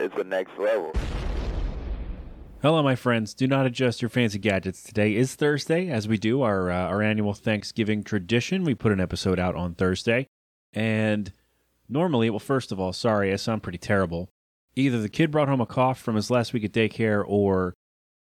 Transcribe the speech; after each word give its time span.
is 0.00 0.10
the 0.16 0.24
next 0.24 0.58
level. 0.58 0.92
Hello, 2.62 2.82
my 2.82 2.94
friends. 2.94 3.32
Do 3.32 3.46
not 3.46 3.66
adjust 3.66 4.02
your 4.02 4.08
fancy 4.08 4.38
gadgets. 4.38 4.82
Today 4.82 5.14
is 5.14 5.34
Thursday, 5.34 5.88
as 5.88 6.06
we 6.06 6.18
do 6.18 6.42
our 6.42 6.70
uh, 6.70 6.88
our 6.88 7.02
annual 7.02 7.32
Thanksgiving 7.32 8.02
tradition. 8.02 8.64
We 8.64 8.74
put 8.74 8.92
an 8.92 9.00
episode 9.00 9.38
out 9.38 9.54
on 9.54 9.74
Thursday, 9.74 10.26
and 10.74 11.32
normally, 11.88 12.28
well, 12.28 12.38
first 12.38 12.70
of 12.70 12.78
all, 12.78 12.92
sorry, 12.92 13.32
I 13.32 13.36
sound 13.36 13.62
pretty 13.62 13.78
terrible. 13.78 14.28
Either 14.76 15.00
the 15.00 15.08
kid 15.08 15.30
brought 15.30 15.48
home 15.48 15.60
a 15.60 15.66
cough 15.66 15.98
from 16.00 16.16
his 16.16 16.30
last 16.30 16.52
week 16.52 16.64
at 16.64 16.72
daycare, 16.72 17.24
or 17.26 17.74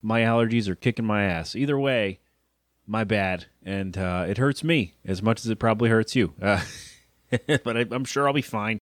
my 0.01 0.23
allergies 0.23 0.69
are 0.69 0.75
kicking 0.75 1.05
my 1.05 1.25
ass. 1.25 1.55
Either 1.55 1.79
way, 1.79 2.21
my 2.87 3.05
bad, 3.05 3.47
and 3.63 3.97
uh, 3.99 4.25
it 4.27 4.39
hurts 4.39 4.65
me 4.65 4.95
as 5.05 5.23
much 5.23 5.41
as 5.41 5.51
it 5.51 5.59
probably 5.59 5.91
hurts 5.91 6.17
you. 6.17 6.33
Uh, 6.41 6.63
but 7.65 7.77
I, 7.77 7.87
I'm 7.91 8.05
sure 8.07 8.27
I'll 8.27 8.35
be 8.35 8.43
fine. 8.43 8.79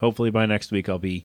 Hopefully, 0.00 0.30
by 0.30 0.46
next 0.46 0.72
week, 0.72 0.88
I'll 0.88 0.98
be 0.98 1.24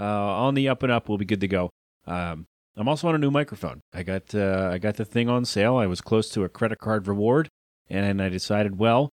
uh, 0.00 0.04
on 0.04 0.54
the 0.54 0.68
up 0.68 0.82
and 0.82 0.90
up. 0.90 1.08
We'll 1.08 1.18
be 1.18 1.24
good 1.24 1.40
to 1.40 1.48
go. 1.48 1.70
Um, 2.06 2.46
I'm 2.76 2.88
also 2.88 3.08
on 3.08 3.14
a 3.14 3.18
new 3.18 3.30
microphone. 3.30 3.80
I 3.92 4.02
got 4.02 4.34
uh, 4.34 4.70
I 4.72 4.78
got 4.78 4.96
the 4.96 5.04
thing 5.04 5.28
on 5.28 5.44
sale. 5.44 5.76
I 5.76 5.86
was 5.86 6.00
close 6.00 6.30
to 6.30 6.44
a 6.44 6.48
credit 6.48 6.78
card 6.78 7.06
reward, 7.06 7.48
and 7.88 8.22
I 8.22 8.28
decided, 8.28 8.78
well, 8.78 9.10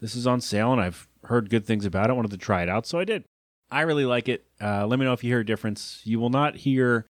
this 0.00 0.14
is 0.14 0.26
on 0.26 0.40
sale, 0.40 0.72
and 0.72 0.80
I've 0.80 1.08
heard 1.24 1.50
good 1.50 1.66
things 1.66 1.84
about 1.84 2.06
it. 2.06 2.10
I 2.10 2.12
wanted 2.14 2.30
to 2.30 2.38
try 2.38 2.62
it 2.62 2.68
out, 2.68 2.86
so 2.86 2.98
I 2.98 3.04
did. 3.04 3.24
I 3.70 3.82
really 3.82 4.06
like 4.06 4.28
it. 4.28 4.46
Uh, 4.60 4.86
let 4.86 4.98
me 4.98 5.04
know 5.04 5.12
if 5.12 5.24
you 5.24 5.30
hear 5.30 5.40
a 5.40 5.46
difference. 5.46 6.00
You 6.04 6.20
will 6.20 6.30
not 6.30 6.56
hear. 6.56 7.06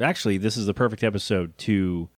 Actually, 0.00 0.38
this 0.38 0.56
is 0.56 0.66
the 0.66 0.74
perfect 0.74 1.02
episode 1.02 1.56
to 1.58 2.08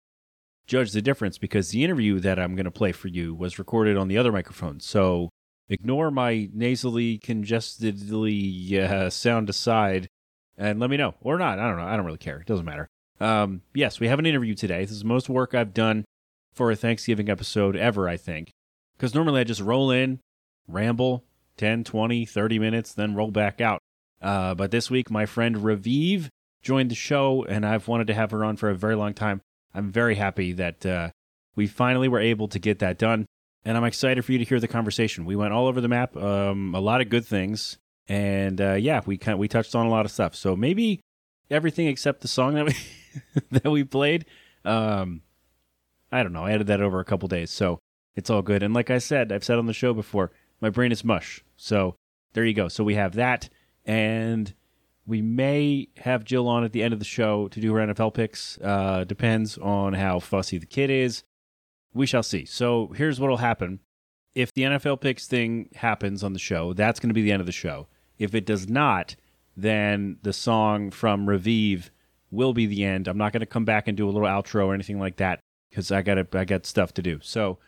judge 0.67 0.93
the 0.93 1.03
difference 1.03 1.39
because 1.39 1.71
the 1.71 1.85
interview 1.85 2.19
that 2.21 2.39
I'm 2.39 2.57
going 2.57 2.65
to 2.65 2.71
play 2.71 2.93
for 2.93 3.09
you 3.09 3.35
was 3.35 3.59
recorded 3.59 3.97
on 3.97 4.09
the 4.09 4.17
other 4.17 4.33
microphone. 4.33 4.81
So 4.81 5.29
ignore 5.69 6.11
my 6.11 6.49
nasally, 6.53 7.19
congestedly 7.19 8.79
uh, 8.79 9.11
sound 9.11 9.51
aside 9.51 10.09
and 10.57 10.81
let 10.81 10.91
me 10.91 10.97
know 10.97 11.15
or 11.21 11.39
not. 11.39 11.59
I 11.59 11.69
don't 11.69 11.77
know. 11.77 11.87
I 11.87 11.97
don't 11.97 12.07
really 12.07 12.19
care. 12.19 12.41
It 12.41 12.47
doesn't 12.47 12.65
matter. 12.65 12.89
Um, 13.21 13.63
yes, 13.75 14.01
we 14.01 14.09
have 14.09 14.19
an 14.19 14.27
interview 14.27 14.55
today. 14.55 14.83
This 14.83 14.93
is 14.93 15.01
the 15.01 15.07
most 15.07 15.29
work 15.29 15.55
I've 15.55 15.75
done 15.75 16.05
for 16.53 16.71
a 16.71 16.77
Thanksgiving 16.77 17.29
episode 17.29 17.77
ever, 17.77 18.09
I 18.09 18.17
think. 18.17 18.51
Because 18.97 19.15
normally 19.15 19.41
I 19.41 19.45
just 19.45 19.61
roll 19.61 19.91
in, 19.91 20.21
ramble 20.69 21.25
10, 21.57 21.85
20, 21.85 22.25
30 22.27 22.59
minutes, 22.59 22.93
then 22.93 23.15
roll 23.15 23.31
back 23.31 23.61
out. 23.61 23.81
Uh, 24.21 24.55
but 24.55 24.71
this 24.71 24.91
week, 24.91 25.11
my 25.11 25.27
friend 25.27 25.65
Ravive 25.65 26.31
joined 26.63 26.91
the 26.91 26.97
show, 26.97 27.45
and 27.45 27.67
I've 27.67 27.89
wanted 27.89 28.07
to 28.09 28.15
have 28.15 28.31
her 28.31 28.45
on 28.45 28.57
for 28.57 28.71
a 28.71 28.75
very 28.75 28.97
long 28.97 29.15
time. 29.15 29.41
I'm 29.75 29.91
very 29.91 30.15
happy 30.15 30.53
that 30.53 30.87
uh, 30.87 31.11
we 31.57 31.67
finally 31.67 32.09
were 32.09 32.21
able 32.21 32.49
to 32.49 32.59
get 32.59 32.79
that 32.79 32.99
done. 32.99 33.27
And 33.65 33.77
I'm 33.77 33.85
excited 33.85 34.25
for 34.25 34.33
you 34.33 34.39
to 34.39 34.45
hear 34.45 34.61
the 34.61 34.69
conversation. 34.69 35.25
We 35.25 35.37
went 35.37 35.53
all 35.53 35.67
over 35.67 35.81
the 35.81 35.89
map, 35.89 36.17
um, 36.17 36.75
a 36.75 36.81
lot 36.81 37.01
of 37.01 37.09
good 37.09 37.25
things. 37.25 37.79
And 38.09 38.61
uh, 38.61 38.75
yeah, 38.75 39.01
we 39.07 39.17
kind 39.17 39.35
of, 39.35 39.39
we 39.39 39.49
touched 39.49 39.75
on 39.75 39.87
a 39.87 39.91
lot 39.91 40.05
of 40.05 40.11
stuff. 40.13 40.35
So 40.35 40.55
maybe 40.55 41.01
everything 41.51 41.87
except 41.87 42.21
the 42.21 42.29
song 42.29 42.55
that 42.55 42.67
we 42.67 42.75
that 43.51 43.71
we 43.71 43.85
played. 43.85 44.27
Um, 44.65 45.23
I 46.13 46.23
don't 46.23 46.33
know. 46.33 46.45
I 46.45 46.53
added 46.53 46.67
that 46.69 46.81
over 46.81 47.01
a 47.01 47.05
couple 47.05 47.29
days, 47.29 47.51
so 47.51 47.79
it's 48.15 48.31
all 48.31 48.43
good. 48.43 48.63
And 48.63 48.75
like 48.75 48.91
I 48.91 48.99
said, 48.99 49.33
I've 49.33 49.45
said 49.45 49.59
on 49.59 49.67
the 49.67 49.73
show 49.73 49.93
before, 49.93 50.31
my 50.61 50.71
brain 50.71 50.93
is 50.93 51.05
mush. 51.05 51.43
So 51.57 51.97
there 52.33 52.45
you 52.45 52.55
go. 52.55 52.69
So 52.69 52.85
we 52.85 52.95
have 52.95 53.15
that, 53.15 53.49
and 53.85 54.53
we 55.07 55.23
may 55.23 55.89
have 55.99 56.25
Jill 56.25 56.49
on 56.49 56.65
at 56.65 56.73
the 56.73 56.83
end 56.83 56.93
of 56.93 56.99
the 56.99 57.05
show 57.05 57.49
to 57.49 57.61
do 57.61 57.75
her 57.75 57.87
NFL 57.87 58.15
picks. 58.15 58.59
Uh, 58.59 59.05
depends 59.05 59.59
on 59.59 59.95
how 59.95 60.19
fussy 60.21 60.59
the 60.59 60.67
kid 60.67 60.91
is. 60.91 61.25
We 61.93 62.07
shall 62.07 62.23
see. 62.23 62.45
So 62.45 62.93
here's 62.97 63.21
what'll 63.21 63.37
happen. 63.37 63.81
If 64.35 64.53
the 64.53 64.63
NFL 64.63 65.01
picks 65.01 65.29
thing 65.29 65.69
happens 65.77 66.25
on 66.25 66.33
the 66.33 66.39
show, 66.41 66.73
that's 66.73 66.99
going 66.99 67.11
to 67.11 67.15
be 67.15 67.23
the 67.23 67.31
end 67.31 67.41
of 67.41 67.47
the 67.47 67.53
show. 67.53 67.87
If 68.19 68.35
it 68.35 68.47
does 68.47 68.69
not, 68.69 69.17
then 69.57 70.19
the 70.23 70.33
song 70.33 70.91
from 70.91 71.29
Ravive 71.29 71.91
will 72.31 72.53
be 72.53 72.67
the 72.67 72.85
end. 72.85 73.09
I'm 73.09 73.19
not 73.19 73.33
going 73.33 73.41
to 73.41 73.47
come 73.47 73.65
back 73.65 73.89
and 73.89 73.97
do 73.97 74.09
a 74.09 74.11
little 74.11 74.29
outro 74.29 74.67
or 74.67 74.75
anything 74.75 74.99
like 74.99 75.17
that 75.17 75.41
because 75.71 75.91
I 75.91 76.03
got 76.03 76.35
I 76.35 76.45
got 76.45 76.67
stuff 76.67 76.95
to 76.95 77.03
do. 77.03 77.19
So, 77.23 77.59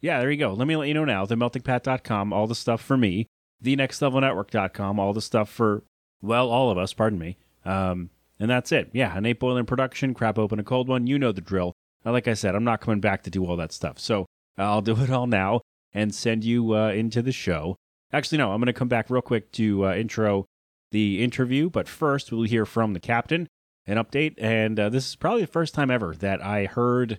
yeah, 0.00 0.20
there 0.20 0.30
you 0.30 0.38
go. 0.38 0.52
Let 0.52 0.66
me 0.66 0.76
let 0.76 0.88
you 0.88 0.94
know 0.94 1.04
now. 1.04 1.26
TheMeltingPat.com, 1.26 2.32
all 2.32 2.46
the 2.46 2.54
stuff 2.54 2.80
for 2.80 2.96
me. 2.96 3.26
TheNextLevelNetwork.com, 3.62 4.98
all 4.98 5.12
the 5.12 5.20
stuff 5.20 5.50
for 5.50 5.82
well, 6.22 6.50
all 6.50 6.70
of 6.70 6.78
us. 6.78 6.92
Pardon 6.92 7.18
me. 7.18 7.36
Um, 7.64 8.10
and 8.38 8.50
that's 8.50 8.72
it. 8.72 8.90
Yeah, 8.92 9.16
an 9.16 9.26
eight 9.26 9.38
production, 9.38 10.14
crap 10.14 10.38
open 10.38 10.58
a 10.58 10.64
cold 10.64 10.88
one. 10.88 11.06
You 11.06 11.18
know 11.18 11.32
the 11.32 11.40
drill. 11.40 11.74
Like 12.04 12.28
I 12.28 12.34
said, 12.34 12.54
I'm 12.54 12.64
not 12.64 12.80
coming 12.80 13.00
back 13.00 13.22
to 13.24 13.30
do 13.30 13.44
all 13.44 13.56
that 13.56 13.72
stuff. 13.72 13.98
So 13.98 14.26
I'll 14.56 14.80
do 14.80 14.96
it 14.96 15.10
all 15.10 15.26
now 15.26 15.60
and 15.92 16.14
send 16.14 16.44
you 16.44 16.74
uh, 16.74 16.88
into 16.90 17.20
the 17.20 17.32
show. 17.32 17.76
Actually, 18.12 18.38
no, 18.38 18.52
I'm 18.52 18.60
going 18.60 18.66
to 18.66 18.72
come 18.72 18.88
back 18.88 19.08
real 19.08 19.22
quick 19.22 19.52
to 19.52 19.86
uh, 19.86 19.94
intro 19.94 20.46
the 20.90 21.22
interview. 21.22 21.70
But 21.70 21.88
first, 21.88 22.32
we'll 22.32 22.42
hear 22.42 22.66
from 22.66 22.92
the 22.92 23.00
captain, 23.00 23.48
an 23.86 23.96
update. 23.96 24.34
And 24.38 24.78
uh, 24.78 24.88
this 24.88 25.08
is 25.08 25.16
probably 25.16 25.42
the 25.42 25.46
first 25.46 25.74
time 25.74 25.90
ever 25.90 26.14
that 26.16 26.42
I 26.44 26.66
heard 26.66 27.18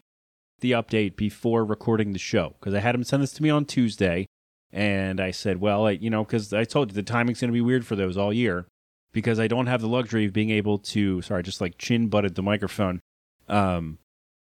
the 0.60 0.72
update 0.72 1.16
before 1.16 1.66
recording 1.66 2.14
the 2.14 2.20
show 2.20 2.56
because 2.60 2.74
I 2.74 2.80
had 2.80 2.96
him 2.96 3.04
send 3.04 3.24
this 3.24 3.34
to 3.34 3.44
me 3.44 3.50
on 3.50 3.66
Tuesday. 3.66 4.28
And 4.72 5.20
I 5.20 5.32
said, 5.32 5.60
well, 5.60 5.88
I, 5.88 5.92
you 5.92 6.10
know, 6.10 6.24
because 6.24 6.54
I 6.54 6.64
told 6.64 6.90
you 6.90 6.96
the 6.96 7.04
timing's 7.04 7.42
going 7.42 7.50
to 7.50 7.54
be 7.54 7.62
weird 7.62 7.86
for 7.86 7.96
those 7.96 8.18
all 8.18 8.32
year 8.32 8.68
because 9.12 9.40
I 9.40 9.48
don't 9.48 9.68
have 9.68 9.82
the 9.82 9.88
luxury 9.88 10.26
of 10.26 10.34
being 10.34 10.50
able 10.50 10.78
to, 10.80 11.22
sorry, 11.22 11.44
just 11.44 11.60
like 11.60 11.78
chin 11.78 12.08
butted 12.08 12.36
the 12.36 12.44
microphone. 12.44 13.02
Um, 13.50 13.98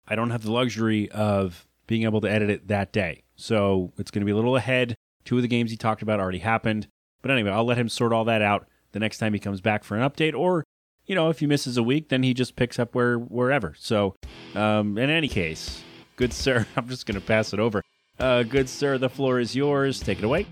I 0.07 0.17
don't 0.17 0.31
have 0.31 0.43
the 0.43 0.53
luxury 0.53 1.11
of 1.11 1.67
being 1.87 2.03
able 2.03 2.21
to 2.21 2.31
edit 2.31 2.51
it 2.51 2.69
that 2.69 2.93
day. 2.93 3.23
So 3.37 3.93
it's 3.97 4.11
going 4.11 4.21
to 4.21 4.27
be 4.27 4.33
a 4.33 4.37
little 4.37 4.57
ahead. 4.57 4.95
Two 5.29 5.37
of 5.37 5.43
the 5.43 5.49
games 5.49 5.71
he 5.71 5.77
talked 5.77 6.01
about 6.01 6.21
already 6.21 6.39
happened. 6.39 6.89
But 7.21 7.31
anyway, 7.31 7.51
I'll 7.51 7.67
let 7.67 7.77
him 7.77 7.91
sort 7.91 8.15
all 8.15 8.25
that 8.25 8.41
out 8.41 8.67
the 8.93 8.99
next 8.99 9.19
time 9.19 9.35
he 9.35 9.39
comes 9.39 9.61
back 9.61 9.85
for 9.85 9.95
an 9.95 10.09
update. 10.09 10.35
Or, 10.35 10.65
you 11.05 11.15
know, 11.15 11.29
if 11.29 11.41
he 11.41 11.47
misses 11.47 11.77
a 11.77 11.83
week, 11.83 12.09
then 12.09 12.23
he 12.23 12.33
just 12.33 12.57
picks 12.57 12.79
up 12.79 12.95
where 12.95 13.19
wherever. 13.19 13.75
So, 13.79 14.17
um, 14.55 14.97
in 14.97 15.11
any 15.11 15.29
case, 15.29 15.83
good 16.17 16.33
sir, 16.33 16.67
I'm 16.77 16.89
just 16.89 17.05
going 17.05 17.21
to 17.21 17.27
pass 17.27 17.53
it 17.53 17.61
over. 17.61 17.83
Uh, 18.19 18.43
good 18.43 18.71
sir, 18.71 18.97
the 18.97 19.11
floor 19.11 19.39
is 19.39 19.55
yours. 19.55 20.01
Take 20.01 20.21
it 20.21 20.25
away. 20.25 20.47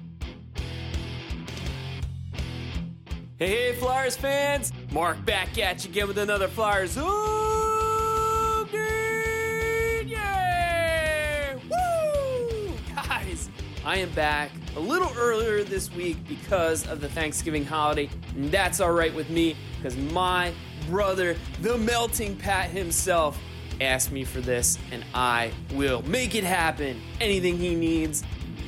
Hey, 3.39 3.49
hey, 3.49 3.73
Flyers 3.77 4.19
fans! 4.19 4.75
Mark 4.91 5.25
back 5.25 5.57
at 5.57 5.87
you 5.87 5.91
again 5.91 6.07
with 6.07 6.19
another 6.19 6.49
Flyers 6.49 6.97
update! 6.97 7.07
Yeah! 10.07 11.55
Woo! 11.55 12.75
Guys, 12.95 13.49
I 13.87 13.97
am 13.97 14.11
back 14.11 14.51
a 14.77 14.81
little 14.81 15.11
earlier 15.17 15.65
this 15.65 15.91
week 15.95 16.19
because 16.29 16.87
of 16.87 17.01
the 17.01 17.09
Thanksgiving 17.09 17.65
holiday, 17.65 18.11
and 18.35 18.51
that's 18.51 18.81
alright 18.81 19.15
with 19.15 19.31
me 19.31 19.57
because 19.77 19.97
my 19.97 20.53
brother, 20.89 21.35
the 21.63 21.79
melting 21.79 22.37
Pat 22.37 22.69
himself, 22.71 23.39
asked 23.81 24.13
me 24.13 24.25
for 24.25 24.41
this, 24.41 24.79
and 24.93 25.05
I 25.15 25.51
will 25.73 26.03
make 26.03 26.35
it 26.35 26.45
happen. 26.45 27.01
Anything 27.21 27.57
he 27.57 27.75
needs, 27.75 28.23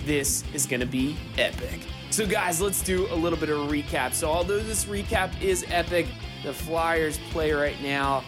this 0.05 0.45
is 0.55 0.67
gonna 0.67 0.87
be 0.87 1.17
epic. 1.37 1.81
So, 2.11 2.27
guys, 2.27 2.61
let's 2.61 2.83
do 2.83 3.07
a 3.13 3.15
little 3.15 3.39
bit 3.39 3.51
of 3.51 3.59
a 3.59 3.73
recap. 3.73 4.15
So, 4.15 4.29
although 4.29 4.61
this 4.61 4.87
recap 4.87 5.41
is 5.43 5.65
epic, 5.69 6.07
the 6.43 6.55
Flyers 6.55 7.19
play 7.31 7.53
right 7.53 7.81
now, 7.83 8.25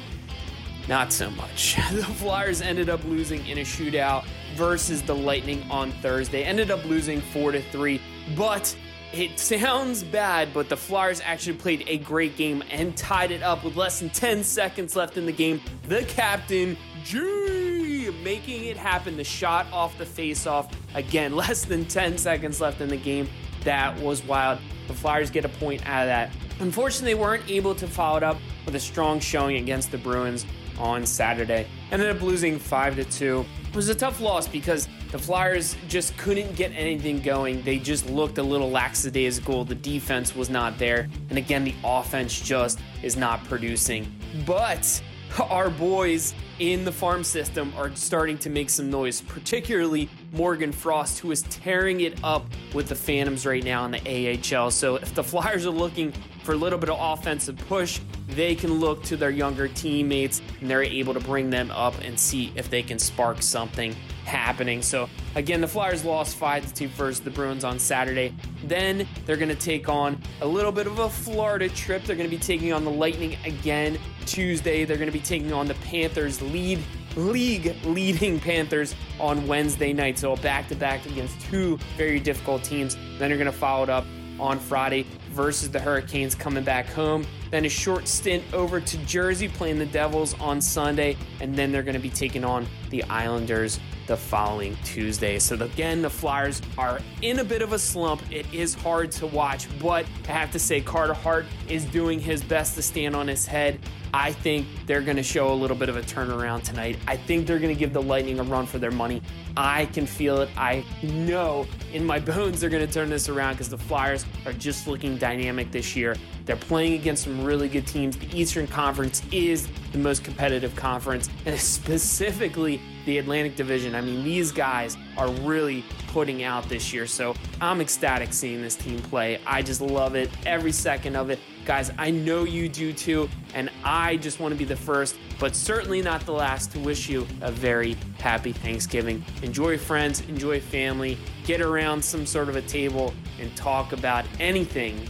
not 0.87 1.13
so 1.13 1.31
much. 1.31 1.77
The 1.93 2.05
Flyers 2.05 2.61
ended 2.61 2.91
up 2.91 3.03
losing 3.05 3.47
in 3.47 3.59
a 3.59 3.63
shootout 3.63 4.27
versus 4.55 5.03
the 5.03 5.15
Lightning 5.15 5.63
on 5.71 5.93
Thursday. 6.03 6.45
Ended 6.45 6.71
up 6.71 6.85
losing 6.85 7.21
4 7.21 7.53
to 7.53 7.63
3, 7.63 8.01
but 8.37 8.77
it 9.13 9.39
sounds 9.41 10.05
bad, 10.05 10.55
but 10.55 10.69
the 10.69 10.77
Flyers 10.77 11.21
actually 11.25 11.57
played 11.57 11.85
a 11.89 11.99
great 11.99 12.37
game 12.37 12.63
and 12.71 12.97
tied 12.97 13.33
it 13.33 13.43
up 13.43 13.65
with 13.65 13.77
less 13.77 13.99
than 13.99 14.11
10 14.11 14.45
seconds 14.45 14.95
left 14.95 15.17
in 15.17 15.27
the 15.27 15.33
game. 15.33 15.61
The 15.89 16.05
captain, 16.05 16.77
G, 17.03 18.15
making 18.23 18.67
it 18.67 18.77
happen. 18.77 19.17
The 19.17 19.25
shot 19.25 19.67
off 19.73 19.99
the 19.99 20.05
faceoff. 20.05 20.73
Again, 20.95 21.35
less 21.37 21.65
than 21.65 21.87
10 21.87 22.19
seconds 22.19 22.61
left 22.61 22.81
in 22.81 22.89
the 22.89 22.97
game. 22.97 23.29
That 23.65 23.99
was 23.99 24.23
wild. 24.23 24.61
The 24.87 24.95
Flyers 24.95 25.31
get 25.31 25.45
a 25.45 25.49
point 25.49 25.85
out 25.87 26.03
of 26.03 26.09
that. 26.09 26.31
Unfortunately, 26.61 27.15
they 27.15 27.21
weren't 27.21 27.49
able 27.51 27.75
to 27.75 27.87
follow 27.87 28.19
it 28.19 28.23
up 28.23 28.39
with 28.65 28.75
a 28.77 28.81
strong 28.81 29.19
showing 29.19 29.57
against 29.57 29.91
the 29.91 29.99
Bruins 29.99 30.47
on 30.79 31.05
Saturday. 31.05 31.67
Ended 31.91 32.15
up 32.15 32.23
losing 32.23 32.59
5 32.59 32.97
to 32.97 33.05
2. 33.05 33.45
It 33.71 33.77
was 33.77 33.89
a 33.89 33.95
tough 33.95 34.21
loss 34.21 34.49
because 34.49 34.89
the 35.13 35.19
Flyers 35.19 35.77
just 35.87 36.17
couldn't 36.17 36.57
get 36.57 36.73
anything 36.73 37.21
going. 37.21 37.63
They 37.63 37.79
just 37.79 38.11
looked 38.11 38.39
a 38.39 38.43
little 38.43 38.69
lackadaisical. 38.69 39.65
The 39.65 39.77
defense 39.77 40.35
was 40.35 40.51
not 40.51 40.77
there. 40.77 41.09
And 41.29 41.39
again, 41.39 41.63
the 41.63 41.77
offense 41.85 42.41
just 42.41 42.81
is 43.05 43.17
not 43.17 43.45
producing. 43.45 44.13
But 44.45 45.01
our 45.39 45.71
boys 45.71 46.35
in 46.59 46.85
the 46.85 46.91
farm 46.91 47.23
system 47.23 47.73
are 47.77 47.95
starting 47.95 48.39
to 48.39 48.51
make 48.51 48.69
some 48.71 48.91
noise, 48.91 49.21
particularly 49.21 50.11
Morgan 50.33 50.73
Frost, 50.73 51.21
who 51.21 51.31
is 51.31 51.43
tearing 51.43 52.01
it 52.01 52.19
up 52.25 52.45
with 52.75 52.89
the 52.89 52.97
Phantoms 52.97 53.47
right 53.47 53.63
now 53.63 53.85
in 53.85 53.93
the 53.93 54.57
AHL. 54.57 54.73
So 54.73 54.97
if 54.97 55.15
the 55.15 55.23
Flyers 55.23 55.65
are 55.65 55.71
looking 55.71 56.13
for 56.43 56.53
a 56.53 56.57
little 56.57 56.79
bit 56.79 56.89
of 56.89 56.99
offensive 57.01 57.57
push, 57.69 58.01
they 58.29 58.55
can 58.55 58.75
look 58.75 59.03
to 59.05 59.17
their 59.17 59.31
younger 59.31 59.69
teammates 59.69 60.41
and 60.61 60.71
they're 60.71 60.83
able 60.83 61.15
to 61.15 61.21
bring 61.21 61.51
them 61.51 61.71
up 61.71 61.95
and 62.03 62.19
see 62.19 62.53
if 62.55 62.71
they 62.71 62.83
can 62.83 62.99
spark 62.99 63.43
something 63.43 63.95
happening. 64.25 64.83
So 64.83 65.09
again, 65.35 65.61
the 65.61 65.69
Flyers 65.69 66.05
lost 66.05 66.37
5 66.37 66.67
to 66.67 66.75
2 66.75 66.89
versus 66.89 67.21
the 67.21 67.31
Bruins 67.31 67.65
on 67.65 67.79
Saturday. 67.79 68.35
Then 68.65 69.07
they're 69.27 69.37
going 69.37 69.49
to 69.49 69.55
take 69.55 69.89
on 69.89 70.21
a 70.41 70.47
little 70.47 70.73
bit 70.73 70.87
of 70.87 70.99
a 71.01 71.09
Florida 71.09 71.69
trip. 71.69 72.05
They're 72.05 72.17
going 72.17 72.31
to 72.31 72.37
be 72.37 72.43
taking 72.43 72.73
on 72.73 72.85
the 72.85 72.91
Lightning 72.91 73.37
again 73.45 73.99
Tuesday. 74.27 74.85
They're 74.85 74.97
going 74.97 75.11
to 75.11 75.13
be 75.13 75.25
taking 75.25 75.53
on 75.53 75.67
the 75.67 75.75
Panthers 75.75 76.41
lead 76.41 76.79
league 77.17 77.75
leading 77.85 78.39
Panthers 78.39 78.95
on 79.19 79.47
Wednesday 79.49 79.93
night. 79.93 80.17
So 80.19 80.33
a 80.33 80.37
back 80.37 80.69
to 80.69 80.77
back 80.77 81.05
against 81.07 81.41
two 81.41 81.77
very 81.97 82.21
difficult 82.21 82.63
teams. 82.63 82.97
Then 83.19 83.31
you're 83.31 83.39
going 83.39 83.51
to 83.51 83.57
follow 83.57 83.83
it 83.83 83.91
up 83.91 84.05
on 84.39 84.59
Friday 84.59 85.07
versus 85.31 85.71
the 85.71 85.81
Hurricanes 85.81 86.35
coming 86.35 86.65
back 86.65 86.87
home. 86.87 87.27
Then 87.51 87.65
a 87.65 87.69
short 87.69 88.07
stint 88.07 88.45
over 88.53 88.81
to 88.81 88.99
Jersey 88.99 89.49
playing 89.49 89.79
the 89.79 89.87
Devils 89.87 90.39
on 90.41 90.61
Sunday. 90.61 91.17
And 91.41 91.57
then 91.57 91.73
they're 91.73 91.83
going 91.83 91.95
to 91.95 92.01
be 92.01 92.11
taking 92.11 92.45
on 92.45 92.67
the 92.91 93.03
Islanders 93.05 93.81
the 94.07 94.17
following 94.17 94.77
Tuesday. 94.85 95.39
So 95.39 95.55
again, 95.55 96.03
the 96.03 96.11
Flyers 96.11 96.61
are 96.77 97.01
in 97.23 97.39
a 97.39 97.45
bit 97.45 97.63
of 97.63 97.73
a 97.73 97.79
slump. 97.79 98.21
It 98.31 98.45
is 98.53 98.75
hard 98.75 99.13
to 99.13 99.27
watch, 99.27 99.69
but 99.79 100.05
I 100.29 100.33
have 100.33 100.51
to 100.53 100.59
say 100.59 100.81
Carter 100.81 101.15
Hart 101.15 101.47
is 101.69 101.85
doing 101.85 102.19
his 102.19 102.43
best 102.43 102.75
to 102.75 102.83
stand 102.83 103.15
on 103.15 103.29
his 103.29 103.47
head. 103.47 103.79
I 104.13 104.33
think 104.33 104.67
they're 104.87 105.03
going 105.03 105.17
to 105.17 105.23
show 105.23 105.53
a 105.53 105.55
little 105.55 105.77
bit 105.77 105.89
of 105.89 105.97
a 105.97 106.03
turnaround 106.03 106.63
tonight. 106.65 106.99
I 107.07 107.17
think 107.17 107.47
they're 107.47 107.59
going 107.59 107.75
to 107.75 107.79
give 107.79 107.93
the 107.93 108.03
Lightning 108.03 108.41
a 108.41 108.43
run 108.43 108.67
for 108.67 108.79
their 108.79 108.91
money. 108.91 109.23
I 109.57 109.87
can 109.87 110.07
feel 110.07 110.41
it. 110.41 110.49
I 110.57 110.85
know 111.03 111.67
in 111.93 112.05
my 112.05 112.19
bones 112.31 112.61
they're 112.61 112.71
going 112.71 112.87
to 112.87 112.93
turn 112.93 113.11
this 113.11 113.29
around 113.29 113.55
because 113.55 113.69
the 113.69 113.79
Flyers 113.79 114.25
are 114.47 114.53
just 114.53 114.87
looking 114.87 115.17
dynamic 115.17 115.71
this 115.71 115.95
year. 115.95 116.17
They're 116.47 116.57
playing 116.57 116.95
against 116.95 117.25
some 117.25 117.45
really 117.45 117.69
good 117.69 117.87
teams. 117.87 118.17
The 118.17 118.37
Eastern 118.37 118.67
Conference 118.67 119.23
is 119.31 119.69
the 119.93 119.99
most 119.99 120.25
competitive 120.25 120.75
conference, 120.75 121.29
and 121.47 121.59
specifically 121.59 122.81
the 123.07 123.19
Atlantic 123.19 123.57
Division. 123.57 123.95
I 123.95 124.01
mean, 124.01 124.25
these 124.25 124.53
guys 124.53 124.97
are 125.17 125.31
really 125.43 125.85
putting 126.09 126.43
out 126.43 126.69
this 126.69 126.93
year. 126.93 127.07
So 127.07 127.35
I'm 127.61 127.81
ecstatic 127.81 128.33
seeing 128.33 128.63
this 128.63 128.77
team 128.77 129.01
play. 129.01 129.41
I 129.47 129.63
just 129.63 129.81
love 129.81 130.15
it, 130.15 130.31
every 130.47 130.73
second 130.73 131.17
of 131.17 131.31
it. 131.31 131.39
Guys, 131.65 131.93
I 131.99 132.11
know 132.11 132.45
you 132.45 132.69
do 132.69 132.93
too, 132.93 133.29
and 133.55 133.71
I 133.85 134.17
just 134.17 134.41
want 134.41 134.53
to 134.53 134.59
be 134.59 134.65
the 134.65 134.77
first, 134.77 135.17
but 135.39 135.55
certainly 135.55 136.03
not 136.03 136.25
the 136.27 136.33
last, 136.33 136.73
to 136.73 136.79
wish 136.79 137.09
you 137.09 137.27
a 137.43 137.53
very 137.53 137.95
happy 138.19 138.53
Thanksgiving. 138.53 139.25
Enjoy 139.43 139.79
friends, 139.79 140.21
enjoy 140.23 140.61
family, 140.61 141.19
get 141.45 141.61
around 141.61 142.03
some 142.03 142.27
sort 142.27 142.49
of 142.49 142.57
a 142.57 142.63
table 142.63 143.15
and 143.39 143.55
talk 143.57 143.93
about 143.93 144.25
anything 144.41 145.09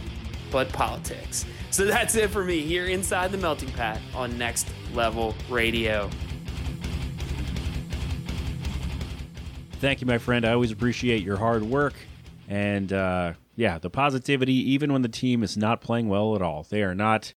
but 0.51 0.71
politics. 0.73 1.45
So 1.71 1.85
that's 1.85 2.15
it 2.15 2.29
for 2.29 2.43
me 2.43 2.59
here 2.59 2.85
inside 2.85 3.31
the 3.31 3.37
melting 3.37 3.71
pot 3.71 3.99
on 4.13 4.37
Next 4.37 4.67
Level 4.93 5.33
Radio. 5.49 6.09
Thank 9.79 10.01
you, 10.01 10.05
my 10.05 10.17
friend. 10.17 10.45
I 10.45 10.51
always 10.51 10.71
appreciate 10.71 11.23
your 11.23 11.37
hard 11.37 11.63
work 11.63 11.93
and 12.49 12.91
uh, 12.91 13.33
yeah, 13.55 13.77
the 13.77 13.89
positivity. 13.89 14.53
Even 14.53 14.93
when 14.93 15.01
the 15.01 15.09
team 15.09 15.43
is 15.43 15.57
not 15.57 15.81
playing 15.81 16.09
well 16.09 16.35
at 16.35 16.41
all, 16.41 16.65
they 16.69 16.83
are 16.83 16.95
not. 16.95 17.33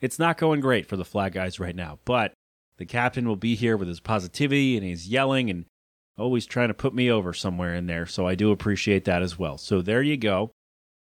It's 0.00 0.18
not 0.18 0.38
going 0.38 0.60
great 0.60 0.86
for 0.86 0.96
the 0.96 1.04
flag 1.04 1.32
guys 1.32 1.60
right 1.60 1.76
now. 1.76 1.98
But 2.04 2.32
the 2.76 2.86
captain 2.86 3.28
will 3.28 3.36
be 3.36 3.54
here 3.54 3.76
with 3.76 3.88
his 3.88 4.00
positivity 4.00 4.76
and 4.76 4.84
he's 4.84 5.06
yelling 5.08 5.48
and 5.48 5.66
always 6.18 6.46
trying 6.46 6.68
to 6.68 6.74
put 6.74 6.94
me 6.94 7.10
over 7.10 7.32
somewhere 7.32 7.74
in 7.74 7.86
there. 7.86 8.06
So 8.06 8.26
I 8.26 8.34
do 8.34 8.50
appreciate 8.50 9.04
that 9.04 9.22
as 9.22 9.38
well. 9.38 9.58
So 9.58 9.82
there 9.82 10.02
you 10.02 10.16
go. 10.16 10.50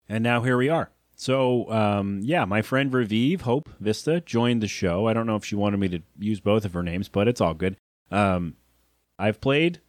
And 0.08 0.22
now 0.22 0.42
here 0.42 0.56
we 0.56 0.68
are. 0.68 0.90
So, 1.16 1.70
um, 1.72 2.20
yeah, 2.22 2.44
my 2.44 2.60
friend 2.62 2.92
Revive 2.92 3.40
Hope 3.40 3.70
Vista 3.80 4.20
joined 4.20 4.62
the 4.62 4.68
show. 4.68 5.08
I 5.08 5.14
don't 5.14 5.26
know 5.26 5.36
if 5.36 5.44
she 5.44 5.56
wanted 5.56 5.80
me 5.80 5.88
to 5.88 6.02
use 6.18 6.40
both 6.40 6.64
of 6.64 6.74
her 6.74 6.82
names, 6.82 7.08
but 7.08 7.26
it's 7.26 7.40
all 7.40 7.54
good. 7.54 7.76
Um, 8.10 8.56
I've 9.18 9.40
played 9.40 9.80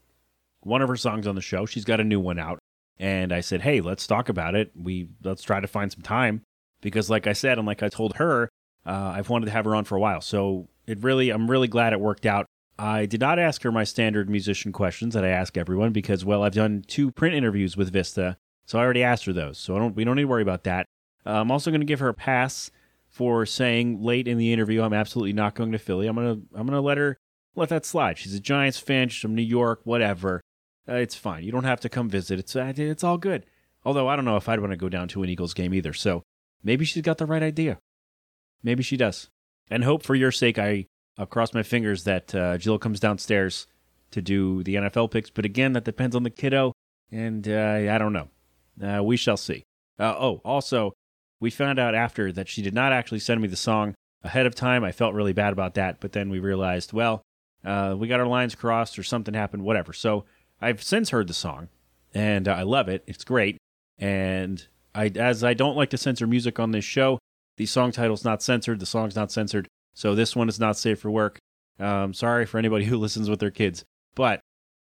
one 0.61 0.81
of 0.81 0.87
her 0.87 0.95
songs 0.95 1.27
on 1.27 1.35
the 1.35 1.41
show. 1.41 1.65
She's 1.65 1.85
got 1.85 1.99
a 1.99 2.05
new 2.05 2.19
one 2.19 2.39
out. 2.39 2.59
And 2.99 3.31
I 3.31 3.41
said, 3.41 3.61
"Hey, 3.61 3.81
let's 3.81 4.07
talk 4.07 4.29
about 4.29 4.55
it. 4.55 4.71
We 4.75 5.09
let's 5.23 5.43
try 5.43 5.59
to 5.59 5.67
find 5.67 5.91
some 5.91 6.01
time 6.01 6.41
because 6.81 7.09
like 7.09 7.27
I 7.27 7.33
said 7.33 7.57
and 7.57 7.67
like 7.67 7.83
I 7.83 7.89
told 7.89 8.15
her, 8.15 8.49
uh, 8.85 9.13
I've 9.15 9.29
wanted 9.29 9.45
to 9.45 9.51
have 9.51 9.65
her 9.65 9.75
on 9.75 9.83
for 9.85 9.95
a 9.95 9.99
while. 9.99 10.21
So, 10.21 10.69
it 10.87 11.03
really 11.03 11.29
I'm 11.29 11.49
really 11.49 11.67
glad 11.67 11.93
it 11.93 11.99
worked 11.99 12.25
out. 12.25 12.45
I 12.79 13.05
did 13.05 13.19
not 13.21 13.39
ask 13.39 13.63
her 13.63 13.71
my 13.71 13.83
standard 13.83 14.29
musician 14.29 14.71
questions 14.71 15.13
that 15.13 15.25
I 15.25 15.29
ask 15.29 15.57
everyone 15.57 15.91
because 15.91 16.23
well, 16.23 16.43
I've 16.43 16.53
done 16.53 16.83
two 16.87 17.11
print 17.11 17.35
interviews 17.35 17.75
with 17.75 17.91
Vista. 17.91 18.37
So 18.65 18.77
I 18.77 18.83
already 18.83 19.03
asked 19.03 19.25
her 19.25 19.33
those. 19.33 19.57
So 19.57 19.75
I 19.75 19.79
don't 19.79 19.95
we 19.95 20.03
don't 20.03 20.15
need 20.15 20.23
to 20.23 20.27
worry 20.27 20.41
about 20.41 20.63
that. 20.65 20.85
Uh, 21.25 21.41
I'm 21.41 21.51
also 21.51 21.71
going 21.71 21.81
to 21.81 21.85
give 21.85 21.99
her 21.99 22.09
a 22.09 22.13
pass 22.13 22.71
for 23.07 23.45
saying 23.45 24.01
late 24.01 24.27
in 24.27 24.37
the 24.37 24.53
interview 24.53 24.83
I'm 24.83 24.93
absolutely 24.93 25.33
not 25.33 25.55
going 25.55 25.71
to 25.71 25.79
Philly. 25.79 26.07
I'm 26.07 26.15
to 26.15 26.41
I'm 26.55 26.67
to 26.67 26.81
let 26.81 26.97
her 26.97 27.17
let 27.55 27.69
that 27.69 27.85
slide. 27.85 28.17
She's 28.17 28.35
a 28.35 28.39
Giants 28.39 28.77
fan, 28.77 29.09
she's 29.09 29.21
from 29.21 29.35
New 29.35 29.41
York, 29.41 29.81
whatever. 29.83 30.41
Uh, 30.89 30.95
it's 30.95 31.15
fine. 31.15 31.43
You 31.43 31.51
don't 31.51 31.65
have 31.65 31.81
to 31.81 31.89
come 31.89 32.09
visit. 32.09 32.39
It's 32.39 32.55
uh, 32.55 32.73
it's 32.75 33.03
all 33.03 33.17
good. 33.17 33.45
Although 33.83 34.07
I 34.07 34.15
don't 34.15 34.25
know 34.25 34.37
if 34.37 34.47
I'd 34.49 34.59
want 34.59 34.71
to 34.71 34.77
go 34.77 34.89
down 34.89 35.07
to 35.09 35.23
an 35.23 35.29
Eagles 35.29 35.53
game 35.53 35.73
either. 35.73 35.93
So 35.93 36.23
maybe 36.63 36.85
she's 36.85 37.03
got 37.03 37.17
the 37.17 37.25
right 37.25 37.43
idea. 37.43 37.79
Maybe 38.63 38.83
she 38.83 38.97
does. 38.97 39.29
And 39.69 39.83
hope 39.83 40.03
for 40.03 40.15
your 40.15 40.31
sake, 40.31 40.57
I 40.57 40.85
I'll 41.17 41.25
cross 41.25 41.53
my 41.53 41.63
fingers 41.63 42.03
that 42.03 42.33
uh, 42.33 42.57
Jill 42.57 42.79
comes 42.79 42.99
downstairs 42.99 43.67
to 44.11 44.21
do 44.21 44.63
the 44.63 44.75
NFL 44.75 45.11
picks. 45.11 45.29
But 45.29 45.45
again, 45.45 45.73
that 45.73 45.83
depends 45.83 46.15
on 46.15 46.23
the 46.23 46.29
kiddo, 46.29 46.73
and 47.11 47.47
uh, 47.47 47.91
I 47.91 47.97
don't 47.97 48.13
know. 48.13 48.29
Uh, 48.81 49.03
we 49.03 49.17
shall 49.17 49.37
see. 49.37 49.63
Uh, 49.99 50.15
oh, 50.17 50.41
also, 50.45 50.93
we 51.39 51.49
found 51.49 51.79
out 51.79 51.95
after 51.95 52.31
that 52.31 52.47
she 52.47 52.61
did 52.61 52.73
not 52.73 52.93
actually 52.93 53.19
send 53.19 53.41
me 53.41 53.47
the 53.47 53.55
song 53.55 53.95
ahead 54.23 54.45
of 54.45 54.55
time. 54.55 54.83
I 54.83 54.91
felt 54.91 55.15
really 55.15 55.33
bad 55.33 55.53
about 55.53 55.73
that, 55.73 55.99
but 55.99 56.11
then 56.11 56.29
we 56.29 56.39
realized, 56.39 56.93
well, 56.93 57.23
we 57.63 58.07
got 58.07 58.19
our 58.19 58.27
lines 58.27 58.55
crossed 58.55 58.97
or 58.97 59.03
something 59.03 59.33
happened, 59.33 59.63
whatever. 59.63 59.91
So 59.91 60.25
I've 60.61 60.81
since 60.81 61.09
heard 61.09 61.27
the 61.27 61.33
song, 61.33 61.69
and 62.13 62.47
I 62.47 62.63
love 62.63 62.89
it. 62.89 63.03
It's 63.07 63.23
great. 63.23 63.57
And 63.99 64.65
I, 64.93 65.11
as 65.15 65.43
I 65.43 65.53
don't 65.53 65.75
like 65.75 65.89
to 65.91 65.97
censor 65.97 66.27
music 66.27 66.59
on 66.59 66.71
this 66.71 66.85
show, 66.85 67.19
the 67.57 67.65
song 67.65 67.91
title's 67.91 68.25
not 68.25 68.41
censored. 68.41 68.79
The 68.79 68.85
song's 68.85 69.15
not 69.15 69.31
censored. 69.31 69.67
So 69.93 70.15
this 70.15 70.35
one 70.35 70.49
is 70.49 70.59
not 70.59 70.77
safe 70.77 70.99
for 70.99 71.11
work. 71.11 71.39
Um, 71.79 72.13
sorry 72.13 72.45
for 72.45 72.57
anybody 72.57 72.85
who 72.85 72.97
listens 72.99 73.29
with 73.29 73.39
their 73.39 73.51
kids, 73.51 73.83
but 74.15 74.39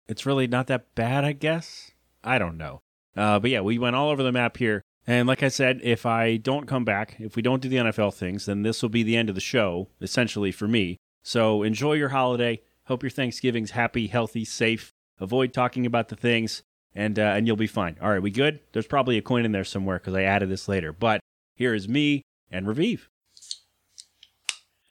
it's 0.08 0.26
really 0.26 0.46
not 0.46 0.66
that 0.68 0.94
bad, 0.94 1.24
I 1.24 1.32
guess. 1.32 1.92
I 2.24 2.38
don't 2.38 2.56
know. 2.56 2.80
Uh, 3.16 3.38
but 3.38 3.50
yeah, 3.50 3.60
we 3.60 3.78
went 3.78 3.96
all 3.96 4.10
over 4.10 4.22
the 4.22 4.32
map 4.32 4.56
here. 4.56 4.82
And 5.06 5.26
like 5.26 5.42
I 5.42 5.48
said, 5.48 5.80
if 5.82 6.06
I 6.06 6.36
don't 6.36 6.68
come 6.68 6.84
back, 6.84 7.16
if 7.18 7.34
we 7.34 7.42
don't 7.42 7.60
do 7.60 7.68
the 7.68 7.76
NFL 7.76 8.14
things, 8.14 8.46
then 8.46 8.62
this 8.62 8.82
will 8.82 8.88
be 8.88 9.02
the 9.02 9.16
end 9.16 9.28
of 9.28 9.34
the 9.34 9.40
show, 9.40 9.88
essentially 10.00 10.52
for 10.52 10.68
me. 10.68 10.96
So 11.24 11.62
enjoy 11.62 11.94
your 11.94 12.10
holiday. 12.10 12.60
Hope 12.84 13.02
your 13.02 13.10
Thanksgiving's 13.10 13.72
happy, 13.72 14.06
healthy, 14.06 14.44
safe. 14.44 14.92
Avoid 15.22 15.52
talking 15.54 15.86
about 15.86 16.08
the 16.08 16.16
things, 16.16 16.62
and 16.94 17.18
uh, 17.18 17.22
and 17.22 17.46
you'll 17.46 17.56
be 17.56 17.66
fine. 17.66 17.96
All 18.02 18.10
right, 18.10 18.20
we 18.20 18.30
good? 18.30 18.60
There's 18.72 18.86
probably 18.86 19.16
a 19.18 19.22
coin 19.22 19.44
in 19.44 19.52
there 19.52 19.64
somewhere 19.64 19.98
because 19.98 20.14
I 20.14 20.22
added 20.22 20.48
this 20.50 20.68
later. 20.68 20.92
But 20.92 21.20
here 21.54 21.74
is 21.74 21.88
me 21.88 22.22
and 22.50 22.66
Ravive. 22.66 23.08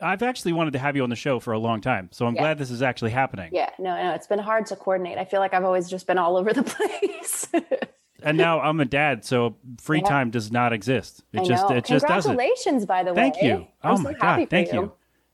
I've 0.04 0.24
actually 0.24 0.54
wanted 0.54 0.74
to 0.74 0.80
have 0.80 0.96
you 0.96 1.04
on 1.04 1.12
the 1.12 1.16
show 1.16 1.40
for 1.40 1.54
a 1.54 1.60
long 1.60 1.80
time, 1.80 2.10
so 2.12 2.26
I'm 2.26 2.34
Yeah. 2.36 2.42
glad 2.42 2.58
this 2.58 2.72
is 2.72 2.82
actually 2.82 3.12
happening. 3.12 3.52
Yeah, 3.54 3.70
no, 3.78 3.96
no, 3.96 4.14
it's 4.16 4.26
been 4.26 4.40
hard 4.40 4.66
to 4.68 4.76
coordinate. 4.76 5.20
I 5.20 5.26
feel 5.26 5.40
like 5.40 5.54
I've 5.54 5.64
always 5.66 5.90
just 5.90 6.08
been 6.08 6.18
all 6.18 6.38
over 6.38 6.54
the 6.54 6.64
place. 7.12 7.48
And 8.24 8.38
now 8.38 8.60
I'm 8.62 8.80
a 8.80 8.86
dad, 8.86 9.26
so 9.26 9.58
free 9.80 10.00
Yeah. 10.00 10.10
time 10.10 10.30
does 10.32 10.52
not 10.52 10.74
exist. 10.74 11.24
It 11.34 11.42
I 11.42 11.44
just 11.44 11.70
know. 11.70 11.76
it 11.76 11.86
just 11.86 12.08
doesn't. 12.08 12.32
Congratulations, 12.32 12.86
by 12.86 13.04
the 13.04 13.12
way. 13.14 13.16
Thank 13.16 13.36
way. 13.42 13.48
you. 13.48 13.68
I'm 13.84 13.94
oh 13.94 13.98
so 13.98 14.04
my 14.04 14.10
happy 14.12 14.22
god, 14.22 14.40
for 14.42 14.46
thank 14.50 14.74
you. 14.74 14.92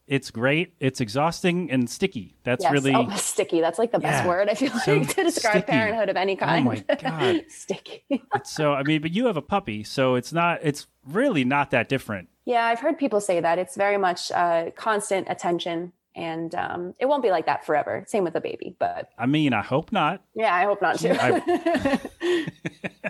It's 0.07 0.31
great. 0.31 0.73
It's 0.79 1.01
exhausting 1.01 1.69
and 1.69 1.89
sticky. 1.89 2.35
That's 2.43 2.63
yes. 2.63 2.71
really 2.71 2.93
oh, 2.95 3.09
sticky. 3.17 3.59
That's 3.59 3.77
like 3.77 3.91
the 3.91 3.99
best 3.99 4.23
Yeah. 4.23 4.27
word 4.29 4.47
I 4.49 4.53
feel 4.53 4.71
So 4.79 4.95
like 4.97 5.09
to 5.15 5.23
describe 5.23 5.63
sticky. 5.63 5.71
parenthood 5.71 6.07
of 6.09 6.15
any 6.15 6.35
kind. 6.37 6.65
Oh 6.65 6.71
my 6.71 6.95
God. 7.01 7.41
sticky. 7.49 8.05
so 8.45 8.73
I 8.73 8.83
mean, 8.83 9.01
but 9.01 9.11
you 9.11 9.25
have 9.27 9.35
a 9.37 9.41
puppy, 9.41 9.83
so 9.83 10.15
it's 10.15 10.31
not 10.31 10.59
it's 10.63 10.87
really 11.05 11.43
not 11.43 11.71
that 11.71 11.89
different. 11.89 12.29
Yeah, 12.45 12.65
I've 12.65 12.79
heard 12.79 12.97
people 12.97 13.19
say 13.19 13.41
that. 13.41 13.59
It's 13.59 13.75
very 13.75 13.97
much 13.97 14.31
uh, 14.31 14.71
constant 14.77 15.27
attention, 15.29 15.91
and 16.15 16.55
um, 16.55 16.93
it 16.99 17.05
won't 17.07 17.21
be 17.21 17.29
like 17.29 17.45
that 17.47 17.65
forever. 17.65 18.05
Same 18.07 18.23
with 18.23 18.35
a 18.35 18.41
baby, 18.41 18.75
but 18.79 19.09
I 19.17 19.25
mean, 19.25 19.51
I 19.51 19.61
hope 19.61 19.91
not. 19.91 20.21
yeah, 20.33 20.55
I 20.55 20.63
hope 20.63 20.81
not 20.81 20.97
to. 20.99 21.99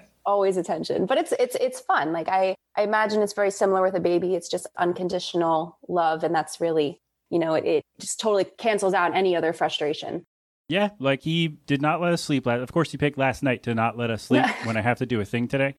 Always 0.27 0.57
attention, 0.57 1.05
but 1.05 1.17
it's 1.17 1.33
it's 1.39 1.55
it's 1.55 1.79
fun. 1.79 2.11
Like 2.11 2.27
I 2.27 2.55
I 2.75 2.83
imagine 2.83 3.21
it's 3.21 3.33
very 3.33 3.49
similar 3.49 3.81
with 3.81 3.95
a 3.95 3.99
baby. 3.99 4.35
It's 4.35 4.49
just 4.49 4.67
unconditional 4.77 5.77
love, 5.87 6.23
and 6.23 6.35
that's 6.35 6.61
really 6.61 6.99
you 7.29 7.39
know 7.39 7.55
it, 7.55 7.65
it 7.65 7.83
just 7.99 8.19
totally 8.19 8.43
cancels 8.43 8.93
out 8.93 9.15
any 9.15 9.35
other 9.35 9.53
frustration. 9.53 10.25
Yeah, 10.69 10.89
like 10.99 11.23
he 11.23 11.47
did 11.47 11.81
not 11.81 12.01
let 12.01 12.11
us 12.11 12.21
sleep 12.21 12.45
last. 12.45 12.61
Of 12.61 12.73
course, 12.73 12.91
he 12.91 12.97
picked 12.97 13.17
last 13.17 13.41
night 13.41 13.63
to 13.63 13.73
not 13.73 13.97
let 13.97 14.11
us 14.11 14.21
sleep 14.23 14.45
when 14.65 14.75
I 14.77 14.81
have 14.81 14.97
to 14.97 15.05
do 15.05 15.21
a 15.21 15.25
thing 15.25 15.47
today. 15.47 15.75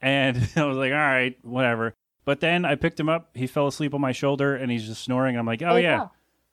And 0.00 0.36
I 0.56 0.64
was 0.64 0.76
like, 0.76 0.92
all 0.92 0.98
right, 0.98 1.36
whatever. 1.42 1.94
But 2.24 2.40
then 2.40 2.64
I 2.64 2.76
picked 2.76 3.00
him 3.00 3.08
up. 3.08 3.30
He 3.34 3.48
fell 3.48 3.66
asleep 3.66 3.94
on 3.94 4.00
my 4.00 4.12
shoulder 4.12 4.54
and 4.54 4.70
he's 4.70 4.86
just 4.86 5.02
snoring. 5.02 5.36
I'm 5.36 5.46
like, 5.46 5.60
oh 5.62 5.74
There 5.74 5.82
yeah, 5.82 5.98
go. 5.98 6.10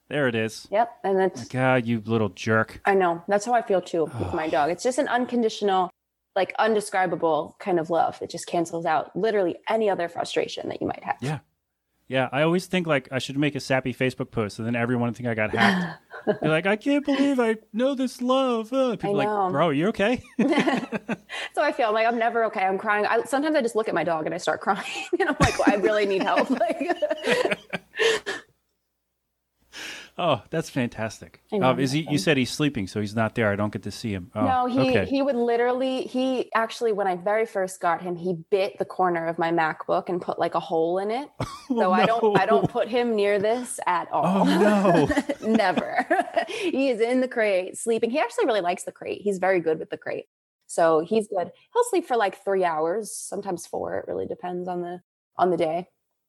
There 0.08 0.26
it 0.26 0.34
is. 0.34 0.66
Yep. 0.72 0.90
And 1.04 1.18
that's 1.18 1.46
God, 1.46 1.86
you 1.86 2.02
little 2.04 2.30
jerk. 2.30 2.80
I 2.84 2.94
know. 2.94 3.22
That's 3.28 3.46
how 3.46 3.54
I 3.54 3.62
feel 3.62 3.80
too 3.80 4.10
with 4.18 4.34
my 4.34 4.48
dog. 4.48 4.70
It's 4.70 4.82
just 4.82 4.98
an 4.98 5.06
unconditional, 5.06 5.90
like 6.36 6.54
undescribable 6.58 7.56
kind 7.58 7.78
of 7.78 7.90
love 7.90 8.18
that 8.20 8.30
just 8.30 8.46
cancels 8.46 8.86
out 8.86 9.14
literally 9.16 9.56
any 9.68 9.90
other 9.90 10.08
frustration 10.08 10.68
that 10.68 10.80
you 10.80 10.86
might 10.86 11.02
have. 11.04 11.16
Yeah. 11.20 11.40
Yeah, 12.10 12.28
I 12.32 12.42
always 12.42 12.66
think 12.66 12.88
like 12.88 13.08
I 13.12 13.20
should 13.20 13.38
make 13.38 13.54
a 13.54 13.60
sappy 13.60 13.94
Facebook 13.94 14.32
post, 14.32 14.58
and 14.58 14.66
then 14.66 14.74
everyone 14.74 15.10
would 15.10 15.16
think 15.16 15.28
I 15.28 15.34
got 15.34 15.52
hacked. 15.52 16.02
Be 16.42 16.48
like, 16.48 16.66
I 16.66 16.74
can't 16.74 17.04
believe 17.04 17.38
I 17.38 17.54
know 17.72 17.94
this 17.94 18.20
love. 18.20 18.72
Uh, 18.72 18.96
people 18.96 19.14
I 19.14 19.24
like, 19.24 19.28
know. 19.28 19.48
bro, 19.50 19.70
you 19.70 19.86
okay? 19.88 20.20
So 21.54 21.62
I 21.62 21.70
feel 21.70 21.86
I'm 21.86 21.94
like 21.94 22.08
I'm 22.08 22.18
never 22.18 22.44
okay. 22.46 22.62
I'm 22.62 22.78
crying. 22.78 23.06
I, 23.06 23.22
sometimes 23.22 23.54
I 23.54 23.62
just 23.62 23.76
look 23.76 23.88
at 23.88 23.94
my 23.94 24.02
dog 24.02 24.26
and 24.26 24.34
I 24.34 24.38
start 24.38 24.60
crying, 24.60 24.84
and 25.20 25.28
I'm 25.28 25.36
like, 25.40 25.56
well, 25.56 25.68
I 25.68 25.76
really 25.76 26.04
need 26.04 26.22
help. 26.22 26.50
Like, 26.50 27.58
oh, 30.18 30.42
that's 30.50 30.70
fantastic. 30.70 31.42
Um, 31.52 31.78
is 31.78 31.92
he? 31.92 32.06
You 32.10 32.18
said 32.18 32.36
he's 32.36 32.50
sleeping, 32.50 32.86
so 32.86 33.00
he's 33.00 33.14
not 33.14 33.34
there. 33.34 33.50
I 33.50 33.56
don't 33.56 33.72
get 33.72 33.82
to 33.84 33.90
see 33.90 34.12
him. 34.12 34.30
Oh, 34.34 34.44
no, 34.44 34.66
he 34.66 34.90
okay. 34.90 35.06
he 35.06 35.22
would 35.22 35.36
literally 35.36 36.02
he 36.02 36.50
actually 36.54 36.92
when 36.92 37.06
I 37.06 37.16
very 37.16 37.46
first 37.46 37.80
got 37.80 38.02
him, 38.02 38.16
he 38.16 38.34
bit 38.50 38.78
the 38.78 38.84
corner 38.84 39.26
of 39.26 39.38
my 39.38 39.50
MacBook 39.50 40.08
and 40.08 40.20
put 40.20 40.38
like 40.38 40.54
a 40.54 40.60
hole 40.60 40.98
in 40.98 41.10
it. 41.10 41.28
So 41.70 41.92
I 41.92 42.04
don't 42.04 42.36
I 42.36 42.44
Oh, 42.44 42.46
don't 42.46 42.70
put 42.70 42.88
him 42.88 43.14
near 43.14 43.38
this 43.38 43.78
at 43.86 44.10
all. 44.10 44.40
Oh, 44.40 44.44
no. 44.44 45.48
Never. 45.48 46.04
he 46.48 46.88
is 46.88 47.00
in 47.00 47.20
the 47.20 47.28
crate 47.28 47.78
sleeping. 47.78 48.10
He 48.10 48.18
actually 48.18 48.46
really 48.46 48.60
likes 48.60 48.82
the 48.82 48.92
crate. 48.92 49.20
He's 49.22 49.38
very 49.38 49.60
good 49.60 49.78
with 49.78 49.88
the 49.88 49.96
crate. 49.96 50.24
So 50.66 51.00
he's 51.00 51.28
good. 51.28 51.52
He'll 51.72 51.84
sleep 51.84 52.06
for 52.06 52.16
like 52.16 52.42
3 52.42 52.64
hours, 52.64 53.14
sometimes 53.14 53.66
4. 53.66 53.98
It 53.98 54.04
really 54.08 54.26
depends 54.26 54.68
on 54.68 54.82
the 54.82 55.00
on 55.36 55.50
the 55.50 55.56
day. 55.56 55.88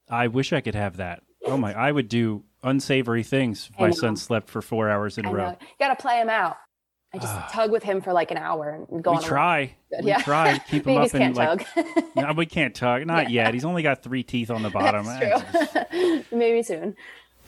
I 0.09 0.27
wish 0.27 0.53
I 0.53 0.61
could 0.61 0.75
have 0.75 0.97
that. 0.97 1.23
Oh 1.45 1.57
my! 1.57 1.73
I 1.73 1.91
would 1.91 2.07
do 2.07 2.43
unsavory 2.63 3.23
things 3.23 3.69
I 3.77 3.83
my 3.83 3.87
know. 3.89 3.93
son 3.95 4.15
slept 4.15 4.49
for 4.49 4.61
four 4.61 4.89
hours 4.89 5.17
in 5.17 5.25
I 5.25 5.29
a 5.29 5.31
know. 5.31 5.37
row. 5.37 5.49
You 5.59 5.67
got 5.79 5.97
to 5.97 6.01
play 6.01 6.19
him 6.19 6.29
out. 6.29 6.57
I 7.13 7.17
just 7.17 7.33
ah. 7.33 7.49
tug 7.51 7.71
with 7.71 7.83
him 7.83 7.99
for 7.99 8.13
like 8.13 8.31
an 8.31 8.37
hour 8.37 8.69
and 8.89 9.03
go 9.03 9.11
We 9.11 9.17
on 9.17 9.23
try. 9.23 9.75
We 10.01 10.07
yeah. 10.07 10.21
try. 10.21 10.59
Keep 10.69 10.87
him 10.87 10.97
up 10.97 11.13
and 11.13 11.35
like. 11.35 11.67
tug. 11.73 11.85
No, 12.15 12.33
we 12.33 12.45
can't 12.45 12.73
tug. 12.75 13.05
Not 13.05 13.29
yet. 13.29 13.53
He's 13.53 13.65
only 13.65 13.83
got 13.83 14.03
three 14.03 14.23
teeth 14.23 14.49
on 14.49 14.63
the 14.63 14.69
bottom. 14.71 15.05
That's 15.05 15.89
true. 15.89 16.23
Maybe 16.31 16.63
soon. 16.63 16.95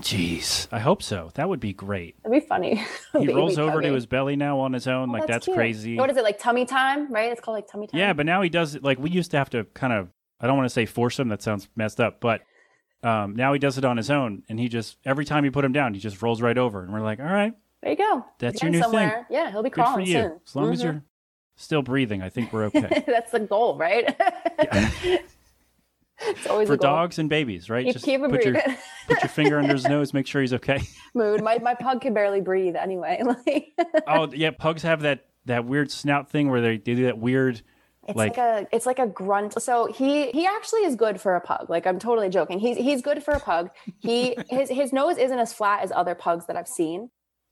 Jeez, 0.02 0.68
I 0.72 0.80
hope 0.80 1.04
so. 1.04 1.32
That 1.36 1.48
would 1.48 1.60
be 1.60 1.72
great. 1.72 2.16
That'd 2.24 2.42
be 2.42 2.46
funny. 2.46 2.84
He 3.18 3.32
rolls 3.32 3.58
over 3.58 3.82
to 3.82 3.94
his 3.94 4.06
belly 4.06 4.36
now 4.36 4.60
on 4.60 4.74
his 4.74 4.88
own. 4.88 5.10
Oh, 5.10 5.14
like 5.14 5.28
that's, 5.28 5.46
cute. 5.46 5.56
crazy. 5.56 5.98
What 5.98 6.10
is 6.10 6.18
it 6.18 6.24
like 6.24 6.40
tummy 6.40 6.66
time? 6.66 7.12
Right? 7.12 7.32
It's 7.32 7.40
called 7.40 7.56
like 7.56 7.68
tummy 7.72 7.88
time. 7.88 8.00
Yeah, 8.00 8.14
but 8.14 8.26
now 8.26 8.42
he 8.42 8.50
does 8.50 8.76
it 8.76 8.84
like 8.84 9.00
we 9.00 9.12
used 9.12 9.32
to 9.32 9.38
have 9.38 9.50
to 9.52 9.66
kind 9.76 9.94
of. 9.94 10.10
I 10.42 10.48
don't 10.48 10.58
want 10.58 10.66
to 10.66 10.74
say 10.74 10.86
force 10.86 11.20
him. 11.20 11.30
That 11.30 11.42
sounds 11.42 11.70
messed 11.76 12.02
up. 12.02 12.20
But 12.20 12.42
um, 13.04 13.36
now 13.36 13.54
he 13.54 13.60
does 13.60 13.78
it 13.78 13.86
on 13.86 13.98
his 13.98 14.10
own, 14.10 14.44
and 14.50 14.60
he 14.60 14.68
just 14.70 14.98
every 15.06 15.26
time 15.26 15.46
you 15.46 15.52
put 15.52 15.66
him 15.66 15.74
down, 15.74 15.94
he 15.94 16.00
just 16.00 16.22
rolls 16.22 16.42
right 16.42 16.58
over, 16.58 16.84
and 16.84 16.92
we're 16.94 17.02
like, 17.02 17.20
all 17.20 17.26
right, 17.26 17.54
there 17.82 17.92
you 17.92 17.98
go. 17.98 18.26
That's 18.40 18.62
He's 18.62 18.64
your 18.64 18.72
new 18.72 18.92
thing. 18.92 19.12
Yeah, 19.30 19.52
he'll 19.52 19.64
be 19.64 19.70
good 19.70 19.82
for 19.82 19.84
crawling 19.84 20.06
you. 20.08 20.14
soon. 20.14 20.40
As 20.48 20.56
long 20.56 20.72
as 20.72 20.80
Mhm. 20.80 20.84
you're 20.84 21.04
still 21.56 21.82
breathing, 21.82 22.22
I 22.22 22.30
think 22.30 22.54
we're 22.54 22.66
okay. 22.66 23.04
That's 23.08 23.32
the 23.32 23.42
goal, 23.42 23.78
right? 23.78 24.16
it's 26.20 26.48
always 26.48 26.68
For 26.68 26.78
dogs 26.78 27.20
and 27.20 27.30
babies, 27.30 27.70
right? 27.70 27.86
Just 27.92 28.06
keep 28.06 28.22
him 28.22 28.30
put 28.32 28.46
your 28.46 28.54
put 29.08 29.22
your 29.22 29.30
finger 29.30 29.60
under 29.60 29.74
his 29.74 29.88
nose, 29.88 30.14
make 30.14 30.28
sure 30.28 30.42
he's 30.42 30.54
okay. 30.54 30.82
Mood. 31.14 31.42
My 31.44 31.60
my 31.60 31.74
pug 31.76 32.02
can 32.02 32.14
barely 32.14 32.42
breathe 32.42 32.76
anyway. 32.76 33.22
Oh 34.08 34.30
yeah, 34.34 34.52
pugs 34.52 34.84
have 34.84 35.02
that 35.02 35.26
that 35.46 35.66
weird 35.66 35.92
snout 35.92 36.30
thing 36.30 36.50
where 36.50 36.62
they, 36.62 36.78
they 36.78 36.96
do 36.96 37.04
that 37.06 37.18
weird. 37.18 37.62
It's 38.08 38.18
Like- 38.18 38.38
like, 38.38 38.38
a 38.38 38.68
it's 38.76 38.86
like 38.86 39.00
a 39.00 39.08
grunt. 39.08 39.62
So 39.62 39.86
he 39.92 40.30
he 40.32 40.46
actually 40.46 40.82
is 40.86 40.96
good 40.96 41.22
for 41.22 41.36
a 41.36 41.42
pug. 41.42 41.70
Like 41.70 41.88
I'm 41.88 42.00
totally 42.00 42.30
joking. 42.30 42.60
He's 42.60 42.78
he's 42.78 43.02
good 43.02 43.24
for 43.24 43.34
a 43.34 43.40
pug. 43.40 43.70
He 44.00 44.36
his 44.50 44.70
his 44.70 44.92
nose 44.92 45.18
isn't 45.18 45.40
as 45.40 45.54
flat 45.54 45.84
as 45.84 45.92
other 45.92 46.16
pugs 46.16 46.46
that 46.48 46.56
I've 46.56 46.68
seen. 46.68 47.10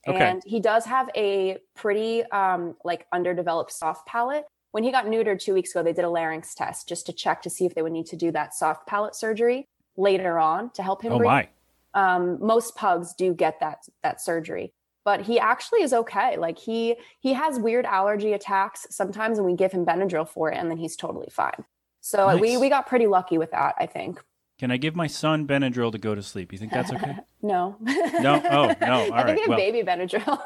Okay. 0.08 0.18
And 0.20 0.42
he 0.46 0.60
does 0.60 0.86
have 0.86 1.10
a 1.16 1.58
pretty 1.76 2.24
um 2.26 2.76
like 2.84 3.06
underdeveloped 3.14 3.72
soft 3.72 4.08
palate. 4.08 4.46
When 4.72 4.84
he 4.84 4.92
got 4.92 5.06
neutered 5.06 5.40
2 5.40 5.54
weeks 5.54 5.72
ago, 5.72 5.84
they 5.84 5.92
did 5.94 6.06
a 6.06 6.10
larynx 6.10 6.56
test 6.56 6.88
just 6.88 7.06
to 7.08 7.14
check 7.14 7.42
to 7.44 7.50
see 7.50 7.66
if 7.66 7.76
they 7.76 7.82
would 7.82 7.92
need 7.92 8.06
to 8.08 8.16
do 8.16 8.32
that 8.32 8.54
soft 8.54 8.88
palate 8.88 9.16
surgery 9.16 9.68
later 9.98 10.40
on 10.40 10.70
to 10.72 10.82
help 10.84 11.02
him 11.02 11.12
Oh 11.14 11.18
breathe. 11.18 11.28
my! 11.28 11.50
um, 11.94 12.38
most 12.42 12.76
pugs 12.76 13.14
do 13.14 13.34
get 13.34 13.60
that 13.60 13.80
that 14.04 14.22
surgery 14.22 14.74
but 15.04 15.22
he 15.22 15.40
actually 15.40 15.82
is 15.84 15.94
okay 15.94 16.38
like 16.38 16.58
he 16.60 16.96
he 17.20 17.34
has 17.34 17.60
weird 17.60 17.86
allergy 17.86 18.34
attacks 18.34 18.86
sometimes 18.90 19.38
and 19.38 19.46
we 19.46 19.56
give 19.56 19.72
him 19.72 19.86
benadryl 19.86 20.28
for 20.28 20.52
it 20.52 20.58
and 20.58 20.70
then 20.70 20.78
he's 20.78 20.96
totally 20.96 21.30
fine 21.32 21.64
so 22.02 22.28
uh, 22.30 22.36
we 22.38 22.54
Nice. 22.54 22.62
we 22.62 22.70
got 22.70 22.88
pretty 22.88 23.08
lucky 23.08 23.38
with 23.38 23.52
that 23.52 23.76
i 23.80 23.86
think 23.86 24.20
Can 24.60 24.70
I 24.72 24.78
give 24.78 24.96
my 24.96 25.08
son 25.08 25.48
Benadryl 25.48 25.92
to 25.92 25.98
go 25.98 26.14
to 26.14 26.22
sleep? 26.22 26.54
You 26.54 26.60
think 26.60 26.72
that's 26.72 26.92
okay? 26.94 27.16
no 27.42 27.76
No? 27.82 28.42
Oh, 28.56 28.76
no. 28.80 28.94
All 29.10 29.14
i 29.14 29.24
right, 29.24 29.26
think 29.26 29.38
we 29.38 29.42
have 29.42 29.50
well. 29.50 29.58
baby 29.58 29.82
benadryl 29.82 30.38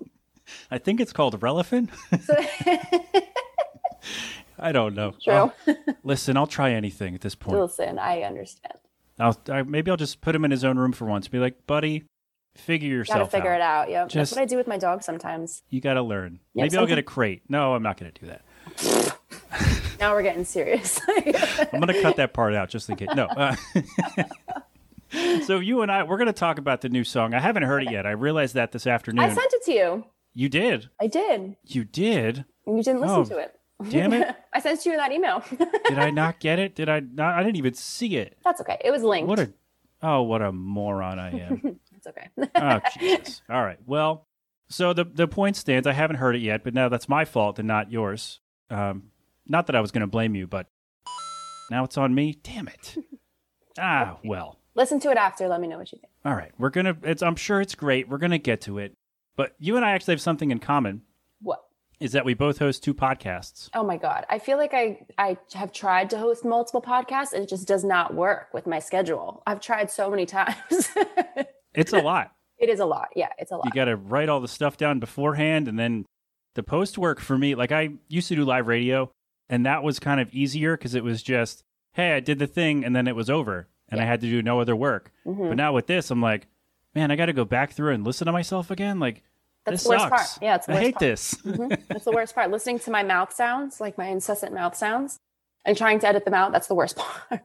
I 0.70 0.78
think 0.78 1.00
it's 1.00 1.12
called. 1.12 1.32
So- 1.40 2.44
I 4.58 4.72
don't 4.72 4.94
know. 4.94 5.12
True. 5.22 5.52
Oh, 5.68 5.74
listen, 6.02 6.36
I'll 6.36 6.46
try 6.46 6.72
anything 6.72 7.14
at 7.14 7.20
this 7.20 7.34
point. 7.34 7.58
listen 7.60 7.98
i 7.98 8.22
understand 8.22 8.74
I'll 9.18 9.36
I, 9.48 9.62
maybe 9.62 9.90
I'll 9.90 9.96
just 9.96 10.20
put 10.20 10.34
him 10.34 10.44
in 10.44 10.50
his 10.50 10.64
own 10.64 10.78
room 10.78 10.92
for 10.92 11.04
once. 11.04 11.26
Be 11.28 11.38
like, 11.38 11.66
buddy, 11.66 12.04
figure 12.58 12.88
yourself. 12.88 13.18
gotta 13.18 13.30
figure 13.30 13.52
out. 13.52 13.56
it 13.56 13.62
out 13.62 13.90
yeah 13.90 14.06
that's 14.12 14.30
what 14.32 14.40
i 14.40 14.44
do 14.44 14.56
with 14.56 14.66
my 14.66 14.76
dog 14.78 15.02
sometimes 15.02 15.62
You 15.70 15.80
got 15.80 15.94
to 15.94 16.02
learn. 16.02 16.40
Yeah, 16.54 16.64
maybe 16.64 16.76
I'll 16.76 16.86
get 16.86 16.98
a 16.98 17.02
crate. 17.02 17.42
No, 17.48 17.74
I'm 17.74 17.82
not 17.82 17.98
going 17.98 18.12
to 18.12 18.20
do 18.20 18.26
that. 18.26 19.16
now 20.00 20.12
we're 20.12 20.22
getting 20.22 20.44
serious 20.44 21.00
I'm 21.08 21.80
going 21.80 21.86
to 21.88 22.02
cut 22.02 22.16
that 22.16 22.32
part 22.32 22.54
out 22.54 22.68
just 22.68 22.88
in 22.90 22.96
case. 22.96 23.08
No. 23.14 23.26
Uh, 23.26 23.56
so 25.44 25.58
you 25.58 25.82
and 25.82 25.90
I, 25.90 26.02
we're 26.02 26.18
going 26.18 26.26
to 26.26 26.32
talk 26.32 26.58
about 26.58 26.80
the 26.82 26.88
new 26.88 27.04
song. 27.04 27.34
I 27.34 27.40
haven't 27.40 27.62
heard 27.62 27.82
it 27.82 27.90
yet. 27.90 28.06
I 28.06 28.10
realized 28.10 28.54
that 28.54 28.72
this 28.72 28.86
afternoon. 28.86 29.24
i 29.24 29.28
sent 29.34 29.52
it 29.52 29.64
to 29.64 29.72
you 29.72 30.04
you 30.34 30.48
did. 30.48 30.88
i 31.00 31.06
did 31.06 31.56
You 31.64 31.84
did. 31.84 32.44
you 32.66 32.82
didn't 32.82 33.00
listen 33.00 33.16
Oh, 33.16 33.24
to 33.24 33.38
it 33.38 33.54
damn 33.90 34.12
it. 34.12 34.34
i 34.52 34.60
sent 34.60 34.84
you 34.86 34.96
that 34.96 35.12
email 35.12 35.42
Did 35.88 35.98
I 35.98 36.10
not 36.10 36.40
get 36.40 36.58
it? 36.58 36.74
Did 36.74 36.88
I 36.88 37.00
not? 37.00 37.34
I 37.34 37.42
didn't 37.42 37.56
even 37.56 37.74
see 37.74 38.16
it. 38.16 38.36
that's 38.44 38.60
okay 38.60 38.78
it 38.84 38.90
was 38.90 39.02
linked 39.02 39.28
What 39.28 39.38
a 39.38 39.52
oh, 40.02 40.22
what 40.22 40.42
a 40.42 40.52
moron 40.52 41.18
I 41.18 41.30
am. 41.40 41.80
Okay 42.08 42.28
oh 42.56 42.80
Jesus! 42.98 43.42
All 43.48 43.62
right. 43.62 43.78
Well, 43.86 44.26
so 44.68 44.92
the 44.92 45.04
the 45.04 45.28
point 45.28 45.56
stands. 45.56 45.86
I 45.86 45.92
haven't 45.92 46.16
heard 46.16 46.36
it 46.36 46.42
yet, 46.42 46.64
but 46.64 46.74
now 46.74 46.88
that's 46.88 47.08
my 47.08 47.24
fault 47.24 47.58
and 47.58 47.68
not 47.68 47.90
yours. 47.92 48.40
Um, 48.70 49.10
not 49.46 49.66
that 49.66 49.76
I 49.76 49.80
was 49.80 49.90
going 49.90 50.02
to 50.02 50.06
blame 50.06 50.34
you, 50.34 50.46
but 50.46 50.66
now 51.70 51.84
it's 51.84 51.96
on 51.96 52.14
me. 52.14 52.38
Damn 52.42 52.68
it! 52.68 52.96
Ah, 53.80 54.18
well. 54.24 54.58
listen 54.74 54.98
to 54.98 55.08
it 55.10 55.16
after 55.16 55.46
let 55.46 55.60
me 55.60 55.68
know 55.68 55.78
what 55.78 55.92
you 55.92 55.98
think 56.00 56.12
All 56.24 56.34
right. 56.34 56.50
We're 56.58 56.70
gonna. 56.70 56.96
It's. 57.04 57.22
I'm 57.22 57.36
sure 57.36 57.60
it's 57.60 57.76
great. 57.76 58.08
We're 58.08 58.18
gonna 58.18 58.38
get 58.38 58.60
to 58.62 58.78
it. 58.78 58.94
But 59.36 59.54
you 59.60 59.76
and 59.76 59.84
I 59.84 59.92
actually 59.92 60.14
have 60.14 60.20
something 60.20 60.50
in 60.50 60.58
common. 60.58 61.02
what 61.40 61.60
Is 62.00 62.10
that 62.10 62.24
we 62.24 62.34
both 62.34 62.58
host 62.58 62.82
two 62.82 62.92
podcasts. 62.92 63.70
Oh 63.72 63.84
my 63.84 63.96
god. 63.96 64.26
I 64.28 64.40
feel 64.40 64.58
like 64.58 64.74
I 64.74 65.06
I 65.16 65.36
have 65.54 65.70
tried 65.72 66.10
to 66.10 66.18
host 66.18 66.44
multiple 66.44 66.82
podcasts 66.82 67.32
and 67.32 67.44
it 67.44 67.48
just 67.48 67.68
does 67.68 67.84
not 67.84 68.14
work 68.14 68.48
with 68.52 68.66
my 68.66 68.80
schedule. 68.80 69.44
I've 69.46 69.60
tried 69.60 69.92
so 69.92 70.10
many 70.10 70.26
times. 70.26 70.88
It's 71.74 71.92
a 71.92 72.00
lot. 72.00 72.32
it 72.58 72.68
is 72.68 72.80
a 72.80 72.86
lot. 72.86 73.08
Yeah, 73.14 73.28
it's 73.38 73.50
a 73.52 73.56
lot. 73.56 73.64
you 73.66 73.70
got 73.72 73.84
to 73.86 73.96
write 73.96 74.28
all 74.28 74.40
the 74.40 74.48
stuff 74.48 74.76
down 74.76 74.98
beforehand 75.00 75.68
and 75.68 75.78
then 75.78 76.04
the 76.54 76.62
post 76.62 76.98
work 76.98 77.20
for 77.20 77.38
me 77.38 77.54
like 77.54 77.70
i 77.70 77.90
used 78.08 78.26
to 78.28 78.34
do 78.34 78.44
live 78.44 78.66
radio 78.66 79.08
and 79.48 79.64
that 79.64 79.84
was 79.84 80.00
kind 80.00 80.20
of 80.20 80.28
easier 80.34 80.76
because 80.76 80.96
it 80.96 81.04
was 81.04 81.22
just 81.22 81.62
hey 81.92 82.14
i 82.16 82.20
did 82.20 82.40
the 82.40 82.48
thing 82.48 82.84
and 82.84 82.96
then 82.96 83.06
it 83.06 83.14
was 83.14 83.30
over 83.30 83.68
and 83.88 84.00
i 84.00 84.04
had 84.04 84.20
to 84.20 84.26
do 84.28 84.42
no 84.42 84.58
other 84.60 84.74
work 84.74 85.12
Mhm. 85.24 85.50
but 85.50 85.56
now 85.56 85.72
with 85.72 85.86
this 85.86 86.10
i'm 86.10 86.20
like 86.20 86.48
man 86.96 87.12
i 87.12 87.16
got 87.16 87.26
to 87.26 87.32
go 87.32 87.44
back 87.44 87.70
through 87.74 87.92
and 87.94 88.04
listen 88.04 88.26
to 88.26 88.32
myself 88.32 88.72
again 88.72 88.98
like 88.98 89.22
That's 89.66 89.76
this 89.76 89.84
the 89.84 89.90
worst 89.90 90.02
sucks 90.08 90.32
part. 90.32 90.42
Yeah, 90.42 90.54
it's 90.56 90.66
the 90.66 90.72
i 90.72 90.74
worst 90.74 90.84
hate 90.84 90.94
part. 90.94 91.00
this 91.00 91.34
Mhm. 91.42 91.82
That's 91.88 92.04
the 92.04 92.12
worst 92.12 92.34
part. 92.34 92.50
Listening 92.50 92.80
to 92.80 92.90
my 92.90 93.04
mouth 93.04 93.32
sounds, 93.32 93.80
like 93.80 93.96
my 93.96 94.06
incessant 94.06 94.52
mouth 94.52 94.74
sounds, 94.74 95.16
and 95.64 95.76
trying 95.76 96.00
to 96.00 96.08
edit 96.08 96.24
them 96.24 96.34
out, 96.34 96.50
that's 96.50 96.66
the 96.66 96.74
worst 96.74 96.96
part. 97.28 97.42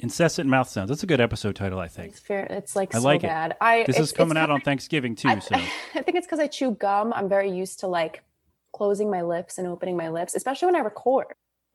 Incessant 0.00 0.48
mouth 0.48 0.68
sounds 0.68 0.88
that's 0.88 1.02
a 1.02 1.06
good 1.06 1.20
episode 1.20 1.54
title 1.54 1.78
i 1.78 1.86
think 1.86 2.10
It's 2.12 2.20
fair. 2.20 2.44
It's 2.50 2.74
like 2.74 2.94
I 2.94 2.98
so 2.98 3.04
like 3.04 3.22
it. 3.22 3.28
bad. 3.28 3.56
I 3.60 3.84
this 3.86 3.98
is 3.98 4.12
coming 4.12 4.36
out 4.36 4.50
on 4.50 4.60
thanksgiving 4.60 5.14
too 5.14 5.28
I, 5.28 5.38
so 5.38 5.54
I 5.94 6.02
think 6.02 6.16
it's 6.16 6.26
because 6.26 6.40
I 6.40 6.46
chew 6.46 6.72
gum. 6.72 7.12
I'm 7.12 7.28
very 7.28 7.50
used 7.50 7.80
to 7.80 7.86
like 7.86 8.22
closing 8.72 9.10
my 9.10 9.22
lips 9.22 9.58
and 9.58 9.66
opening 9.66 9.96
my 9.96 10.08
lips, 10.08 10.34
especially 10.34 10.66
when 10.66 10.76
I 10.76 10.80
record. 10.80 11.26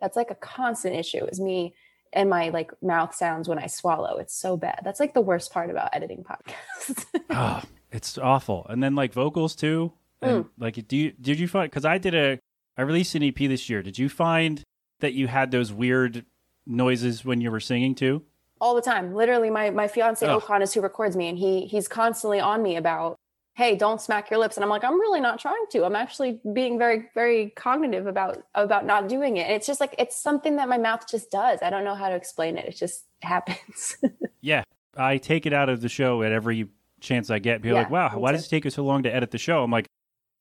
That's 0.02 0.16
like 0.16 0.32
a 0.32 0.36
constant 0.36 0.96
issue. 0.96 1.25
Is 1.25 1.40
me 1.40 1.74
and 2.14 2.30
my 2.30 2.50
like 2.50 2.72
mouth 2.82 3.14
sounds 3.14 3.48
when 3.48 3.60
I 3.60 3.68
swallow. 3.68 4.18
It's 4.18 4.36
so 4.36 4.58
bad. 4.58 4.82
That's 4.84 5.00
like 5.00 5.14
the 5.14 5.22
worst 5.22 5.52
part 5.52 5.70
about 5.70 5.90
editing 5.94 6.24
podcasts. 6.24 7.06
oh, 7.30 7.62
it's 7.92 8.18
awful. 8.18 8.66
And 8.70 8.82
then 8.82 8.96
like 8.96 9.14
vocals 9.14 9.56
too. 9.56 9.94
And 10.22 10.46
mm. 10.46 10.50
like, 10.58 10.88
do 10.88 10.98
you 10.98 11.12
did 11.12 11.40
you 11.40 11.48
find? 11.48 11.70
Because 11.70 11.86
I 11.86 11.98
did 11.98 12.16
a, 12.16 12.40
I 12.78 12.82
released 12.82 13.16
an 13.16 13.24
EP 13.24 13.36
this 13.36 13.70
year. 13.70 13.84
Did 13.84 14.00
you 14.00 14.10
find 14.10 14.64
that 15.02 15.14
you 15.14 15.28
had 15.28 15.52
those 15.52 15.72
weird 15.72 16.25
noises 16.65 17.24
when 17.25 17.41
you 17.41 17.51
were 17.51 17.60
singing 17.60 17.95
too? 17.95 18.24
All 18.62 18.74
the 18.75 18.81
time. 18.81 19.13
Literally, 19.13 19.50
my 19.50 19.69
my 19.69 19.88
fiance. 19.88 20.25
Okan 20.25 20.62
is 20.62 20.74
who 20.74 20.81
records 20.81 21.15
me, 21.15 21.27
and 21.29 21.38
he 21.38 21.65
he's 21.65 21.88
constantly 21.88 22.39
on 22.39 22.63
me 22.63 22.77
about, 22.77 23.15
hey, 23.55 23.75
don't 23.75 24.00
smack 24.01 24.29
your 24.31 24.39
lips. 24.39 24.55
And 24.55 24.63
I'm 24.63 24.69
like, 24.69 24.84
I'm 24.84 25.00
really 25.00 25.19
not 25.19 25.39
trying 25.39 25.65
to. 25.72 25.84
I'm 25.86 25.95
actually 25.95 26.39
being 26.53 26.77
very 26.79 27.10
very 27.13 27.50
cognitive 27.51 28.07
about 28.07 28.43
about 28.55 28.86
not 28.86 29.10
doing 29.10 29.38
it. 29.38 29.41
And 29.48 29.53
it's 29.53 29.67
just 29.67 29.79
like 29.81 29.93
it's 30.00 30.15
something 30.15 30.55
that 30.55 30.69
my 30.69 30.77
mouth 30.77 31.05
just 31.10 31.29
does. 31.31 31.60
I 31.62 31.69
don't 31.69 31.84
know 31.84 31.95
how 31.95 32.07
to 32.10 32.15
explain 32.15 32.57
it. 32.57 32.65
It 32.65 32.75
just 32.77 33.03
happens. 33.22 33.98
Yeah, 34.41 34.63
I 34.95 35.17
take 35.17 35.45
it 35.45 35.53
out 35.53 35.67
of 35.69 35.81
the 35.81 35.89
show 35.89 36.24
at 36.24 36.31
every 36.31 36.69
chance 37.01 37.29
I 37.29 37.39
get. 37.39 37.62
People 37.62 37.75
Yeah, 37.75 37.84
like, 37.84 37.91
wow, 37.91 38.17
why 38.17 38.31
too. 38.31 38.38
does 38.38 38.45
it 38.48 38.50
take 38.50 38.63
you 38.63 38.72
so 38.72 38.84
long 38.86 39.03
to 39.03 39.13
edit 39.13 39.31
the 39.31 39.38
show? 39.38 39.63
I'm 39.63 39.72
like, 39.72 39.88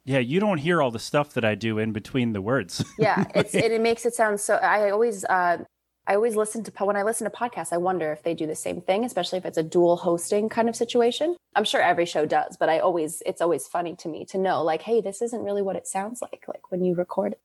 yeah, 0.05 0.19
you 0.21 0.39
don't 0.39 0.59
hear 0.59 0.81
all 0.81 0.91
the 0.93 0.99
stuff 1.01 1.33
that 1.35 1.45
I 1.45 1.55
do 1.57 1.79
in 1.79 1.93
between 1.93 2.33
the 2.33 2.41
words. 2.41 2.85
yeah 2.99 3.25
it's 3.35 3.55
it, 3.57 3.73
it 3.73 3.81
makes 3.81 4.07
it 4.07 4.15
sound 4.15 4.39
so 4.39 4.55
i 4.57 4.91
always 4.91 5.25
uh 5.25 5.59
i 6.07 6.15
always 6.15 6.37
listen 6.37 6.63
to 6.65 6.71
when 6.85 6.97
i 6.97 7.03
listen 7.03 7.29
to 7.31 7.37
podcasts 7.37 7.73
i 7.73 7.77
wonder 7.77 8.13
if 8.13 8.23
they 8.23 8.35
do 8.35 8.47
the 8.47 8.55
same 8.55 8.81
thing 8.81 9.05
especially 9.05 9.39
if 9.39 9.45
it's 9.47 9.59
a 9.59 9.63
dual 9.63 9.97
hosting 9.97 10.49
kind 10.49 10.69
of 10.69 10.77
situation 10.77 11.37
i'm 11.57 11.65
sure 11.65 11.81
every 11.81 12.07
show 12.07 12.25
does 12.27 12.57
but 12.57 12.69
i 12.69 12.79
always 12.79 13.23
it's 13.27 13.41
always 13.41 13.67
funny 13.67 13.95
to 13.97 14.09
me 14.09 14.25
to 14.25 14.39
know 14.39 14.63
like 14.63 14.83
hey 14.83 15.01
this 15.01 15.21
isn't 15.23 15.43
really 15.43 15.63
what 15.63 15.77
it 15.77 15.87
sounds 15.87 16.21
like 16.23 16.45
like 16.49 16.71
when 16.71 16.85
you 16.85 16.95
record 16.95 17.33
it 17.33 17.41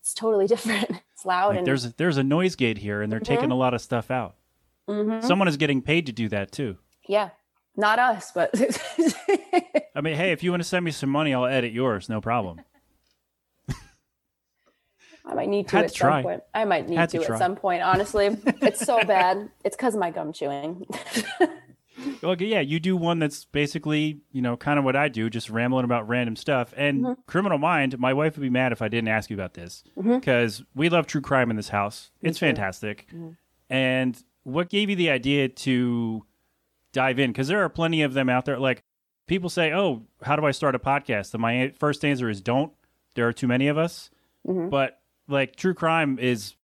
it's 0.00 0.14
totally 0.14 0.46
different 0.54 0.90
it's 1.12 1.24
loud 1.24 1.50
Like, 1.50 1.58
and 1.58 1.66
there's 1.66 1.84
a, 1.84 1.94
there's 1.96 2.16
a 2.18 2.24
noise 2.24 2.56
gate 2.56 2.78
here, 2.78 3.02
and 3.02 3.12
they're 3.12 3.20
taking 3.20 3.50
a 3.52 3.56
lot 3.56 3.72
of 3.74 3.80
stuff 3.80 4.10
out. 4.10 4.34
Mhm. 4.90 5.22
Someone 5.22 5.46
is 5.46 5.56
getting 5.56 5.80
paid 5.80 6.06
to 6.06 6.12
do 6.12 6.28
that 6.30 6.50
too. 6.52 6.78
yeah 7.08 7.30
not 7.76 7.98
us 8.00 8.32
but 8.32 8.50
I 9.94 10.00
mean, 10.00 10.16
hey, 10.16 10.32
if 10.32 10.42
you 10.42 10.50
want 10.50 10.62
to 10.62 10.68
send 10.68 10.84
me 10.84 10.90
some 10.90 11.10
money, 11.10 11.34
I'll 11.34 11.44
edit 11.44 11.72
yours, 11.72 12.08
no 12.08 12.20
problem. 12.20 12.60
i 15.24 15.34
might 15.34 15.48
need 15.48 15.68
to 15.68 15.76
Had 15.76 15.84
at 15.86 15.92
to 15.92 15.98
some 15.98 16.08
try. 16.08 16.22
point 16.22 16.42
i 16.54 16.64
might 16.64 16.88
need 16.88 16.96
Had 16.96 17.10
to, 17.10 17.18
to 17.18 17.32
at 17.32 17.38
some 17.38 17.56
point 17.56 17.82
honestly 17.82 18.26
it's 18.62 18.84
so 18.84 19.02
bad 19.04 19.48
it's 19.64 19.76
because 19.76 19.94
of 19.94 20.00
my 20.00 20.10
gum 20.10 20.32
chewing 20.32 20.86
Well, 22.20 22.40
yeah, 22.40 22.60
you 22.60 22.80
do 22.80 22.96
one 22.96 23.18
that's 23.18 23.44
basically, 23.44 24.20
you 24.32 24.42
know, 24.42 24.56
kind 24.56 24.78
of 24.78 24.84
what 24.84 24.96
I 24.96 25.08
do, 25.08 25.28
just 25.30 25.50
rambling 25.50 25.84
about 25.84 26.08
random 26.08 26.36
stuff. 26.36 26.72
And 26.76 27.02
Mm-hmm. 27.02 27.20
Criminal 27.26 27.58
Mind, 27.58 27.98
my 27.98 28.12
wife 28.12 28.36
would 28.36 28.42
be 28.42 28.50
mad 28.50 28.72
if 28.72 28.80
I 28.82 28.88
didn't 28.88 29.08
ask 29.08 29.28
you 29.30 29.36
about 29.36 29.54
this 29.54 29.84
because 29.96 30.62
we 30.74 30.88
love 30.88 31.06
true 31.06 31.20
crime 31.20 31.50
in 31.50 31.56
this 31.56 31.68
house. 31.68 32.10
It's 32.20 32.38
fantastic. 32.38 33.06
Mm-hmm. 33.08 33.30
And 33.70 34.22
what 34.44 34.68
gave 34.68 34.90
you 34.90 34.96
the 34.96 35.10
idea 35.10 35.48
to 35.48 36.24
dive 36.92 37.18
in? 37.18 37.30
Because 37.30 37.48
there 37.48 37.62
are 37.62 37.68
plenty 37.68 38.02
of 38.02 38.14
them 38.14 38.28
out 38.28 38.44
there. 38.46 38.58
Like 38.58 38.82
people 39.26 39.48
say, 39.50 39.72
"Oh, 39.72 40.02
how 40.22 40.36
do 40.36 40.44
I 40.46 40.50
start 40.52 40.74
a 40.74 40.78
podcast?" 40.80 41.34
And 41.34 41.42
my 41.42 41.72
first 41.78 42.04
answer 42.04 42.28
is, 42.28 42.40
"Don't." 42.40 42.72
There 43.14 43.28
are 43.28 43.32
too 43.32 43.46
many 43.48 43.68
of 43.68 43.78
us. 43.78 44.10
Mm-hmm. 44.46 44.70
But 44.70 45.00
like 45.28 45.56
true 45.56 45.74
crime 45.74 46.18
is 46.18 46.54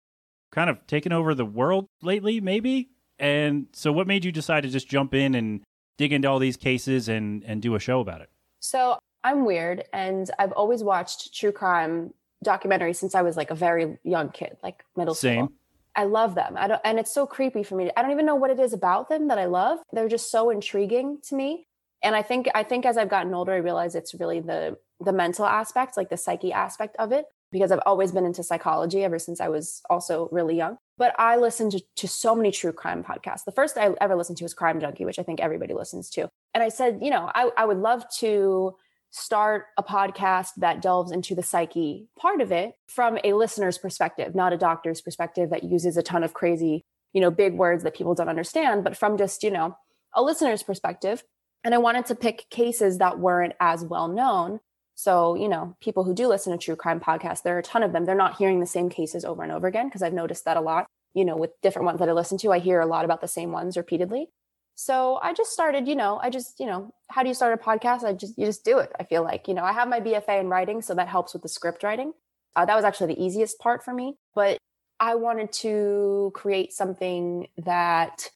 kind 0.50 0.70
of 0.70 0.86
taken 0.86 1.12
over 1.12 1.34
the 1.34 1.44
world 1.44 1.86
lately, 2.02 2.40
maybe. 2.40 2.90
And 3.18 3.66
so, 3.72 3.92
what 3.92 4.06
made 4.06 4.24
you 4.24 4.32
decide 4.32 4.62
to 4.62 4.68
just 4.68 4.88
jump 4.88 5.14
in 5.14 5.34
and 5.34 5.62
dig 5.96 6.12
into 6.12 6.28
all 6.28 6.38
these 6.38 6.56
cases 6.56 7.08
and 7.08 7.42
and 7.44 7.60
do 7.60 7.74
a 7.74 7.80
show 7.80 8.00
about 8.00 8.20
it? 8.20 8.30
So 8.60 8.98
I'm 9.24 9.44
weird, 9.44 9.84
and 9.92 10.30
I've 10.38 10.52
always 10.52 10.82
watched 10.82 11.34
true 11.34 11.52
crime 11.52 12.12
documentaries 12.44 12.96
since 12.96 13.14
I 13.14 13.22
was 13.22 13.36
like 13.36 13.50
a 13.50 13.54
very 13.54 13.98
young 14.04 14.30
kid, 14.30 14.56
like 14.62 14.84
middle 14.96 15.14
Same. 15.14 15.46
school. 15.46 15.56
I 15.96 16.04
love 16.04 16.36
them. 16.36 16.54
I 16.56 16.68
don't, 16.68 16.80
and 16.84 16.98
it's 17.00 17.12
so 17.12 17.26
creepy 17.26 17.64
for 17.64 17.74
me. 17.74 17.90
I 17.96 18.02
don't 18.02 18.12
even 18.12 18.24
know 18.24 18.36
what 18.36 18.50
it 18.50 18.60
is 18.60 18.72
about 18.72 19.08
them 19.08 19.26
that 19.28 19.38
I 19.38 19.46
love. 19.46 19.80
They're 19.92 20.08
just 20.08 20.30
so 20.30 20.50
intriguing 20.50 21.18
to 21.24 21.34
me. 21.34 21.66
And 22.04 22.14
I 22.14 22.22
think, 22.22 22.46
I 22.54 22.62
think 22.62 22.86
as 22.86 22.96
I've 22.96 23.08
gotten 23.08 23.34
older, 23.34 23.52
I 23.52 23.56
realize 23.56 23.96
it's 23.96 24.14
really 24.14 24.38
the 24.38 24.78
the 25.00 25.12
mental 25.12 25.44
aspect, 25.46 25.96
like 25.96 26.10
the 26.10 26.16
psyche 26.16 26.52
aspect 26.52 26.96
of 26.98 27.12
it, 27.12 27.26
because 27.50 27.72
I've 27.72 27.80
always 27.86 28.12
been 28.12 28.24
into 28.24 28.42
psychology 28.42 29.04
ever 29.04 29.18
since 29.18 29.40
I 29.40 29.48
was 29.48 29.82
also 29.88 30.28
really 30.32 30.56
young. 30.56 30.78
But 30.96 31.14
I 31.18 31.36
listened 31.36 31.72
to, 31.72 31.82
to 31.96 32.08
so 32.08 32.34
many 32.34 32.50
true 32.50 32.72
crime 32.72 33.04
podcasts. 33.04 33.44
The 33.44 33.52
first 33.52 33.78
I 33.78 33.90
ever 34.00 34.16
listened 34.16 34.38
to 34.38 34.44
was 34.44 34.54
Crime 34.54 34.80
Junkie, 34.80 35.04
which 35.04 35.18
I 35.18 35.22
think 35.22 35.40
everybody 35.40 35.74
listens 35.74 36.10
to. 36.10 36.28
And 36.54 36.62
I 36.62 36.68
said, 36.68 36.98
you 37.02 37.10
know, 37.10 37.30
I, 37.34 37.50
I 37.56 37.64
would 37.64 37.78
love 37.78 38.04
to 38.18 38.74
start 39.10 39.66
a 39.78 39.82
podcast 39.82 40.50
that 40.58 40.82
delves 40.82 41.12
into 41.12 41.34
the 41.34 41.42
psyche 41.42 42.08
part 42.18 42.40
of 42.40 42.52
it 42.52 42.74
from 42.88 43.18
a 43.24 43.32
listener's 43.32 43.78
perspective, 43.78 44.34
not 44.34 44.52
a 44.52 44.58
doctor's 44.58 45.00
perspective 45.00 45.50
that 45.50 45.64
uses 45.64 45.96
a 45.96 46.02
ton 46.02 46.22
of 46.22 46.34
crazy, 46.34 46.84
you 47.12 47.20
know, 47.20 47.30
big 47.30 47.54
words 47.54 47.84
that 47.84 47.94
people 47.94 48.14
don't 48.14 48.28
understand, 48.28 48.84
but 48.84 48.96
from 48.96 49.16
just, 49.16 49.42
you 49.42 49.50
know, 49.50 49.76
a 50.14 50.22
listener's 50.22 50.62
perspective. 50.62 51.22
And 51.64 51.74
I 51.74 51.78
wanted 51.78 52.06
to 52.06 52.14
pick 52.14 52.48
cases 52.50 52.98
that 52.98 53.18
weren't 53.18 53.54
as 53.60 53.84
well 53.84 54.08
known. 54.08 54.60
So, 54.98 55.36
you 55.36 55.48
know, 55.48 55.76
people 55.80 56.02
who 56.02 56.12
do 56.12 56.26
listen 56.26 56.50
to 56.50 56.58
true 56.58 56.74
crime 56.74 56.98
podcasts, 56.98 57.44
there 57.44 57.54
are 57.54 57.60
a 57.60 57.62
ton 57.62 57.84
of 57.84 57.92
them. 57.92 58.04
They're 58.04 58.16
not 58.16 58.36
hearing 58.36 58.58
the 58.58 58.66
same 58.66 58.88
cases 58.88 59.24
over 59.24 59.44
and 59.44 59.52
over 59.52 59.68
again 59.68 59.86
because 59.86 60.02
I've 60.02 60.12
noticed 60.12 60.44
that 60.44 60.56
a 60.56 60.60
lot. 60.60 60.88
You 61.14 61.24
know, 61.24 61.36
with 61.36 61.52
different 61.62 61.86
ones 61.86 62.00
that 62.00 62.08
I 62.08 62.12
listen 62.12 62.36
to, 62.38 62.50
I 62.50 62.58
hear 62.58 62.80
a 62.80 62.86
lot 62.86 63.04
about 63.04 63.20
the 63.20 63.28
same 63.28 63.52
ones 63.52 63.76
repeatedly. 63.76 64.26
So 64.74 65.20
I 65.22 65.34
just 65.34 65.52
started, 65.52 65.86
you 65.86 65.94
know, 65.94 66.18
I 66.20 66.30
just, 66.30 66.58
you 66.58 66.66
know, 66.66 66.92
how 67.10 67.22
do 67.22 67.28
you 67.28 67.34
start 67.34 67.54
a 67.54 67.62
podcast? 67.62 68.02
I 68.02 68.12
just, 68.12 68.36
you 68.36 68.44
just 68.44 68.64
do 68.64 68.78
it. 68.78 68.90
I 68.98 69.04
feel 69.04 69.22
like, 69.22 69.46
you 69.46 69.54
know, 69.54 69.62
I 69.62 69.72
have 69.72 69.86
my 69.86 70.00
BFA 70.00 70.40
in 70.40 70.48
writing, 70.48 70.82
so 70.82 70.96
that 70.96 71.06
helps 71.06 71.32
with 71.32 71.42
the 71.42 71.48
script 71.48 71.84
writing. 71.84 72.12
Uh, 72.56 72.64
that 72.64 72.74
was 72.74 72.84
actually 72.84 73.14
the 73.14 73.22
easiest 73.24 73.60
part 73.60 73.84
for 73.84 73.94
me. 73.94 74.16
But 74.34 74.58
I 74.98 75.14
wanted 75.14 75.52
to 75.62 76.32
create 76.34 76.72
something 76.72 77.46
that 77.58 78.30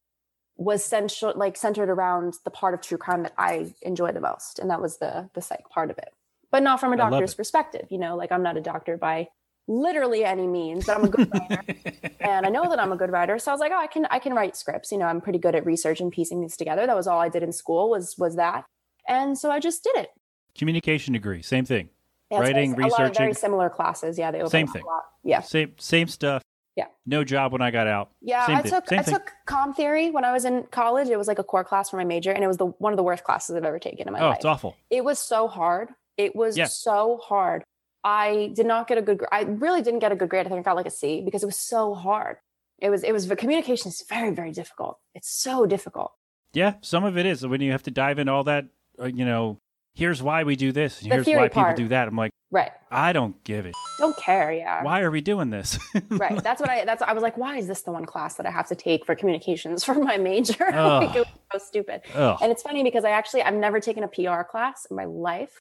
was 0.57 0.85
central, 0.85 1.33
like 1.35 1.57
centered 1.57 1.91
around 1.91 2.35
the 2.45 2.53
part 2.53 2.75
of 2.75 2.83
true 2.83 2.99
crime 2.99 3.25
that 3.25 3.35
I 3.37 3.75
enjoy 3.83 4.13
the 4.13 4.21
most, 4.21 4.61
and 4.61 4.71
that 4.71 4.81
was 4.81 4.99
the 4.99 5.29
the 5.35 5.43
psych 5.43 5.69
part 5.69 5.91
of 5.91 5.99
it. 5.99 6.13
But 6.53 6.63
not 6.63 6.79
from 6.81 6.93
a 6.93 6.97
doctor's 6.97 7.35
perspective, 7.35 7.87
you 7.91 7.99
know, 7.99 8.15
like 8.15 8.31
I'm 8.31 8.43
not 8.43 8.57
a 8.57 8.61
doctor 8.61 8.97
by 8.97 9.29
literally 9.69 10.25
any 10.25 10.47
means, 10.47 10.87
but 10.87 10.99
I'm 10.99 11.05
a 11.05 11.09
good 11.09 11.31
writer 11.51 11.63
and 12.21 12.45
I 12.47 12.49
know 12.51 12.69
that 12.69 12.79
I'm 12.79 12.93
a 12.93 12.97
good 12.97 13.11
writer. 13.11 13.39
So 13.39 13.51
I 13.51 13.55
was 13.55 13.61
like, 13.61 13.73
oh, 13.73 13.79
I 13.79 13.87
can 13.87 14.07
I 14.11 14.19
can 14.19 14.35
write 14.35 14.57
scripts. 14.57 14.93
You 14.93 14.99
know, 14.99 15.07
I'm 15.07 15.21
pretty 15.21 15.39
good 15.39 15.55
at 15.55 15.65
research 15.65 16.01
and 16.01 16.13
piecing 16.13 16.41
these 16.43 16.57
together. 16.57 16.87
That 16.87 16.95
was 16.97 17.07
all 17.07 17.21
I 17.21 17.29
did 17.31 17.43
in 17.43 17.53
school 17.53 17.91
was 17.91 18.15
was 18.19 18.37
that, 18.37 18.65
and 19.09 19.37
so 19.39 19.51
I 19.51 19.59
just 19.61 19.83
did 19.83 19.97
it. 19.97 20.11
Communication 20.57 21.15
degree, 21.15 21.41
same 21.43 21.65
thing. 21.65 21.89
Yeah, 22.31 22.41
Writing, 22.41 22.75
very- 22.77 22.89
a 22.89 22.93
lot 22.93 23.03
of 23.11 23.17
very 23.17 23.35
similar 23.35 23.69
classes. 23.71 24.19
Yeah, 24.19 24.31
they 24.31 24.45
Same 24.47 24.67
thing. 24.67 24.83
A 24.83 24.87
lot. 24.87 25.03
Yeah, 25.25 25.41
Same 25.41 25.73
same 25.79 26.09
stuff. 26.09 26.43
Yeah. 26.77 26.87
No 27.05 27.23
job 27.25 27.53
when 27.53 27.61
I 27.61 27.71
got 27.71 27.87
out. 27.87 28.11
yeah. 28.23 28.47
Same 28.47 28.57
I 28.57 28.63
took 28.63 28.93
I 28.93 29.03
thing. 29.03 29.15
took 29.15 29.31
com 29.47 29.75
theory 29.75 30.11
when 30.11 30.25
I 30.25 30.33
was 30.33 30.45
in 30.47 30.65
college. 30.71 31.09
It 31.09 31.17
was 31.19 31.29
like 31.29 31.39
a 31.39 31.45
core 31.45 31.65
class 31.65 31.91
for 31.91 31.99
my 31.99 32.05
major, 32.05 32.31
and 32.33 32.43
it 32.43 32.47
was 32.47 32.57
the 32.57 32.67
one 32.67 32.93
of 32.93 32.97
the 32.97 33.03
worst 33.03 33.25
classes 33.25 33.55
I've 33.57 33.65
ever 33.65 33.79
taken 33.79 34.07
in 34.07 34.13
my 34.13 34.21
Oh, 34.21 34.25
life. 34.29 34.33
Oh, 34.33 34.37
it's 34.37 34.45
awful. 34.47 34.77
It 34.91 35.05
was 35.05 35.19
so 35.19 35.49
hard. 35.49 35.91
It 36.17 36.35
was 36.37 36.57
Yeah. 36.57 36.67
so 36.67 37.19
hard. 37.23 37.65
I 38.05 38.51
did 38.55 38.67
not 38.67 38.89
get 38.89 38.99
a 38.99 39.03
good. 39.03 39.25
I 39.31 39.43
really 39.43 39.81
didn't 39.83 40.01
get 40.01 40.11
a 40.13 40.17
good 40.17 40.29
grade. 40.29 40.47
I 40.47 40.49
think 40.49 40.61
I 40.61 40.63
got 40.63 40.77
like 40.77 40.87
a 40.87 40.91
C 40.91 41.23
because 41.25 41.43
it 41.43 41.47
was 41.47 41.57
so 41.59 41.95
hard. 41.95 42.39
It 42.79 42.91
was. 42.91 43.05
It 43.05 43.13
was. 43.13 43.29
The 43.29 43.37
communication 43.37 43.89
is 43.91 44.03
very, 44.09 44.31
very 44.35 44.51
difficult. 44.51 44.99
It's 45.15 45.31
so 45.31 45.67
difficult. 45.67 46.13
Yeah, 46.53 46.75
some 46.81 47.05
of 47.05 47.17
it 47.17 47.27
is 47.27 47.47
when 47.47 47.61
you 47.61 47.71
have 47.73 47.85
to 47.85 47.91
dive 47.91 48.19
into 48.19 48.33
all 48.33 48.45
that. 48.45 48.67
Uh, 49.01 49.07
you 49.07 49.25
know, 49.25 49.59
here's 49.95 50.21
why 50.23 50.43
we 50.43 50.57
do 50.57 50.73
this. 50.73 50.99
Here's 50.99 51.27
why 51.27 51.49
people 51.49 51.75
do 51.75 51.89
that. 51.89 52.09
I'm 52.09 52.17
like, 52.17 52.33
Right. 52.51 52.71
I 52.91 53.15
don't 53.15 53.43
give 53.45 53.65
it. 53.65 53.75
Don't 53.99 54.15
care. 54.19 54.53
Yeah. 54.53 54.83
Why 54.83 55.01
are 55.01 55.11
we 55.11 55.23
doing 55.23 55.49
this? 55.49 55.79
right. 56.11 56.43
That's 56.43 56.61
what 56.61 56.69
I. 56.69 56.85
That's. 56.85 57.01
I 57.03 57.13
was 57.15 57.23
like, 57.23 57.39
why 57.39 57.57
is 57.57 57.67
this 57.69 57.83
the 57.83 57.93
one 57.93 58.05
class 58.05 58.35
that 58.35 58.45
I 58.47 58.51
have 58.51 58.67
to 58.69 58.75
take 58.75 59.07
for 59.07 59.15
communications 59.15 59.85
for 59.89 59.95
my 59.95 60.17
major? 60.19 60.67
Like, 60.73 61.15
it 61.17 61.21
was 61.21 61.29
so 61.53 61.59
stupid. 61.59 62.03
Ugh. 62.15 62.37
And 62.43 62.51
it's 62.53 62.63
funny 62.63 62.83
because 62.83 63.05
I 63.05 63.11
actually 63.11 63.43
I've 63.43 63.55
never 63.55 63.79
taken 63.81 64.03
a 64.03 64.09
PR 64.09 64.43
class 64.43 64.87
in 64.91 64.97
my 64.97 65.05
life, 65.05 65.61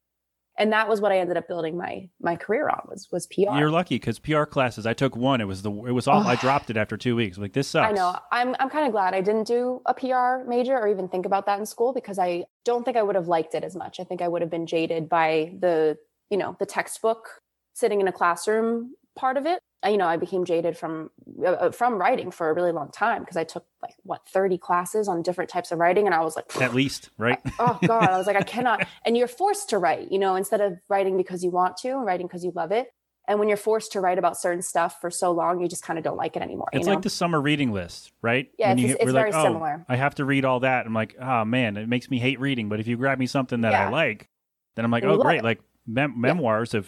and 0.62 0.72
that 0.74 0.88
was 0.88 1.02
what 1.02 1.12
I 1.12 1.18
ended 1.18 1.38
up 1.38 1.48
building 1.48 1.76
my 1.76 2.08
my 2.22 2.36
career 2.36 2.70
on 2.70 2.82
was 2.88 3.08
was 3.12 3.26
PR. 3.26 3.58
You're 3.58 3.72
lucky 3.72 3.96
because 3.96 4.20
PR 4.20 4.44
classes. 4.44 4.86
I 4.86 4.94
took 4.94 5.16
one. 5.16 5.42
It 5.42 5.48
was 5.48 5.64
the. 5.64 5.72
It 5.72 5.92
was 5.92 6.08
all. 6.08 6.22
I 6.22 6.36
dropped 6.36 6.70
it 6.70 6.78
after 6.78 6.98
two 6.98 7.16
weeks. 7.16 7.40
Like 7.40 7.54
this 7.54 7.68
sucks. 7.68 7.90
I 7.90 7.94
know. 7.94 8.16
I'm 8.32 8.56
I'm 8.60 8.70
kind 8.70 8.86
of 8.86 8.92
glad 8.92 9.16
I 9.16 9.22
didn't 9.22 9.48
do 9.48 9.82
a 9.88 9.96
PR 9.96 10.48
major 10.48 10.78
or 10.78 10.88
even 10.88 11.10
think 11.10 11.26
about 11.26 11.48
that 11.48 11.58
in 11.60 11.66
school 11.66 11.94
because 11.94 12.20
I 12.20 12.46
don't 12.64 12.84
think 12.86 12.96
I 12.96 13.02
would 13.02 13.16
have 13.16 13.28
liked 13.28 13.56
it 13.56 13.64
as 13.64 13.76
much. 13.76 14.00
I 14.00 14.04
think 14.04 14.22
I 14.22 14.28
would 14.28 14.44
have 14.44 14.52
been 14.52 14.68
jaded 14.68 15.10
by 15.10 15.54
the, 15.60 15.98
you 16.30 16.38
know, 16.38 16.56
the 16.60 16.68
textbook 16.68 17.42
sitting 17.74 18.00
in 18.00 18.08
a 18.08 18.12
classroom 18.12 18.94
part 19.16 19.38
of 19.38 19.46
it. 19.46 19.62
You 19.84 19.98
know, 19.98 20.06
I 20.06 20.18
became 20.18 20.46
jaded 20.46 20.78
from 20.78 21.10
uh, 21.44 21.72
from 21.72 21.96
writing 21.96 22.30
for 22.30 22.50
a 22.50 22.54
really 22.54 22.72
long 22.72 22.92
time 22.92 23.22
because 23.22 23.36
I 23.38 23.44
took 23.44 23.66
like 23.82 23.96
what 24.04 24.22
30 24.30 24.58
classes 24.60 25.08
on 25.08 25.24
different 25.24 25.50
types 25.50 25.72
of 25.72 25.80
writing 25.80 26.06
and 26.06 26.14
I 26.14 26.22
was 26.22 26.36
like 26.36 26.56
At 26.62 26.76
least, 26.76 27.10
right? 27.18 27.40
oh 27.58 27.80
god 27.88 28.10
i 28.12 28.18
was 28.18 28.28
like 28.28 28.36
i 28.36 28.42
cannot 28.56 28.86
and 29.06 29.18
you're 29.18 29.28
forced 29.28 29.70
to 29.72 29.80
write 29.80 30.12
you 30.12 30.20
know 30.20 30.36
instead 30.36 30.62
of 30.62 30.74
writing 30.88 31.18
because 31.18 31.44
you 31.44 31.50
want 31.50 31.78
to 31.78 31.90
and 31.90 32.06
writing 32.06 32.28
because 32.28 32.44
you 32.46 32.52
love 32.56 32.72
it 32.72 32.94
and 33.28 33.40
when 33.40 33.48
you're 33.48 33.58
forced 33.58 33.92
to 33.94 34.00
write 34.00 34.20
about 34.20 34.38
certain 34.38 34.62
stuff 34.62 35.02
for 35.02 35.10
so 35.10 35.32
long 35.32 35.60
you 35.60 35.68
just 35.68 35.82
kind 35.84 35.98
of 35.98 36.06
don't 36.06 36.18
like 36.18 36.36
it 36.36 36.44
anymore 36.44 36.68
It's 36.74 36.82
you 36.86 36.90
know 36.92 36.94
like 36.96 37.04
the 37.04 37.10
summer 37.10 37.42
reading 37.42 37.72
list, 37.72 38.12
right? 38.22 38.52
Yeah, 38.60 38.70
When 38.70 38.78
it's- 38.80 38.90
you, 38.92 38.98
it's 39.00 39.12
very 39.12 39.32
like, 39.32 39.40
oh, 39.40 39.44
similar. 39.46 39.84
I 39.90 39.96
have 39.96 40.14
to 40.16 40.26
read 40.26 40.46
all 40.46 40.60
that. 40.60 40.86
I'm 40.86 40.94
like, 40.94 41.16
oh 41.20 41.44
man, 41.44 41.76
it 41.78 41.90
makes 41.90 42.10
me 42.12 42.20
hate 42.20 42.40
reading. 42.40 42.70
But 42.70 42.80
if 42.80 42.88
you 42.88 42.98
grab 42.98 43.18
me 43.18 43.26
something 43.26 43.62
that 43.62 43.74
I 43.74 43.90
like, 43.90 44.28
then 44.76 44.86
I'm 44.86 44.92
like, 44.92 45.02
And 45.04 45.12
oh 45.12 45.18
great, 45.18 45.40
it. 45.40 45.44
like 45.44 45.60
mem- 45.88 46.22
memoirs 46.22 46.74
of, 46.76 46.88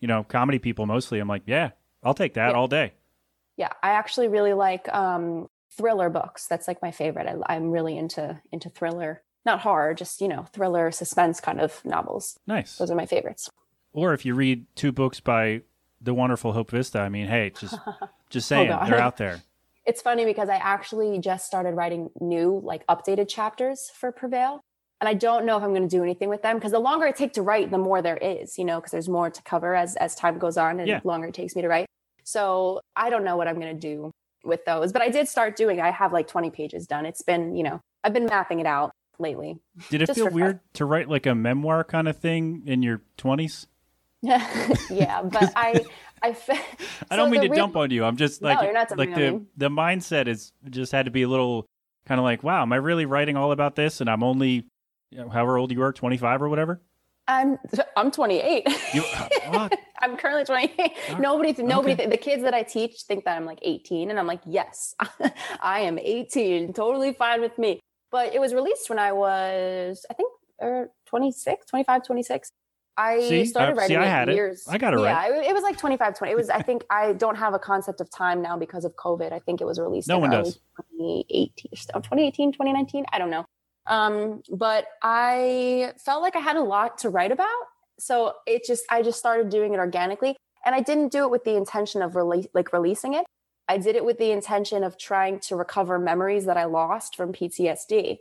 you 0.00 0.08
know, 0.08 0.24
comedy 0.24 0.58
people 0.58 0.86
mostly. 0.86 1.18
I'm 1.20 1.28
like, 1.28 1.42
yeah, 1.46 1.70
I'll 2.02 2.14
take 2.14 2.34
that 2.34 2.50
Yeah. 2.50 2.56
all 2.56 2.68
day. 2.68 2.92
yeah 3.56 3.72
i 3.82 3.90
actually 3.90 4.28
really 4.28 4.54
like 4.54 4.88
um 4.94 5.48
thriller 5.76 6.08
books 6.08 6.46
that's 6.48 6.66
like 6.66 6.80
my 6.82 6.90
favorite 6.90 7.26
I, 7.26 7.54
i'm 7.54 7.70
really 7.70 7.96
into 7.98 8.40
into 8.52 8.70
thriller 8.70 9.22
not 9.44 9.60
horror 9.60 9.92
just 9.94 10.20
you 10.22 10.28
know 10.28 10.46
thriller 10.54 10.90
suspense 10.90 11.40
kind 11.40 11.60
of 11.60 11.84
novels 11.84 12.38
Nice. 12.46 12.78
those 12.78 12.90
are 12.90 12.94
my 12.96 13.06
favorites 13.06 13.50
Or 13.92 14.14
if 14.14 14.24
you 14.24 14.34
read 14.34 14.64
two 14.76 14.92
books 14.92 15.20
by 15.20 15.62
the 16.00 16.14
wonderful 16.14 16.52
Hope 16.54 16.70
Vista, 16.70 16.98
I 17.00 17.08
mean, 17.10 17.26
hey, 17.26 17.50
just 17.58 17.76
just 18.30 18.48
saying, 18.48 18.70
Oh, 18.72 18.86
they're 18.86 18.98
out 18.98 19.18
there. 19.18 19.42
it's 19.84 20.00
funny 20.00 20.24
because 20.24 20.48
I 20.48 20.56
actually 20.56 21.18
just 21.18 21.44
started 21.46 21.72
writing 21.74 22.08
new, 22.20 22.58
like 22.64 22.86
updated 22.86 23.28
chapters 23.28 23.90
for 23.94 24.10
Prevail. 24.12 24.60
And 25.00 25.08
I 25.08 25.14
don't 25.14 25.46
know 25.46 25.56
if 25.56 25.62
I'm 25.62 25.70
going 25.70 25.88
to 25.88 25.96
do 25.96 26.02
anything 26.02 26.28
with 26.28 26.42
them 26.42 26.56
because 26.56 26.72
the 26.72 26.78
longer 26.78 27.06
I 27.06 27.12
take 27.12 27.32
to 27.34 27.42
write, 27.42 27.70
the 27.70 27.78
more 27.78 28.02
there 28.02 28.18
is, 28.18 28.58
you 28.58 28.64
know, 28.66 28.78
because 28.80 28.92
there's 28.92 29.08
more 29.08 29.30
to 29.30 29.42
cover 29.42 29.74
as 29.74 29.96
as 29.96 30.14
time 30.14 30.38
goes 30.38 30.56
on 30.58 30.78
and 30.78 30.86
Yeah. 30.88 31.00
longer 31.04 31.28
it 31.28 31.34
takes 31.34 31.56
me 31.56 31.62
to 31.62 31.68
write. 31.68 31.86
So 32.24 32.80
I 32.96 33.08
don't 33.10 33.24
know 33.24 33.36
what 33.36 33.48
I'm 33.48 33.58
going 33.58 33.74
to 33.74 33.80
do 33.80 34.10
with 34.44 34.64
those, 34.66 34.92
but 34.92 35.00
I 35.02 35.08
did 35.08 35.26
start 35.28 35.56
doing. 35.56 35.80
I 35.80 35.90
have 35.90 36.12
like 36.12 36.28
20 36.28 36.50
pages 36.50 36.86
done. 36.86 37.06
It's 37.06 37.22
been, 37.22 37.56
you 37.56 37.62
know, 37.62 37.80
I've 38.04 38.12
been 38.12 38.26
mapping 38.26 38.60
it 38.60 38.66
out 38.66 38.92
lately. 39.18 39.58
Did 39.88 40.02
it 40.02 40.14
feel 40.14 40.26
for 40.26 40.30
fun. 40.30 40.40
weird 40.40 40.60
to 40.74 40.84
write 40.84 41.08
like 41.08 41.24
a 41.26 41.34
memoir 41.34 41.82
kind 41.84 42.06
of 42.08 42.16
thing 42.18 42.62
in 42.66 42.82
your 42.82 43.00
20s? 43.18 43.66
yeah, 44.22 45.22
but 45.24 45.52
I 45.56 45.84
I 46.22 46.34
fe- 46.34 46.60
I 47.10 47.16
don't 47.16 47.30
mean 47.30 47.40
to 47.40 47.48
real- 47.48 47.56
dump 47.56 47.76
on 47.76 47.90
you. 47.90 48.04
I'm 48.04 48.16
just 48.16 48.42
No, 48.42 48.48
like 48.48 48.62
you're 48.62 48.72
not 48.74 48.96
like 48.98 49.14
the 49.14 49.42
the 49.56 49.68
mindset 49.70 50.28
is 50.28 50.52
just 50.68 50.92
had 50.92 51.06
to 51.06 51.10
be 51.10 51.22
a 51.22 51.28
little 51.28 51.66
kind 52.06 52.18
of 52.18 52.24
like, 52.24 52.42
wow, 52.42 52.62
am 52.62 52.72
I 52.72 52.76
really 52.76 53.06
writing 53.06 53.36
all 53.36 53.52
about 53.52 53.76
this? 53.76 54.00
And 54.00 54.10
I'm 54.10 54.22
only 54.22 54.66
you 55.10 55.18
know, 55.18 55.28
however 55.28 55.58
old 55.58 55.72
you 55.72 55.82
are, 55.82 55.92
25 55.92 56.42
or 56.42 56.48
whatever. 56.48 56.82
I'm 57.28 57.58
I'm 57.96 58.10
28. 58.10 58.66
You 58.92 59.02
what? 59.50 59.78
I'm 60.00 60.16
currently 60.16 60.44
28. 60.44 60.92
Nobody, 61.20 61.62
nobody, 61.62 62.06
the 62.06 62.16
kids 62.16 62.42
that 62.42 62.54
I 62.54 62.62
teach 62.62 63.02
think 63.02 63.24
that 63.24 63.36
I'm 63.36 63.44
like 63.44 63.60
18, 63.62 64.10
and 64.10 64.18
I'm 64.18 64.26
like, 64.26 64.40
yes, 64.46 64.94
I 65.60 65.80
am 65.80 65.98
18. 65.98 66.72
Totally 66.72 67.12
fine 67.12 67.40
with 67.40 67.56
me. 67.58 67.80
But 68.10 68.34
it 68.34 68.40
was 68.40 68.52
released 68.52 68.88
when 68.90 68.98
I 68.98 69.12
was, 69.12 70.04
I 70.10 70.14
think, 70.14 70.32
er, 70.60 70.90
26, 71.06 71.66
25, 71.66 72.04
26. 72.04 72.50
I 72.96 73.20
See? 73.20 73.44
started 73.44 73.78
Uh, 73.78 73.86
see, 73.86 73.96
I 73.96 74.04
it 74.04 74.08
had 74.08 74.28
it. 74.28 74.34
years. 74.34 74.66
I 74.68 74.76
got 74.78 74.94
it 74.94 75.00
yeah, 75.00 75.12
right. 75.12 75.44
it, 75.44 75.50
it 75.50 75.54
was 75.54 75.62
like 75.62 75.78
25, 75.78 76.18
20. 76.18 76.32
It 76.32 76.36
was, 76.36 76.50
I 76.50 76.60
think, 76.60 76.84
I 76.90 77.12
don't 77.12 77.36
have 77.36 77.54
a 77.54 77.58
concept 77.60 78.00
of 78.00 78.10
time 78.10 78.42
now 78.42 78.58
because 78.58 78.84
of 78.84 78.96
COVID. 78.96 79.32
I 79.32 79.38
think 79.38 79.60
it 79.60 79.64
was 79.64 79.78
released 79.78 80.08
No 80.08 80.16
in 80.16 80.22
one 80.22 80.30
does. 80.30 80.54
2018, 80.98 81.50
oh, 81.94 82.00
2018, 82.00 82.52
2019. 82.52 83.04
I 83.12 83.18
don't 83.18 83.30
know. 83.30 83.46
Um, 83.86 84.42
but 84.50 84.86
I 85.02 85.92
felt 86.04 86.22
like 86.22 86.36
I 86.36 86.40
had 86.40 86.56
a 86.56 86.62
lot 86.62 86.98
to 86.98 87.10
write 87.10 87.32
about. 87.32 87.48
So 87.98 88.34
it 88.46 88.64
just, 88.64 88.84
I 88.90 89.02
just 89.02 89.18
started 89.18 89.50
doing 89.50 89.74
it 89.74 89.78
organically. 89.78 90.36
And 90.64 90.74
I 90.74 90.80
didn't 90.80 91.12
do 91.12 91.24
it 91.24 91.30
with 91.30 91.44
the 91.44 91.56
intention 91.56 92.02
of 92.02 92.16
release, 92.16 92.46
like 92.54 92.72
releasing 92.72 93.14
it. 93.14 93.24
I 93.68 93.78
did 93.78 93.96
it 93.96 94.04
with 94.04 94.18
the 94.18 94.32
intention 94.32 94.84
of 94.84 94.98
trying 94.98 95.38
to 95.40 95.56
recover 95.56 95.98
memories 95.98 96.44
that 96.46 96.56
I 96.56 96.64
lost 96.64 97.16
from 97.16 97.32
PTSD. 97.32 98.18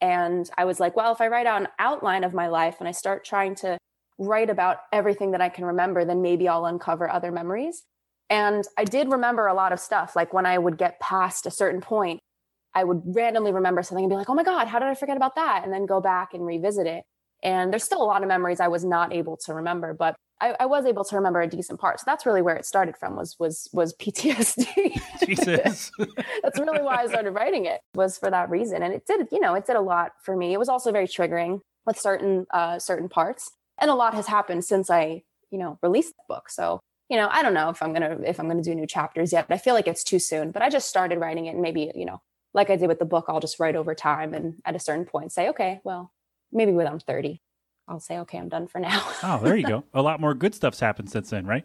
And 0.00 0.48
I 0.56 0.64
was 0.64 0.80
like, 0.80 0.96
well, 0.96 1.12
if 1.12 1.20
I 1.20 1.28
write 1.28 1.46
out 1.46 1.60
an 1.60 1.68
outline 1.78 2.24
of 2.24 2.34
my 2.34 2.48
life 2.48 2.76
and 2.78 2.88
I 2.88 2.92
start 2.92 3.24
trying 3.24 3.54
to 3.56 3.78
write 4.18 4.50
about 4.50 4.78
everything 4.92 5.32
that 5.32 5.40
I 5.40 5.48
can 5.48 5.64
remember, 5.64 6.04
then 6.04 6.22
maybe 6.22 6.48
I'll 6.48 6.66
uncover 6.66 7.10
other 7.10 7.32
memories. 7.32 7.82
And 8.28 8.64
I 8.78 8.84
did 8.84 9.10
remember 9.10 9.46
a 9.46 9.54
lot 9.54 9.72
of 9.72 9.80
stuff. 9.80 10.14
Like 10.14 10.32
when 10.32 10.46
I 10.46 10.58
would 10.58 10.78
get 10.78 11.00
past 11.00 11.46
a 11.46 11.50
certain 11.50 11.80
point, 11.80 12.20
I 12.74 12.84
would 12.84 13.02
randomly 13.04 13.52
remember 13.52 13.82
something 13.82 14.04
and 14.04 14.10
be 14.10 14.16
like, 14.16 14.30
oh 14.30 14.34
my 14.34 14.44
God, 14.44 14.68
how 14.68 14.78
did 14.78 14.88
I 14.88 14.94
forget 14.94 15.16
about 15.16 15.34
that? 15.34 15.62
And 15.64 15.72
then 15.72 15.86
go 15.86 16.00
back 16.00 16.34
and 16.34 16.46
revisit 16.46 16.86
it. 16.86 17.04
And 17.42 17.72
there's 17.72 17.84
still 17.84 18.02
a 18.02 18.04
lot 18.04 18.22
of 18.22 18.28
memories 18.28 18.60
I 18.60 18.68
was 18.68 18.84
not 18.84 19.12
able 19.12 19.36
to 19.46 19.54
remember, 19.54 19.94
but 19.94 20.14
I, 20.40 20.54
I 20.60 20.66
was 20.66 20.86
able 20.86 21.04
to 21.04 21.16
remember 21.16 21.40
a 21.40 21.46
decent 21.46 21.80
part. 21.80 22.00
So 22.00 22.04
that's 22.06 22.24
really 22.24 22.42
where 22.42 22.56
it 22.56 22.64
started 22.64 22.96
from 22.96 23.16
was 23.16 23.36
was 23.38 23.68
was 23.72 23.94
PTSD. 24.00 25.00
Jesus. 25.26 25.90
that's 26.42 26.58
really 26.58 26.82
why 26.82 27.02
I 27.02 27.06
started 27.06 27.32
writing 27.32 27.66
it 27.66 27.80
was 27.94 28.18
for 28.18 28.30
that 28.30 28.50
reason. 28.50 28.82
And 28.82 28.94
it 28.94 29.06
did, 29.06 29.28
you 29.32 29.40
know, 29.40 29.54
it 29.54 29.66
did 29.66 29.76
a 29.76 29.80
lot 29.80 30.12
for 30.22 30.36
me. 30.36 30.52
It 30.52 30.58
was 30.58 30.68
also 30.68 30.92
very 30.92 31.06
triggering 31.06 31.60
with 31.86 31.98
certain 31.98 32.46
uh 32.52 32.78
certain 32.78 33.08
parts. 33.08 33.50
And 33.80 33.90
a 33.90 33.94
lot 33.94 34.14
has 34.14 34.26
happened 34.26 34.64
since 34.64 34.90
I, 34.90 35.22
you 35.50 35.58
know, 35.58 35.78
released 35.82 36.14
the 36.16 36.34
book. 36.34 36.50
So, 36.50 36.80
you 37.08 37.16
know, 37.16 37.28
I 37.30 37.42
don't 37.42 37.54
know 37.54 37.70
if 37.70 37.82
I'm 37.82 37.92
gonna 37.92 38.18
if 38.24 38.38
I'm 38.38 38.48
gonna 38.48 38.62
do 38.62 38.74
new 38.74 38.86
chapters 38.86 39.32
yet. 39.32 39.48
But 39.48 39.54
I 39.54 39.58
feel 39.58 39.74
like 39.74 39.88
it's 39.88 40.04
too 40.04 40.18
soon. 40.18 40.50
But 40.50 40.62
I 40.62 40.68
just 40.68 40.88
started 40.88 41.18
writing 41.18 41.46
it 41.46 41.54
and 41.54 41.62
maybe, 41.62 41.90
you 41.94 42.04
know, 42.04 42.20
like 42.54 42.70
I 42.70 42.76
did 42.76 42.88
with 42.88 42.98
the 42.98 43.04
book, 43.04 43.26
I'll 43.28 43.40
just 43.40 43.60
write 43.60 43.76
over 43.76 43.94
time 43.94 44.34
and 44.34 44.54
at 44.64 44.74
a 44.74 44.80
certain 44.80 45.04
point 45.04 45.32
say, 45.32 45.48
okay, 45.50 45.80
well, 45.84 46.12
maybe 46.52 46.72
when 46.72 46.86
I'm 46.86 46.98
30, 46.98 47.40
I'll 47.88 48.00
say, 48.00 48.18
okay, 48.20 48.38
I'm 48.38 48.48
done 48.48 48.66
for 48.68 48.78
now. 48.80 49.02
oh, 49.22 49.40
there 49.42 49.56
you 49.56 49.66
go. 49.66 49.84
A 49.94 50.02
lot 50.02 50.20
more 50.20 50.34
good 50.34 50.54
stuff's 50.54 50.80
happened 50.80 51.10
since 51.10 51.30
then, 51.30 51.46
right? 51.46 51.64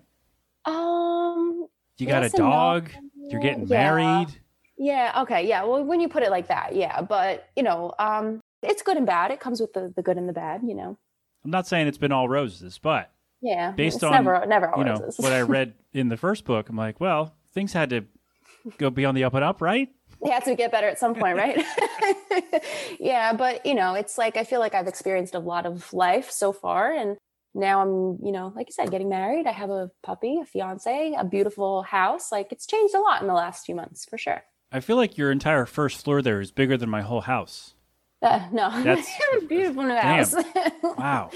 um 0.66 1.68
You 1.98 2.08
got 2.08 2.24
yes 2.24 2.34
a 2.34 2.38
and 2.38 2.46
no. 2.46 2.52
dog. 2.52 2.90
You're 3.30 3.40
getting 3.42 3.68
Yeah. 3.68 3.96
married. 3.96 4.28
Yeah. 4.78 5.22
Okay. 5.24 5.48
Yeah. 5.48 5.64
Well, 5.64 5.84
when 5.84 6.00
you 6.02 6.10
put 6.10 6.24
it 6.24 6.30
like 6.32 6.48
that, 6.48 6.76
yeah. 6.76 7.02
But 7.02 7.48
you 7.56 7.64
know, 7.64 7.94
um, 8.00 8.42
it's 8.62 8.82
good 8.82 8.98
and 8.98 9.06
bad. 9.06 9.32
It 9.32 9.40
comes 9.40 9.62
with 9.62 9.74
the 9.74 9.94
the 9.96 10.02
good 10.02 10.18
and 10.18 10.28
the 10.28 10.34
bad. 10.34 10.62
You 10.64 10.76
know. 10.76 10.98
I'm 11.44 11.52
not 11.52 11.68
saying 11.68 11.88
it's 11.88 11.98
been 12.00 12.12
all 12.12 12.28
roses, 12.28 12.78
but 12.80 13.12
Yeah. 13.42 13.72
Based 13.72 14.04
on, 14.04 14.12
never 14.12 14.46
never 14.46 14.70
all 14.70 14.80
you 14.80 14.86
know 14.86 14.98
roses. 15.00 15.18
what 15.20 15.32
I 15.32 15.42
read 15.56 15.74
in 15.94 16.10
the 16.10 16.18
first 16.18 16.44
book, 16.46 16.70
I'm 16.70 16.76
like, 16.76 17.00
well, 17.00 17.36
things 17.54 17.72
had 17.74 17.90
to 17.92 18.06
go 18.78 18.90
be 18.90 19.06
on 19.06 19.16
the 19.16 19.24
up 19.24 19.34
and 19.36 19.44
up, 19.44 19.62
right? 19.62 19.90
They 20.24 20.30
have 20.30 20.44
to 20.46 20.56
get 20.56 20.72
better 20.72 20.88
at 20.88 21.00
some 21.00 21.16
point, 21.16 21.38
right? 21.38 21.64
yeah. 23.00 23.34
But 23.34 23.66
you 23.66 23.74
know, 23.76 23.94
it's 23.96 24.18
like 24.18 24.38
I 24.38 24.44
feel 24.44 24.60
like 24.60 24.74
I've 24.76 24.88
experienced 24.88 25.36
a 25.36 25.40
lot 25.40 25.66
of 25.66 25.92
life 25.94 26.32
so 26.32 26.52
far, 26.52 26.92
and 26.92 27.18
now 27.54 27.82
I'm, 27.82 28.20
you 28.26 28.32
know, 28.32 28.52
like 28.56 28.68
you 28.68 28.74
said, 28.74 28.92
getting 28.92 29.10
married. 29.10 29.48
I 29.48 29.52
have 29.52 29.70
a 29.70 29.90
puppy, 30.04 30.40
a 30.42 30.46
fiance, 30.46 31.14
a 31.18 31.24
beautiful 31.24 31.84
house. 31.84 32.32
Like 32.32 32.52
it's 32.52 32.66
changed 32.66 32.96
a 32.96 33.00
lot 33.00 33.22
in 33.22 33.28
the 33.28 33.34
last 33.34 33.66
few 33.66 33.76
months, 33.76 34.06
for 34.06 34.18
sure. 34.18 34.44
I 34.72 34.80
feel 34.82 34.98
like 34.98 35.18
your 35.18 35.32
entire 35.32 35.66
first 35.66 36.04
floor 36.04 36.22
there 36.22 36.42
is 36.42 36.52
bigger 36.52 36.76
than 36.76 36.90
my 36.90 37.02
whole 37.02 37.22
house. 37.22 37.76
Uh, 38.22 38.48
no, 38.52 38.70
That's- 38.84 39.08
a 39.42 39.46
beautiful 39.46 39.84
new 39.84 39.96
house. 39.96 40.36
Wow. 40.84 41.30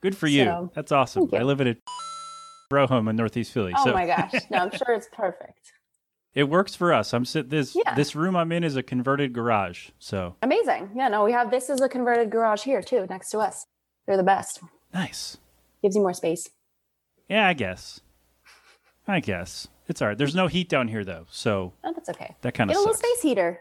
Good 0.00 0.16
for 0.16 0.26
you. 0.28 0.44
So, 0.44 0.72
That's 0.74 0.92
awesome. 0.92 1.28
you. 1.30 1.38
I 1.38 1.42
live 1.42 1.60
in 1.60 1.68
a 1.68 1.76
row 2.70 2.86
home 2.86 3.08
in 3.08 3.16
Northeast 3.16 3.52
Philly. 3.52 3.74
oh 3.76 3.84
so 3.84 3.92
my 3.92 4.06
gosh! 4.06 4.32
No, 4.50 4.58
I'm 4.58 4.70
sure 4.70 4.94
it's 4.94 5.08
perfect. 5.12 5.72
It 6.34 6.44
works 6.44 6.74
for 6.74 6.92
us. 6.92 7.12
I'm 7.12 7.24
sit 7.24 7.50
this 7.50 7.74
Yeah. 7.76 7.94
this 7.94 8.14
room 8.14 8.36
I'm 8.36 8.52
in 8.52 8.64
is 8.64 8.76
a 8.76 8.82
converted 8.82 9.32
garage. 9.32 9.90
So 9.98 10.36
Amazing. 10.42 10.90
Yeah, 10.94 11.08
no, 11.08 11.24
we 11.24 11.32
have 11.32 11.50
this 11.50 11.68
is 11.70 11.80
a 11.80 11.88
converted 11.88 12.30
garage 12.30 12.62
here 12.62 12.82
too, 12.82 13.06
next 13.10 13.30
to 13.30 13.38
us. 13.38 13.66
They're 14.06 14.16
the 14.16 14.22
best. 14.22 14.60
nice. 14.94 15.38
Gives 15.82 15.96
you 15.96 16.02
more 16.02 16.12
space. 16.14 16.48
Yeah, 17.28 17.46
I 17.48 17.52
guess. 17.54 18.00
I 19.08 19.20
guess. 19.20 19.68
It's 19.88 20.00
all 20.02 20.08
right. 20.08 20.18
There's 20.18 20.34
no 20.34 20.46
heat 20.46 20.68
down 20.68 20.88
here 20.88 21.04
though, 21.04 21.26
so 21.30 21.72
Oh, 21.82 21.92
that's 21.94 22.08
okay. 22.10 22.36
that 22.42 22.54
kind 22.54 22.68
Get 22.68 22.76
of 22.76 22.78
a 22.78 22.86
little 22.86 22.94
space 22.94 23.22
heater. 23.22 23.60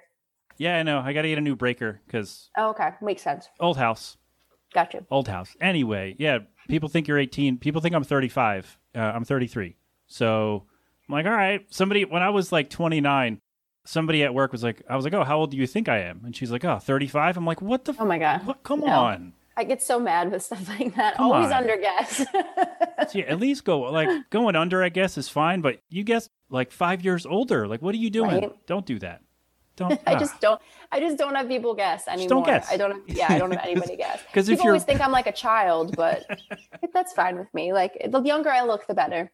Yeah, 0.58 0.78
I 0.78 0.84
know. 0.84 1.00
I 1.00 1.14
got 1.14 1.22
to 1.24 1.30
get 1.30 1.38
a 1.38 1.42
new 1.42 1.56
breaker 1.56 2.02
cuz 2.10 2.50
Oh, 2.58 2.70
okay. 2.72 2.92
Makes 3.02 3.22
sense. 3.24 3.48
old 3.60 3.78
house. 3.78 4.18
Gotcha. 4.74 5.04
Old 5.10 5.28
house. 5.28 5.56
Anyway, 5.62 6.16
yeah, 6.20 6.40
people 6.68 6.90
think 6.90 7.08
you're 7.08 7.18
18. 7.18 7.58
People 7.58 7.82
think 7.82 7.96
I'm 7.96 8.04
35. 8.04 8.78
Uh, 8.94 9.00
I'm 9.00 9.24
33. 9.26 9.76
So 10.06 10.66
I'm 11.10 11.14
like, 11.14 11.26
all 11.26 11.32
right. 11.32 11.66
Somebody, 11.70 12.06
when 12.06 12.22
I 12.22 12.30
was 12.30 12.52
like 12.52 12.70
29, 12.70 13.40
somebody 13.86 14.24
at 14.24 14.34
work 14.34 14.52
was 14.52 14.64
like, 14.64 14.84
I 14.88 14.96
was 14.96 15.04
like, 15.06 15.14
oh, 15.16 15.24
how 15.24 15.40
old 15.40 15.52
do 15.52 15.58
you 15.58 15.66
think 15.66 15.90
I 15.90 16.00
am? 16.02 16.22
And 16.24 16.36
she's 16.36 16.52
like, 16.52 16.64
oh, 16.64 16.78
35. 16.80 17.36
I'm 17.38 17.46
like, 17.46 17.62
what 17.62 17.86
the? 17.86 17.96
Oh 18.00 18.06
my 18.06 18.20
god. 18.20 18.46
What? 18.46 18.64
Come 18.64 18.82
No. 18.82 18.88
on. 18.88 19.34
I 19.58 19.66
get 19.66 19.82
so 19.82 20.00
mad 20.00 20.32
with 20.32 20.42
stuff 20.44 20.70
like 20.80 20.96
that. 20.96 21.16
Come 21.18 21.32
Always 21.32 21.48
on. 21.48 21.54
under 21.54 21.76
guess. 21.78 22.24
See, 23.12 23.24
at 23.28 23.40
least 23.40 23.66
go 23.66 23.80
like 23.82 24.30
going 24.30 24.56
under, 24.56 24.82
I 24.84 24.90
guess, 24.90 25.18
is 25.18 25.28
fine. 25.28 25.60
But 25.62 25.80
you 25.90 26.04
guess 26.04 26.30
like 26.50 26.72
five 26.72 27.04
years 27.04 27.26
older. 27.26 27.68
Like, 27.68 27.82
what 27.82 27.94
are 27.94 27.98
you 27.98 28.10
doing? 28.10 28.42
Right. 28.42 28.68
Don't 28.68 28.86
do 28.86 29.00
that. 29.00 29.22
Don't. 29.76 30.00
I 30.08 30.14
ah. 30.14 30.20
just 30.20 30.40
don't. 30.40 30.62
I 30.94 31.00
just 31.02 31.18
don't 31.18 31.36
have 31.36 31.48
people 31.50 31.74
guess 31.74 32.08
anymore. 32.08 32.30
don't 32.30 32.46
guess. 32.46 32.72
I 32.72 32.78
don't. 32.78 32.92
Have, 32.92 33.18
yeah, 33.18 33.26
I 33.30 33.38
don't 33.40 33.52
have 33.52 33.66
anybody 33.66 33.98
guess. 33.98 34.22
'Cause 34.34 34.48
if 34.48 34.60
people 34.60 34.68
always 34.70 34.84
think 34.86 35.02
I'm 35.02 35.12
like 35.12 35.28
a 35.28 35.34
child, 35.34 35.96
but 35.98 36.24
that's 36.94 37.12
fine 37.14 37.38
with 37.38 37.54
me. 37.54 37.74
Like 37.74 37.98
the 38.10 38.22
younger 38.22 38.50
I 38.52 38.62
look, 38.64 38.88
the 38.88 38.94
better. 38.94 39.30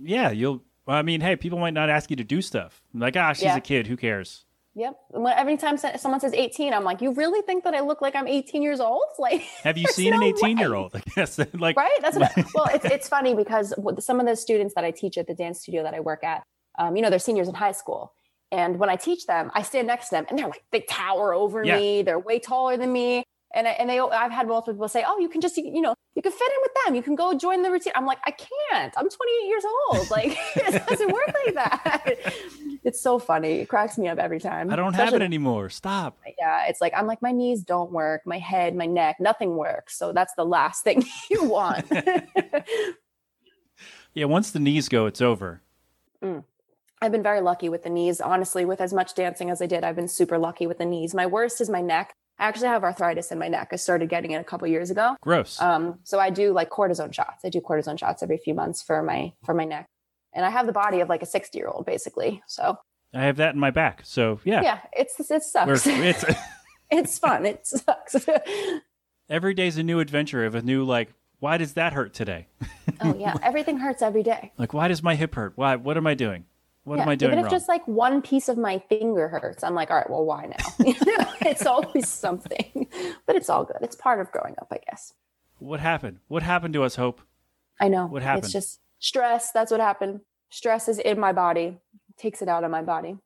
yeah, 0.00 0.30
you'll. 0.30 0.62
I 0.86 1.02
mean, 1.02 1.20
hey, 1.20 1.36
people 1.36 1.58
might 1.58 1.74
not 1.74 1.90
ask 1.90 2.10
you 2.10 2.16
to 2.16 2.24
do 2.24 2.40
stuff. 2.42 2.82
Like, 2.94 3.16
ah, 3.16 3.32
she's 3.32 3.44
Yeah. 3.44 3.56
a 3.56 3.60
kid. 3.60 3.86
Who 3.88 3.96
cares? 3.96 4.44
Yep. 4.78 4.94
Every 5.36 5.56
time 5.56 5.78
someone 5.78 6.20
says 6.20 6.34
18, 6.34 6.74
I'm 6.74 6.84
like, 6.84 7.00
you 7.00 7.12
really 7.14 7.40
think 7.42 7.64
that 7.64 7.72
I 7.74 7.80
look 7.80 8.02
like 8.02 8.14
I'm 8.14 8.28
18 8.28 8.62
years 8.62 8.78
old? 8.78 9.02
Like, 9.18 9.40
Have 9.62 9.78
you 9.78 9.86
seen 9.88 10.10
no 10.10 10.18
an 10.18 10.22
18 10.24 10.58
year 10.58 10.74
old? 10.74 10.94
I 10.94 11.02
guess. 11.14 11.38
like, 11.54 11.76
right 11.78 11.98
that's 12.02 12.18
what 12.18 12.30
well 12.54 12.66
it's, 12.72 12.84
it's 12.84 13.08
funny 13.08 13.34
because 13.34 13.72
some 14.00 14.20
of 14.20 14.26
the 14.26 14.36
students 14.36 14.74
that 14.74 14.84
i 14.84 14.90
teach 14.90 15.16
at 15.16 15.26
the 15.26 15.34
dance 15.34 15.60
studio 15.62 15.82
that 15.82 15.94
i 15.94 16.00
work 16.00 16.22
at 16.22 16.42
um, 16.78 16.94
you 16.94 17.00
know 17.02 17.08
they're 17.08 17.18
seniors 17.18 17.48
in 17.48 17.54
high 17.54 17.72
school 17.72 18.12
and 18.52 18.78
when 18.78 18.90
i 18.90 18.96
teach 18.96 19.24
them 19.26 19.50
i 19.54 19.62
stand 19.62 19.86
next 19.86 20.10
to 20.10 20.16
them 20.16 20.26
and 20.28 20.38
they're 20.38 20.46
like 20.46 20.62
they 20.70 20.80
tower 20.82 21.32
over 21.32 21.64
Yeah. 21.64 21.78
me 21.78 22.02
they're 22.02 22.18
way 22.18 22.38
taller 22.38 22.76
than 22.76 22.92
me 22.92 23.24
and 23.56 23.66
I, 23.66 23.72
and 23.72 23.90
they 23.90 23.98
i've 23.98 24.30
had 24.30 24.46
multiple 24.46 24.74
people 24.74 24.88
say 24.88 25.04
oh 25.06 25.18
you 25.18 25.28
can 25.28 25.40
just 25.40 25.56
you 25.56 25.80
know 25.80 25.94
you 26.14 26.22
can 26.22 26.32
fit 26.32 26.48
in 26.48 26.62
with 26.62 26.72
them 26.84 26.94
you 26.94 27.02
can 27.02 27.14
go 27.14 27.36
join 27.36 27.62
the 27.62 27.70
routine 27.70 27.92
i'm 27.96 28.06
like 28.06 28.18
i 28.26 28.30
can't 28.30 28.94
i'm 28.96 29.08
28 29.08 29.48
years 29.48 29.64
old 29.90 30.10
like 30.10 30.36
it 30.56 30.86
doesn't 30.86 31.12
work 31.12 31.34
like 31.44 31.54
that 31.54 32.04
it's 32.84 33.00
so 33.00 33.18
funny 33.18 33.60
it 33.60 33.68
cracks 33.68 33.98
me 33.98 34.08
up 34.08 34.18
every 34.18 34.38
time 34.38 34.70
I 34.70 34.76
don't 34.76 34.94
have 34.94 35.14
it 35.14 35.22
anymore. 35.22 35.68
Stop. 35.70 36.18
yeah 36.38 36.66
it's 36.68 36.80
like 36.80 36.92
i'm 36.96 37.06
like 37.06 37.22
my 37.22 37.32
knees 37.32 37.62
don't 37.62 37.90
work 37.90 38.22
my 38.24 38.38
head 38.38 38.76
my 38.76 38.86
neck 38.86 39.16
nothing 39.18 39.56
works 39.56 39.98
so 39.98 40.12
that's 40.12 40.34
the 40.36 40.44
last 40.44 40.84
thing 40.84 41.04
you 41.30 41.44
want 41.44 41.90
Yeah, 44.16 44.24
once 44.24 44.50
the 44.50 44.58
knees 44.58 44.88
go, 44.88 45.04
it's 45.04 45.20
over. 45.20 45.60
Mm. 46.24 46.42
I've 47.02 47.12
been 47.12 47.22
very 47.22 47.42
lucky 47.42 47.68
with 47.68 47.82
the 47.82 47.90
knees. 47.90 48.18
Honestly, 48.18 48.64
with 48.64 48.80
as 48.80 48.94
much 48.94 49.14
dancing 49.14 49.50
as 49.50 49.60
I 49.60 49.66
did, 49.66 49.84
I've 49.84 49.94
been 49.94 50.08
super 50.08 50.38
lucky 50.38 50.66
with 50.66 50.78
the 50.78 50.86
knees. 50.86 51.14
My 51.14 51.26
worst 51.26 51.60
is 51.60 51.68
my 51.68 51.82
neck. 51.82 52.14
I 52.38 52.46
actually 52.46 52.68
have 52.68 52.84
arthritis 52.84 53.32
in 53.32 53.38
my 53.38 53.48
neck. 53.48 53.68
I 53.72 53.76
started 53.76 54.08
getting 54.08 54.32
it 54.32 54.36
a 54.36 54.44
couple 54.44 54.68
years 54.68 54.90
ago. 54.90 55.16
Gross. 55.22 55.60
Um, 55.60 55.98
so 56.04 56.18
I 56.18 56.30
do 56.30 56.52
like 56.52 56.68
cortisone 56.70 57.12
shots. 57.12 57.44
I 57.44 57.48
do 57.48 57.60
cortisone 57.60 57.98
shots 57.98 58.22
every 58.22 58.36
few 58.36 58.54
months 58.54 58.82
for 58.82 59.02
my 59.02 59.32
for 59.44 59.54
my 59.54 59.64
neck. 59.64 59.86
And 60.34 60.44
I 60.44 60.50
have 60.50 60.66
the 60.66 60.72
body 60.72 61.00
of 61.00 61.08
like 61.08 61.22
a 61.22 61.26
60 61.26 61.56
year 61.56 61.68
old 61.68 61.86
basically. 61.86 62.42
So 62.46 62.78
I 63.14 63.22
have 63.22 63.36
that 63.36 63.54
in 63.54 63.60
my 63.60 63.70
back. 63.70 64.02
So 64.04 64.40
yeah, 64.44 64.62
yeah, 64.62 64.78
it's 64.92 65.18
it 65.18 65.26
We're- 65.30 65.76
sucks. 65.78 65.86
it's 65.86 66.24
it's 66.90 67.18
fun. 67.18 67.46
It 67.46 67.66
sucks. 67.66 68.16
every 69.30 69.54
day's 69.54 69.78
a 69.78 69.82
new 69.82 70.00
adventure 70.00 70.44
of 70.44 70.54
a 70.54 70.62
new 70.62 70.84
like. 70.84 71.12
Why 71.38 71.58
does 71.58 71.74
that 71.74 71.92
hurt 71.92 72.14
today? 72.14 72.48
oh 73.02 73.14
yeah, 73.18 73.34
everything 73.42 73.76
hurts 73.78 74.00
every 74.00 74.22
day. 74.22 74.52
Like, 74.56 74.72
why 74.72 74.88
does 74.88 75.02
my 75.02 75.14
hip 75.16 75.34
hurt? 75.34 75.52
Why? 75.56 75.76
What 75.76 75.98
am 75.98 76.06
I 76.06 76.14
doing? 76.14 76.46
What 76.86 77.00
am 77.00 77.08
I 77.08 77.16
doing 77.16 77.32
Even 77.32 77.40
if 77.40 77.46
wrong? 77.46 77.50
just 77.50 77.68
like 77.68 77.86
one 77.88 78.22
piece 78.22 78.48
of 78.48 78.56
my 78.56 78.78
finger 78.88 79.26
hurts, 79.26 79.64
I'm 79.64 79.74
like, 79.74 79.90
all 79.90 79.96
right, 79.96 80.08
well, 80.08 80.24
why 80.24 80.46
now? 80.46 80.86
It's 81.40 81.66
always 81.66 82.08
something, 82.08 82.86
but 83.26 83.34
it's 83.34 83.50
all 83.50 83.64
good. 83.64 83.78
It's 83.80 83.96
part 83.96 84.20
of 84.20 84.30
growing 84.30 84.54
up, 84.60 84.68
I 84.70 84.78
guess. 84.88 85.12
What 85.58 85.80
happened? 85.80 86.18
What 86.28 86.44
happened 86.44 86.74
to 86.74 86.84
us, 86.84 86.94
Hope? 86.94 87.20
I 87.80 87.88
know. 87.88 88.06
What 88.06 88.22
happened? 88.22 88.44
It's 88.44 88.52
just 88.52 88.80
stress. 89.00 89.50
That's 89.50 89.72
what 89.72 89.80
happened. 89.80 90.20
Stress 90.50 90.86
is 90.86 91.00
in 91.00 91.18
my 91.18 91.32
body, 91.32 91.76
takes 92.18 92.40
it 92.40 92.48
out 92.48 92.62
of 92.62 92.70
my 92.70 92.82
body. 92.82 93.16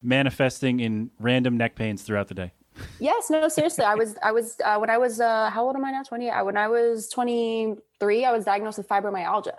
Manifesting 0.00 0.78
in 0.78 1.10
random 1.18 1.56
neck 1.56 1.74
pains 1.74 2.02
throughout 2.02 2.28
the 2.28 2.34
day. 2.34 2.52
Yes, 3.00 3.30
no, 3.30 3.48
seriously. 3.48 3.84
I 3.84 3.96
was, 3.96 4.14
I 4.22 4.30
was, 4.30 4.56
uh, 4.64 4.76
when 4.78 4.90
I 4.90 4.98
was, 4.98 5.20
uh, 5.20 5.50
how 5.50 5.64
old 5.64 5.74
am 5.74 5.84
I 5.84 5.90
now? 5.90 6.04
20. 6.04 6.30
I, 6.30 6.42
when 6.42 6.56
I 6.56 6.68
was 6.68 7.08
23, 7.08 8.24
I 8.24 8.30
was 8.30 8.44
diagnosed 8.44 8.78
with 8.78 8.88
fibromyalgia. 8.88 9.58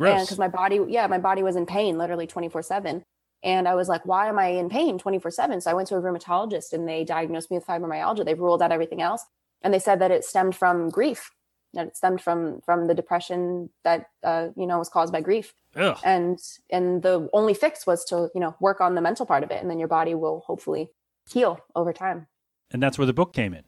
Gross. 0.00 0.22
because 0.22 0.38
my 0.38 0.48
body 0.48 0.80
yeah 0.88 1.06
my 1.06 1.18
body 1.18 1.42
was 1.42 1.56
in 1.56 1.66
pain 1.66 1.98
literally 1.98 2.26
24 2.26 2.62
7 2.62 3.04
and 3.42 3.68
i 3.68 3.74
was 3.74 3.88
like 3.88 4.04
why 4.06 4.28
am 4.28 4.38
i 4.38 4.46
in 4.46 4.68
pain 4.68 4.98
24 4.98 5.30
7 5.30 5.60
so 5.60 5.70
i 5.70 5.74
went 5.74 5.88
to 5.88 5.96
a 5.96 6.00
rheumatologist 6.00 6.72
and 6.72 6.88
they 6.88 7.04
diagnosed 7.04 7.50
me 7.50 7.56
with 7.58 7.66
fibromyalgia. 7.66 8.24
They 8.24 8.34
ruled 8.34 8.62
out 8.62 8.72
everything 8.72 9.02
else. 9.02 9.24
And 9.62 9.74
they 9.74 9.78
said 9.78 9.98
that 10.00 10.10
it 10.10 10.24
stemmed 10.24 10.56
from 10.56 10.88
grief 10.88 11.30
that 11.74 11.86
it 11.88 11.96
stemmed 11.96 12.20
from 12.20 12.60
from 12.62 12.86
the 12.88 12.94
depression 12.94 13.70
that 13.84 14.06
uh, 14.24 14.48
you 14.56 14.66
know 14.66 14.78
was 14.78 14.88
caused 14.88 15.12
by 15.12 15.20
grief. 15.20 15.54
Ugh. 15.76 15.96
and 16.04 16.38
and 16.70 17.02
the 17.02 17.28
only 17.32 17.54
fix 17.54 17.86
was 17.86 18.04
to 18.06 18.28
you 18.34 18.40
know 18.40 18.56
work 18.60 18.80
on 18.80 18.94
the 18.96 19.00
mental 19.00 19.24
part 19.26 19.44
of 19.44 19.50
it. 19.50 19.60
And 19.62 19.70
then 19.70 19.78
your 19.78 19.86
body 19.88 20.14
will 20.14 20.40
hopefully 20.46 20.90
heal 21.32 21.60
over 21.76 21.92
time. 21.92 22.26
And 22.72 22.82
that's 22.82 22.98
where 22.98 23.06
the 23.06 23.12
book 23.12 23.32
came 23.32 23.52
in. 23.54 23.64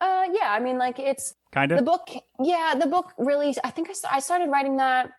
uh 0.00 0.24
yeah 0.32 0.52
i 0.52 0.60
mean 0.60 0.78
like 0.78 0.98
it's 0.98 1.34
Kind 1.52 1.72
of 1.72 1.78
the 1.78 1.84
book 1.84 2.08
yeah 2.42 2.74
the 2.78 2.86
book 2.86 3.12
really 3.18 3.54
i 3.64 3.70
think 3.70 3.88
I, 3.90 4.16
I 4.16 4.20
started 4.20 4.48
writing 4.50 4.76
that 4.76 5.10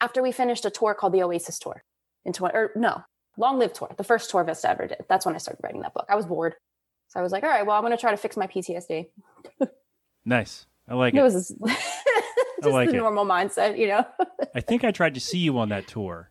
after 0.00 0.22
we 0.22 0.32
finished 0.32 0.64
a 0.64 0.70
tour 0.70 0.94
called 0.94 1.12
the 1.12 1.22
oasis 1.22 1.58
tour 1.58 1.82
in 2.24 2.32
20 2.32 2.54
or 2.54 2.70
no 2.76 3.02
long 3.36 3.58
live 3.58 3.72
tour 3.72 3.90
the 3.96 4.04
first 4.04 4.30
tour 4.30 4.44
vista 4.44 4.68
ever 4.70 4.86
did 4.86 4.98
that's 5.08 5.24
when 5.26 5.34
i 5.34 5.38
started 5.38 5.60
writing 5.62 5.80
that 5.82 5.94
book 5.94 6.06
i 6.08 6.14
was 6.14 6.26
bored 6.26 6.54
so 7.08 7.18
i 7.20 7.22
was 7.22 7.32
like 7.32 7.42
all 7.44 7.50
right 7.50 7.66
well 7.66 7.76
i'm 7.76 7.82
going 7.82 7.90
to 7.96 8.00
try 8.00 8.10
to 8.10 8.16
fix 8.16 8.36
my 8.36 8.46
ptsd 8.46 9.08
Nice. 10.24 10.66
I 10.88 10.94
like 10.94 11.14
it 11.14 11.18
it. 11.18 11.22
was 11.22 11.34
just, 11.34 11.54
just 11.64 12.72
like 12.74 12.90
the 12.90 12.96
it. 12.96 12.98
normal 12.98 13.24
mindset 13.24 13.78
you 13.78 13.88
know 13.88 14.04
I 14.54 14.60
think 14.60 14.84
I 14.84 14.90
tried 14.90 15.14
to 15.14 15.20
see 15.20 15.38
you 15.38 15.58
on 15.58 15.68
that 15.70 15.86
tour. 15.86 16.30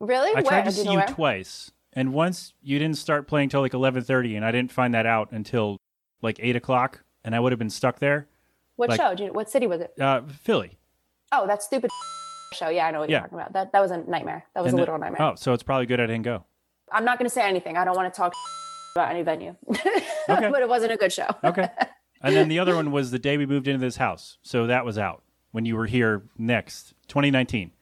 really 0.00 0.30
I 0.30 0.40
Where? 0.40 0.42
tried 0.44 0.64
to 0.64 0.70
Do 0.70 0.76
you 0.78 0.82
see 0.84 0.90
you 0.90 0.96
where? 0.98 1.06
twice, 1.06 1.70
and 1.92 2.12
once 2.14 2.54
you 2.62 2.78
didn't 2.78 2.96
start 2.96 3.28
playing 3.28 3.50
till 3.50 3.60
like 3.60 3.74
eleven 3.74 4.02
thirty, 4.02 4.34
and 4.36 4.44
I 4.44 4.50
didn't 4.52 4.72
find 4.72 4.94
that 4.94 5.04
out 5.06 5.30
until 5.32 5.76
like 6.22 6.38
eight 6.40 6.56
o'clock, 6.56 7.04
and 7.24 7.34
I 7.34 7.40
would 7.40 7.52
have 7.52 7.58
been 7.58 7.68
stuck 7.70 7.98
there. 7.98 8.26
what 8.76 8.88
like- 8.88 8.98
show 9.00 9.10
you, 9.12 9.32
what 9.32 9.50
city 9.50 9.66
was 9.66 9.80
it 9.82 9.92
Uh, 10.00 10.22
Philly. 10.42 10.78
oh 11.30 11.46
that's 11.46 11.66
stupid 11.66 11.90
show 12.52 12.68
yeah 12.68 12.86
i 12.86 12.90
know 12.90 13.00
what 13.00 13.10
Yeah. 13.10 13.18
you're 13.18 13.22
talking 13.28 13.38
about 13.38 13.52
that 13.54 13.72
that 13.72 13.80
was 13.80 13.90
a 13.90 13.98
nightmare 13.98 14.44
that 14.54 14.62
was 14.62 14.72
And 14.72 14.78
a 14.78 14.82
literal 14.82 14.98
nightmare 14.98 15.22
Oh, 15.22 15.34
so 15.36 15.52
it's 15.52 15.62
probably 15.62 15.86
good 15.86 16.00
I 16.00 16.06
didn't 16.06 16.22
go. 16.22 16.44
i'm 16.92 17.04
not 17.04 17.18
going 17.18 17.28
to 17.28 17.34
say 17.34 17.42
anything 17.42 17.76
i 17.76 17.84
don't 17.84 17.96
want 17.96 18.12
to 18.12 18.16
talk 18.16 18.32
about 18.96 19.10
any 19.10 19.22
venue 19.22 19.54
Okay. 19.70 20.50
but 20.50 20.62
it 20.62 20.68
wasn't 20.68 20.92
a 20.92 20.96
good 20.96 21.12
show 21.12 21.28
Okay. 21.44 21.68
and 22.22 22.36
then 22.36 22.48
the 22.48 22.58
other 22.58 22.74
one 22.80 22.92
was 22.92 23.10
the 23.10 23.18
day 23.18 23.36
we 23.36 23.46
moved 23.46 23.66
into 23.68 23.80
this 23.80 23.96
house, 23.96 24.38
so 24.42 24.66
that 24.66 24.84
was 24.84 24.96
out 24.98 25.22
when 25.50 25.64
you 25.64 25.76
were 25.76 25.86
here 25.86 26.22
next, 26.38 26.94
2019. 27.08 27.72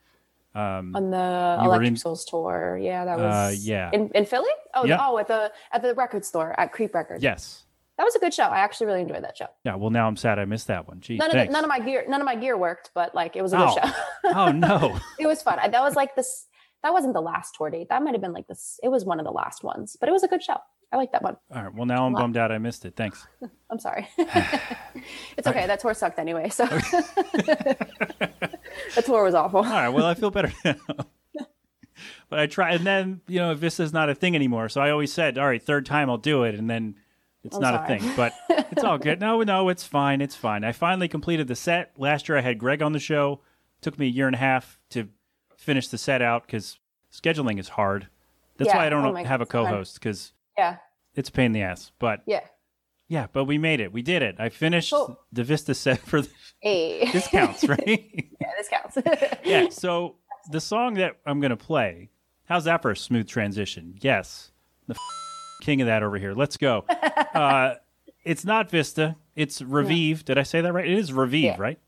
Um, 0.54 0.96
on 0.96 1.11
the 1.11 1.59
Electric 1.62 1.88
in- 1.88 1.96
Souls 1.96 2.24
tour. 2.24 2.76
Yeah, 2.83 3.04
that 3.04 3.18
Uh, 3.20 3.22
was 3.22 3.64
yeah. 3.64 3.90
in, 3.92 4.09
in 4.14 4.24
Philly. 4.24 4.50
Oh, 4.74 4.85
Yeah. 4.85 4.98
oh, 5.00 5.18
at 5.18 5.28
the 5.28 5.52
at 5.70 5.80
the 5.83 5.94
record 5.94 6.24
store 6.24 6.59
at 6.59 6.72
Creep 6.72 6.92
Records. 6.94 7.22
yes. 7.22 7.64
That 8.00 8.04
was 8.04 8.14
a 8.14 8.18
good 8.18 8.32
show. 8.32 8.44
I 8.44 8.60
actually 8.60 8.86
really 8.86 9.02
enjoyed 9.02 9.22
that 9.24 9.36
show. 9.36 9.48
Yeah. 9.62 9.74
Well, 9.74 9.90
now 9.90 10.06
I'm 10.08 10.16
sad 10.16 10.38
I 10.38 10.46
missed 10.46 10.68
that 10.68 10.88
one. 10.88 11.00
Gee, 11.00 11.18
None 11.18 11.30
of 11.30 11.36
the, 11.36 11.44
none 11.52 11.64
of 11.64 11.68
my 11.68 11.80
gear 11.80 12.02
none 12.08 12.22
of 12.22 12.24
my 12.24 12.34
gear 12.34 12.56
worked, 12.56 12.92
but 12.94 13.14
like 13.14 13.36
it 13.36 13.42
was 13.42 13.52
a 13.52 13.58
good 13.58 13.68
Oh. 13.68 13.74
show. 13.74 13.90
oh 14.34 14.52
no. 14.52 14.98
it 15.18 15.26
was 15.26 15.42
fun. 15.42 15.58
I, 15.60 15.68
that 15.68 15.82
was 15.82 15.96
like 15.96 16.16
this. 16.16 16.46
That 16.82 16.94
wasn't 16.94 17.12
the 17.12 17.20
last 17.20 17.56
tour 17.58 17.68
date. 17.68 17.90
That 17.90 18.02
might 18.02 18.14
have 18.14 18.22
been 18.22 18.32
like 18.32 18.46
this. 18.46 18.80
It 18.82 18.88
was 18.88 19.04
one 19.04 19.20
of 19.20 19.26
the 19.26 19.32
last 19.32 19.62
ones, 19.62 19.98
but 20.00 20.08
it 20.08 20.12
was 20.12 20.22
a 20.22 20.28
good 20.28 20.42
show. 20.42 20.56
I 20.90 20.96
like 20.96 21.12
that 21.12 21.22
one. 21.22 21.36
All 21.54 21.62
right. 21.62 21.74
Well, 21.74 21.84
now 21.84 22.06
I'm 22.06 22.14
bummed 22.14 22.38
out 22.38 22.50
I 22.50 22.56
missed 22.56 22.86
it. 22.86 22.96
Thanks. 22.96 23.26
I'm 23.70 23.78
sorry. 23.78 24.08
it's 25.36 25.46
okay. 25.46 25.66
That 25.66 25.80
tour 25.80 25.92
sucked 25.92 26.18
anyway. 26.18 26.48
So 26.48 26.64
that 26.64 27.76
tour 29.04 29.24
was 29.24 29.34
awful. 29.34 29.58
All 29.58 29.64
right. 29.64 29.90
Well, 29.90 30.06
I 30.06 30.14
feel 30.14 30.30
better 30.30 30.50
now. 30.64 30.76
but 32.28 32.38
I 32.38 32.46
try, 32.46 32.72
and 32.72 32.86
then 32.86 33.20
you 33.28 33.38
know, 33.40 33.54
Vista's 33.54 33.92
not 33.92 34.08
a 34.08 34.14
thing 34.14 34.34
anymore. 34.34 34.68
So 34.68 34.80
I 34.80 34.90
always 34.90 35.12
said, 35.12 35.38
all 35.38 35.46
right, 35.46 35.62
third 35.62 35.86
time 35.86 36.10
I'll 36.10 36.18
do 36.18 36.44
it, 36.44 36.54
and 36.54 36.68
then 36.68 36.96
it's 37.44 37.57
I'm 37.57 37.62
not 37.62 37.87
sorry. 37.87 37.96
a 37.96 38.00
thing. 38.00 38.12
But 38.16 38.33
it's 38.70 38.85
all 38.85 38.98
good. 38.98 39.20
No, 39.20 39.42
no, 39.42 39.68
it's 39.68 39.85
fine. 39.87 40.20
It's 40.20 40.37
fine. 40.37 40.64
I 40.64 40.72
finally 40.72 41.09
completed 41.09 41.48
the 41.48 41.57
set 41.57 41.92
last 41.98 42.29
year. 42.29 42.37
I 42.38 42.42
had 42.42 42.59
Greg 42.59 42.83
on 42.83 42.92
the 42.92 42.98
show. 43.00 43.40
took 43.81 43.98
me 43.98 44.07
a 44.07 44.11
year 44.11 44.26
and 44.26 44.35
a 44.37 44.38
half 44.38 44.79
to 44.90 45.09
finish 45.57 45.88
the 45.88 45.96
set 45.98 46.20
out 46.22 46.46
because 46.46 46.79
scheduling 47.12 47.59
is 47.59 47.70
hard. 47.70 48.09
That's 48.59 48.68
Yeah. 48.68 48.76
why 48.76 48.87
I 48.87 48.90
don't 48.90 49.05
Oh 49.16 49.24
have 49.24 49.40
a 49.40 49.46
co-host 49.46 49.94
because 49.94 50.33
Yeah. 50.59 50.76
it's 51.14 51.31
a 51.31 51.33
pain 51.33 51.46
in 51.46 51.53
the 51.53 51.62
ass. 51.62 51.90
But 51.98 52.20
Yeah. 52.26 52.40
yeah, 53.09 53.26
but 53.33 53.44
we 53.46 53.57
made 53.57 53.81
it. 53.81 53.90
We 53.92 54.03
did 54.03 54.22
it. 54.22 54.37
I 54.38 54.50
finished 54.50 54.92
Cool. 54.92 55.18
the 55.33 55.42
Vista 55.44 55.74
set 55.74 55.98
for 56.00 56.20
the, 56.20 56.29
Hey. 56.61 57.07
this 57.12 57.26
counts, 57.29 57.66
right? 57.66 57.79
yeah, 58.40 58.48
this 58.59 58.68
counts. 58.68 58.98
yeah. 59.44 59.68
So 59.70 60.16
the 60.50 60.61
song 60.61 60.94
that 60.94 61.16
I'm 61.24 61.40
gonna 61.40 61.57
play, 61.57 62.11
how's 62.44 62.64
that 62.64 62.83
for 62.83 62.90
a 62.90 62.96
smooth 62.96 63.26
transition? 63.29 63.94
Yes, 64.03 64.53
the 64.87 64.94
f- 64.94 65.00
king 65.61 65.81
of 65.81 65.87
that 65.87 66.03
over 66.03 66.18
here. 66.18 66.35
Let's 66.35 66.57
go. 66.57 66.85
Uh, 67.33 67.75
it's 68.25 68.44
not 68.44 68.68
Vista. 68.70 69.14
It's 69.37 69.62
Ravive. 69.62 70.25
Did 70.25 70.37
I 70.37 70.42
say 70.42 70.61
that 70.62 70.73
right? 70.73 70.85
It 70.85 70.99
is 70.99 71.12
Ravive, 71.12 71.44
Yeah. 71.44 71.57
right? 71.59 71.79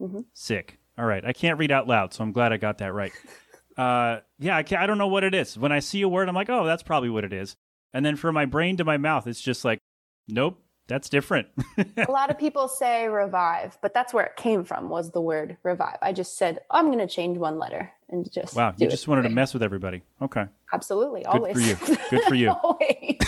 Mhm. 0.00 0.24
Sick. 0.32 0.78
All 0.96 1.04
right. 1.04 1.22
I 1.22 1.34
can't 1.34 1.58
read 1.58 1.70
out 1.70 1.86
loud, 1.86 2.14
so 2.14 2.24
I'm 2.24 2.32
glad 2.32 2.50
I 2.52 2.56
got 2.56 2.78
that 2.78 2.94
right. 2.94 3.12
Uh, 3.76 4.20
yeah, 4.38 4.56
I, 4.56 4.62
can't, 4.62 4.80
I 4.80 4.86
don't 4.86 4.96
know 4.96 5.08
what 5.08 5.22
it 5.22 5.34
is. 5.34 5.58
When 5.58 5.70
I 5.70 5.80
see 5.80 6.00
a 6.00 6.08
word, 6.08 6.30
I'm 6.30 6.34
like, 6.34 6.48
oh, 6.48 6.64
that's 6.64 6.82
probably 6.82 7.10
what 7.10 7.24
it 7.24 7.32
is. 7.34 7.56
And 7.92 8.06
then 8.06 8.16
from 8.16 8.34
my 8.34 8.46
brain 8.46 8.78
to 8.78 8.84
my 8.86 8.96
mouth, 8.96 9.26
it's 9.26 9.42
just 9.42 9.66
like, 9.66 9.80
nope, 10.28 10.58
that's 10.86 11.08
different. 11.08 11.48
a 11.96 12.10
lot 12.10 12.30
of 12.30 12.38
people 12.38 12.68
say 12.68 13.08
revive, 13.08 13.78
but 13.80 13.92
that's 13.92 14.14
where 14.14 14.24
it 14.24 14.36
came 14.36 14.64
from 14.64 14.88
was 14.88 15.10
the 15.10 15.20
word 15.20 15.56
revive. 15.62 15.98
I 16.02 16.12
just 16.12 16.36
said, 16.36 16.60
oh, 16.70 16.78
I'm 16.78 16.86
going 16.86 16.98
to 16.98 17.06
change 17.06 17.38
one 17.38 17.58
letter 17.58 17.90
and 18.08 18.30
just 18.30 18.54
wow, 18.54 18.74
you 18.76 18.88
just 18.88 19.08
wanted 19.08 19.22
to 19.22 19.30
mess 19.30 19.52
with 19.52 19.62
everybody. 19.62 20.02
Okay. 20.22 20.46
Absolutely. 20.72 21.22
Good 21.22 21.28
always. 21.28 21.54
for 21.54 21.60
you. 21.60 21.98
Good 22.10 22.22
for 22.22 22.34
you. 22.34 22.50
always. 22.62 23.18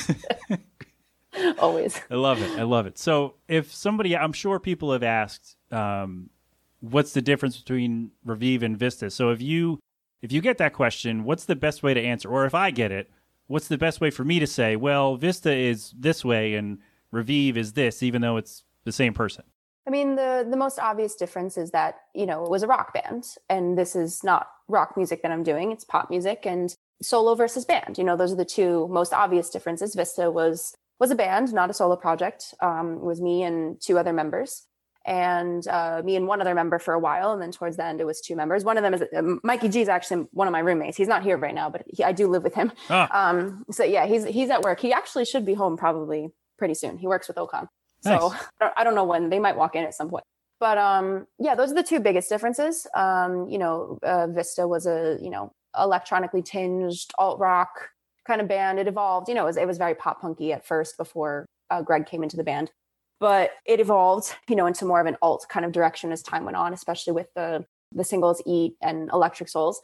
always. 1.59 2.01
I 2.11 2.15
love 2.15 2.41
it. 2.41 2.59
I 2.59 2.63
love 2.63 2.87
it. 2.87 2.99
So 2.99 3.35
if 3.49 3.75
somebody, 3.75 4.17
I'm 4.17 4.33
sure 4.33 4.61
people 4.61 4.93
have 4.93 5.03
asked, 5.03 5.57
um, 5.73 6.31
what's 6.81 7.13
the 7.13 7.23
difference 7.23 7.57
between 7.57 8.13
Revive 8.25 8.63
and 8.63 8.79
Vista? 8.79 9.11
So 9.11 9.31
if 9.31 9.43
you 9.43 9.81
if 10.23 10.33
you 10.33 10.41
get 10.41 10.59
that 10.59 10.73
question, 10.73 11.25
what's 11.25 11.45
the 11.45 11.57
best 11.57 11.83
way 11.83 11.95
to 11.95 12.01
answer? 12.01 12.29
Or 12.29 12.45
if 12.45 12.55
I 12.55 12.71
get 12.71 12.91
it, 12.91 13.11
what's 13.47 13.69
the 13.69 13.79
best 13.79 14.01
way 14.01 14.11
for 14.11 14.25
me 14.25 14.39
to 14.41 14.47
say, 14.47 14.77
well, 14.77 15.17
Vista 15.17 15.53
is 15.53 15.95
this 15.97 16.25
way 16.25 16.55
and 16.55 16.79
Ravive 17.13 17.57
is 17.57 17.73
this, 17.73 18.03
even 18.03 18.23
though 18.23 18.37
it's 18.37 18.65
the 18.85 18.93
same 18.93 19.15
person? 19.15 19.45
I 19.87 19.91
mean, 19.91 20.17
the 20.17 20.47
the 20.49 20.57
most 20.57 20.79
obvious 20.79 21.15
difference 21.15 21.57
is 21.57 21.71
that 21.71 21.97
you 22.15 22.27
know 22.27 22.45
it 22.45 22.51
was 22.51 22.63
a 22.63 22.67
rock 22.67 22.93
band, 22.93 23.25
and 23.49 23.79
this 23.79 23.97
is 23.97 24.23
not 24.23 24.49
rock 24.69 24.97
music 24.97 25.23
that 25.23 25.33
I'm 25.33 25.43
doing. 25.43 25.73
It's 25.73 25.85
pop 25.85 26.11
music 26.11 26.45
and 26.45 26.75
solo 27.01 27.35
versus 27.35 27.65
band. 27.65 27.97
You 27.97 28.05
know, 28.05 28.17
those 28.17 28.33
are 28.33 28.37
the 28.37 28.45
two 28.45 28.87
most 28.89 29.15
obvious 29.15 29.49
differences. 29.49 29.95
Vista 29.95 30.31
was 30.31 30.75
was 31.01 31.11
a 31.11 31.15
band, 31.15 31.53
not 31.55 31.71
a 31.71 31.73
solo 31.73 31.97
project. 31.97 32.55
Um, 32.61 32.95
it 32.95 33.03
was 33.03 33.21
me 33.21 33.45
and 33.45 33.81
two 33.81 33.99
other 33.99 34.13
members, 34.13 34.67
and 35.07 35.67
uh, 35.69 36.03
me 36.05 36.17
and 36.17 36.27
one 36.27 36.43
other 36.43 36.55
member 36.55 36.79
for 36.79 36.93
a 36.93 36.99
while, 36.99 37.33
and 37.33 37.41
then 37.41 37.51
towards 37.53 37.79
the 37.79 37.85
end 37.85 38.03
it 38.03 38.05
was 38.05 38.21
two 38.21 38.37
members. 38.37 38.65
One 38.65 38.77
of 38.77 38.83
them 38.83 38.93
is 38.93 39.03
um, 39.17 39.41
Mikey 39.43 39.71
G 39.71 39.81
is 39.81 39.89
actually 39.89 40.27
one 40.33 40.49
of 40.49 40.53
my 40.53 40.59
roommates. 40.59 40.99
He's 40.99 41.09
not 41.09 41.23
here 41.23 41.39
right 41.39 41.55
now, 41.55 41.71
but 41.71 41.85
he, 41.87 42.05
I 42.05 42.13
do 42.13 42.29
live 42.29 42.43
with 42.43 42.55
him. 42.55 42.73
Ah, 42.91 43.31
Um, 43.31 43.65
so 43.71 43.85
yeah, 43.85 44.05
he's 44.05 44.27
he's 44.27 44.51
at 44.51 44.61
work. 44.61 44.81
He 44.81 44.93
actually 44.93 45.25
should 45.25 45.47
be 45.47 45.55
home 45.55 45.79
probably 45.79 46.29
pretty 46.59 46.75
soon. 46.75 46.99
He 46.99 47.07
works 47.07 47.29
with 47.29 47.37
Ocon. 47.39 47.69
So 48.03 48.11
Nice. 48.11 48.23
I 48.61 48.65
don't- 48.65 48.75
I 48.79 48.85
don't 48.85 48.95
know 48.95 49.05
when 49.05 49.31
they 49.31 49.39
might 49.39 49.57
walk 49.57 49.75
in 49.77 49.85
at 49.85 49.95
some 49.95 50.11
point. 50.11 50.25
But 50.61 50.77
um, 50.77 51.27
yeah, 51.39 51.55
those 51.55 51.71
are 51.71 51.75
the 51.75 51.83
two 51.85 52.01
biggest 52.01 52.29
differences. 52.29 52.87
Um, 52.95 53.49
you 53.49 53.59
know, 53.59 53.99
uh, 54.03 54.27
Vista 54.27 54.67
was 54.67 54.87
a 54.87 55.17
you 55.23 55.31
know 55.31 55.53
electronically 55.79 56.43
tinged 56.43 56.97
alt 57.17 57.39
rock 57.39 57.91
kind 58.27 58.41
of 58.41 58.49
band. 58.49 58.79
It 58.81 58.89
evolved. 58.89 59.29
You 59.29 59.35
know, 59.37 59.45
it 59.45 59.47
was, 59.47 59.57
it 59.57 59.67
was 59.69 59.79
very 59.79 59.95
pop 59.95 60.21
punky 60.21 60.53
at 60.53 60.67
first 60.67 60.97
before 60.97 61.47
uh, 61.71 61.83
Greg 61.83 62.07
came 62.07 62.23
into 62.25 62.37
the 62.37 62.43
band, 62.45 62.73
but 63.21 63.53
it 63.67 63.79
evolved 63.79 64.35
you 64.49 64.57
know 64.57 64.67
into 64.67 64.85
more 64.85 65.01
of 65.01 65.07
an 65.07 65.17
alt 65.23 65.47
kind 65.49 65.65
of 65.65 65.71
direction 65.73 66.11
as 66.11 66.23
time 66.23 66.45
went 66.45 66.57
on, 66.57 66.73
especially 66.73 67.13
with 67.13 67.29
the 67.37 67.65
the 67.95 68.03
singles 68.05 68.43
"Eat" 68.45 68.75
and 68.83 69.11
"Electric 69.13 69.49
Souls." 69.49 69.81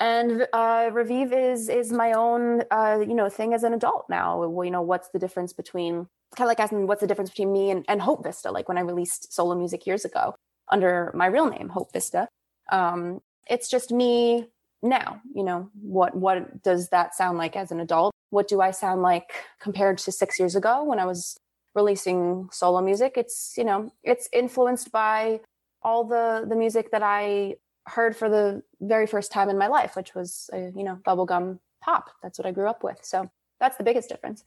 And 0.00 0.46
uh, 0.54 0.88
Ravive 0.92 1.32
is 1.34 1.68
is 1.68 1.92
my 1.92 2.12
own 2.12 2.62
uh, 2.70 3.04
you 3.06 3.14
know 3.14 3.28
thing 3.28 3.52
as 3.52 3.62
an 3.64 3.74
adult 3.74 4.06
now. 4.08 4.46
Well, 4.46 4.64
you 4.64 4.70
know, 4.70 4.80
what's 4.80 5.10
the 5.10 5.18
difference 5.18 5.52
between 5.52 6.08
kind 6.36 6.46
of 6.46 6.48
like 6.48 6.58
asking 6.60 6.86
what's 6.86 7.02
the 7.02 7.06
difference 7.06 7.30
between 7.30 7.52
me 7.52 7.70
and, 7.70 7.84
and 7.86 8.00
Hope 8.00 8.24
Vista? 8.24 8.50
Like 8.50 8.66
when 8.66 8.78
I 8.78 8.80
released 8.80 9.32
solo 9.32 9.54
music 9.54 9.86
years 9.86 10.06
ago 10.06 10.34
under 10.68 11.12
my 11.14 11.26
real 11.26 11.50
name, 11.50 11.68
Hope 11.68 11.92
Vista. 11.92 12.28
Um, 12.72 13.20
it's 13.46 13.68
just 13.68 13.92
me 13.92 14.48
now. 14.82 15.20
You 15.34 15.44
know, 15.44 15.70
what 15.82 16.16
what 16.16 16.62
does 16.62 16.88
that 16.88 17.14
sound 17.14 17.36
like 17.36 17.54
as 17.54 17.70
an 17.70 17.78
adult? 17.78 18.14
What 18.30 18.48
do 18.48 18.62
I 18.62 18.70
sound 18.70 19.02
like 19.02 19.32
compared 19.60 19.98
to 19.98 20.12
six 20.12 20.38
years 20.38 20.56
ago 20.56 20.82
when 20.82 20.98
I 20.98 21.04
was 21.04 21.36
releasing 21.74 22.48
solo 22.52 22.80
music? 22.80 23.14
It's 23.18 23.54
you 23.58 23.64
know, 23.64 23.92
it's 24.02 24.30
influenced 24.32 24.92
by 24.92 25.40
all 25.82 26.04
the 26.04 26.46
the 26.48 26.56
music 26.56 26.90
that 26.92 27.02
I 27.02 27.56
heard 27.90 28.16
for 28.16 28.28
the 28.28 28.62
very 28.80 29.06
first 29.06 29.32
time 29.32 29.48
in 29.48 29.58
my 29.58 29.66
life, 29.66 29.96
which 29.96 30.14
was 30.14 30.48
uh, 30.52 30.70
you 30.74 30.84
know 30.84 30.98
bubblegum 31.06 31.58
pop. 31.80 32.10
That's 32.22 32.38
what 32.38 32.46
I 32.46 32.52
grew 32.52 32.68
up 32.68 32.82
with. 32.82 32.98
So 33.02 33.30
that's 33.58 33.76
the 33.76 33.84
biggest 33.84 34.08
difference. 34.08 34.44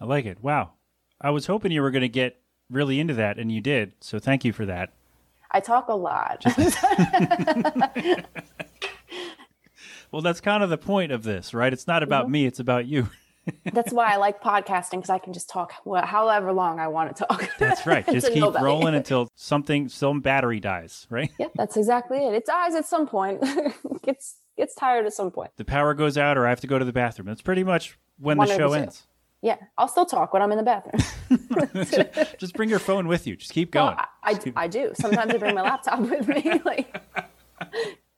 I 0.00 0.06
like 0.06 0.24
it. 0.24 0.42
Wow. 0.42 0.72
I 1.20 1.30
was 1.30 1.46
hoping 1.46 1.72
you 1.72 1.82
were 1.82 1.90
going 1.90 2.02
to 2.02 2.08
get 2.08 2.40
really 2.70 2.98
into 3.00 3.14
that, 3.14 3.38
and 3.38 3.50
you 3.50 3.60
did. 3.60 3.92
So 4.00 4.18
thank 4.18 4.44
you 4.44 4.52
for 4.52 4.66
that. 4.66 4.92
I 5.50 5.60
talk 5.60 5.88
a 5.88 5.94
lot. 5.94 6.44
well, 10.10 10.22
that's 10.22 10.40
kind 10.40 10.62
of 10.62 10.70
the 10.70 10.78
point 10.78 11.12
of 11.12 11.22
this, 11.22 11.54
right? 11.54 11.72
It's 11.72 11.86
not 11.86 12.02
about 12.02 12.24
mm-hmm. 12.24 12.32
me, 12.32 12.46
it's 12.46 12.60
about 12.60 12.86
you. 12.86 13.08
That's 13.72 13.92
why 13.92 14.12
I 14.12 14.16
like 14.16 14.42
podcasting 14.42 14.96
because 14.96 15.10
I 15.10 15.18
can 15.18 15.32
just 15.32 15.48
talk 15.48 15.72
however 16.04 16.52
long 16.52 16.80
I 16.80 16.88
want 16.88 17.14
to 17.16 17.24
talk. 17.24 17.50
That's 17.58 17.86
right. 17.86 18.06
Just 18.10 18.28
keep 18.28 18.40
nobody. 18.40 18.64
rolling 18.64 18.94
until 18.94 19.28
something, 19.34 19.88
some 19.88 20.20
battery 20.20 20.60
dies, 20.60 21.06
right? 21.10 21.30
Yeah, 21.38 21.48
that's 21.54 21.76
exactly 21.76 22.18
it. 22.18 22.34
It 22.34 22.46
dies 22.46 22.74
at 22.74 22.86
some 22.86 23.06
point. 23.06 23.44
gets 24.02 24.36
gets 24.56 24.74
tired 24.74 25.06
at 25.06 25.12
some 25.12 25.30
point. 25.30 25.50
The 25.56 25.64
power 25.64 25.94
goes 25.94 26.16
out, 26.16 26.38
or 26.38 26.46
I 26.46 26.50
have 26.50 26.60
to 26.60 26.66
go 26.66 26.78
to 26.78 26.84
the 26.84 26.92
bathroom. 26.92 27.26
That's 27.26 27.42
pretty 27.42 27.64
much 27.64 27.98
when 28.18 28.38
the 28.38 28.46
show 28.46 28.72
ends. 28.72 29.06
Yeah, 29.42 29.56
I'll 29.76 29.88
still 29.88 30.06
talk 30.06 30.32
when 30.32 30.40
I'm 30.40 30.50
in 30.52 30.58
the 30.58 30.64
bathroom. 30.64 32.38
just, 32.38 32.54
bring 32.54 32.70
your 32.70 32.78
phone 32.78 33.06
with 33.06 33.26
you. 33.26 33.36
Just 33.36 33.52
keep 33.52 33.72
going. 33.72 33.94
I, 33.98 34.06
I, 34.22 34.34
keep... 34.36 34.56
I, 34.56 34.68
do. 34.68 34.92
Sometimes 34.94 35.34
I 35.34 35.36
bring 35.36 35.54
my 35.54 35.60
laptop 35.60 36.00
with 36.00 36.26
me. 36.26 36.62
Like, 36.64 36.98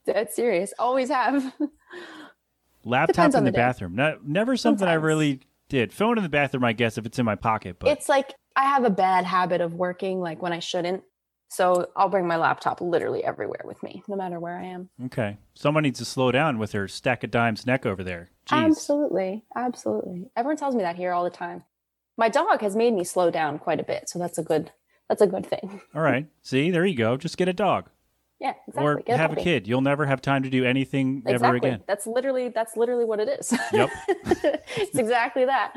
dead 0.06 0.32
serious. 0.32 0.72
Always 0.78 1.08
have. 1.08 1.52
Laptop 2.86 3.34
in 3.34 3.44
the, 3.44 3.52
bathroom. 3.52 3.96
No, 3.96 4.18
never 4.24 4.56
something 4.56 4.78
Sometimes. 4.78 5.02
I 5.02 5.04
really 5.04 5.40
did. 5.68 5.92
Phone 5.92 6.18
in 6.18 6.22
the 6.22 6.30
bathroom, 6.30 6.64
I 6.64 6.72
guess, 6.72 6.96
if 6.96 7.04
it's 7.04 7.18
in 7.18 7.24
my 7.24 7.34
pocket. 7.34 7.76
But 7.80 7.90
it's 7.90 8.08
like 8.08 8.32
I 8.54 8.62
have 8.62 8.84
a 8.84 8.90
bad 8.90 9.24
habit 9.24 9.60
of 9.60 9.74
working 9.74 10.20
like 10.20 10.40
when 10.40 10.52
I 10.52 10.60
shouldn't. 10.60 11.02
So 11.48 11.88
I'll 11.96 12.08
bring 12.08 12.26
my 12.26 12.36
laptop 12.36 12.80
literally 12.80 13.24
everywhere 13.24 13.62
with 13.64 13.82
me, 13.82 14.02
no 14.08 14.16
matter 14.16 14.40
where 14.40 14.58
I 14.58 14.64
am. 14.64 14.88
Okay. 15.06 15.36
Someone 15.54 15.82
needs 15.82 15.98
to 16.00 16.04
slow 16.04 16.32
down 16.32 16.58
with 16.58 16.72
her 16.72 16.88
stack 16.88 17.22
of 17.22 17.30
dimes 17.30 17.66
neck 17.66 17.86
over 17.86 18.02
there. 18.02 18.30
Jeez. 18.46 18.64
Absolutely. 18.64 19.44
Absolutely. 19.54 20.30
Everyone 20.36 20.56
tells 20.56 20.74
me 20.74 20.82
that 20.82 20.96
here 20.96 21.12
all 21.12 21.24
the 21.24 21.30
time. 21.30 21.64
My 22.16 22.28
dog 22.28 22.60
has 22.62 22.74
made 22.74 22.94
me 22.94 23.04
slow 23.04 23.30
down 23.30 23.58
quite 23.58 23.80
a 23.80 23.84
bit, 23.84 24.08
so 24.08 24.18
that's 24.18 24.38
a 24.38 24.42
good 24.42 24.72
that's 25.08 25.22
a 25.22 25.26
good 25.26 25.46
thing. 25.46 25.80
All 25.94 26.02
right. 26.02 26.26
See, 26.42 26.70
there 26.70 26.84
you 26.84 26.96
go. 26.96 27.16
Just 27.16 27.36
get 27.36 27.48
a 27.48 27.52
dog. 27.52 27.90
Yeah, 28.40 28.52
exactly. 28.68 28.84
Or 28.84 28.96
get 29.00 29.18
have 29.18 29.36
a, 29.36 29.40
a 29.40 29.42
kid. 29.42 29.66
You'll 29.66 29.80
never 29.80 30.04
have 30.04 30.20
time 30.20 30.42
to 30.42 30.50
do 30.50 30.64
anything 30.64 31.22
exactly. 31.24 31.46
ever 31.46 31.56
again. 31.56 31.82
That's 31.86 32.06
literally 32.06 32.50
that's 32.50 32.76
literally 32.76 33.04
what 33.04 33.20
it 33.20 33.28
is. 33.28 33.54
Yep. 33.72 33.90
it's 34.76 34.98
exactly 34.98 35.44
that. 35.46 35.72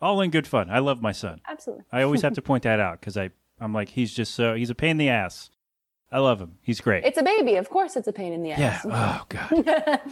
All 0.00 0.20
in 0.20 0.30
good 0.30 0.46
fun. 0.46 0.68
I 0.70 0.80
love 0.80 1.00
my 1.00 1.12
son. 1.12 1.40
Absolutely. 1.48 1.84
I 1.90 2.02
always 2.02 2.22
have 2.22 2.34
to 2.34 2.42
point 2.42 2.64
that 2.64 2.80
out 2.80 3.00
because 3.00 3.16
I 3.16 3.30
I'm 3.58 3.72
like, 3.72 3.88
he's 3.88 4.12
just 4.12 4.34
so 4.34 4.54
he's 4.54 4.70
a 4.70 4.74
pain 4.74 4.92
in 4.92 4.96
the 4.98 5.08
ass. 5.08 5.50
I 6.12 6.18
love 6.18 6.40
him. 6.40 6.58
He's 6.62 6.80
great. 6.80 7.04
It's 7.04 7.18
a 7.18 7.22
baby. 7.22 7.56
Of 7.56 7.68
course, 7.68 7.96
it's 7.96 8.06
a 8.06 8.12
pain 8.12 8.32
in 8.32 8.42
the 8.42 8.52
ass. 8.52 8.58
Yeah. 8.58 8.80
Oh 8.84 9.24
God. 9.28 10.02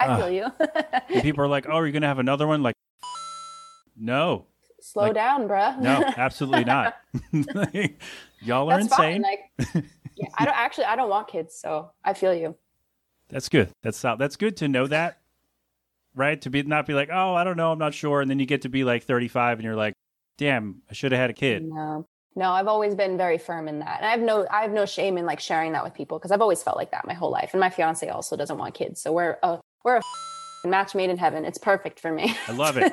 I 0.00 0.16
feel 0.16 0.24
ah. 0.24 0.26
you. 0.26 0.46
and 1.10 1.22
people 1.22 1.44
are 1.44 1.48
like, 1.48 1.66
"Oh, 1.68 1.74
are 1.74 1.86
you 1.86 1.92
gonna 1.92 2.08
have 2.08 2.18
another 2.18 2.46
one?" 2.46 2.62
Like, 2.62 2.74
no. 3.96 4.46
Slow 4.80 5.04
like, 5.04 5.14
down, 5.14 5.48
bruh. 5.48 5.80
no, 5.80 6.02
absolutely 6.16 6.64
not. 6.64 6.96
Y'all 8.40 8.70
are 8.70 8.78
That's 8.78 8.92
insane. 8.92 9.22
Fine. 9.22 9.74
Like, 9.74 9.84
yeah, 10.16 10.28
I 10.36 10.44
don't 10.44 10.56
actually. 10.56 10.84
I 10.84 10.96
don't 10.96 11.08
want 11.08 11.28
kids, 11.28 11.58
so 11.58 11.90
I 12.04 12.14
feel 12.14 12.34
you. 12.34 12.56
That's 13.28 13.48
good. 13.48 13.70
That's 13.82 14.00
that's 14.00 14.36
good 14.36 14.56
to 14.58 14.68
know 14.68 14.86
that, 14.86 15.18
right? 16.14 16.40
To 16.42 16.50
be 16.50 16.62
not 16.62 16.86
be 16.86 16.94
like, 16.94 17.10
oh, 17.12 17.34
I 17.34 17.44
don't 17.44 17.56
know, 17.56 17.72
I'm 17.72 17.78
not 17.78 17.94
sure, 17.94 18.20
and 18.20 18.30
then 18.30 18.38
you 18.38 18.46
get 18.46 18.62
to 18.62 18.68
be 18.68 18.84
like 18.84 19.04
35, 19.04 19.58
and 19.58 19.64
you're 19.64 19.76
like, 19.76 19.94
damn, 20.38 20.82
I 20.90 20.94
should 20.94 21.12
have 21.12 21.20
had 21.20 21.30
a 21.30 21.34
kid. 21.34 21.64
No, 21.64 22.06
no, 22.34 22.50
I've 22.50 22.68
always 22.68 22.94
been 22.94 23.16
very 23.16 23.38
firm 23.38 23.68
in 23.68 23.78
that. 23.80 23.98
And 23.98 24.06
I 24.06 24.10
have 24.10 24.20
no 24.20 24.46
I 24.50 24.62
have 24.62 24.72
no 24.72 24.86
shame 24.86 25.18
in 25.18 25.26
like 25.26 25.40
sharing 25.40 25.72
that 25.72 25.84
with 25.84 25.94
people 25.94 26.18
because 26.18 26.30
I've 26.30 26.42
always 26.42 26.62
felt 26.62 26.76
like 26.76 26.90
that 26.92 27.06
my 27.06 27.14
whole 27.14 27.30
life. 27.30 27.50
And 27.52 27.60
my 27.60 27.70
fiance 27.70 28.08
also 28.08 28.36
doesn't 28.36 28.58
want 28.58 28.74
kids. 28.74 29.00
So 29.00 29.12
we're 29.12 29.38
a 29.42 29.58
we're 29.84 29.96
a 29.96 30.68
match 30.68 30.94
made 30.94 31.10
in 31.10 31.16
heaven. 31.16 31.44
It's 31.44 31.58
perfect 31.58 31.98
for 32.00 32.12
me. 32.12 32.36
I 32.46 32.52
love 32.52 32.76
it. 32.76 32.92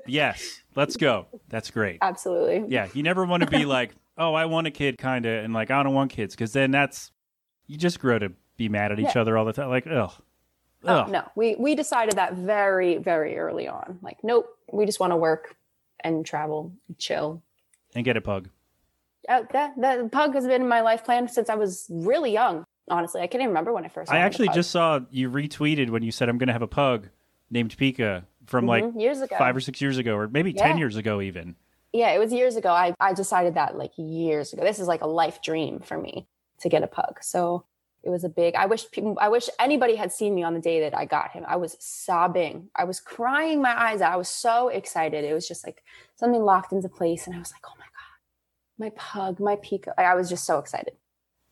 yes. 0.06 0.60
Let's 0.74 0.96
go. 0.96 1.26
That's 1.48 1.70
great. 1.70 1.98
Absolutely. 2.00 2.64
Yeah, 2.68 2.88
you 2.94 3.02
never 3.02 3.24
want 3.24 3.42
to 3.42 3.50
be 3.50 3.64
like, 3.66 3.94
"Oh, 4.22 4.34
I 4.34 4.46
want 4.46 4.66
a 4.66 4.70
kid," 4.70 4.98
kind 4.98 5.26
of, 5.26 5.44
and 5.44 5.52
like, 5.52 5.70
"I 5.70 5.82
don't 5.82 5.94
want 5.94 6.10
kids," 6.10 6.34
because 6.34 6.52
then 6.52 6.70
that's 6.70 7.10
you 7.66 7.76
just 7.76 8.00
grow 8.00 8.18
to 8.18 8.32
be 8.56 8.68
mad 8.68 8.92
at 8.92 9.00
each 9.00 9.14
yeah. 9.14 9.20
other 9.20 9.36
all 9.36 9.44
the 9.44 9.52
time. 9.52 9.68
Like, 9.68 9.86
ugh. 9.86 10.12
Oh, 10.84 11.04
no, 11.04 11.28
we 11.36 11.54
we 11.56 11.74
decided 11.74 12.16
that 12.16 12.34
very 12.34 12.98
very 12.98 13.38
early 13.38 13.68
on. 13.68 13.98
Like, 14.02 14.18
nope, 14.22 14.46
we 14.72 14.84
just 14.84 14.98
want 14.98 15.12
to 15.12 15.16
work 15.16 15.56
and 16.00 16.26
travel, 16.26 16.72
chill, 16.98 17.42
and 17.94 18.04
get 18.04 18.16
a 18.16 18.20
pug. 18.20 18.48
Uh, 19.28 19.42
that 19.52 19.74
that 19.80 20.10
pug 20.10 20.34
has 20.34 20.46
been 20.46 20.62
in 20.62 20.68
my 20.68 20.80
life 20.80 21.04
plan 21.04 21.28
since 21.28 21.48
I 21.48 21.54
was 21.54 21.86
really 21.88 22.32
young. 22.32 22.64
Honestly, 22.90 23.20
I 23.20 23.28
can't 23.28 23.40
even 23.42 23.48
remember 23.48 23.72
when 23.72 23.84
I 23.84 23.88
first. 23.88 24.10
I 24.10 24.18
actually 24.18 24.48
just 24.48 24.70
saw 24.70 25.00
you 25.10 25.30
retweeted 25.30 25.90
when 25.90 26.02
you 26.02 26.10
said 26.10 26.28
I'm 26.28 26.38
going 26.38 26.48
to 26.48 26.52
have 26.52 26.62
a 26.62 26.68
pug 26.68 27.08
named 27.48 27.76
Pika 27.76 28.24
from 28.46 28.66
mm-hmm. 28.66 28.86
like 28.86 29.00
years 29.00 29.20
ago, 29.20 29.36
five 29.38 29.54
or 29.54 29.60
six 29.60 29.80
years 29.80 29.98
ago, 29.98 30.16
or 30.16 30.26
maybe 30.26 30.50
yeah. 30.50 30.64
ten 30.64 30.78
years 30.78 30.96
ago, 30.96 31.20
even. 31.20 31.54
Yeah, 31.92 32.10
it 32.10 32.18
was 32.18 32.32
years 32.32 32.56
ago. 32.56 32.70
I 32.70 32.94
I 33.00 33.12
decided 33.12 33.54
that 33.54 33.76
like 33.76 33.92
years 33.96 34.52
ago. 34.52 34.62
This 34.62 34.78
is 34.78 34.88
like 34.88 35.02
a 35.02 35.06
life 35.06 35.42
dream 35.42 35.80
for 35.80 35.98
me 35.98 36.26
to 36.60 36.68
get 36.68 36.82
a 36.82 36.86
pug. 36.86 37.18
So 37.22 37.66
it 38.02 38.10
was 38.10 38.24
a 38.24 38.28
big. 38.28 38.54
I 38.54 38.66
wish 38.66 38.90
people. 38.90 39.16
I 39.20 39.28
wish 39.28 39.48
anybody 39.58 39.94
had 39.94 40.10
seen 40.10 40.34
me 40.34 40.42
on 40.42 40.54
the 40.54 40.60
day 40.60 40.80
that 40.80 40.96
I 40.96 41.04
got 41.04 41.30
him. 41.32 41.44
I 41.46 41.56
was 41.56 41.76
sobbing. 41.78 42.68
I 42.74 42.84
was 42.84 42.98
crying 42.98 43.62
my 43.62 43.80
eyes 43.80 44.00
out. 44.00 44.12
I 44.12 44.16
was 44.16 44.28
so 44.28 44.68
excited. 44.68 45.24
It 45.24 45.34
was 45.34 45.46
just 45.46 45.64
like 45.64 45.82
something 46.16 46.42
locked 46.42 46.72
into 46.72 46.88
place, 46.88 47.26
and 47.26 47.36
I 47.36 47.38
was 47.38 47.52
like, 47.52 47.62
oh 47.66 47.74
my 47.78 47.84
God, 47.84 48.78
my 48.78 48.90
pug, 48.96 49.40
my 49.40 49.56
Pico. 49.62 49.92
I 49.96 50.14
was 50.14 50.28
just 50.28 50.44
so 50.44 50.58
excited. 50.58 50.94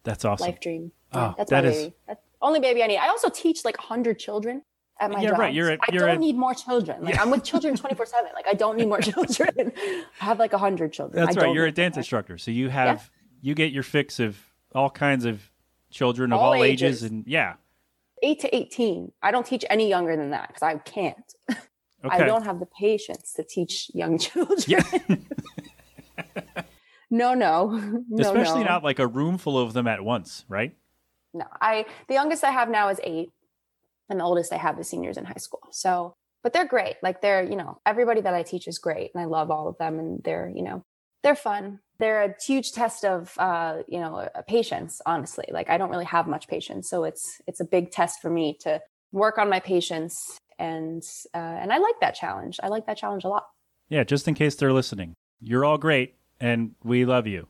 That's 0.03 0.25
awesome. 0.25 0.47
Life 0.47 0.61
dream. 0.61 0.93
Oh, 1.13 1.35
that's 1.37 1.51
that 1.51 1.65
my 1.65 1.71
is... 1.71 1.77
baby. 1.77 1.95
That's 2.09 2.23
only 2.43 2.61
baby 2.61 2.83
I 2.83 2.87
need. 2.87 2.99
I 2.99 3.09
also 3.09 3.29
teach 3.29 3.65
like 3.65 3.77
100 3.79 4.19
children 4.19 4.63
at 5.01 5.11
my 5.11 5.21
yeah, 5.21 5.31
job. 5.31 5.39
right. 5.39 5.55
You're 5.55 5.73
a, 5.73 5.79
you're 5.93 6.05
I 6.05 6.09
don't 6.09 6.17
a... 6.17 6.21
need 6.21 6.37
more 6.37 6.55
children. 6.55 7.03
Like 7.03 7.15
yeah. 7.15 7.23
I'm 7.23 7.31
with 7.31 7.43
children 7.43 7.77
24 7.77 8.07
seven. 8.07 8.31
Like 8.35 8.47
I 8.47 8.55
don't 8.55 8.77
need 8.77 8.89
more 8.89 9.01
children. 9.01 9.73
I 10.21 10.25
have 10.25 10.39
like 10.39 10.53
a 10.53 10.57
100 10.57 10.93
children. 10.93 11.25
That's 11.25 11.37
right. 11.37 11.55
You're 11.55 11.67
a 11.67 11.73
dance 11.73 11.97
more. 11.97 12.01
instructor. 12.01 12.39
So 12.39 12.51
you 12.51 12.69
have, 12.69 13.11
yeah. 13.43 13.49
you 13.49 13.55
get 13.55 13.73
your 13.73 13.83
fix 13.83 14.21
of 14.21 14.39
all 14.75 14.91
kinds 14.91 15.25
of 15.25 15.51
children 15.91 16.33
of 16.33 16.41
all, 16.41 16.55
all 16.55 16.63
ages. 16.63 17.03
ages. 17.03 17.11
And 17.11 17.27
yeah. 17.27 17.55
Eight 18.23 18.41
to 18.41 18.55
18. 18.55 19.13
I 19.23 19.31
don't 19.31 19.47
teach 19.47 19.65
any 19.71 19.89
younger 19.89 20.17
than 20.17 20.31
that 20.31 20.49
because 20.49 20.63
I 20.63 20.77
can't. 20.79 21.35
Okay. 22.03 22.23
I 22.23 22.25
don't 22.25 22.45
have 22.45 22.61
the 22.61 22.67
patience 22.81 23.35
to 23.35 23.45
teach 23.45 23.91
young 23.93 24.19
children. 24.19 24.57
Yeah. 24.67 24.83
No, 27.11 27.35
no, 27.35 27.71
no 28.09 28.21
Especially 28.21 28.63
no. 28.63 28.69
not 28.69 28.85
like 28.85 29.01
a 29.01 29.07
room 29.07 29.37
full 29.37 29.59
of 29.59 29.73
them 29.73 29.89
at 29.89 30.03
once, 30.03 30.45
right? 30.49 30.75
No, 31.35 31.45
I 31.61 31.87
the 32.09 32.15
youngest 32.15 32.45
I 32.45 32.51
have 32.51 32.71
now 32.71 32.89
is 32.89 33.01
eight, 33.03 33.31
and 34.11 34.21
the 34.21 34.25
oldest 34.25 34.53
I 34.53 34.57
have 34.57 34.79
is 34.79 34.89
seniors 34.89 35.17
in 35.17 35.25
high 35.25 35.35
school. 35.39 35.69
So, 35.71 36.15
but 36.43 36.53
they're 36.53 36.67
great. 36.67 36.97
Like 37.03 37.23
they're, 37.23 37.43
you 37.43 37.57
know, 37.57 37.81
everybody 37.87 38.21
that 38.21 38.35
I 38.35 38.43
teach 38.43 38.69
is 38.69 38.79
great, 38.79 39.11
and 39.15 39.23
I 39.23 39.27
love 39.27 39.51
all 39.51 39.69
of 39.69 39.79
them, 39.79 39.99
and 39.99 40.23
they're, 40.23 40.51
you 40.55 40.63
know, 40.63 40.83
they're 41.23 41.37
fun. 41.37 41.81
They're 41.99 42.25
a 42.25 42.35
huge 42.45 42.73
test 42.73 43.05
of, 43.05 43.33
uh, 43.39 43.79
you 43.89 44.01
know, 44.01 44.29
patience. 44.49 45.01
Honestly, 45.07 45.47
like 45.51 45.71
I 45.71 45.79
don't 45.79 45.91
really 45.91 46.05
have 46.05 46.27
much 46.27 46.49
patience, 46.49 46.91
so 46.91 47.05
it's 47.05 47.41
it's 47.47 47.61
a 47.61 47.65
big 47.65 47.91
test 47.91 48.21
for 48.21 48.31
me 48.31 48.59
to 48.61 48.81
work 49.13 49.39
on 49.39 49.49
my 49.49 49.61
patience, 49.61 50.39
and 50.59 51.03
uh, 51.35 51.39
and 51.39 51.73
I 51.73 51.79
like 51.79 52.01
that 52.01 52.15
challenge. 52.15 52.59
I 52.63 52.69
like 52.69 52.87
that 52.87 52.99
challenge 52.99 53.25
a 53.25 53.29
lot. 53.29 53.47
Yeah, 53.89 54.05
just 54.05 54.29
in 54.29 54.35
case 54.35 54.55
they're 54.55 54.73
listening, 54.73 55.15
you're 55.41 55.65
all 55.65 55.79
great 55.79 56.15
and 56.41 56.75
we 56.83 57.05
love 57.05 57.27
you. 57.27 57.47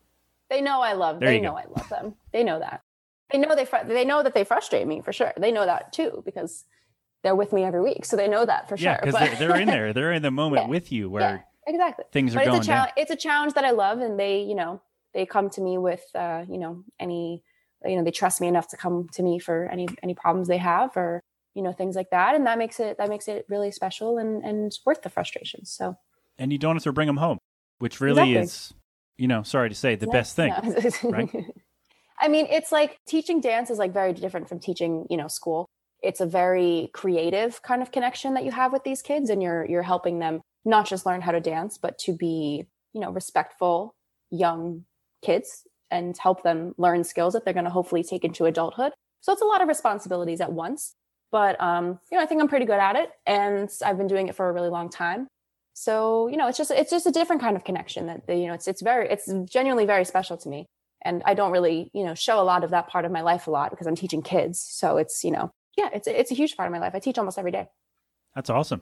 They 0.49 0.61
know 0.61 0.81
I 0.81 0.93
love. 0.93 1.19
There 1.19 1.29
they 1.29 1.39
know 1.39 1.51
go. 1.51 1.57
I 1.57 1.65
love 1.65 1.89
them. 1.89 2.15
They 2.33 2.43
know 2.43 2.59
that. 2.59 2.81
They 3.31 3.37
know 3.37 3.55
they 3.55 3.65
fr- 3.65 3.85
they 3.87 4.05
know 4.05 4.23
that 4.23 4.33
they 4.33 4.43
frustrate 4.43 4.87
me 4.87 5.01
for 5.01 5.13
sure. 5.13 5.33
They 5.37 5.51
know 5.51 5.65
that 5.65 5.93
too 5.93 6.21
because 6.25 6.65
they're 7.23 7.35
with 7.35 7.53
me 7.53 7.63
every 7.63 7.81
week, 7.81 8.05
so 8.05 8.15
they 8.15 8.27
know 8.27 8.45
that 8.45 8.67
for 8.67 8.75
yeah, 8.77 8.95
sure. 8.95 8.99
because 9.01 9.19
they're, 9.19 9.47
they're 9.47 9.61
in 9.61 9.67
there. 9.67 9.93
They're 10.01 10.13
in 10.13 10.21
the 10.21 10.31
moment 10.31 10.63
yeah, 10.63 10.69
with 10.69 10.91
you 10.91 11.09
where 11.09 11.21
yeah, 11.67 11.73
exactly 11.73 12.05
things 12.11 12.33
but 12.33 12.41
are 12.41 12.43
it's 12.43 12.49
going 12.49 12.61
a 12.61 12.65
challenge. 12.65 12.89
down. 12.95 13.03
It's 13.03 13.11
a 13.11 13.15
challenge 13.15 13.53
that 13.53 13.65
I 13.65 13.71
love, 13.71 13.99
and 13.99 14.19
they 14.19 14.41
you 14.41 14.55
know 14.55 14.81
they 15.13 15.25
come 15.25 15.49
to 15.51 15.61
me 15.61 15.77
with 15.77 16.03
uh, 16.15 16.45
you 16.49 16.57
know 16.57 16.83
any 16.99 17.43
you 17.85 17.95
know 17.95 18.03
they 18.03 18.11
trust 18.11 18.41
me 18.41 18.47
enough 18.47 18.67
to 18.69 18.77
come 18.77 19.07
to 19.13 19.23
me 19.23 19.39
for 19.39 19.67
any 19.71 19.87
any 20.03 20.13
problems 20.13 20.47
they 20.47 20.57
have 20.57 20.95
or 20.95 21.21
you 21.53 21.61
know 21.61 21.71
things 21.71 21.95
like 21.95 22.09
that, 22.11 22.35
and 22.35 22.45
that 22.47 22.57
makes 22.57 22.79
it 22.79 22.97
that 22.97 23.09
makes 23.09 23.27
it 23.27 23.45
really 23.49 23.71
special 23.71 24.17
and 24.17 24.43
and 24.43 24.77
worth 24.85 25.01
the 25.01 25.09
frustration. 25.09 25.65
So 25.65 25.97
and 26.37 26.51
you 26.51 26.57
don't 26.57 26.75
have 26.75 26.83
to 26.83 26.93
bring 26.93 27.07
them 27.07 27.17
home, 27.17 27.37
which 27.79 28.01
really 28.01 28.31
exactly. 28.31 28.41
is 28.41 28.73
you 29.21 29.27
know, 29.27 29.43
sorry 29.43 29.69
to 29.69 29.75
say, 29.75 29.93
the 29.93 30.07
yeah, 30.07 30.11
best 30.11 30.35
thing, 30.35 30.51
right? 31.03 31.29
I 32.21 32.27
mean, 32.27 32.47
it's 32.49 32.71
like 32.71 32.97
teaching 33.07 33.41
dance 33.41 33.69
is 33.69 33.79
like 33.79 33.93
very 33.93 34.13
different 34.13 34.47
from 34.47 34.59
teaching, 34.59 35.07
you 35.09 35.17
know, 35.17 35.27
school. 35.27 35.65
It's 36.01 36.21
a 36.21 36.25
very 36.25 36.89
creative 36.93 37.61
kind 37.63 37.81
of 37.81 37.91
connection 37.91 38.33
that 38.35 38.45
you 38.45 38.51
have 38.51 38.71
with 38.71 38.83
these 38.83 39.01
kids, 39.01 39.29
and 39.29 39.41
you're 39.41 39.65
you're 39.65 39.83
helping 39.83 40.19
them 40.19 40.41
not 40.63 40.87
just 40.87 41.05
learn 41.05 41.21
how 41.21 41.31
to 41.31 41.39
dance, 41.39 41.77
but 41.77 41.97
to 41.99 42.13
be, 42.13 42.65
you 42.93 43.01
know, 43.01 43.11
respectful 43.11 43.95
young 44.29 44.85
kids 45.23 45.63
and 45.89 46.17
help 46.17 46.43
them 46.43 46.73
learn 46.77 47.03
skills 47.03 47.33
that 47.33 47.43
they're 47.43 47.53
going 47.53 47.65
to 47.65 47.71
hopefully 47.71 48.03
take 48.03 48.23
into 48.23 48.45
adulthood. 48.45 48.93
So 49.21 49.33
it's 49.33 49.41
a 49.41 49.45
lot 49.45 49.61
of 49.61 49.67
responsibilities 49.67 50.41
at 50.41 50.53
once. 50.53 50.93
But 51.31 51.59
um, 51.61 51.99
you 52.11 52.17
know, 52.17 52.23
I 52.23 52.27
think 52.27 52.41
I'm 52.41 52.47
pretty 52.47 52.65
good 52.65 52.79
at 52.79 52.95
it, 52.95 53.09
and 53.25 53.69
I've 53.85 53.97
been 53.97 54.07
doing 54.07 54.27
it 54.27 54.35
for 54.35 54.47
a 54.47 54.53
really 54.53 54.69
long 54.69 54.89
time 54.89 55.27
so 55.73 56.27
you 56.27 56.35
know 56.35 56.47
it's 56.47 56.57
just 56.57 56.69
it's 56.71 56.91
just 56.91 57.07
a 57.07 57.11
different 57.11 57.41
kind 57.41 57.55
of 57.55 57.63
connection 57.63 58.07
that 58.07 58.21
you 58.27 58.47
know 58.47 58.53
it's 58.53 58.67
it's 58.67 58.81
very 58.81 59.07
it's 59.09 59.31
genuinely 59.49 59.85
very 59.85 60.03
special 60.03 60.35
to 60.35 60.49
me 60.49 60.65
and 61.03 61.21
i 61.25 61.33
don't 61.33 61.51
really 61.51 61.89
you 61.93 62.03
know 62.05 62.13
show 62.15 62.39
a 62.39 62.43
lot 62.43 62.63
of 62.63 62.71
that 62.71 62.87
part 62.87 63.05
of 63.05 63.11
my 63.11 63.21
life 63.21 63.47
a 63.47 63.51
lot 63.51 63.69
because 63.71 63.87
i'm 63.87 63.95
teaching 63.95 64.21
kids 64.21 64.59
so 64.61 64.97
it's 64.97 65.23
you 65.23 65.31
know 65.31 65.49
yeah, 65.77 65.87
it's 65.93 66.05
it's 66.05 66.31
a 66.31 66.35
huge 66.35 66.57
part 66.57 66.67
of 66.67 66.73
my 66.73 66.79
life. 66.79 66.91
I 66.93 66.99
teach 66.99 67.17
almost 67.17 67.39
every 67.39 67.51
day. 67.51 67.69
That's 68.35 68.49
awesome. 68.49 68.81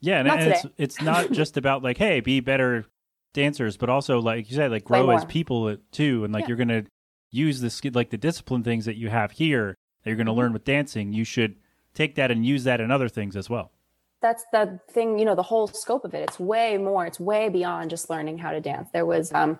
Yeah, 0.00 0.18
and, 0.18 0.28
and 0.28 0.52
it's 0.52 0.66
it's 0.76 1.00
not 1.00 1.30
just 1.32 1.56
about 1.56 1.84
like, 1.84 1.98
hey, 1.98 2.18
be 2.18 2.40
better 2.40 2.84
dancers, 3.32 3.76
but 3.76 3.88
also 3.88 4.20
like 4.20 4.50
you 4.50 4.56
said, 4.56 4.72
like 4.72 4.84
grow 4.84 5.10
as 5.10 5.24
people 5.24 5.76
too, 5.92 6.24
and 6.24 6.34
like 6.34 6.42
Yeah. 6.42 6.48
you're 6.48 6.56
gonna 6.56 6.84
use 7.30 7.60
the 7.60 7.70
skill, 7.70 7.92
like 7.94 8.10
the 8.10 8.18
discipline 8.18 8.64
things 8.64 8.86
that 8.86 8.96
you 8.96 9.08
have 9.08 9.30
here 9.32 9.76
that 10.02 10.10
you're 10.10 10.16
gonna 10.16 10.30
Mm-hmm. 10.30 10.38
learn 10.38 10.52
with 10.52 10.64
dancing. 10.64 11.12
You 11.12 11.22
should 11.24 11.54
take 11.94 12.16
that 12.16 12.32
and 12.32 12.44
use 12.44 12.64
that 12.64 12.80
in 12.80 12.90
other 12.90 13.08
things 13.08 13.36
as 13.36 13.48
well. 13.48 13.70
that's 14.20 14.44
the 14.52 14.80
thing 14.90 15.18
you 15.20 15.24
know 15.24 15.36
the 15.36 15.42
whole 15.44 15.68
scope 15.68 16.04
of 16.04 16.12
it 16.12 16.22
it's 16.28 16.40
way 16.40 16.76
more 16.76 17.06
it's 17.06 17.20
way 17.20 17.48
beyond 17.48 17.88
just 17.90 18.10
learning 18.10 18.38
how 18.38 18.50
to 18.50 18.60
dance 18.60 18.88
there 18.92 19.06
was 19.06 19.32
um 19.32 19.58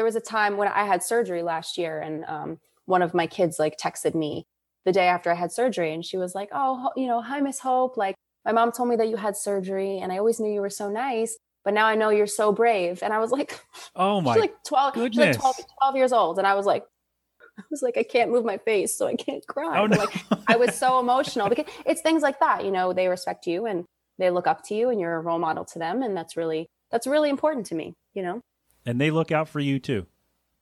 there 0.00 0.04
was 0.06 0.16
a 0.16 0.20
time 0.20 0.56
when 0.56 0.66
i 0.66 0.84
had 0.84 1.02
surgery 1.02 1.42
last 1.42 1.76
year 1.76 2.00
and 2.00 2.24
um 2.26 2.58
one 2.86 3.02
of 3.02 3.12
my 3.12 3.26
kids 3.26 3.58
like 3.58 3.76
texted 3.76 4.14
me 4.14 4.46
the 4.86 4.92
day 4.92 5.06
after 5.06 5.30
i 5.30 5.34
had 5.34 5.52
surgery 5.52 5.92
and 5.92 6.06
she 6.06 6.16
was 6.16 6.34
like 6.34 6.48
oh 6.52 6.90
you 6.96 7.06
know 7.06 7.20
hi 7.20 7.38
miss 7.38 7.58
hope 7.58 7.98
like 7.98 8.14
my 8.46 8.52
mom 8.52 8.72
told 8.72 8.88
me 8.88 8.96
that 8.96 9.08
you 9.08 9.16
had 9.16 9.36
surgery 9.36 9.98
and 9.98 10.10
i 10.10 10.16
always 10.16 10.40
knew 10.40 10.50
you 10.50 10.62
were 10.62 10.70
so 10.70 10.88
nice 10.88 11.36
but 11.66 11.74
now 11.74 11.84
i 11.84 11.94
know 11.94 12.08
you're 12.08 12.26
so 12.26 12.50
brave 12.50 13.02
and 13.02 13.12
i 13.12 13.18
was 13.18 13.30
like 13.30 13.60
Oh 13.94 14.22
my! 14.22 14.32
she's 14.32 14.40
like 14.40 14.54
12 14.66 14.94
she's 14.94 15.16
like 15.18 15.38
12, 15.38 15.56
12 15.82 15.96
years 15.96 16.12
old 16.14 16.38
and 16.38 16.46
i 16.46 16.54
was 16.54 16.64
like 16.64 16.84
i 17.58 17.62
was 17.70 17.82
like 17.82 17.98
i 17.98 18.02
can't 18.02 18.30
move 18.30 18.46
my 18.46 18.56
face 18.56 18.96
so 18.96 19.06
i 19.06 19.14
can't 19.14 19.46
cry 19.46 19.78
oh 19.78 19.86
no! 19.86 19.98
like 19.98 20.24
I 20.50 20.56
was 20.56 20.74
so 20.74 20.98
emotional 20.98 21.48
because 21.48 21.66
it's 21.86 22.02
things 22.02 22.22
like 22.22 22.40
that. 22.40 22.64
You 22.64 22.72
know, 22.72 22.92
they 22.92 23.06
respect 23.06 23.46
you 23.46 23.66
and 23.66 23.84
they 24.18 24.30
look 24.30 24.46
up 24.46 24.64
to 24.64 24.74
you, 24.74 24.90
and 24.90 25.00
you're 25.00 25.14
a 25.14 25.20
role 25.20 25.38
model 25.38 25.64
to 25.64 25.78
them, 25.78 26.02
and 26.02 26.16
that's 26.16 26.36
really 26.36 26.66
that's 26.90 27.06
really 27.06 27.30
important 27.30 27.66
to 27.66 27.74
me. 27.74 27.94
You 28.14 28.22
know, 28.22 28.40
and 28.86 29.00
they 29.00 29.10
look 29.10 29.30
out 29.32 29.48
for 29.48 29.60
you 29.60 29.78
too. 29.78 30.06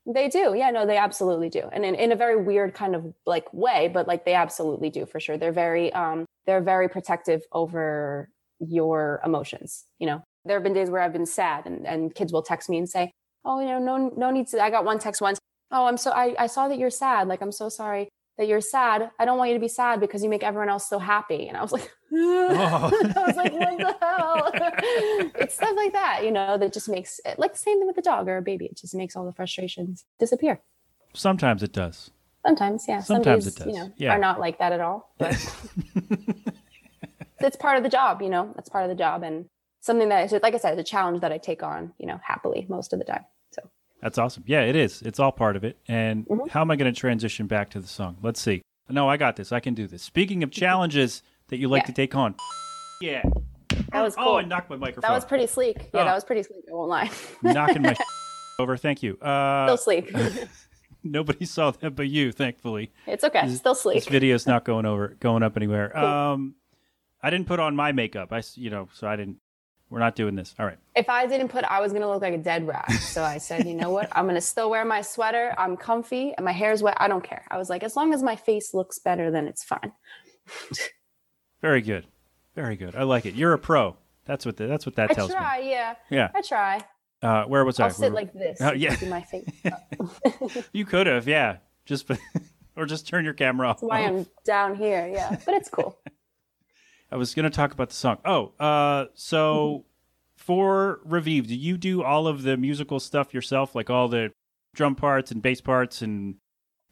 they 0.07 0.29
do. 0.29 0.55
Yeah, 0.57 0.71
no, 0.71 0.87
they 0.87 0.97
absolutely 0.97 1.51
do, 1.51 1.63
and 1.73 1.85
in, 1.85 1.95
in 1.95 2.13
a 2.13 2.17
very 2.17 2.37
weird 2.37 2.75
kind 2.75 2.95
of 2.95 3.13
like 3.27 3.53
way, 3.53 3.91
but 3.93 4.07
like 4.07 4.25
they 4.25 4.35
absolutely 4.35 4.91
do 4.91 5.07
for 5.07 5.21
sure. 5.21 5.37
They're 5.37 5.53
very 5.53 5.93
um 5.93 6.25
they're 6.47 6.63
very 6.63 6.89
protective 6.89 7.43
over 7.53 8.31
your 8.61 9.21
emotions. 9.25 9.85
You 9.99 10.07
know, 10.07 10.23
there 10.45 10.57
have 10.57 10.63
been 10.65 10.73
days 10.73 10.91
where 10.91 11.03
I've 11.03 11.13
been 11.13 11.27
sad, 11.27 11.67
and 11.67 11.87
and 11.87 12.15
kids 12.15 12.33
will 12.33 12.43
text 12.43 12.69
me 12.69 12.79
and 12.79 12.89
say, 12.89 13.11
oh, 13.45 13.61
you 13.61 13.67
know, 13.67 13.79
no 13.79 14.13
no 14.17 14.31
need 14.31 14.49
to. 14.49 14.63
I 14.63 14.71
got 14.71 14.85
one 14.85 14.99
text 14.99 15.21
once. 15.21 15.39
Oh, 15.71 15.87
I'm 15.87 15.97
so 15.97 16.11
I 16.13 16.35
I 16.39 16.47
saw 16.47 16.69
that 16.69 16.79
you're 16.79 16.91
sad. 16.91 17.29
Like 17.29 17.43
I'm 17.43 17.53
so 17.53 17.69
sorry 17.69 18.09
that 18.39 18.47
you're 18.47 18.61
sad. 18.61 19.11
I 19.19 19.25
don't 19.25 19.37
want 19.37 19.51
you 19.51 19.57
to 19.57 19.61
be 19.61 19.69
sad 19.69 20.01
because 20.01 20.23
you 20.23 20.31
make 20.31 20.43
everyone 20.43 20.69
else 20.69 20.89
so 20.89 20.99
happy. 20.99 21.49
And 21.49 21.57
I 21.57 21.63
was 21.63 21.73
like, 21.73 21.91
Oh. 22.13 22.91
I 23.17 23.27
was 23.27 23.37
like, 23.37 23.53
what 23.53 23.79
the 23.79 23.97
hell? 24.01 24.51
it's 25.35 25.57
stuff 25.57 25.77
like 25.77 25.93
that, 25.93 26.25
you 26.25 26.31
know, 26.31 26.57
that 26.57 26.73
just 26.73 26.89
makes 26.89 27.21
it 27.27 27.39
like 27.39 27.53
the 27.53 27.59
same 27.59 27.79
thing 27.79 27.87
with 27.87 27.99
a 27.99 28.03
dog 28.03 28.29
or 28.29 28.39
a 28.39 28.43
baby. 28.43 28.67
It 28.67 28.79
just 28.79 28.95
makes 28.95 29.15
all 29.15 29.27
the 29.27 29.33
frustrations 29.33 30.05
disappear. 30.19 30.63
Sometimes 31.15 31.63
it 31.63 31.73
does. 31.73 32.11
Sometimes, 32.47 32.87
yeah. 32.89 33.01
Some 33.01 33.17
Sometimes 33.17 33.45
days, 33.45 33.61
it 33.61 33.67
You 33.67 33.73
know, 33.75 33.93
yeah. 33.97 34.15
are 34.15 34.19
not 34.19 34.41
like 34.41 34.59
that 34.59 34.73
at 34.73 34.81
all. 34.81 35.13
But 35.19 35.33
it's 37.41 37.57
part 37.57 37.77
of 37.77 37.83
the 37.83 37.89
job, 37.89 38.23
you 38.23 38.31
know. 38.31 38.53
That's 38.55 38.69
part 38.69 38.85
of 38.85 38.89
the 38.89 38.95
job, 38.95 39.23
and 39.23 39.47
something 39.81 40.09
that, 40.09 40.31
like 40.43 40.55
I 40.55 40.59
said, 40.59 40.79
it's 40.79 40.89
a 40.89 40.91
challenge 40.91 41.21
that 41.21 41.33
I 41.33 41.39
take 41.39 41.63
on, 41.63 41.93
you 41.99 42.07
know, 42.07 42.21
happily 42.23 42.67
most 42.69 42.93
of 42.93 42.99
the 42.99 43.05
time. 43.05 43.25
That's 44.01 44.19
awesome. 44.19 44.45
Yeah, 44.47 44.61
it 44.63 44.77
is. 44.77 45.03
It's 45.03 45.19
all 45.19 45.33
part 45.33 45.57
of 45.57 45.65
it. 45.65 45.77
And 45.89 46.27
Mhm. 46.27 46.49
how 46.51 46.61
am 46.61 46.71
I 46.71 46.77
going 46.77 46.93
to 46.93 46.99
transition 46.99 47.47
back 47.47 47.71
to 47.71 47.81
the 47.81 47.89
song? 47.89 48.17
Let's 48.23 48.41
see. 48.41 48.63
No, 48.89 49.09
I 49.09 49.17
got 49.17 49.37
this. 49.37 49.51
I 49.53 49.61
can 49.61 49.75
do 49.75 49.87
this. 49.87 50.03
Speaking 50.03 50.43
of 50.43 50.51
challenges 50.51 51.23
that 51.49 51.59
you 51.59 51.69
like 51.69 51.83
Yeah. 51.83 51.87
to 51.87 51.93
take 51.93 52.15
on. 52.15 52.35
Yeah. 53.01 53.23
that 53.93 54.03
was 54.03 54.17
cool. 54.17 54.25
Oh. 54.29 54.37
I 54.39 54.43
knocked 54.43 54.71
my 54.71 54.77
microphone. 54.77 55.09
that 55.09 55.15
was 55.15 55.25
pretty 55.25 55.47
sleek. 55.47 55.77
Yeah, 55.95 56.03
Oh. 56.03 56.05
that 56.05 56.15
was 56.15 56.25
pretty 56.25 56.43
sleek. 56.43 56.65
I 56.71 56.75
won't 56.75 56.89
lie. 56.91 57.11
knocking 57.43 57.83
my 57.83 57.95
over. 58.59 58.77
Thank 58.77 59.03
you. 59.03 59.17
Uh, 59.19 59.67
Still 59.67 59.77
sleek. 59.77 60.13
nobody 61.05 61.45
saw 61.45 61.71
that 61.71 61.95
but 61.95 62.09
you, 62.09 62.33
thankfully. 62.33 62.93
it's 63.07 63.25
okay. 63.25 63.47
This- 63.47 63.59
Still 63.59 63.75
sleek. 63.75 63.97
This 63.97 64.09
video's 64.09 64.47
not 64.47 64.65
going 64.65 64.87
over, 64.87 65.17
going 65.21 65.43
up 65.43 65.57
anywhere. 65.57 65.97
Um, 65.97 66.55
I 67.23 67.31
didn't 67.31 67.47
put 67.47 67.61
on 67.61 67.75
my 67.77 67.93
makeup. 67.93 68.33
I, 68.33 68.43
you 68.55 68.71
know, 68.71 68.89
so 68.93 69.07
I 69.09 69.17
didn't. 69.17 69.39
We're 69.91 70.01
not 70.01 70.15
doing 70.17 70.35
this. 70.35 70.55
All 70.59 70.67
right. 70.67 70.77
if 70.95 71.09
I 71.09 71.27
didn't 71.27 71.49
put, 71.49 71.65
I 71.65 71.81
was 71.81 71.93
gonna 71.93 72.09
look 72.09 72.21
like 72.21 72.35
a 72.35 72.39
dead 72.39 72.67
rat. 72.67 72.91
So 72.93 73.23
I 73.25 73.39
said, 73.39 73.67
you 73.67 73.75
know 73.75 73.91
what? 73.91 74.09
I'm 74.13 74.27
gonna 74.27 74.41
still 74.41 74.69
wear 74.69 74.85
my 74.85 75.01
sweater. 75.01 75.55
I'm 75.57 75.77
comfy, 75.77 76.35
and 76.37 76.45
my 76.45 76.53
hair's 76.53 76.83
wet. 76.83 76.97
I 76.99 77.09
don't 77.09 77.25
care. 77.25 77.45
I 77.51 77.57
was 77.57 77.71
like, 77.71 77.83
as 77.83 77.97
long 77.97 78.13
as 78.13 78.23
my 78.23 78.37
face 78.37 78.75
looks 78.75 78.99
better, 78.99 79.31
then 79.31 79.47
it's 79.49 79.65
fine. 79.65 79.93
Very 81.63 81.81
good. 81.83 82.07
Very 82.55 82.77
good. 82.77 82.95
I 82.97 83.03
like 83.05 83.27
it. 83.27 83.35
You're 83.35 83.53
a 83.53 83.59
pro. 83.59 83.97
That's 84.25 84.45
what 84.45 84.57
the, 84.57 84.67
that's 84.67 84.85
what 84.85 84.97
that 84.97 85.11
tells 85.13 85.31
you. 85.31 85.37
I 85.37 85.39
tells 85.39 85.49
try, 85.49 85.59
yeah, 85.61 85.95
me. 86.11 86.17
Yeah. 86.17 86.31
I 86.35 86.43
try. 86.43 86.81
Uh, 87.23 87.45
where 87.45 87.65
was 87.65 87.81
I? 87.81 87.85
I'll 87.85 87.91
sit 87.91 88.11
We- 88.11 88.17
like 88.17 88.33
this. 88.33 88.61
Oh, 88.61 88.73
yeah. 88.73 88.95
See 88.95 89.09
my 89.09 89.23
face. 89.23 89.49
You 90.73 90.85
could 90.85 91.07
have, 91.07 91.27
yeah. 91.27 91.57
Just 91.85 92.11
or 92.77 92.85
just 92.87 93.09
turn 93.09 93.25
your 93.25 93.35
camera 93.35 93.69
off. 93.69 93.81
That's 93.81 93.89
why 93.89 94.01
I'm 94.01 94.27
down 94.45 94.77
here. 94.77 95.09
Yeah, 95.13 95.37
but 95.45 95.55
it's 95.55 95.69
cool. 95.71 95.99
I 97.11 97.17
was 97.17 97.35
going 97.35 97.45
to 97.45 97.51
talk 97.51 97.73
about 97.73 97.89
the 97.89 97.95
song. 97.95 98.19
Oh, 98.25 98.53
uh, 98.61 99.07
so 99.15 99.85
for 100.37 101.01
Ravive, 101.05 101.47
do 101.47 101.55
you 101.55 101.77
do 101.77 102.03
all 102.03 102.27
of 102.27 102.43
the 102.43 102.57
musical 102.57 103.01
stuff 103.01 103.33
yourself, 103.33 103.75
like 103.75 103.91
all 103.91 104.09
the 104.09 104.33
drum 104.75 104.95
parts 104.95 105.31
and 105.31 105.43
bass 105.43 105.61
parts 105.61 106.03
and 106.03 106.37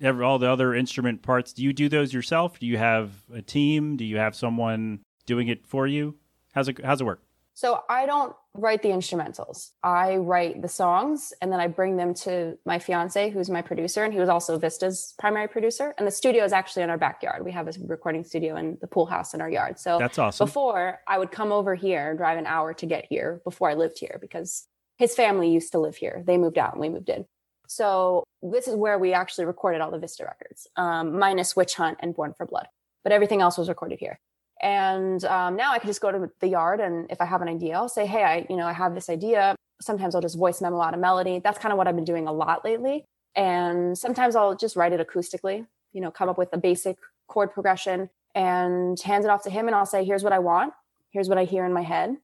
every, 0.00 0.24
all 0.24 0.38
the 0.38 0.50
other 0.50 0.74
instrument 0.74 1.22
parts? 1.22 1.52
Do 1.52 1.62
you 1.62 1.72
do 1.72 1.88
those 1.88 2.14
yourself? 2.14 2.58
Do 2.58 2.66
you 2.66 2.78
have 2.78 3.10
a 3.32 3.42
team? 3.42 3.96
Do 3.96 4.04
you 4.04 4.16
have 4.16 4.34
someone 4.34 5.00
doing 5.26 5.48
it 5.48 5.66
for 5.66 5.86
you? 5.86 6.16
How's 6.54 6.68
it 6.68 6.82
How's 6.84 7.00
it 7.00 7.04
work? 7.04 7.22
So 7.56 7.80
I 7.88 8.04
don't 8.04 8.36
write 8.52 8.82
the 8.82 8.90
instrumentals. 8.90 9.70
I 9.82 10.16
write 10.16 10.60
the 10.60 10.68
songs 10.68 11.32
and 11.40 11.50
then 11.50 11.58
I 11.58 11.68
bring 11.68 11.96
them 11.96 12.12
to 12.12 12.58
my 12.66 12.78
fiance, 12.78 13.30
who's 13.30 13.48
my 13.48 13.62
producer, 13.62 14.04
and 14.04 14.12
he 14.12 14.20
was 14.20 14.28
also 14.28 14.58
Vista's 14.58 15.14
primary 15.18 15.48
producer. 15.48 15.94
And 15.96 16.06
the 16.06 16.10
studio 16.10 16.44
is 16.44 16.52
actually 16.52 16.82
in 16.82 16.90
our 16.90 16.98
backyard. 16.98 17.46
We 17.46 17.52
have 17.52 17.66
a 17.66 17.72
recording 17.86 18.24
studio 18.24 18.56
in 18.56 18.76
the 18.82 18.86
pool 18.86 19.06
house 19.06 19.32
in 19.32 19.40
our 19.40 19.48
yard. 19.48 19.78
So 19.78 19.98
That's 19.98 20.18
awesome. 20.18 20.46
before 20.46 21.00
I 21.08 21.16
would 21.16 21.30
come 21.30 21.50
over 21.50 21.74
here, 21.74 22.14
drive 22.14 22.36
an 22.36 22.44
hour 22.44 22.74
to 22.74 22.84
get 22.84 23.06
here 23.08 23.40
before 23.42 23.70
I 23.70 23.74
lived 23.74 23.98
here 23.98 24.18
because 24.20 24.68
his 24.98 25.14
family 25.14 25.50
used 25.50 25.72
to 25.72 25.78
live 25.78 25.96
here. 25.96 26.22
They 26.26 26.36
moved 26.36 26.58
out 26.58 26.72
and 26.72 26.80
we 26.82 26.90
moved 26.90 27.08
in. 27.08 27.24
So 27.68 28.24
this 28.42 28.68
is 28.68 28.76
where 28.76 28.98
we 28.98 29.14
actually 29.14 29.46
recorded 29.46 29.80
all 29.80 29.90
the 29.90 29.98
Vista 29.98 30.24
records, 30.24 30.66
um, 30.76 31.18
minus 31.18 31.56
Witch 31.56 31.76
Hunt 31.76 31.96
and 32.00 32.14
Born 32.14 32.34
for 32.36 32.44
Blood. 32.44 32.66
But 33.02 33.12
everything 33.12 33.40
else 33.40 33.56
was 33.56 33.70
recorded 33.70 33.98
here. 33.98 34.20
And 34.62 35.22
um, 35.24 35.56
now 35.56 35.72
I 35.72 35.78
can 35.78 35.88
just 35.88 36.00
go 36.00 36.10
to 36.10 36.30
the 36.40 36.48
yard 36.48 36.80
and 36.80 37.10
if 37.10 37.20
I 37.20 37.26
have 37.26 37.42
an 37.42 37.48
idea, 37.48 37.74
I'll 37.74 37.88
say, 37.88 38.06
hey, 38.06 38.22
I, 38.22 38.46
you 38.48 38.56
know, 38.56 38.66
I 38.66 38.72
have 38.72 38.94
this 38.94 39.10
idea. 39.10 39.54
Sometimes 39.80 40.14
I'll 40.14 40.22
just 40.22 40.38
voice 40.38 40.62
memo 40.62 40.80
out 40.80 40.94
a 40.94 40.96
melody. 40.96 41.40
That's 41.40 41.58
kind 41.58 41.72
of 41.72 41.78
what 41.78 41.86
I've 41.86 41.96
been 41.96 42.04
doing 42.04 42.26
a 42.26 42.32
lot 42.32 42.64
lately. 42.64 43.04
And 43.34 43.96
sometimes 43.98 44.34
I'll 44.34 44.56
just 44.56 44.76
write 44.76 44.92
it 44.92 45.06
acoustically, 45.06 45.66
you 45.92 46.00
know, 46.00 46.10
come 46.10 46.30
up 46.30 46.38
with 46.38 46.48
a 46.52 46.58
basic 46.58 46.96
chord 47.28 47.52
progression 47.52 48.08
and 48.34 48.98
hand 49.00 49.24
it 49.24 49.30
off 49.30 49.42
to 49.42 49.50
him. 49.50 49.66
And 49.66 49.74
I'll 49.74 49.86
say, 49.86 50.04
here's 50.04 50.24
what 50.24 50.32
I 50.32 50.38
want. 50.38 50.72
Here's 51.10 51.28
what 51.28 51.38
I 51.38 51.44
hear 51.44 51.66
in 51.66 51.72
my 51.72 51.82
head. 51.82 52.16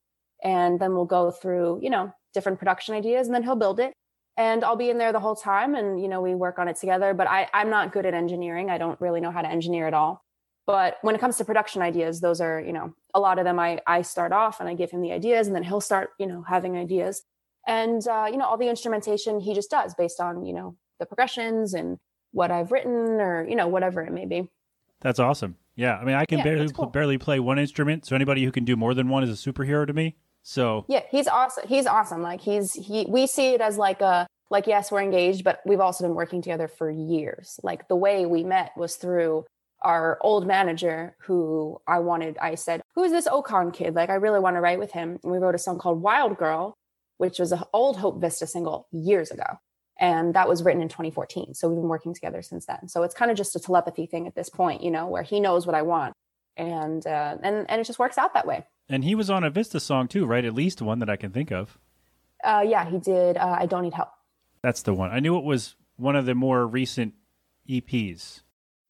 And 0.42 0.80
then 0.80 0.94
we'll 0.94 1.04
go 1.04 1.30
through, 1.30 1.80
you 1.82 1.90
know, 1.90 2.12
different 2.32 2.58
production 2.58 2.94
ideas 2.94 3.26
and 3.26 3.34
then 3.34 3.42
he'll 3.42 3.56
build 3.56 3.78
it. 3.78 3.92
And 4.38 4.64
I'll 4.64 4.76
be 4.76 4.88
in 4.88 4.96
there 4.96 5.12
the 5.12 5.20
whole 5.20 5.36
time 5.36 5.74
and, 5.74 6.00
you 6.00 6.08
know, 6.08 6.22
we 6.22 6.34
work 6.34 6.58
on 6.58 6.66
it 6.68 6.76
together. 6.76 7.12
But 7.12 7.28
I, 7.28 7.48
I'm 7.52 7.68
not 7.68 7.92
good 7.92 8.06
at 8.06 8.14
engineering. 8.14 8.70
I 8.70 8.78
don't 8.78 8.98
really 9.00 9.20
know 9.20 9.30
how 9.30 9.42
to 9.42 9.48
engineer 9.48 9.86
at 9.86 9.94
all. 9.94 10.24
But 10.66 10.98
when 11.02 11.14
it 11.14 11.20
comes 11.20 11.36
to 11.38 11.44
production 11.44 11.82
ideas, 11.82 12.20
those 12.20 12.40
are, 12.40 12.60
you 12.60 12.72
know, 12.72 12.94
a 13.14 13.20
lot 13.20 13.38
of 13.38 13.44
them 13.44 13.58
I, 13.58 13.80
I 13.86 14.02
start 14.02 14.32
off 14.32 14.60
and 14.60 14.68
I 14.68 14.74
give 14.74 14.90
him 14.90 15.02
the 15.02 15.12
ideas 15.12 15.46
and 15.46 15.56
then 15.56 15.64
he'll 15.64 15.80
start, 15.80 16.10
you 16.18 16.26
know, 16.26 16.42
having 16.42 16.76
ideas. 16.76 17.22
And, 17.66 18.06
uh, 18.06 18.28
you 18.30 18.36
know, 18.36 18.46
all 18.46 18.56
the 18.56 18.68
instrumentation 18.68 19.40
he 19.40 19.54
just 19.54 19.70
does 19.70 19.94
based 19.94 20.20
on, 20.20 20.44
you 20.44 20.52
know, 20.52 20.76
the 20.98 21.06
progressions 21.06 21.74
and 21.74 21.98
what 22.32 22.50
I've 22.50 22.72
written 22.72 22.92
or, 22.92 23.46
you 23.48 23.56
know, 23.56 23.66
whatever 23.66 24.02
it 24.02 24.12
may 24.12 24.26
be. 24.26 24.48
That's 25.00 25.18
awesome. 25.18 25.56
Yeah, 25.74 25.96
I 25.96 26.04
mean, 26.04 26.14
I 26.14 26.26
can 26.26 26.38
Yeah, 26.38 26.44
barely 26.44 26.72
cool. 26.72 26.86
barely 26.86 27.18
play 27.18 27.40
one 27.40 27.58
instrument, 27.58 28.04
so 28.06 28.14
anybody 28.14 28.44
who 28.44 28.52
can 28.52 28.64
do 28.64 28.76
more 28.76 28.94
than 28.94 29.08
one 29.08 29.24
is 29.24 29.30
a 29.30 29.52
superhero 29.52 29.86
to 29.86 29.92
me. 29.92 30.16
So 30.42 30.84
Yeah, 30.88 31.02
he's 31.10 31.26
awesome. 31.28 31.66
He's 31.66 31.86
awesome. 31.86 32.22
Like 32.22 32.40
he's 32.40 32.72
he 32.74 33.06
we 33.08 33.26
see 33.26 33.54
it 33.54 33.60
as 33.60 33.78
like 33.78 34.00
a 34.00 34.26
like 34.50 34.66
yes, 34.66 34.92
we're 34.92 35.02
engaged, 35.02 35.44
but 35.44 35.60
we've 35.64 35.80
also 35.80 36.04
been 36.04 36.14
working 36.14 36.42
together 36.42 36.68
for 36.68 36.90
years. 36.90 37.58
Like 37.62 37.88
the 37.88 37.96
way 37.96 38.26
we 38.26 38.44
met 38.44 38.72
was 38.76 38.96
through 38.96 39.44
our 39.84 40.18
old 40.20 40.46
manager 40.46 41.16
who 41.20 41.80
I 41.86 41.98
wanted 42.00 42.38
I 42.38 42.54
said, 42.56 42.82
"Who 42.94 43.02
is 43.04 43.12
this 43.12 43.28
Ocon 43.28 43.72
kid? 43.72 43.94
Like 43.94 44.10
I 44.10 44.14
really 44.14 44.40
want 44.40 44.56
to 44.56 44.60
write 44.60 44.78
with 44.78 44.92
him." 44.92 45.18
And 45.22 45.32
we 45.32 45.38
wrote 45.38 45.54
a 45.54 45.58
song 45.58 45.78
called 45.78 46.00
Wild 46.02 46.36
Girl, 46.38 46.74
which 47.18 47.38
was 47.38 47.52
an 47.52 47.62
old 47.72 47.96
Hope 47.98 48.20
Vista 48.20 48.46
single 48.46 48.88
years 48.90 49.30
ago. 49.30 49.58
And 50.00 50.34
that 50.34 50.48
was 50.48 50.62
written 50.64 50.82
in 50.82 50.88
2014. 50.88 51.54
So 51.54 51.68
we've 51.68 51.76
been 51.76 51.88
working 51.88 52.14
together 52.14 52.42
since 52.42 52.66
then. 52.66 52.88
So 52.88 53.02
it's 53.04 53.14
kind 53.14 53.30
of 53.30 53.36
just 53.36 53.54
a 53.54 53.60
telepathy 53.60 54.06
thing 54.06 54.26
at 54.26 54.34
this 54.34 54.48
point, 54.48 54.82
you 54.82 54.90
know, 54.90 55.06
where 55.06 55.22
he 55.22 55.38
knows 55.38 55.66
what 55.66 55.76
I 55.76 55.82
want. 55.82 56.14
And 56.56 57.06
uh 57.06 57.36
and 57.42 57.70
and 57.70 57.80
it 57.80 57.84
just 57.84 57.98
works 57.98 58.18
out 58.18 58.34
that 58.34 58.46
way. 58.46 58.66
and 58.88 59.04
he 59.04 59.14
was 59.14 59.30
on 59.30 59.44
a 59.44 59.50
Vista 59.50 59.80
song 59.80 60.08
too, 60.08 60.26
right? 60.26 60.44
At 60.44 60.54
least 60.54 60.82
one 60.82 60.98
that 60.98 61.08
I 61.10 61.16
can 61.16 61.30
think 61.30 61.50
of. 61.52 61.78
Uh 62.42 62.64
yeah, 62.66 62.88
he 62.88 62.98
did 62.98 63.36
uh, 63.36 63.56
I 63.60 63.66
don't 63.66 63.82
need 63.82 63.94
help. 63.94 64.10
That's 64.62 64.82
the 64.82 64.94
one. 64.94 65.10
I 65.10 65.20
knew 65.20 65.36
it 65.38 65.44
was 65.44 65.76
one 65.96 66.16
of 66.16 66.26
the 66.26 66.34
more 66.34 66.66
recent 66.66 67.14
EPs. 67.68 68.41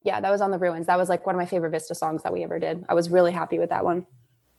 Yeah, 0.05 0.21
that 0.21 0.31
was 0.31 0.41
on 0.41 0.51
the 0.51 0.59
ruins. 0.59 0.87
That 0.87 0.99
was 0.99 1.09
like 1.09 1.25
one 1.27 1.35
of 1.35 1.39
my 1.39 1.47
favorite 1.47 1.71
Vista 1.71 1.95
songs 1.95 2.23
that 2.25 2.33
we 2.33 2.43
ever 2.43 2.59
did. 2.59 2.85
I 2.89 2.95
was 2.95 3.09
really 3.11 3.33
happy 3.33 3.59
with 3.59 3.71
that 3.71 3.85
one. 3.85 4.07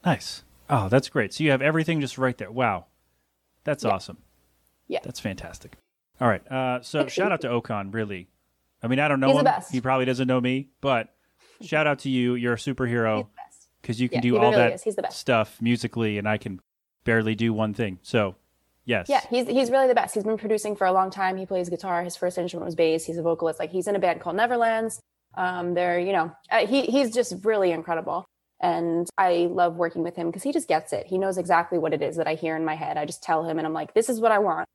Nice. 0.05 0.43
Oh, 0.69 0.87
that's 0.89 1.09
great. 1.09 1.33
So 1.33 1.43
you 1.43 1.51
have 1.51 1.61
everything 1.61 1.99
just 2.01 2.17
right 2.17 2.37
there. 2.37 2.51
Wow. 2.51 2.85
That's 3.63 3.83
Yeah. 3.83 3.91
awesome. 3.91 4.17
Yeah. 4.87 4.99
That's 5.03 5.19
fantastic. 5.19 5.77
All 6.21 6.27
right. 6.27 6.45
Uh, 6.49 6.81
so 6.81 7.07
shout 7.07 7.31
out 7.31 7.41
to 7.41 7.47
Ocon, 7.49 7.93
really. 7.93 8.27
I 8.81 8.87
mean, 8.87 8.99
I 8.99 9.07
don't 9.07 9.19
know 9.19 9.27
He's 9.29 9.37
the 9.37 9.43
best. 9.43 9.71
He 9.71 9.81
probably 9.81 10.05
doesn't 10.05 10.27
know 10.27 10.39
me, 10.41 10.69
but 10.81 11.13
shout 11.61 11.87
out 11.87 11.99
to 11.99 12.09
you. 12.09 12.35
You're 12.35 12.53
a 12.53 12.57
superhero 12.57 13.17
He's 13.17 13.25
the 13.25 13.31
best. 13.35 13.67
because 13.81 14.01
you 14.01 14.09
can 14.09 14.17
Yeah, 14.17 14.21
do 14.21 14.37
all 14.37 14.43
really 14.51 14.55
that 14.57 14.73
is. 14.73 14.83
He's 14.83 14.95
the 14.95 15.01
best. 15.03 15.17
stuff 15.19 15.61
musically, 15.61 16.17
and 16.17 16.27
I 16.27 16.37
can 16.37 16.59
barely 17.05 17.35
do 17.35 17.53
one 17.53 17.73
thing. 17.73 17.99
So, 18.01 18.35
yes. 18.85 19.07
Yeah, 19.09 19.21
he's 19.29 19.47
he's 19.47 19.71
really 19.71 19.87
the 19.87 19.95
best. 19.95 20.13
He's 20.15 20.23
been 20.23 20.37
producing 20.37 20.75
for 20.75 20.85
a 20.85 20.91
long 20.93 21.11
time. 21.11 21.37
He 21.37 21.45
plays 21.45 21.69
guitar. 21.69 22.03
His 22.03 22.15
first 22.17 22.37
instrument 22.37 22.65
was 22.65 22.75
bass. 22.75 23.05
He's 23.05 23.17
a 23.17 23.21
vocalist. 23.21 23.59
Like 23.59 23.71
he's 23.71 23.87
in 23.87 23.95
a 23.95 23.99
band 23.99 24.19
called 24.21 24.35
Neverlands. 24.35 24.99
Um, 25.35 25.73
they're 25.73 25.99
you 25.99 26.11
know 26.13 26.31
uh, 26.51 26.65
he 26.67 26.83
he's 26.83 27.11
just 27.13 27.33
really 27.43 27.71
incredible, 27.71 28.25
and 28.61 29.07
I 29.17 29.47
love 29.51 29.75
working 29.75 30.03
with 30.03 30.15
him 30.15 30.27
because 30.27 30.43
he 30.43 30.51
just 30.51 30.67
gets 30.67 30.93
it. 30.93 31.07
He 31.07 31.17
knows 31.17 31.37
exactly 31.37 31.77
what 31.79 31.93
it 31.93 32.01
is 32.01 32.15
that 32.17 32.27
I 32.27 32.35
hear 32.35 32.55
in 32.55 32.65
my 32.65 32.75
head. 32.75 32.97
I 32.97 33.05
just 33.05 33.23
tell 33.23 33.43
him, 33.43 33.57
and 33.57 33.65
I'm 33.67 33.73
like, 33.73 33.93
this 33.93 34.09
is 34.09 34.19
what 34.19 34.31
I 34.31 34.39
want. 34.39 34.67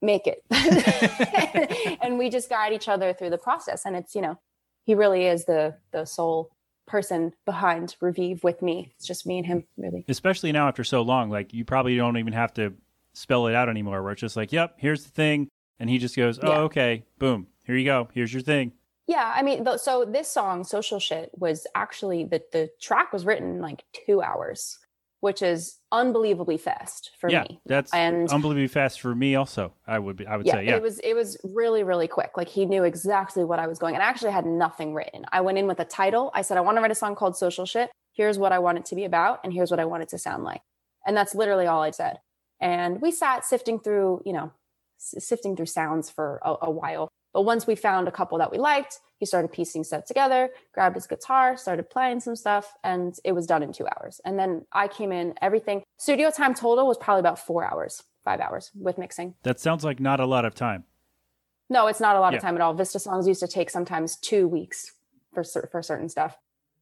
Make 0.00 0.28
it, 0.28 0.44
and 2.02 2.18
we 2.18 2.30
just 2.30 2.48
guide 2.48 2.72
each 2.72 2.88
other 2.88 3.12
through 3.12 3.30
the 3.30 3.38
process. 3.38 3.84
And 3.84 3.96
it's 3.96 4.14
you 4.14 4.20
know 4.22 4.38
he 4.84 4.94
really 4.94 5.26
is 5.26 5.44
the 5.44 5.74
the 5.92 6.04
sole 6.04 6.50
person 6.86 7.32
behind 7.44 7.96
Ravive 8.00 8.42
with 8.44 8.62
me. 8.62 8.92
It's 8.96 9.06
just 9.06 9.26
me 9.26 9.38
and 9.38 9.46
him 9.46 9.64
really. 9.76 10.04
Especially 10.08 10.52
now 10.52 10.68
after 10.68 10.84
so 10.84 11.02
long, 11.02 11.30
like 11.30 11.52
you 11.52 11.64
probably 11.64 11.96
don't 11.96 12.16
even 12.16 12.32
have 12.32 12.54
to 12.54 12.74
spell 13.12 13.48
it 13.48 13.54
out 13.54 13.68
anymore. 13.68 14.02
Where 14.02 14.12
it's 14.12 14.20
just 14.20 14.36
like, 14.36 14.52
"Yep, 14.52 14.74
here's 14.78 15.02
the 15.04 15.10
thing," 15.10 15.48
and 15.80 15.90
he 15.90 15.98
just 15.98 16.16
goes, 16.16 16.38
"Oh, 16.40 16.48
Yeah. 16.48 16.58
okay, 16.60 17.04
boom, 17.18 17.48
here 17.64 17.76
you 17.76 17.84
go. 17.84 18.08
Here's 18.14 18.32
your 18.32 18.42
thing." 18.42 18.72
Yeah, 19.08 19.32
I 19.34 19.42
mean, 19.42 19.66
so 19.78 20.04
this 20.04 20.30
song, 20.30 20.62
"Social 20.64 20.98
Shit," 21.00 21.30
was 21.34 21.66
actually 21.74 22.24
the 22.24 22.42
the 22.52 22.68
track 22.80 23.12
was 23.12 23.24
written 23.24 23.56
in 23.56 23.60
like 23.62 23.82
two 24.06 24.20
hours, 24.20 24.78
which 25.20 25.40
is 25.42 25.78
unbelievably 25.90 26.58
fast 26.58 27.10
for 27.18 27.30
yeah, 27.30 27.44
me. 27.44 27.58
that's 27.64 27.92
And- 27.94 28.30
unbelievably 28.30 28.68
fast 28.68 29.00
for 29.00 29.14
me. 29.14 29.34
Also, 29.34 29.72
I 29.86 29.98
would 29.98 30.16
be, 30.16 30.26
I 30.26 30.36
would 30.36 30.44
Yeah, 30.46 30.52
say, 30.56 30.66
yeah. 30.66 30.76
it 30.76 30.82
was 30.82 30.98
it 30.98 31.14
was 31.14 31.38
really 31.42 31.82
really 31.84 32.06
quick. 32.06 32.32
Like 32.36 32.48
he 32.48 32.66
knew 32.66 32.84
exactly 32.84 33.44
what 33.44 33.58
I 33.58 33.66
was 33.66 33.78
going, 33.78 33.94
and 33.94 34.02
I 34.02 34.06
actually 34.06 34.32
had 34.32 34.44
nothing 34.44 34.92
written. 34.92 35.24
I 35.32 35.40
went 35.40 35.56
in 35.56 35.66
with 35.66 35.80
a 35.80 35.86
title. 35.86 36.30
I 36.34 36.42
said, 36.42 36.58
I 36.58 36.60
want 36.60 36.76
to 36.76 36.82
write 36.82 36.90
a 36.90 36.94
song 36.94 37.14
called 37.14 37.34
"Social 37.36 37.64
Shit." 37.64 37.90
Here's 38.12 38.38
what 38.38 38.52
I 38.52 38.58
want 38.58 38.76
it 38.78 38.84
to 38.86 38.94
be 38.94 39.04
about, 39.06 39.40
and 39.42 39.52
here's 39.54 39.70
what 39.70 39.80
I 39.80 39.86
want 39.86 40.02
it 40.02 40.10
to 40.10 40.18
sound 40.18 40.44
like, 40.44 40.60
and 41.06 41.16
that's 41.16 41.34
literally 41.34 41.66
all 41.66 41.80
I 41.82 41.92
said. 41.92 42.18
And 42.60 43.00
we 43.00 43.10
sat 43.10 43.44
sifting 43.46 43.78
through, 43.78 44.20
you 44.26 44.34
know, 44.34 44.52
sifting 44.98 45.56
through 45.56 45.66
sounds 45.66 46.10
for 46.10 46.40
a, 46.44 46.56
a 46.62 46.70
while. 46.70 47.08
But 47.38 47.44
once 47.44 47.68
we 47.68 47.76
found 47.76 48.08
a 48.08 48.10
couple 48.10 48.36
that 48.38 48.50
we 48.50 48.58
liked, 48.58 48.98
he 49.18 49.24
started 49.24 49.52
piecing 49.52 49.84
stuff 49.84 50.04
together, 50.06 50.50
grabbed 50.74 50.96
his 50.96 51.06
guitar, 51.06 51.56
started 51.56 51.88
playing 51.88 52.18
some 52.18 52.34
stuff, 52.34 52.74
and 52.82 53.14
it 53.22 53.30
was 53.30 53.46
done 53.46 53.62
in 53.62 53.72
two 53.72 53.86
hours. 53.86 54.20
And 54.24 54.36
then 54.36 54.66
I 54.72 54.88
came 54.88 55.12
in, 55.12 55.34
everything, 55.40 55.84
studio 55.98 56.32
time 56.32 56.52
total 56.52 56.88
was 56.88 56.98
probably 56.98 57.20
about 57.20 57.38
four 57.38 57.64
hours, 57.64 58.02
five 58.24 58.40
hours 58.40 58.72
with 58.74 58.98
mixing. 58.98 59.36
that 59.44 59.60
sounds 59.60 59.84
like 59.84 60.00
not 60.00 60.18
a 60.18 60.26
lot 60.26 60.44
of 60.46 60.56
time. 60.56 60.82
No, 61.70 61.86
it's 61.86 62.00
not 62.00 62.16
a 62.16 62.18
lot 62.18 62.32
Yeah. 62.32 62.38
of 62.38 62.42
time 62.42 62.56
at 62.56 62.60
all. 62.60 62.74
Vista 62.74 62.98
songs 62.98 63.28
used 63.28 63.38
to 63.38 63.46
take 63.46 63.70
sometimes 63.70 64.16
two 64.16 64.48
weeks 64.48 64.94
for 65.32 65.44
for 65.70 65.80
certain 65.80 66.08
stuff. 66.08 66.36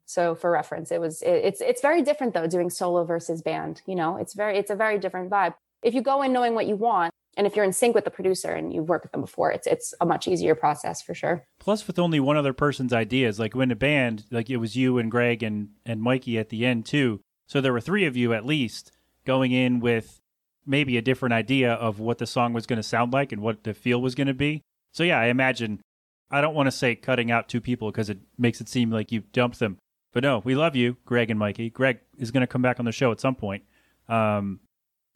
So 0.07 0.35
for 0.35 0.51
reference, 0.51 0.91
it 0.91 1.03
was 1.03 1.21
it, 1.21 1.35
it's 1.49 1.61
it's 1.61 1.83
very 1.83 2.01
different 2.01 2.33
though 2.33 2.47
doing 2.47 2.71
solo 2.71 3.05
versus 3.05 3.43
band. 3.43 3.83
You 3.85 3.95
know, 3.95 4.17
it's 4.17 4.33
very 4.33 4.57
it's 4.57 4.71
a 4.71 4.75
very 4.77 4.99
different 4.99 5.29
vibe. 5.31 5.53
If 5.83 5.93
you 5.93 6.01
go 6.01 6.23
in 6.23 6.33
knowing 6.33 6.55
what 6.55 6.67
you 6.67 6.77
want, 6.77 7.13
and 7.37 7.47
if 7.47 7.55
you're 7.55 7.65
in 7.65 7.73
sync 7.73 7.95
with 7.95 8.05
the 8.05 8.11
producer 8.11 8.51
and 8.53 8.73
you've 8.73 8.89
worked 8.89 9.05
with 9.05 9.13
them 9.13 9.21
before, 9.21 9.53
it's 9.53 9.67
it's 9.67 9.93
a 10.01 10.07
much 10.07 10.27
easier 10.27 10.55
process 10.55 11.03
for 11.03 11.15
sure. 11.15 11.45
Plus, 11.59 11.87
with 11.87 11.99
only 11.99 12.19
one 12.19 12.37
other 12.37 12.53
person's 12.53 12.93
ideas, 12.93 13.39
like 13.39 13.55
when 13.55 13.71
a 13.71 13.77
band, 13.77 14.25
like 14.31 14.49
it 14.49 14.57
was 14.57 14.77
you 14.77 14.99
and 14.99 15.11
Greg 15.11 15.43
and 15.43 15.71
and 15.85 16.01
Mikey 16.01 16.39
at 16.39 16.49
the 16.49 16.65
end 16.65 16.87
too. 16.87 17.21
So 17.47 17.61
there 17.61 17.73
were 17.73 17.81
three 17.81 18.07
of 18.07 18.17
you 18.17 18.33
at 18.33 18.47
least 18.47 18.93
going 19.25 19.53
in 19.53 19.81
with 19.81 20.21
maybe 20.65 20.97
a 20.97 21.03
different 21.03 21.33
idea 21.33 21.73
of 21.73 22.01
what 22.01 22.19
the 22.19 22.27
song 22.27 22.53
was 22.53 22.67
going 22.67 22.79
to 22.79 22.83
sound 22.83 23.13
like 23.13 23.33
and 23.33 23.43
what 23.43 23.65
the 23.65 23.75
feel 23.75 24.01
was 24.01 24.15
going 24.15 24.27
to 24.27 24.35
be. 24.35 24.63
So 24.93 25.03
yeah, 25.05 25.21
I 25.21 25.27
imagine. 25.27 25.81
I 26.29 26.41
don't 26.41 26.55
want 26.55 26.67
to 26.67 26.73
say 26.73 26.97
cutting 26.97 27.31
out 27.31 27.49
two 27.49 27.61
people 27.61 27.93
because 27.93 28.11
it 28.11 28.19
makes 28.37 28.61
it 28.61 28.69
seem 28.69 28.91
like 28.91 29.13
you 29.13 29.21
dumped 29.33 29.61
them. 29.61 29.79
But 30.13 30.25
no, 30.25 30.41
we 30.45 30.57
love 30.57 30.75
you, 30.75 30.97
Greg 31.05 31.31
and 31.31 31.39
Mikey. 31.39 31.71
Greg 31.71 32.01
is 32.19 32.33
going 32.33 32.41
to 32.41 32.49
come 32.49 32.63
back 32.63 32.81
on 32.81 32.85
the 32.85 32.91
show 32.91 33.13
at 33.13 33.21
some 33.21 33.37
point. 33.37 33.63
Um, 34.09 34.59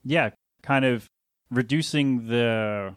yeah, 0.04 0.30
kind 0.62 0.84
of 0.84 1.08
reducing 1.50 2.28
the 2.28 2.94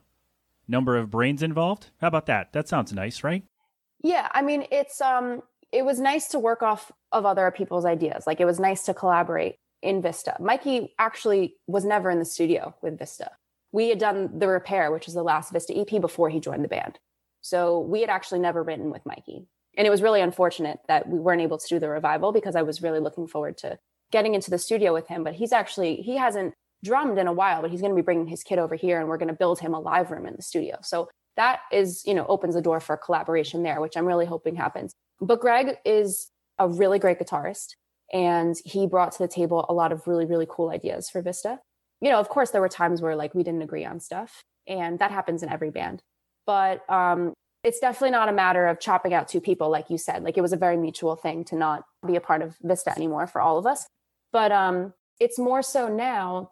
number 0.68 0.98
of 0.98 1.10
brains 1.10 1.44
involved. 1.44 1.90
How 2.00 2.08
about 2.08 2.26
that? 2.28 2.54
That 2.54 2.68
sounds 2.68 2.94
nice, 2.94 3.24
right? 3.24 3.44
Yeah, 4.02 4.28
I 4.32 4.42
mean, 4.42 4.66
it's 4.72 5.02
um 5.02 5.42
it 5.72 5.84
was 5.84 6.00
nice 6.00 6.28
to 6.30 6.40
work 6.40 6.62
off 6.62 6.92
of 7.12 7.26
other 7.26 7.50
people's 7.52 7.86
ideas. 7.86 8.28
Like 8.28 8.40
it 8.40 8.46
was 8.46 8.60
nice 8.60 8.84
to 8.86 8.94
collaborate 8.94 9.56
in 9.82 10.02
Vista. 10.02 10.36
Mikey 10.40 10.94
actually 11.00 11.56
was 11.68 11.84
never 11.84 12.10
in 12.10 12.20
the 12.20 12.26
studio 12.26 12.76
with 12.82 12.98
Vista. 13.00 13.32
We 13.72 13.90
had 13.90 13.98
done 13.98 14.38
The 14.38 14.48
Repair, 14.48 14.92
which 14.92 15.08
was 15.08 15.16
the 15.16 15.24
last 15.24 15.52
Vista 15.52 15.76
EP 15.76 16.00
before 16.00 16.30
he 16.30 16.40
joined 16.40 16.64
the 16.64 16.70
band. 16.70 17.00
So 17.42 17.80
we 17.80 18.02
had 18.02 18.10
actually 18.10 18.40
never 18.40 18.64
written 18.64 18.92
with 18.92 19.06
Mikey. 19.06 19.48
And 19.76 19.88
it 19.88 19.90
was 19.90 20.04
really 20.04 20.22
unfortunate 20.22 20.80
that 20.88 21.10
we 21.10 21.20
weren't 21.20 21.42
able 21.42 21.58
to 21.58 21.68
do 21.68 21.80
the 21.80 21.90
revival 21.90 22.32
because 22.32 22.56
I 22.56 22.62
was 22.62 22.84
really 22.84 23.00
looking 23.00 23.28
forward 23.28 23.58
to 23.60 23.80
getting 24.12 24.36
into 24.36 24.52
the 24.52 24.60
studio 24.60 24.94
with 24.94 25.08
him. 25.08 25.24
But 25.24 25.34
he's 25.34 25.52
actually, 25.52 25.96
he 25.98 26.18
hasn't 26.18 26.54
drummed 26.84 27.18
in 27.18 27.28
a 27.28 27.34
while, 27.34 27.62
but 27.62 27.72
he's 27.72 27.82
going 27.82 27.92
to 27.92 27.96
be 27.96 28.02
bringing 28.02 28.28
his 28.28 28.44
kid 28.44 28.60
over 28.60 28.76
here 28.76 29.00
and 29.00 29.08
we're 29.08 29.18
going 29.18 29.28
to 29.28 29.34
build 29.34 29.60
him 29.60 29.74
a 29.74 29.80
live 29.80 30.12
room 30.12 30.26
in 30.26 30.36
the 30.36 30.42
studio. 30.42 30.78
So 30.82 31.10
that 31.38 31.62
is, 31.72 32.04
you 32.06 32.14
know, 32.14 32.26
opens 32.28 32.56
the 32.56 32.62
door 32.62 32.80
for 32.80 32.98
collaboration 32.98 33.64
there, 33.64 33.82
which 33.82 33.98
I'm 33.98 34.06
really 34.06 34.26
hoping 34.26 34.56
happens. 34.56 34.94
But 35.20 35.40
Greg 35.40 35.78
is 35.86 36.30
a 36.60 36.68
really 36.68 37.00
great 37.00 37.20
guitarist 37.20 37.76
and 38.14 38.56
he 38.64 38.86
brought 38.86 39.12
to 39.14 39.24
the 39.24 39.28
table 39.28 39.66
a 39.68 39.74
lot 39.74 39.92
of 39.92 40.08
really, 40.08 40.26
really 40.26 40.48
cool 40.50 40.70
ideas 40.70 41.10
for 41.10 41.22
Vista. 41.22 41.60
You 42.00 42.10
know, 42.12 42.20
of 42.20 42.30
course, 42.30 42.52
there 42.52 42.62
were 42.62 42.70
times 42.70 43.02
where 43.02 43.16
like 43.16 43.34
we 43.34 43.44
didn't 43.44 43.64
agree 43.64 43.86
on 43.86 44.00
stuff, 44.00 44.44
and 44.68 45.00
that 45.00 45.12
happens 45.12 45.42
in 45.42 45.50
every 45.50 45.72
band. 45.72 46.02
But 46.46 46.88
um, 46.90 47.34
it's 47.64 47.80
definitely 47.80 48.12
not 48.12 48.30
a 48.30 48.34
matter 48.34 48.68
of 48.68 48.80
chopping 48.80 49.14
out 49.14 49.30
two 49.30 49.42
people, 49.42 49.70
like 49.70 49.90
you 49.90 49.98
said. 49.98 50.24
Like 50.24 50.38
it 50.38 50.42
was 50.42 50.54
a 50.54 50.58
very 50.58 50.78
mutual 50.78 51.16
thing 51.16 51.44
to 51.46 51.56
not 51.56 51.86
be 52.06 52.16
a 52.16 52.22
part 52.22 52.42
of 52.42 52.56
Vista 52.62 52.94
anymore 52.96 53.26
for 53.26 53.42
all 53.42 53.58
of 53.58 53.66
us. 53.66 53.88
But 54.32 54.52
um, 54.52 54.94
it's 55.20 55.40
more 55.40 55.62
so 55.62 55.88
now. 55.88 56.52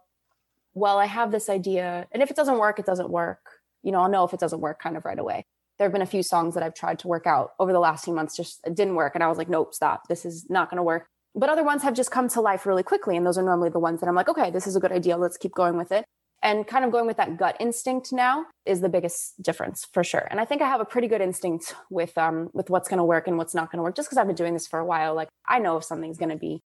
Well, 0.74 0.97
I 0.97 1.05
have 1.05 1.32
this 1.32 1.49
idea, 1.49 2.07
and 2.11 2.24
if 2.24 2.30
it 2.30 2.36
doesn't 2.36 2.57
work, 2.57 2.80
it 2.80 2.86
doesn't 2.86 3.09
work. 3.09 3.39
You 3.84 3.91
know, 3.91 4.01
I'll 4.01 4.09
know 4.09 4.24
if 4.24 4.34
it 4.34 4.39
doesn't 4.39 4.61
work 4.61 4.82
kind 4.82 4.95
of 4.95 5.05
right 5.05 5.19
away. 5.19 5.45
There 5.78 5.86
have 5.86 5.91
been 5.93 6.01
a 6.01 6.05
few 6.05 6.24
songs 6.24 6.53
that 6.53 6.63
I've 6.63 6.76
tried 6.76 6.99
to 6.99 7.07
work 7.07 7.26
out 7.26 7.51
over 7.59 7.74
the 7.74 7.80
last 7.80 8.05
few 8.05 8.13
months, 8.13 8.38
just 8.38 8.59
it 8.65 8.76
didn't 8.76 8.95
work, 8.95 9.15
and 9.15 9.24
I 9.24 9.28
was 9.28 9.38
like, 9.38 9.49
nope, 9.49 9.74
stop. 9.74 10.07
This 10.07 10.26
is 10.26 10.49
not 10.49 10.69
going 10.69 10.78
to 10.78 10.84
work. 10.84 11.07
But 11.36 11.49
other 11.49 11.63
ones 11.63 11.84
have 11.84 11.93
just 11.93 12.11
come 12.11 12.28
to 12.30 12.41
life 12.41 12.65
really 12.65 12.84
quickly, 12.84 13.17
and 13.17 13.26
those 13.26 13.38
are 13.38 13.43
normally 13.43 13.69
the 13.69 13.80
ones 13.80 13.99
that 13.99 14.07
I'm 14.07 14.15
like, 14.15 14.30
okay, 14.30 14.51
this 14.51 14.67
is 14.67 14.76
a 14.76 14.80
good 14.80 14.91
idea. 14.91 15.17
Let's 15.17 15.38
keep 15.38 15.53
going 15.53 15.78
with 15.78 15.91
it 15.91 16.05
and 16.43 16.65
kind 16.67 16.84
of 16.84 16.91
going 16.91 17.05
with 17.05 17.17
that 17.17 17.38
gut 17.38 17.55
instinct 17.59 18.11
now 18.11 18.45
is 18.65 18.82
the 18.82 18.89
biggest 18.89 19.41
difference 19.41 19.88
for 19.93 20.03
sure 20.03 20.28
and 20.32 20.39
i 20.39 20.45
think 20.45 20.61
i 20.61 20.67
have 20.67 20.82
a 20.82 20.86
pretty 20.86 21.07
good 21.07 21.22
instinct 21.22 21.76
with 21.89 22.17
um 22.17 22.49
with 22.53 22.69
what's 22.69 22.89
going 22.89 22.97
to 22.97 23.03
work 23.03 23.28
and 23.28 23.38
what's 23.38 23.53
not 23.53 23.72
going 23.72 23.78
to 23.78 23.84
work 23.84 23.95
just 23.95 24.07
because 24.07 24.17
i've 24.17 24.28
been 24.28 24.36
doing 24.36 24.53
this 24.53 24.67
for 24.67 24.80
a 24.80 24.86
while 24.86 25.13
like 25.13 25.30
i 25.47 25.59
know 25.59 25.78
if 25.78 25.84
something's 25.84 26.17
going 26.17 26.30
to 26.30 26.38
be 26.38 26.61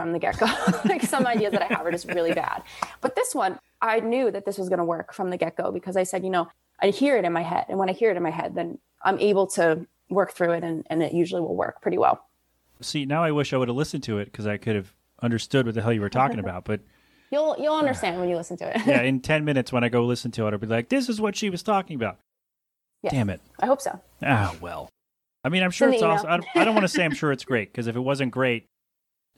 from 0.00 0.12
the 0.12 0.18
get-go 0.18 0.46
like 0.84 1.02
some 1.02 1.26
ideas 1.26 1.52
that 1.52 1.62
i 1.62 1.66
have 1.66 1.84
are 1.84 1.90
just 1.90 2.06
really 2.08 2.32
bad 2.32 2.62
but 3.00 3.14
this 3.14 3.34
one 3.34 3.58
i 3.82 4.00
knew 4.00 4.30
that 4.30 4.44
this 4.44 4.58
was 4.58 4.68
going 4.68 4.78
to 4.78 4.84
work 4.84 5.12
from 5.12 5.30
the 5.30 5.36
get-go 5.36 5.70
because 5.70 5.96
i 5.96 6.02
said 6.02 6.24
you 6.24 6.30
know 6.30 6.48
i 6.80 6.88
hear 6.88 7.16
it 7.16 7.24
in 7.24 7.32
my 7.32 7.42
head 7.42 7.64
and 7.68 7.78
when 7.78 7.88
i 7.88 7.92
hear 7.92 8.10
it 8.10 8.16
in 8.16 8.22
my 8.22 8.30
head 8.30 8.54
then 8.54 8.78
i'm 9.02 9.18
able 9.18 9.46
to 9.46 9.86
work 10.08 10.32
through 10.32 10.52
it 10.52 10.64
and, 10.64 10.86
and 10.90 11.02
it 11.02 11.12
usually 11.12 11.40
will 11.40 11.54
work 11.56 11.80
pretty 11.80 11.98
well 11.98 12.24
See, 12.82 13.04
now 13.04 13.22
I 13.22 13.30
wish 13.30 13.52
I 13.52 13.56
would 13.56 13.68
have 13.68 13.76
listened 13.76 14.02
to 14.04 14.18
it 14.18 14.26
because 14.26 14.46
I 14.46 14.56
could 14.56 14.74
have 14.74 14.94
understood 15.22 15.66
what 15.66 15.74
the 15.74 15.82
hell 15.82 15.92
you 15.92 16.00
were 16.00 16.08
talking 16.08 16.38
about. 16.46 16.64
But 16.64 16.80
you'll 17.30 17.56
you'll 17.58 17.76
understand 17.76 18.18
when 18.18 18.28
you 18.28 18.36
listen 18.36 18.56
to 18.58 18.74
it 18.74 18.86
yeah, 18.86 19.02
in 19.02 19.20
10 19.20 19.44
minutes 19.44 19.72
when 19.72 19.84
I 19.84 19.88
go 19.88 20.04
listen 20.04 20.30
to 20.32 20.46
it, 20.46 20.52
I'll 20.52 20.58
be 20.58 20.66
like, 20.66 20.88
this 20.88 21.08
is 21.08 21.20
what 21.20 21.36
she 21.36 21.50
was 21.50 21.62
talking 21.62 21.96
about. 21.96 22.18
Yes. 23.02 23.12
Damn 23.12 23.30
it. 23.30 23.40
i 23.60 23.66
hope 23.66 23.80
so 23.80 23.98
Ah, 24.22 24.54
well. 24.60 24.90
I 25.42 25.48
mean, 25.48 25.62
I'm 25.62 25.70
sure 25.70 25.90
it's 25.90 26.02
awesome. 26.02 26.28
I 26.28 26.36
don't, 26.36 26.46
I 26.54 26.64
don't 26.64 26.74
want 26.74 26.84
to 26.84 26.88
say 26.88 27.02
I'm 27.04 27.14
sure 27.14 27.32
it's 27.32 27.44
great 27.44 27.72
because 27.72 27.86
if 27.86 27.96
it 27.96 28.00
wasn't 28.00 28.30
great, 28.30 28.66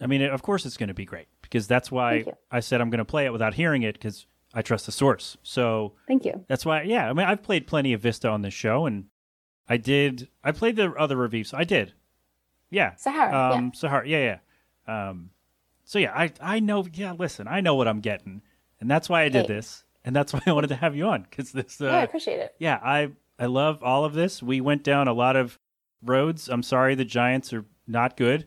I 0.02 0.06
mean, 0.06 0.22
of 0.22 0.42
course 0.42 0.66
it's 0.66 0.76
going 0.76 0.88
to 0.88 0.94
be 0.94 1.04
great 1.04 1.28
because 1.42 1.66
that's 1.66 1.90
why 1.90 2.24
I 2.50 2.60
said 2.60 2.80
I'm 2.80 2.90
going 2.90 2.98
to 2.98 3.04
play 3.04 3.24
it 3.26 3.32
without 3.32 3.54
hearing 3.54 3.82
it 3.82 3.94
because 3.94 4.26
I 4.54 4.62
trust 4.62 4.86
the 4.86 4.92
source. 4.92 5.36
So 5.42 5.94
thank 6.06 6.24
you 6.24 6.44
that's 6.48 6.66
why, 6.66 6.82
yeah. 6.82 7.08
I 7.08 7.12
mean, 7.12 7.26
I've 7.26 7.42
played 7.42 7.66
plenty 7.66 7.92
of 7.92 8.00
Vista 8.02 8.28
on 8.28 8.42
this 8.42 8.54
show 8.54 8.86
and 8.86 9.06
I 9.68 9.76
did, 9.76 10.28
I 10.44 10.52
played 10.52 10.76
the 10.76 10.92
other 10.94 11.16
reviews. 11.16 11.54
I 11.54 11.64
did. 11.64 11.94
Yeah. 12.70 12.94
Sahara, 12.96 13.54
Um, 13.56 13.72
Sahara. 13.74 14.06
Yeah, 14.08 14.38
yeah. 14.88 15.08
Um, 15.10 15.30
so 15.84 15.98
yeah, 15.98 16.12
I, 16.14 16.32
I 16.40 16.60
know, 16.60 16.86
yeah, 16.92 17.12
listen, 17.12 17.46
I 17.46 17.60
know 17.60 17.74
what 17.74 17.86
I'm 17.88 18.00
getting. 18.00 18.42
And 18.80 18.90
that's 18.90 19.08
why 19.08 19.22
I 19.22 19.28
did 19.28 19.46
Hey. 19.46 19.54
this. 19.54 19.84
And 20.04 20.16
that's 20.16 20.32
why 20.34 20.40
I 20.46 20.52
wanted 20.52 20.68
to 20.68 20.76
have 20.76 20.96
you 20.96 21.06
on 21.06 21.22
because 21.22 21.52
this, 21.52 21.80
uh, 21.80 21.86
yeah 21.86 21.96
i 21.98 22.02
appreciate 22.02 22.40
it 22.40 22.54
yeah, 22.58 22.80
I 22.82 23.10
I 23.38 23.46
love 23.46 23.82
all 23.82 24.04
of 24.04 24.12
this. 24.14 24.42
We 24.42 24.60
went 24.60 24.84
down 24.84 25.08
a 25.08 25.12
lot 25.12 25.36
of 25.36 25.58
roads. 26.02 26.48
I'm 26.48 26.62
sorry 26.62 26.94
the 26.94 27.04
Giants 27.04 27.52
are 27.52 27.64
not 27.86 28.16
good. 28.16 28.46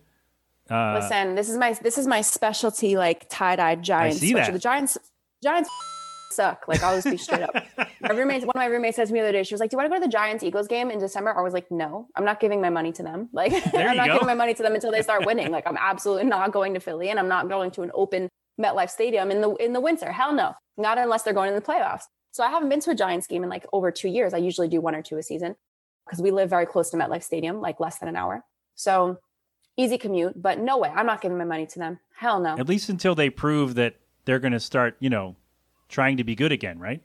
Uh, 0.69 0.99
Listen, 0.99 1.35
this 1.35 1.49
is 1.49 1.57
my 1.57 1.73
this 1.73 1.97
is 1.97 2.07
my 2.07 2.21
specialty, 2.21 2.97
like 2.97 3.27
tie 3.29 3.55
dye 3.55 3.75
Giants. 3.75 4.19
see 4.19 4.33
that. 4.33 4.51
The 4.51 4.59
Giants 4.59 4.97
Giants 5.43 5.69
suck. 6.31 6.67
Like 6.67 6.81
I'll 6.83 6.95
just 6.95 7.09
be 7.09 7.17
straight 7.17 7.41
up. 7.41 7.55
My 8.01 8.13
roommate, 8.13 8.41
one 8.41 8.55
of 8.55 8.59
my 8.59 8.65
roommates 8.65 8.97
says 8.97 9.07
to 9.07 9.13
me 9.13 9.19
the 9.19 9.25
other 9.25 9.31
day, 9.31 9.43
she 9.43 9.53
was 9.53 9.59
like, 9.61 9.69
"Do 9.71 9.75
you 9.75 9.77
want 9.79 9.87
to 9.87 9.89
go 9.89 10.01
to 10.01 10.07
the 10.07 10.11
Giants 10.11 10.43
Eagles 10.43 10.67
game 10.67 10.91
in 10.91 10.99
December?" 10.99 11.35
I 11.35 11.41
was 11.41 11.53
like, 11.53 11.71
"No, 11.71 12.07
I'm 12.15 12.25
not 12.25 12.39
giving 12.39 12.61
my 12.61 12.69
money 12.69 12.91
to 12.93 13.03
them. 13.03 13.29
Like 13.33 13.51
I'm 13.75 13.95
not 13.97 14.07
go. 14.07 14.13
giving 14.13 14.27
my 14.27 14.35
money 14.35 14.53
to 14.53 14.61
them 14.63 14.75
until 14.75 14.91
they 14.91 15.01
start 15.01 15.25
winning. 15.25 15.51
Like 15.51 15.65
I'm 15.65 15.77
absolutely 15.77 16.25
not 16.25 16.51
going 16.51 16.73
to 16.75 16.79
Philly, 16.79 17.09
and 17.09 17.19
I'm 17.19 17.27
not 17.27 17.47
going 17.47 17.71
to 17.71 17.81
an 17.83 17.91
open 17.93 18.29
MetLife 18.61 18.89
Stadium 18.89 19.31
in 19.31 19.41
the 19.41 19.53
in 19.55 19.73
the 19.73 19.81
winter. 19.81 20.11
Hell 20.11 20.33
no, 20.33 20.53
not 20.77 20.97
unless 20.97 21.23
they're 21.23 21.33
going 21.33 21.51
to 21.53 21.59
the 21.59 21.65
playoffs. 21.65 22.03
So 22.31 22.43
I 22.43 22.49
haven't 22.49 22.69
been 22.69 22.81
to 22.81 22.91
a 22.91 22.95
Giants 22.95 23.27
game 23.27 23.43
in 23.43 23.49
like 23.49 23.65
over 23.71 23.91
two 23.91 24.09
years. 24.09 24.33
I 24.33 24.37
usually 24.37 24.67
do 24.67 24.81
one 24.81 24.93
or 24.93 25.01
two 25.01 25.17
a 25.17 25.23
season 25.23 25.55
because 26.05 26.21
we 26.21 26.31
live 26.31 26.49
very 26.49 26.65
close 26.65 26.89
to 26.91 26.97
MetLife 26.97 27.23
Stadium, 27.23 27.61
like 27.61 27.79
less 27.79 27.97
than 27.99 28.09
an 28.09 28.15
hour. 28.15 28.43
So 28.75 29.17
easy 29.77 29.97
commute, 29.97 30.41
but 30.41 30.59
no 30.59 30.77
way. 30.77 30.89
I'm 30.89 31.05
not 31.05 31.21
giving 31.21 31.37
my 31.37 31.45
money 31.45 31.65
to 31.67 31.79
them. 31.79 31.99
Hell 32.15 32.39
no. 32.39 32.57
At 32.57 32.67
least 32.67 32.89
until 32.89 33.15
they 33.15 33.29
prove 33.29 33.75
that 33.75 33.95
they're 34.25 34.39
going 34.39 34.53
to 34.53 34.59
start, 34.59 34.97
you 34.99 35.09
know, 35.09 35.35
trying 35.89 36.17
to 36.17 36.23
be 36.23 36.35
good 36.35 36.51
again, 36.51 36.79
right? 36.79 37.01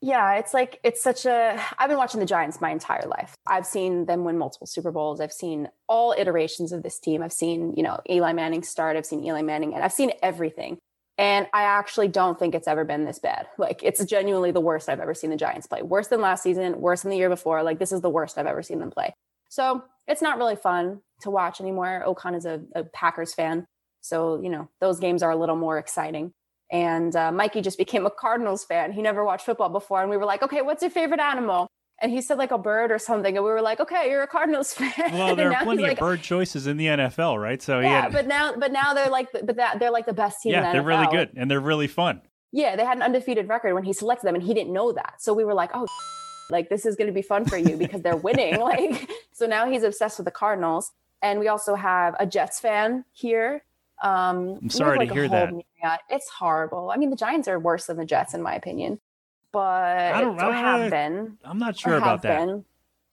Yeah, 0.00 0.34
it's 0.34 0.54
like 0.54 0.78
it's 0.84 1.02
such 1.02 1.26
a. 1.26 1.60
I've 1.76 1.88
been 1.88 1.98
watching 1.98 2.20
the 2.20 2.26
Giants 2.26 2.60
my 2.60 2.70
entire 2.70 3.06
life. 3.08 3.34
I've 3.48 3.66
seen 3.66 4.06
them 4.06 4.24
win 4.24 4.38
multiple 4.38 4.66
Super 4.68 4.92
Bowls. 4.92 5.20
I've 5.20 5.32
seen 5.32 5.68
all 5.88 6.14
iterations 6.16 6.70
of 6.70 6.84
this 6.84 7.00
team. 7.00 7.20
I've 7.20 7.32
seen, 7.32 7.74
you 7.76 7.82
know, 7.82 7.98
Eli 8.08 8.32
Manning 8.32 8.62
start. 8.62 8.96
I've 8.96 9.06
seen 9.06 9.24
Eli 9.24 9.42
Manning, 9.42 9.74
and 9.74 9.82
I've 9.82 9.92
seen 9.92 10.12
everything. 10.22 10.78
And 11.16 11.48
I 11.52 11.64
actually 11.64 12.06
don't 12.06 12.38
think 12.38 12.54
it's 12.54 12.68
ever 12.68 12.84
been 12.84 13.06
this 13.06 13.18
bad. 13.18 13.48
Like 13.58 13.82
it's 13.82 14.04
genuinely 14.04 14.52
the 14.52 14.60
worst 14.60 14.88
I've 14.88 15.00
ever 15.00 15.14
seen 15.14 15.30
the 15.30 15.36
Giants 15.36 15.66
play. 15.66 15.82
Worse 15.82 16.06
than 16.06 16.20
last 16.20 16.44
season. 16.44 16.80
Worse 16.80 17.02
than 17.02 17.10
the 17.10 17.16
year 17.16 17.28
before. 17.28 17.64
Like 17.64 17.80
this 17.80 17.90
is 17.90 18.00
the 18.00 18.10
worst 18.10 18.38
I've 18.38 18.46
ever 18.46 18.62
seen 18.62 18.78
them 18.78 18.92
play. 18.92 19.14
So 19.48 19.82
it's 20.06 20.22
not 20.22 20.38
really 20.38 20.56
fun 20.56 21.00
to 21.22 21.30
watch 21.30 21.60
anymore. 21.60 22.04
Okan 22.06 22.36
is 22.36 22.46
a, 22.46 22.60
a 22.74 22.84
Packers 22.84 23.34
fan, 23.34 23.66
so 24.00 24.40
you 24.40 24.50
know 24.50 24.68
those 24.80 25.00
games 25.00 25.22
are 25.22 25.30
a 25.30 25.36
little 25.36 25.56
more 25.56 25.78
exciting. 25.78 26.32
And 26.70 27.16
uh, 27.16 27.32
Mikey 27.32 27.62
just 27.62 27.78
became 27.84 28.06
a 28.06 28.10
Cardinals 28.10 28.64
fan. 28.64 28.92
He 28.92 29.02
never 29.02 29.24
watched 29.24 29.46
football 29.46 29.68
before. 29.68 30.02
And 30.02 30.10
we 30.10 30.16
were 30.16 30.26
like, 30.26 30.42
okay, 30.42 30.62
what's 30.62 30.82
your 30.82 30.90
favorite 30.90 31.20
animal? 31.20 31.68
And 32.00 32.12
he 32.12 32.20
said 32.20 32.38
like 32.38 32.52
a 32.52 32.58
bird 32.58 32.92
or 32.92 32.98
something. 32.98 33.36
And 33.36 33.44
we 33.44 33.50
were 33.50 33.62
like, 33.62 33.80
okay, 33.80 34.08
you're 34.08 34.22
a 34.22 34.28
Cardinals 34.28 34.72
fan. 34.74 34.92
Well, 35.12 35.34
there 35.34 35.52
are 35.52 35.64
plenty 35.64 35.82
like, 35.82 35.92
of 35.92 35.98
bird 35.98 36.22
choices 36.22 36.66
in 36.66 36.76
the 36.76 36.86
NFL, 36.86 37.40
right? 37.40 37.60
So 37.60 37.80
yeah, 37.80 38.02
had... 38.02 38.12
but 38.12 38.26
now, 38.26 38.54
but 38.56 38.70
now 38.70 38.94
they're 38.94 39.10
like, 39.10 39.32
but 39.32 39.56
that 39.56 39.80
they're 39.80 39.90
like 39.90 40.06
the 40.06 40.12
best 40.12 40.42
team. 40.42 40.52
Yeah, 40.52 40.66
the 40.66 40.74
they're 40.74 40.86
really 40.86 41.08
good 41.08 41.30
and 41.36 41.50
they're 41.50 41.60
really 41.60 41.88
fun. 41.88 42.22
Yeah, 42.52 42.76
they 42.76 42.84
had 42.84 42.96
an 42.96 43.02
undefeated 43.02 43.48
record 43.48 43.74
when 43.74 43.84
he 43.84 43.92
selected 43.92 44.26
them, 44.26 44.34
and 44.34 44.42
he 44.42 44.54
didn't 44.54 44.72
know 44.72 44.92
that. 44.92 45.14
So 45.18 45.34
we 45.34 45.44
were 45.44 45.52
like, 45.52 45.70
oh, 45.74 45.86
like 46.50 46.68
this 46.68 46.86
is 46.86 46.96
going 46.96 47.08
to 47.08 47.12
be 47.12 47.22
fun 47.22 47.44
for 47.44 47.56
you 47.56 47.76
because 47.76 48.02
they're 48.02 48.16
winning. 48.16 48.60
like, 48.60 49.10
so 49.32 49.46
now 49.46 49.70
he's 49.70 49.82
obsessed 49.82 50.18
with 50.18 50.24
the 50.24 50.30
Cardinals. 50.30 50.92
And 51.20 51.40
we 51.40 51.48
also 51.48 51.74
have 51.74 52.14
a 52.20 52.26
Jets 52.26 52.60
fan 52.60 53.04
here 53.12 53.62
um, 54.02 54.58
I'm 54.62 54.70
sorry 54.70 54.98
like 54.98 55.08
to 55.08 55.14
hear 55.14 55.28
that. 55.28 55.50
Myriad. 55.50 56.00
It's 56.08 56.28
horrible. 56.28 56.90
I 56.90 56.96
mean, 56.96 57.10
the 57.10 57.16
Giants 57.16 57.48
are 57.48 57.58
worse 57.58 57.86
than 57.86 57.96
the 57.96 58.04
Jets, 58.04 58.34
in 58.34 58.42
my 58.42 58.54
opinion. 58.54 59.00
But 59.50 60.14
I 60.14 60.20
don't, 60.20 60.40
I 60.40 60.52
have 60.52 60.90
been. 60.90 61.38
I'm 61.44 61.58
not 61.58 61.76
sure 61.76 61.96
about 61.96 62.22
that. 62.22 62.46
Been. 62.46 62.64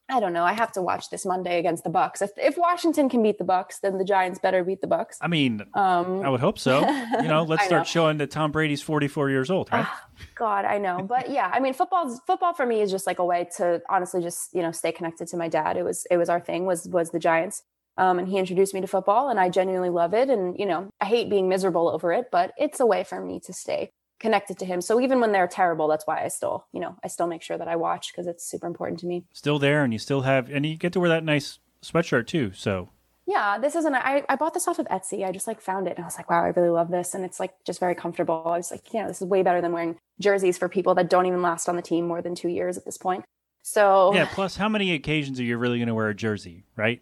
I 0.08 0.20
don't 0.20 0.34
know. 0.34 0.44
I 0.44 0.54
have 0.54 0.72
to 0.74 0.84
watch 0.84 1.10
this 1.10 1.26
Monday 1.26 1.58
against 1.58 1.84
the 1.84 1.90
Bucks. 1.90 2.22
If 2.22 2.32
if 2.38 2.58
Washington 2.58 3.10
can 3.10 3.24
beat 3.24 3.40
the 3.40 3.44
Bucks, 3.44 3.80
then 3.80 3.98
the 3.98 4.06
Giants 4.06 4.38
better 4.38 4.64
beat 4.64 4.82
the 4.82 4.88
Bucks. 4.88 5.18
I 5.20 5.28
mean, 5.28 5.62
um, 5.74 6.22
I 6.22 6.30
would 6.30 6.40
hope 6.40 6.60
so. 6.60 6.82
You 6.82 7.28
know, 7.28 7.44
let's 7.48 7.66
start 7.66 7.82
know. 7.82 7.86
showing 7.86 8.18
that 8.18 8.30
Tom 8.30 8.52
Brady's 8.52 8.84
44 8.84 9.32
years 9.32 9.50
old, 9.50 9.70
right? 9.72 9.86
Oh, 9.88 10.00
God, 10.36 10.66
I 10.66 10.78
know. 10.78 11.02
But 11.02 11.32
yeah, 11.32 11.50
I 11.52 11.60
mean, 11.60 11.74
football 11.74 12.20
football 12.28 12.54
for 12.54 12.66
me 12.66 12.82
is 12.82 12.92
just 12.92 13.08
like 13.08 13.18
a 13.18 13.26
way 13.26 13.48
to 13.58 13.82
honestly 13.90 14.22
just 14.22 14.54
you 14.54 14.62
know 14.62 14.72
stay 14.72 14.92
connected 14.92 15.28
to 15.30 15.38
my 15.38 15.48
dad. 15.48 15.76
It 15.76 15.84
was 15.84 16.06
it 16.12 16.18
was 16.18 16.30
our 16.30 16.40
thing 16.40 16.66
was 16.66 16.88
was 16.88 17.10
the 17.10 17.20
Giants. 17.20 17.64
Um, 17.98 18.20
and 18.20 18.28
he 18.28 18.38
introduced 18.38 18.74
me 18.74 18.82
to 18.82 18.88
football, 18.88 19.30
and 19.30 19.40
I 19.40 19.50
genuinely 19.50 19.90
love 19.90 20.14
it. 20.14 20.30
And 20.30 20.60
you 20.60 20.66
know, 20.66 20.90
I 21.02 21.06
hate 21.06 21.30
being 21.30 21.50
miserable 21.50 21.90
over 21.90 22.12
it, 22.12 22.26
but 22.32 22.52
it's 22.58 22.80
a 22.80 22.86
way 22.86 23.04
for 23.06 23.24
me 23.24 23.40
to 23.46 23.54
stay 23.54 23.92
connected 24.26 24.58
to 24.58 24.66
him. 24.66 24.82
So 24.82 25.00
even 25.00 25.20
when 25.20 25.32
they're 25.32 25.48
terrible, 25.48 25.88
that's 25.88 26.08
why 26.08 26.24
I 26.24 26.30
still, 26.30 26.66
you 26.74 26.80
know, 26.80 26.96
I 27.04 27.08
still 27.08 27.28
make 27.28 27.44
sure 27.44 27.60
that 27.60 27.68
I 27.68 27.76
watch 27.76 28.12
because 28.12 28.26
it's 28.26 28.44
super 28.44 28.66
important 28.66 29.00
to 29.02 29.06
me. 29.06 29.24
Still 29.34 29.60
there, 29.60 29.84
and 29.84 29.94
you 29.94 30.00
still 30.00 30.22
have, 30.22 30.50
and 30.50 30.66
you 30.66 30.78
get 30.78 30.94
to 30.94 31.00
wear 31.00 31.10
that 31.10 31.24
nice 31.24 31.60
sweatshirt 31.84 32.26
too. 32.26 32.52
So 32.54 32.90
yeah, 33.28 33.60
this 33.60 33.76
isn't. 33.76 33.94
I 33.94 34.24
I 34.28 34.36
bought 34.36 34.56
this 34.56 34.68
off 34.68 34.80
of 34.80 34.88
Etsy. 34.88 35.24
I 35.24 35.32
just 35.32 35.46
like 35.46 35.62
found 35.62 35.88
it, 35.88 35.96
and 35.98 36.04
I 36.04 36.08
was 36.08 36.18
like, 36.18 36.28
wow, 36.28 36.44
I 36.44 36.48
really 36.48 36.70
love 36.70 36.90
this, 36.90 37.14
and 37.14 37.24
it's 37.24 37.40
like 37.40 37.54
just 37.64 37.80
very 37.80 37.94
comfortable. 37.94 38.42
I 38.48 38.58
was 38.58 38.72
like, 38.72 38.92
you 38.92 39.00
know, 39.00 39.08
this 39.08 39.22
is 39.22 39.28
way 39.28 39.44
better 39.44 39.62
than 39.62 39.72
wearing 39.72 39.96
jerseys 40.20 40.58
for 40.58 40.68
people 40.68 40.96
that 40.96 41.08
don't 41.08 41.28
even 41.28 41.44
last 41.44 41.70
on 41.70 41.76
the 41.76 41.84
team 41.84 42.08
more 42.08 42.24
than 42.24 42.34
two 42.34 42.50
years 42.50 42.78
at 42.78 42.86
this 42.86 42.98
point. 42.98 43.26
So 43.62 44.12
yeah. 44.16 44.28
Plus, 44.34 44.58
how 44.58 44.70
many 44.70 44.94
occasions 44.94 45.40
are 45.40 45.44
you 45.44 45.58
really 45.58 45.78
going 45.78 45.88
to 45.88 45.94
wear 45.94 46.10
a 46.10 46.16
jersey, 46.16 46.66
right? 46.76 47.02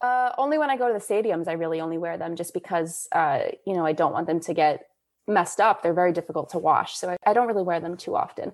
Uh, 0.00 0.32
only 0.38 0.56
when 0.56 0.70
I 0.70 0.76
go 0.78 0.88
to 0.88 0.94
the 0.94 1.04
stadiums, 1.14 1.48
I 1.48 1.52
really 1.52 1.80
only 1.80 1.98
wear 1.98 2.18
them 2.18 2.34
just 2.34 2.54
because, 2.54 3.08
uh, 3.12 3.40
you 3.66 3.74
know, 3.74 3.86
I 3.86 3.92
don't 3.92 4.12
want 4.12 4.26
them 4.26 4.40
to 4.40 4.54
get 4.54 4.86
messed 5.26 5.60
up. 5.60 5.82
They're 5.82 5.94
very 5.94 6.12
difficult 6.12 6.50
to 6.50 6.58
wash. 6.58 6.96
So 6.96 7.10
I, 7.10 7.16
I, 7.24 7.32
don't 7.32 7.46
really 7.46 7.62
wear 7.62 7.80
them 7.80 7.96
too 7.96 8.16
often. 8.16 8.52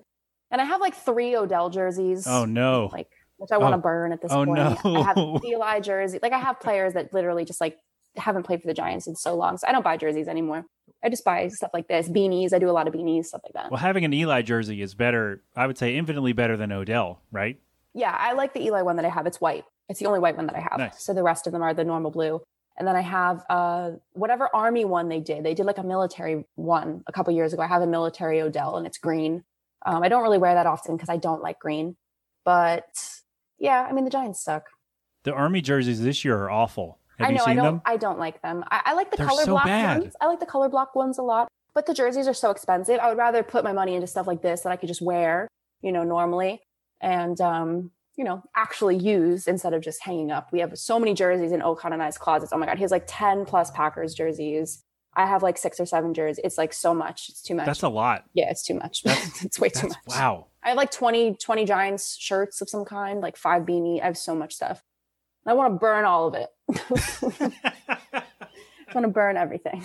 And 0.51 0.61
I 0.61 0.65
have 0.65 0.81
like 0.81 0.95
three 0.95 1.35
Odell 1.35 1.69
jerseys. 1.69 2.27
Oh, 2.27 2.45
no. 2.45 2.89
Like, 2.91 3.09
which 3.37 3.51
I 3.51 3.57
want 3.57 3.73
to 3.73 3.77
oh. 3.77 3.81
burn 3.81 4.11
at 4.11 4.21
this 4.21 4.31
oh, 4.31 4.45
point. 4.45 4.59
No. 4.83 4.95
I 4.95 5.03
have 5.03 5.17
Eli 5.45 5.79
jersey. 5.79 6.19
Like, 6.21 6.33
I 6.33 6.39
have 6.39 6.59
players 6.59 6.93
that 6.93 7.13
literally 7.13 7.45
just 7.45 7.61
like 7.61 7.77
haven't 8.15 8.43
played 8.43 8.61
for 8.61 8.67
the 8.67 8.73
Giants 8.73 9.07
in 9.07 9.15
so 9.15 9.35
long. 9.35 9.57
So 9.57 9.67
I 9.67 9.71
don't 9.71 9.83
buy 9.83 9.97
jerseys 9.97 10.27
anymore. 10.27 10.65
I 11.03 11.09
just 11.09 11.23
buy 11.23 11.47
stuff 11.47 11.71
like 11.73 11.87
this, 11.87 12.09
beanies. 12.09 12.53
I 12.53 12.59
do 12.59 12.69
a 12.69 12.71
lot 12.73 12.87
of 12.87 12.93
beanies, 12.93 13.25
stuff 13.25 13.41
like 13.43 13.53
that. 13.53 13.71
Well, 13.71 13.79
having 13.79 14.03
an 14.03 14.13
Eli 14.13 14.41
jersey 14.41 14.81
is 14.81 14.95
better, 14.95 15.41
I 15.55 15.65
would 15.65 15.77
say, 15.77 15.95
infinitely 15.95 16.33
better 16.33 16.57
than 16.57 16.71
Odell, 16.71 17.21
right? 17.31 17.57
Yeah, 17.93 18.15
I 18.17 18.33
like 18.33 18.53
the 18.53 18.61
Eli 18.61 18.81
one 18.81 18.97
that 18.97 19.05
I 19.05 19.09
have. 19.09 19.25
It's 19.25 19.39
white. 19.39 19.63
It's 19.87 19.99
the 19.99 20.05
only 20.07 20.19
white 20.19 20.35
one 20.35 20.45
that 20.47 20.55
I 20.55 20.59
have. 20.59 20.77
Nice. 20.77 21.03
So 21.03 21.13
the 21.13 21.23
rest 21.23 21.47
of 21.47 21.53
them 21.53 21.61
are 21.61 21.73
the 21.73 21.83
normal 21.83 22.11
blue. 22.11 22.41
And 22.79 22.87
then 22.87 22.95
I 22.95 23.01
have 23.01 23.43
uh, 23.49 23.91
whatever 24.13 24.49
army 24.55 24.85
one 24.85 25.09
they 25.09 25.19
did. 25.19 25.43
They 25.43 25.53
did 25.53 25.65
like 25.65 25.77
a 25.77 25.83
military 25.83 26.45
one 26.55 27.03
a 27.07 27.11
couple 27.11 27.33
years 27.33 27.53
ago. 27.53 27.61
I 27.61 27.67
have 27.67 27.81
a 27.81 27.87
military 27.87 28.41
Odell 28.41 28.77
and 28.77 28.87
it's 28.87 28.97
green. 28.97 29.43
Um, 29.85 30.01
I 30.01 30.09
don't 30.09 30.23
really 30.23 30.37
wear 30.37 30.53
that 30.53 30.65
often 30.65 30.95
because 30.95 31.09
I 31.09 31.17
don't 31.17 31.41
like 31.41 31.59
green. 31.59 31.97
But 32.45 32.87
yeah, 33.59 33.85
I 33.87 33.91
mean 33.91 34.05
the 34.05 34.09
Giants 34.09 34.43
suck. 34.43 34.63
The 35.23 35.33
army 35.33 35.61
jerseys 35.61 36.01
this 36.01 36.23
year 36.23 36.37
are 36.37 36.49
awful. 36.49 36.99
Have 37.17 37.29
I 37.29 37.33
know. 37.33 37.43
I 37.45 37.53
don't. 37.53 37.65
Them? 37.65 37.81
I 37.85 37.97
don't 37.97 38.17
like 38.17 38.41
them. 38.41 38.63
I, 38.71 38.81
I 38.85 38.93
like 38.93 39.11
the 39.11 39.17
They're 39.17 39.27
color 39.27 39.43
so 39.43 39.51
block 39.51 39.65
bad. 39.65 39.99
ones. 39.99 40.15
I 40.21 40.27
like 40.27 40.39
the 40.39 40.45
color 40.45 40.69
block 40.69 40.95
ones 40.95 41.17
a 41.17 41.21
lot. 41.21 41.49
But 41.75 41.85
the 41.85 41.93
jerseys 41.93 42.27
are 42.27 42.33
so 42.33 42.49
expensive. 42.49 42.99
I 42.99 43.09
would 43.09 43.17
rather 43.17 43.43
put 43.43 43.63
my 43.63 43.73
money 43.73 43.95
into 43.95 44.07
stuff 44.07 44.25
like 44.25 44.41
this 44.41 44.61
that 44.61 44.71
I 44.71 44.77
could 44.77 44.87
just 44.87 45.01
wear, 45.01 45.47
you 45.81 45.91
know, 45.91 46.03
normally. 46.03 46.61
And 47.01 47.39
um, 47.41 47.91
you 48.19 48.25
know, 48.25 48.43
actually 48.53 48.97
use 48.97 49.47
instead 49.47 49.73
of 49.73 49.81
just 49.81 50.03
hanging 50.03 50.29
up. 50.29 50.49
We 50.51 50.59
have 50.59 50.77
so 50.77 50.99
many 50.99 51.13
jerseys 51.13 51.53
in 51.53 51.61
Okan 51.61 51.93
and 51.93 52.03
I's 52.03 52.17
closets. 52.17 52.51
Oh 52.51 52.57
my 52.57 52.65
God. 52.65 52.75
He 52.75 52.81
has 52.81 52.91
like 52.91 53.05
10 53.07 53.45
plus 53.45 53.71
Packers 53.71 54.13
jerseys. 54.13 54.83
I 55.13 55.25
have 55.25 55.41
like 55.41 55.57
six 55.57 55.79
or 55.79 55.85
seven 55.85 56.13
jerseys. 56.13 56.41
It's 56.43 56.57
like 56.57 56.73
so 56.73 56.93
much. 56.93 57.29
It's 57.29 57.41
too 57.41 57.55
much. 57.55 57.65
That's 57.65 57.81
a 57.81 57.87
lot. 57.87 58.25
Yeah, 58.33 58.49
it's 58.49 58.61
too 58.61 58.73
much. 58.73 59.03
it's 59.05 59.57
way 59.57 59.69
too 59.69 59.87
much. 59.87 59.97
Wow. 60.05 60.47
I 60.61 60.67
have 60.67 60.77
like 60.77 60.91
20, 60.91 61.35
20 61.35 61.63
Giants 61.63 62.17
shirts 62.17 62.59
of 62.59 62.67
some 62.67 62.83
kind, 62.83 63.21
like 63.21 63.37
five 63.37 63.61
beanie. 63.61 64.01
I 64.01 64.07
have 64.07 64.17
so 64.17 64.35
much 64.35 64.53
stuff. 64.53 64.83
I 65.45 65.53
want 65.53 65.73
to 65.73 65.79
burn 65.79 66.03
all 66.03 66.27
of 66.27 66.33
it. 66.33 66.49
I 68.13 68.93
want 68.93 69.05
to 69.05 69.11
burn 69.13 69.37
everything. 69.37 69.81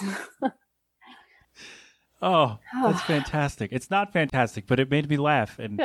Oh, 2.24 2.58
that's 2.82 3.02
fantastic. 3.02 3.70
It's 3.72 3.90
not 3.90 4.12
fantastic, 4.12 4.66
but 4.66 4.80
it 4.80 4.90
made 4.90 5.08
me 5.08 5.18
laugh. 5.18 5.58
And 5.58 5.78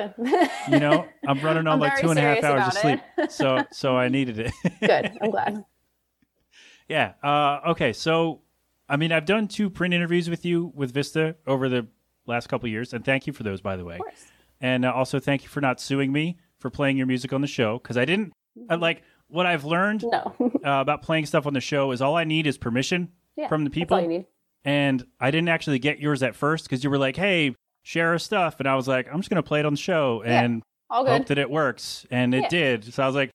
you 0.70 0.80
know, 0.80 1.06
I'm 1.28 1.40
running 1.42 1.68
on 1.68 1.74
I'm 1.74 1.80
like 1.80 2.00
two 2.00 2.10
and 2.10 2.18
a 2.18 2.22
half 2.22 2.44
hours 2.44 2.68
of 2.68 2.74
sleep. 2.74 3.00
So 3.30 3.66
so 3.72 3.98
I 3.98 4.08
needed 4.18 4.40
it. 4.40 4.54
Good. 4.80 5.12
I'm 5.22 5.32
glad. 5.32 5.66
Yeah. 6.88 7.14
Uh, 7.22 7.60
okay. 7.72 7.92
So 7.92 8.42
I 8.88 8.96
mean 8.96 9.12
I've 9.12 9.26
done 9.26 9.48
two 9.50 9.70
print 9.70 9.94
interviews 9.94 10.30
with 10.30 10.46
you 10.46 10.72
with 10.74 10.94
Vista 10.94 11.36
over 11.46 11.68
the 11.68 11.88
last 12.26 12.48
couple 12.48 12.70
years, 12.70 12.94
and 12.94 13.04
thank 13.04 13.28
you 13.28 13.34
for 13.34 13.44
those, 13.44 13.60
by 13.60 13.76
the 13.76 13.84
way. 13.84 14.00
And 14.62 14.86
uh, 14.86 14.94
also 14.94 15.20
thank 15.20 15.44
you 15.44 15.50
for 15.50 15.62
not 15.62 15.82
suing 15.82 16.12
me 16.12 16.38
for 16.58 16.70
playing 16.70 16.98
your 16.98 17.08
music 17.08 17.34
on 17.34 17.42
the 17.42 17.48
show 17.48 17.80
because 17.80 17.98
I 17.98 18.06
didn't 18.06 18.32
I, 18.70 18.76
like 18.76 19.04
what 19.28 19.46
I've 19.46 19.66
learned 19.66 20.04
no. 20.04 20.34
uh, 20.40 20.50
about 20.64 21.02
playing 21.02 21.26
stuff 21.26 21.46
on 21.46 21.54
the 21.54 21.62
show 21.62 21.92
is 21.92 22.02
all 22.02 22.16
I 22.16 22.24
need 22.24 22.48
is 22.48 22.58
permission 22.58 23.10
yeah, 23.36 23.50
from 23.50 23.66
the 23.66 23.70
people. 23.70 24.26
That's 24.64 24.72
all 24.72 24.82
you 24.82 25.00
need 25.00 25.00
and 25.02 25.06
I 25.20 25.32
didn't 25.32 25.50
actually 25.50 25.80
get 25.80 26.00
yours 26.00 26.24
at 26.24 26.36
first 26.36 26.66
because 26.66 26.84
you 26.84 26.90
were 26.90 26.98
like, 26.98 27.16
"Hey, 27.16 27.56
share 27.84 28.10
our 28.10 28.20
stuff," 28.20 28.60
and 28.60 28.68
I 28.68 28.76
was 28.76 28.88
like, 28.88 29.08
"I'm 29.12 29.20
just 29.20 29.30
gonna 29.30 29.44
play 29.44 29.60
it 29.60 29.66
on 29.66 29.74
the 29.74 29.80
show 29.80 30.22
and 30.24 30.64
yeah, 30.92 30.98
hope 31.04 31.28
that 31.28 31.38
it 31.38 31.50
works," 31.50 32.06
and 32.12 32.34
it 32.34 32.44
yeah. 32.44 32.50
did. 32.50 32.94
So 32.94 33.04
I 33.04 33.06
was 33.06 33.16
like, 33.16 33.32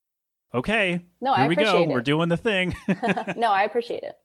"Okay, 0.55 1.05
no, 1.20 1.35
here 1.35 1.45
I 1.45 1.49
we 1.49 1.57
go. 1.57 1.83
It. 1.83 1.89
We're 1.89 2.01
doing 2.01 2.29
the 2.29 2.37
thing." 2.37 2.75
no, 3.37 3.49
I 3.49 3.64
appreciate 3.64 4.03
it. 4.03 4.16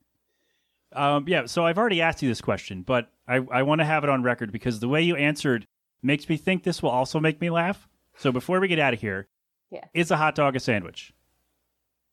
Um, 0.91 1.25
yeah, 1.27 1.45
so 1.45 1.65
I've 1.65 1.77
already 1.77 2.01
asked 2.01 2.21
you 2.23 2.29
this 2.29 2.41
question, 2.41 2.81
but 2.81 3.11
I, 3.27 3.35
I 3.51 3.63
want 3.63 3.79
to 3.79 3.85
have 3.85 4.03
it 4.03 4.09
on 4.09 4.23
record 4.23 4.51
because 4.51 4.79
the 4.79 4.87
way 4.87 5.03
you 5.03 5.15
answered 5.15 5.67
makes 6.01 6.27
me 6.27 6.35
think 6.35 6.63
this 6.63 6.81
will 6.81 6.89
also 6.89 7.19
make 7.19 7.39
me 7.39 7.51
laugh. 7.51 7.87
So 8.17 8.31
before 8.31 8.59
we 8.59 8.67
get 8.67 8.79
out 8.79 8.95
of 8.95 8.99
here, 8.99 9.27
yeah. 9.69 9.85
is 9.93 10.09
a 10.09 10.17
hot 10.17 10.33
dog 10.33 10.55
a 10.55 10.59
sandwich? 10.59 11.13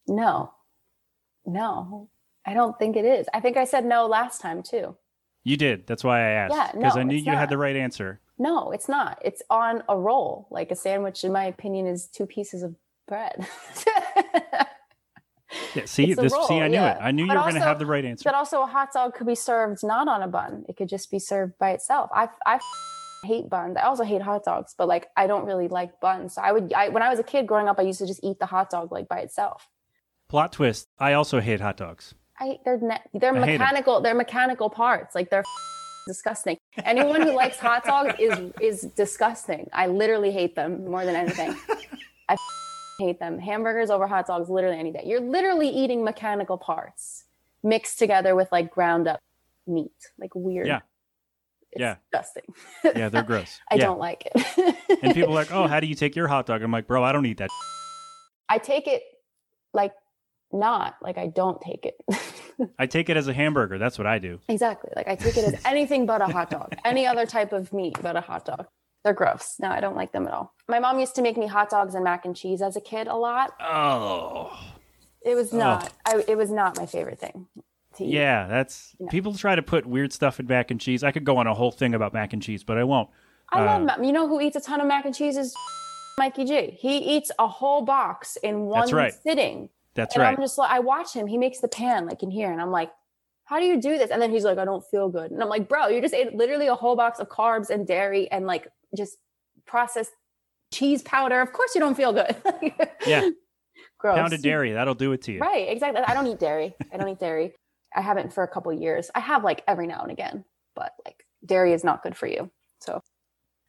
No, 0.07 0.53
no. 1.47 2.11
I 2.47 2.55
don't 2.55 2.79
think 2.79 2.97
it 2.97 3.05
is. 3.05 3.27
I 3.35 3.41
think 3.41 3.57
I 3.57 3.65
said 3.65 3.85
no 3.85 4.07
last 4.07 4.41
time 4.41 4.63
too. 4.63 4.97
You 5.43 5.57
did. 5.57 5.87
That's 5.87 6.05
why 6.05 6.21
I 6.21 6.31
asked. 6.31 6.55
Yeah, 6.55 6.71
because 6.73 6.95
no, 6.95 7.01
I 7.01 7.05
knew 7.05 7.17
you 7.17 7.33
not. 7.33 7.39
had 7.39 7.49
the 7.51 7.59
right 7.59 7.77
answer. 7.77 8.21
No, 8.39 8.71
it's 8.71 8.89
not. 8.89 9.21
It's 9.25 9.43
on 9.49 9.83
a 9.89 9.99
roll. 9.99 10.49
Like 10.51 10.71
a 10.71 10.77
sandwich, 10.77 11.25
in 11.25 11.33
my 11.33 11.45
opinion, 11.45 11.87
is 11.87 12.07
two 12.07 12.27
pieces 12.27 12.63
of 12.63 12.75
bread. 13.09 13.47
yeah, 15.75 15.85
see, 15.85 16.15
this, 16.15 16.33
see, 16.49 16.61
I 16.61 16.69
knew 16.69 16.75
yeah. 16.75 16.97
it. 16.97 16.99
I 17.01 17.11
knew 17.13 17.27
but 17.27 17.35
you 17.35 17.39
were 17.39 17.45
going 17.45 17.55
to 17.55 17.61
have 17.61 17.79
the 17.79 17.87
right 17.87 18.05
answer. 18.05 18.25
But 18.25 18.35
also, 18.35 18.63
a 18.63 18.67
hot 18.67 18.93
dog 18.93 19.15
could 19.15 19.27
be 19.27 19.35
served 19.35 19.85
not 19.85 20.09
on 20.09 20.23
a 20.23 20.29
bun. 20.29 20.65
It 20.69 20.77
could 20.77 20.89
just 20.89 21.11
be 21.11 21.19
served 21.19 21.59
by 21.59 21.71
itself. 21.71 22.11
I, 22.13 22.29
I 22.45 22.59
hate 23.25 23.49
buns. 23.49 23.77
I 23.77 23.83
also 23.83 24.05
hate 24.05 24.23
hot 24.23 24.45
dogs, 24.45 24.75
but 24.77 24.89
like 24.89 25.07
I 25.17 25.27
don't 25.27 25.47
really 25.47 25.69
like 25.69 26.01
buns. 26.01 26.35
So 26.35 26.43
I 26.43 26.53
would, 26.53 26.73
I, 26.73 26.89
when 26.91 27.03
I 27.03 27.09
was 27.09 27.19
a 27.19 27.25
kid 27.25 27.47
growing 27.47 27.69
up, 27.69 27.79
I 27.79 27.83
used 27.83 28.01
to 28.01 28.07
just 28.07 28.21
eat 28.23 28.39
the 28.39 28.47
hot 28.47 28.71
dog 28.71 28.93
like 28.93 29.09
by 29.09 29.19
itself. 29.19 29.69
Plot 30.29 30.53
twist: 30.53 30.89
I 30.99 31.13
also 31.13 31.41
hate 31.41 31.61
hot 31.61 31.77
dogs. 31.77 32.15
I 32.39 32.59
they're 32.65 32.79
ne- 32.81 33.03
they're 33.15 33.35
I 33.37 33.39
mechanical. 33.41 34.01
They're 34.01 34.15
mechanical 34.15 34.71
parts. 34.71 35.15
Like 35.15 35.31
they're 35.31 35.45
disgusting. 36.07 36.59
Anyone 36.85 37.23
who 37.23 37.33
likes 37.35 37.59
hot 37.59 37.85
dogs 37.85 38.15
is 38.19 38.53
is 38.61 38.81
disgusting. 38.95 39.69
I 39.73 39.87
literally 39.87 40.31
hate 40.33 40.55
them 40.55 40.85
more 40.91 41.05
than 41.05 41.17
anything. 41.17 41.55
I 42.29 42.37
hate 42.99 43.19
them. 43.21 43.39
Hamburgers 43.39 43.91
over 43.91 44.07
hot 44.07 44.27
dogs 44.27 44.49
literally 44.51 44.79
any 44.79 44.93
day. 44.93 45.03
You're 45.05 45.21
literally 45.21 45.69
eating 45.69 46.05
mechanical 46.05 46.59
parts 46.59 47.25
mixed 47.63 47.99
together 47.99 48.35
with 48.35 48.51
like 48.53 48.71
ground 48.71 49.09
up 49.09 49.21
meat. 49.67 49.93
Like 50.19 50.35
weird. 50.35 50.67
Yeah. 50.67 50.81
It's 51.73 51.81
Yeah. 51.81 51.97
disgusting. 52.13 52.45
Yeah, 52.85 53.09
they're 53.09 53.23
gross. 53.23 53.61
I 53.71 53.75
yeah. 53.75 53.85
don't 53.85 53.99
like 53.99 54.27
it. 54.35 54.99
And 55.03 55.13
people 55.15 55.33
are 55.33 55.35
like, 55.35 55.53
oh, 55.53 55.67
how 55.67 55.81
do 55.81 55.87
you 55.87 55.95
take 55.95 56.15
your 56.17 56.29
hot 56.29 56.47
dog? 56.47 56.63
I'm 56.63 56.71
like, 56.71 56.87
bro, 56.87 57.03
I 57.05 57.13
don't 57.13 57.27
eat 57.27 57.39
that. 57.39 57.51
I 58.49 58.59
take 58.59 58.87
it 58.87 59.03
like 59.75 59.93
not 60.57 60.97
like 61.03 61.19
I 61.19 61.27
don't 61.29 61.61
take 61.61 61.85
it. 61.87 62.71
I 62.79 62.87
take 62.87 63.09
it 63.11 63.17
as 63.17 63.29
a 63.29 63.33
hamburger. 63.35 63.79
That's 63.79 63.99
what 63.99 64.07
I 64.07 64.19
do. 64.19 64.41
exactly. 64.49 64.91
Like 64.97 65.07
I 65.09 65.15
take 65.15 65.37
it 65.37 65.45
as 65.45 65.61
anything 65.65 66.07
but 66.07 66.21
a 66.23 66.27
hot 66.27 66.51
dog. 66.51 66.75
Any 66.85 67.07
other 67.07 67.27
type 67.27 67.53
of 67.53 67.73
meat 67.73 67.97
but 68.03 68.17
a 68.17 68.21
hot 68.21 68.45
dog. 68.47 68.67
They're 69.05 69.13
gross. 69.15 69.55
No, 69.61 69.69
I 69.69 69.81
don't 69.81 69.95
like 69.95 70.11
them 70.13 70.27
at 70.27 70.33
all. 70.33 70.53
My 70.69 70.81
mom 70.81 70.99
used 70.99 71.15
to 71.17 71.23
make 71.23 71.37
me 71.37 71.47
hot 71.47 71.71
dogs 71.71 71.95
and 71.95 72.03
mac 72.03 72.25
and 72.25 72.35
cheese 72.35 72.61
as 72.61 72.75
a 72.77 72.81
kid 72.81 73.07
a 73.07 73.15
lot. 73.15 73.53
Oh. 73.61 74.51
It 75.25 75.35
was 75.35 75.53
not. 75.53 75.93
I, 76.05 76.25
it 76.27 76.37
was 76.37 76.51
not 76.51 76.77
my 76.77 76.87
favorite 76.87 77.19
thing. 77.21 77.47
To 77.97 78.05
eat. 78.05 78.11
Yeah, 78.15 78.47
that's 78.49 78.95
No. 78.99 79.07
people 79.09 79.35
try 79.35 79.55
to 79.55 79.63
put 79.63 79.87
weird 79.87 80.13
stuff 80.13 80.41
in 80.41 80.47
mac 80.47 80.71
and 80.71 80.81
cheese. 80.81 81.05
I 81.05 81.13
could 81.13 81.25
go 81.25 81.37
on 81.37 81.47
a 81.47 81.55
whole 81.55 81.71
thing 81.71 81.95
about 81.95 82.13
mac 82.15 82.33
and 82.33 82.43
cheese, 82.43 82.65
but 82.65 82.79
I 82.79 82.85
won't. 82.85 83.09
I 83.53 83.65
love. 83.65 83.83
Uh, 83.83 83.85
mac 83.85 83.99
you 84.03 84.13
know 84.13 84.27
who 84.29 84.41
eats 84.41 84.57
a 84.57 84.61
ton 84.61 84.81
of 84.81 84.87
mac 84.89 85.05
and 85.05 85.15
cheese 85.15 85.37
is 85.37 85.55
Mikey 86.19 86.45
G. 86.45 86.77
He 86.79 86.99
eats 86.99 87.31
a 87.39 87.47
whole 87.47 87.83
box 87.83 88.37
in 88.43 88.63
one 88.63 88.81
That's 88.81 88.93
right. 88.93 89.13
sitting. 89.23 89.69
That's 89.97 90.15
and 90.15 90.23
right. 90.23 90.37
I'm 90.37 90.43
just 90.43 90.59
like, 90.59 90.71
I 90.71 90.79
watch 90.81 91.13
him. 91.13 91.27
He 91.27 91.39
makes 91.39 91.61
the 91.61 91.69
pan 91.69 92.07
like 92.07 92.23
in 92.23 92.31
here, 92.31 92.53
and 92.53 92.61
I'm 92.61 92.71
like, 92.71 92.91
how 93.47 93.61
do 93.61 93.65
you 93.65 93.81
do 93.81 93.97
this? 93.97 94.11
And 94.11 94.21
then 94.21 94.31
he's 94.31 94.45
like, 94.45 94.59
I 94.59 94.65
don't 94.65 94.85
feel 94.91 95.09
good. 95.09 95.31
And 95.31 95.43
I'm 95.43 95.49
like, 95.49 95.69
bro, 95.69 95.87
you 95.89 96.01
just 96.01 96.15
ate 96.15 96.35
literally 96.35 96.67
a 96.67 96.75
whole 96.75 96.97
box 96.97 97.21
of 97.21 97.29
carbs 97.29 97.71
and 97.71 97.87
dairy 97.87 98.31
and 98.31 98.45
like 98.45 98.69
just 98.97 99.17
processed 99.67 100.11
cheese 100.73 101.03
powder. 101.03 101.41
Of 101.41 101.53
course 101.53 101.75
you 101.75 101.81
don't 101.81 101.97
feel 101.97 102.13
good. 102.13 102.37
Yeah. 103.07 103.31
Gross. 103.99 104.17
Pounded 104.17 104.43
dairy, 104.43 104.73
that'll 104.73 104.95
do 104.95 105.13
it 105.13 105.23
to 105.23 105.33
you. 105.33 105.39
Right, 105.39 105.69
exactly. 105.69 106.03
I 106.03 106.13
don't 106.13 106.27
eat 106.27 106.41
dairy. 106.41 106.75
I 106.93 106.97
don't 106.97 107.09
eat 107.09 107.21
dairy. 107.21 107.55
I 107.95 108.01
haven't 108.01 108.33
for 108.33 108.43
a 108.43 108.49
couple 108.49 108.73
years. 108.73 109.11
I 109.15 109.21
have 109.21 109.45
like 109.45 109.63
every 109.67 109.87
now 109.87 110.01
and 110.03 110.11
again, 110.11 110.45
but 110.75 110.93
like 111.05 111.25
dairy 111.45 111.73
is 111.73 111.85
not 111.85 112.03
good 112.03 112.17
for 112.17 112.27
you. 112.27 112.51
So 112.81 113.01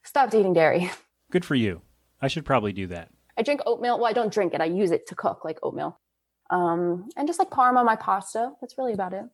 stopped 0.02 0.34
eating 0.34 0.52
dairy. 0.52 0.90
Good 1.30 1.44
for 1.44 1.54
you. 1.54 1.82
I 2.20 2.28
should 2.28 2.44
probably 2.44 2.72
do 2.72 2.88
that. 2.88 3.10
I 3.38 3.42
drink 3.42 3.60
oatmeal. 3.64 3.98
Well, 3.98 4.06
I 4.06 4.12
don't 4.12 4.32
drink 4.32 4.54
it. 4.54 4.60
I 4.60 4.64
use 4.64 4.90
it 4.90 5.06
to 5.08 5.14
cook 5.14 5.44
like 5.44 5.58
oatmeal. 5.62 5.98
Um, 6.50 7.08
and 7.16 7.28
just 7.28 7.38
like 7.38 7.50
parma, 7.50 7.84
my 7.84 7.96
pasta. 7.96 8.52
That's 8.60 8.78
really 8.78 8.92
about 8.92 9.12
it. 9.12 9.24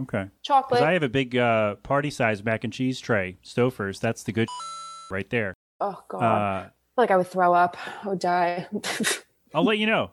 Okay. 0.00 0.28
Chocolate. 0.42 0.82
I 0.82 0.92
have 0.92 1.02
a 1.02 1.08
big 1.08 1.36
uh, 1.36 1.76
party 1.76 2.10
size 2.10 2.44
mac 2.44 2.64
and 2.64 2.72
cheese 2.72 3.00
tray, 3.00 3.38
Stouffer's. 3.44 4.00
That's 4.00 4.22
the 4.22 4.32
good 4.32 4.48
right 5.10 5.28
there. 5.30 5.54
oh 5.80 6.02
god. 6.08 6.22
Uh, 6.22 6.26
I 6.26 6.62
feel 6.62 6.72
like 6.96 7.10
I 7.10 7.16
would 7.16 7.26
throw 7.26 7.54
up. 7.54 7.76
I 8.04 8.08
would 8.08 8.18
die. 8.18 8.68
I'll 9.54 9.64
let 9.64 9.78
you 9.78 9.86
know. 9.86 10.10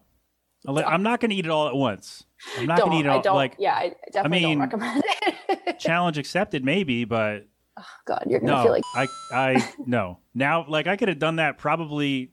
I'll 0.65 0.73
let, 0.73 0.87
I'm 0.87 1.03
not 1.03 1.19
going 1.19 1.29
to 1.29 1.35
eat 1.35 1.45
it 1.45 1.51
all 1.51 1.67
at 1.67 1.75
once. 1.75 2.25
I'm 2.57 2.65
not 2.65 2.79
going 2.79 2.91
to 2.91 2.97
eat 2.97 3.05
it 3.05 3.09
all. 3.09 3.19
I 3.19 3.21
don't. 3.21 3.35
Like, 3.35 3.55
yeah, 3.59 3.75
I 3.75 3.93
definitely 4.11 4.45
mean, 4.45 4.59
don't 4.59 4.67
recommend 4.67 5.03
it. 5.49 5.79
challenge 5.79 6.17
accepted, 6.17 6.65
maybe, 6.65 7.05
but 7.05 7.47
oh, 7.77 7.85
god, 8.05 8.25
you're 8.27 8.39
gonna 8.39 8.51
no. 8.51 8.63
feel 8.63 8.71
like 8.71 8.83
I, 8.95 9.07
I, 9.31 9.73
no. 9.85 10.19
Now, 10.33 10.65
like, 10.67 10.87
I 10.87 10.97
could 10.97 11.07
have 11.07 11.19
done 11.19 11.37
that 11.37 11.57
probably. 11.57 12.31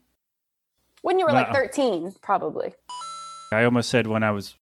when 1.03 1.19
you 1.19 1.27
were 1.27 1.33
like 1.33 1.53
13, 1.53 2.15
probably. 2.23 2.75
I 3.55 3.65
almost 3.65 3.89
said 3.91 4.07
when 4.07 4.23
I 4.23 4.31
was. 4.31 4.55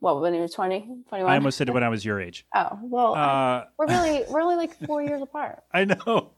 What 0.00 0.20
when 0.22 0.32
you 0.34 0.40
were 0.40 0.48
20, 0.48 0.88
21? 1.10 1.30
I 1.30 1.34
almost 1.36 1.58
said 1.58 1.68
it 1.68 1.72
when 1.72 1.82
I 1.82 1.88
was 1.90 2.04
your 2.04 2.20
age. 2.20 2.46
Oh 2.54 2.78
well, 2.82 3.14
Uh, 3.14 3.64
we're 3.78 3.86
really 3.94 4.24
we're 4.30 4.40
only 4.40 4.56
like 4.56 4.74
four 4.86 5.02
years 5.02 5.20
apart. 5.22 5.62
I 5.72 5.84
know. 5.84 6.30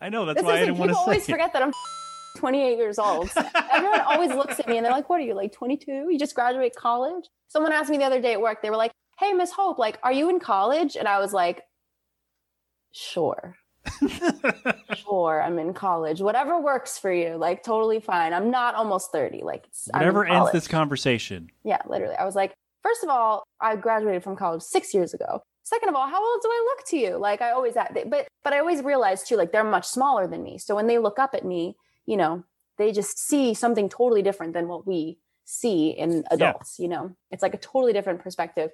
I 0.00 0.08
know. 0.08 0.24
That's 0.24 0.36
This 0.36 0.44
why 0.44 0.50
I 0.52 0.54
like, 0.54 0.64
didn't 0.66 0.78
want 0.78 0.90
people 0.90 1.02
to 1.04 1.08
always 1.10 1.24
say. 1.24 1.32
forget 1.32 1.52
that 1.52 1.62
I'm 1.62 1.72
28 2.36 2.76
years 2.76 2.98
old. 3.00 3.28
Everyone 3.72 4.00
always 4.02 4.30
looks 4.30 4.60
at 4.60 4.68
me 4.68 4.76
and 4.76 4.84
they're 4.86 4.92
like, 4.92 5.08
"What 5.10 5.18
are 5.20 5.24
you 5.24 5.34
like 5.34 5.52
22? 5.52 6.06
You 6.10 6.18
just 6.18 6.34
graduate 6.36 6.76
college?" 6.76 7.24
Someone 7.48 7.72
asked 7.72 7.90
me 7.90 7.98
the 7.98 8.04
other 8.04 8.20
day 8.20 8.34
at 8.34 8.40
work. 8.40 8.62
They 8.62 8.70
were 8.70 8.76
like, 8.76 8.92
"Hey, 9.18 9.32
Miss 9.32 9.50
Hope, 9.50 9.78
like, 9.80 9.98
are 10.04 10.12
you 10.12 10.30
in 10.30 10.38
college?" 10.38 10.94
And 10.96 11.08
I 11.08 11.18
was 11.18 11.32
like, 11.32 11.62
"Sure." 12.92 13.56
sure, 14.96 15.42
I'm 15.42 15.58
in 15.58 15.74
college. 15.74 16.20
Whatever 16.20 16.60
works 16.60 16.98
for 16.98 17.12
you, 17.12 17.36
like 17.36 17.62
totally 17.62 18.00
fine. 18.00 18.32
I'm 18.32 18.50
not 18.50 18.74
almost 18.74 19.12
30. 19.12 19.42
Like 19.42 19.64
it's, 19.66 19.88
I'm 19.92 20.00
Whatever 20.00 20.24
ends 20.26 20.52
this 20.52 20.68
conversation. 20.68 21.50
Yeah, 21.64 21.80
literally. 21.86 22.16
I 22.16 22.24
was 22.24 22.34
like, 22.34 22.54
first 22.82 23.02
of 23.02 23.10
all, 23.10 23.44
I 23.60 23.76
graduated 23.76 24.22
from 24.22 24.36
college 24.36 24.62
six 24.62 24.94
years 24.94 25.14
ago. 25.14 25.42
Second 25.64 25.90
of 25.90 25.94
all, 25.94 26.08
how 26.08 26.24
old 26.24 26.40
do 26.42 26.48
I 26.48 26.66
look 26.70 26.86
to 26.88 26.96
you? 26.96 27.16
Like 27.18 27.42
I 27.42 27.50
always 27.50 27.76
at, 27.76 27.92
but 28.08 28.26
but 28.42 28.52
I 28.52 28.58
always 28.58 28.82
realized 28.82 29.28
too, 29.28 29.36
like 29.36 29.52
they're 29.52 29.64
much 29.64 29.86
smaller 29.86 30.26
than 30.26 30.42
me. 30.42 30.56
So 30.56 30.74
when 30.74 30.86
they 30.86 30.98
look 30.98 31.18
up 31.18 31.34
at 31.34 31.44
me, 31.44 31.76
you 32.06 32.16
know, 32.16 32.44
they 32.78 32.90
just 32.90 33.18
see 33.18 33.52
something 33.52 33.88
totally 33.88 34.22
different 34.22 34.54
than 34.54 34.68
what 34.68 34.86
we 34.86 35.18
see 35.44 35.90
in 35.90 36.24
adults. 36.30 36.78
You 36.78 36.88
know, 36.88 37.16
it's 37.30 37.42
like 37.42 37.52
a 37.52 37.58
totally 37.58 37.92
different 37.92 38.22
perspective. 38.22 38.70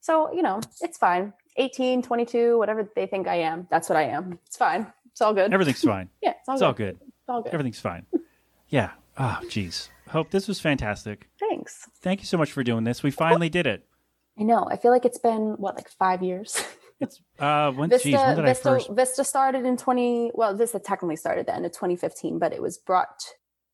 So 0.00 0.32
you 0.32 0.42
know, 0.42 0.60
it's 0.80 0.96
fine. 0.96 1.34
18, 1.56 2.02
22, 2.02 2.58
whatever 2.58 2.88
they 2.94 3.06
think 3.06 3.28
I 3.28 3.36
am, 3.36 3.66
that's 3.70 3.88
what 3.88 3.96
I 3.96 4.04
am. 4.04 4.38
It's 4.46 4.56
fine. 4.56 4.86
It's 5.10 5.20
all 5.20 5.34
good. 5.34 5.52
Everything's 5.52 5.82
fine. 5.82 6.08
yeah, 6.22 6.34
it's 6.38 6.48
all 6.48 6.54
It's 6.54 6.60
good. 6.60 6.66
all 6.66 6.72
good. 6.72 6.98
It's 7.00 7.28
all 7.28 7.42
good. 7.42 7.52
Everything's 7.52 7.80
fine. 7.80 8.06
Yeah. 8.68 8.90
Oh, 9.18 9.38
jeez. 9.44 9.88
Hope 10.08 10.30
this 10.30 10.48
was 10.48 10.60
fantastic. 10.60 11.28
Thanks. 11.38 11.88
Thank 12.00 12.20
you 12.20 12.26
so 12.26 12.38
much 12.38 12.52
for 12.52 12.62
doing 12.64 12.84
this. 12.84 13.02
We 13.02 13.10
finally 13.10 13.48
did 13.48 13.66
it. 13.66 13.84
I 14.38 14.42
know. 14.42 14.66
I 14.70 14.76
feel 14.76 14.90
like 14.90 15.04
it's 15.04 15.18
been 15.18 15.54
what, 15.58 15.76
like 15.76 15.88
five 15.90 16.22
years. 16.22 16.62
It's 17.02 17.18
uh 17.38 17.72
when 17.72 17.88
Vista, 17.88 18.08
geez, 18.08 18.18
when 18.18 18.36
did 18.36 18.44
I 18.44 18.48
Vista, 18.48 18.68
first 18.68 18.90
Vista 18.90 19.24
started 19.24 19.64
in 19.64 19.78
20, 19.78 20.32
well, 20.34 20.54
Vista 20.54 20.78
technically 20.78 21.16
started 21.16 21.46
then 21.46 21.54
the 21.54 21.56
end 21.56 21.64
of 21.66 21.72
2015, 21.72 22.38
but 22.38 22.52
it 22.52 22.60
was 22.60 22.76
brought 22.76 23.24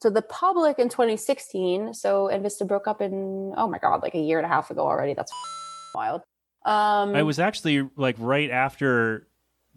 to 0.01 0.11
the 0.11 0.23
public 0.23 0.79
in 0.79 0.89
2016. 0.89 1.93
So, 1.95 2.29
and 2.29 2.45
Vista 2.45 2.65
broke 2.65 2.87
up 2.87 3.03
in, 3.03 3.53
oh 3.57 3.67
my 3.67 3.79
God, 3.79 4.01
like 4.01 4.15
a 4.15 4.21
year 4.21 4.39
and 4.39 4.47
a 4.47 4.49
half 4.49 4.71
ago 4.71 4.83
already. 4.83 5.15
That's 5.15 5.33
wild. 5.95 6.23
Um, 6.67 7.15
I 7.15 7.23
was 7.23 7.39
actually 7.39 7.89
like 7.97 8.17
right 8.19 8.51
after 8.51 9.29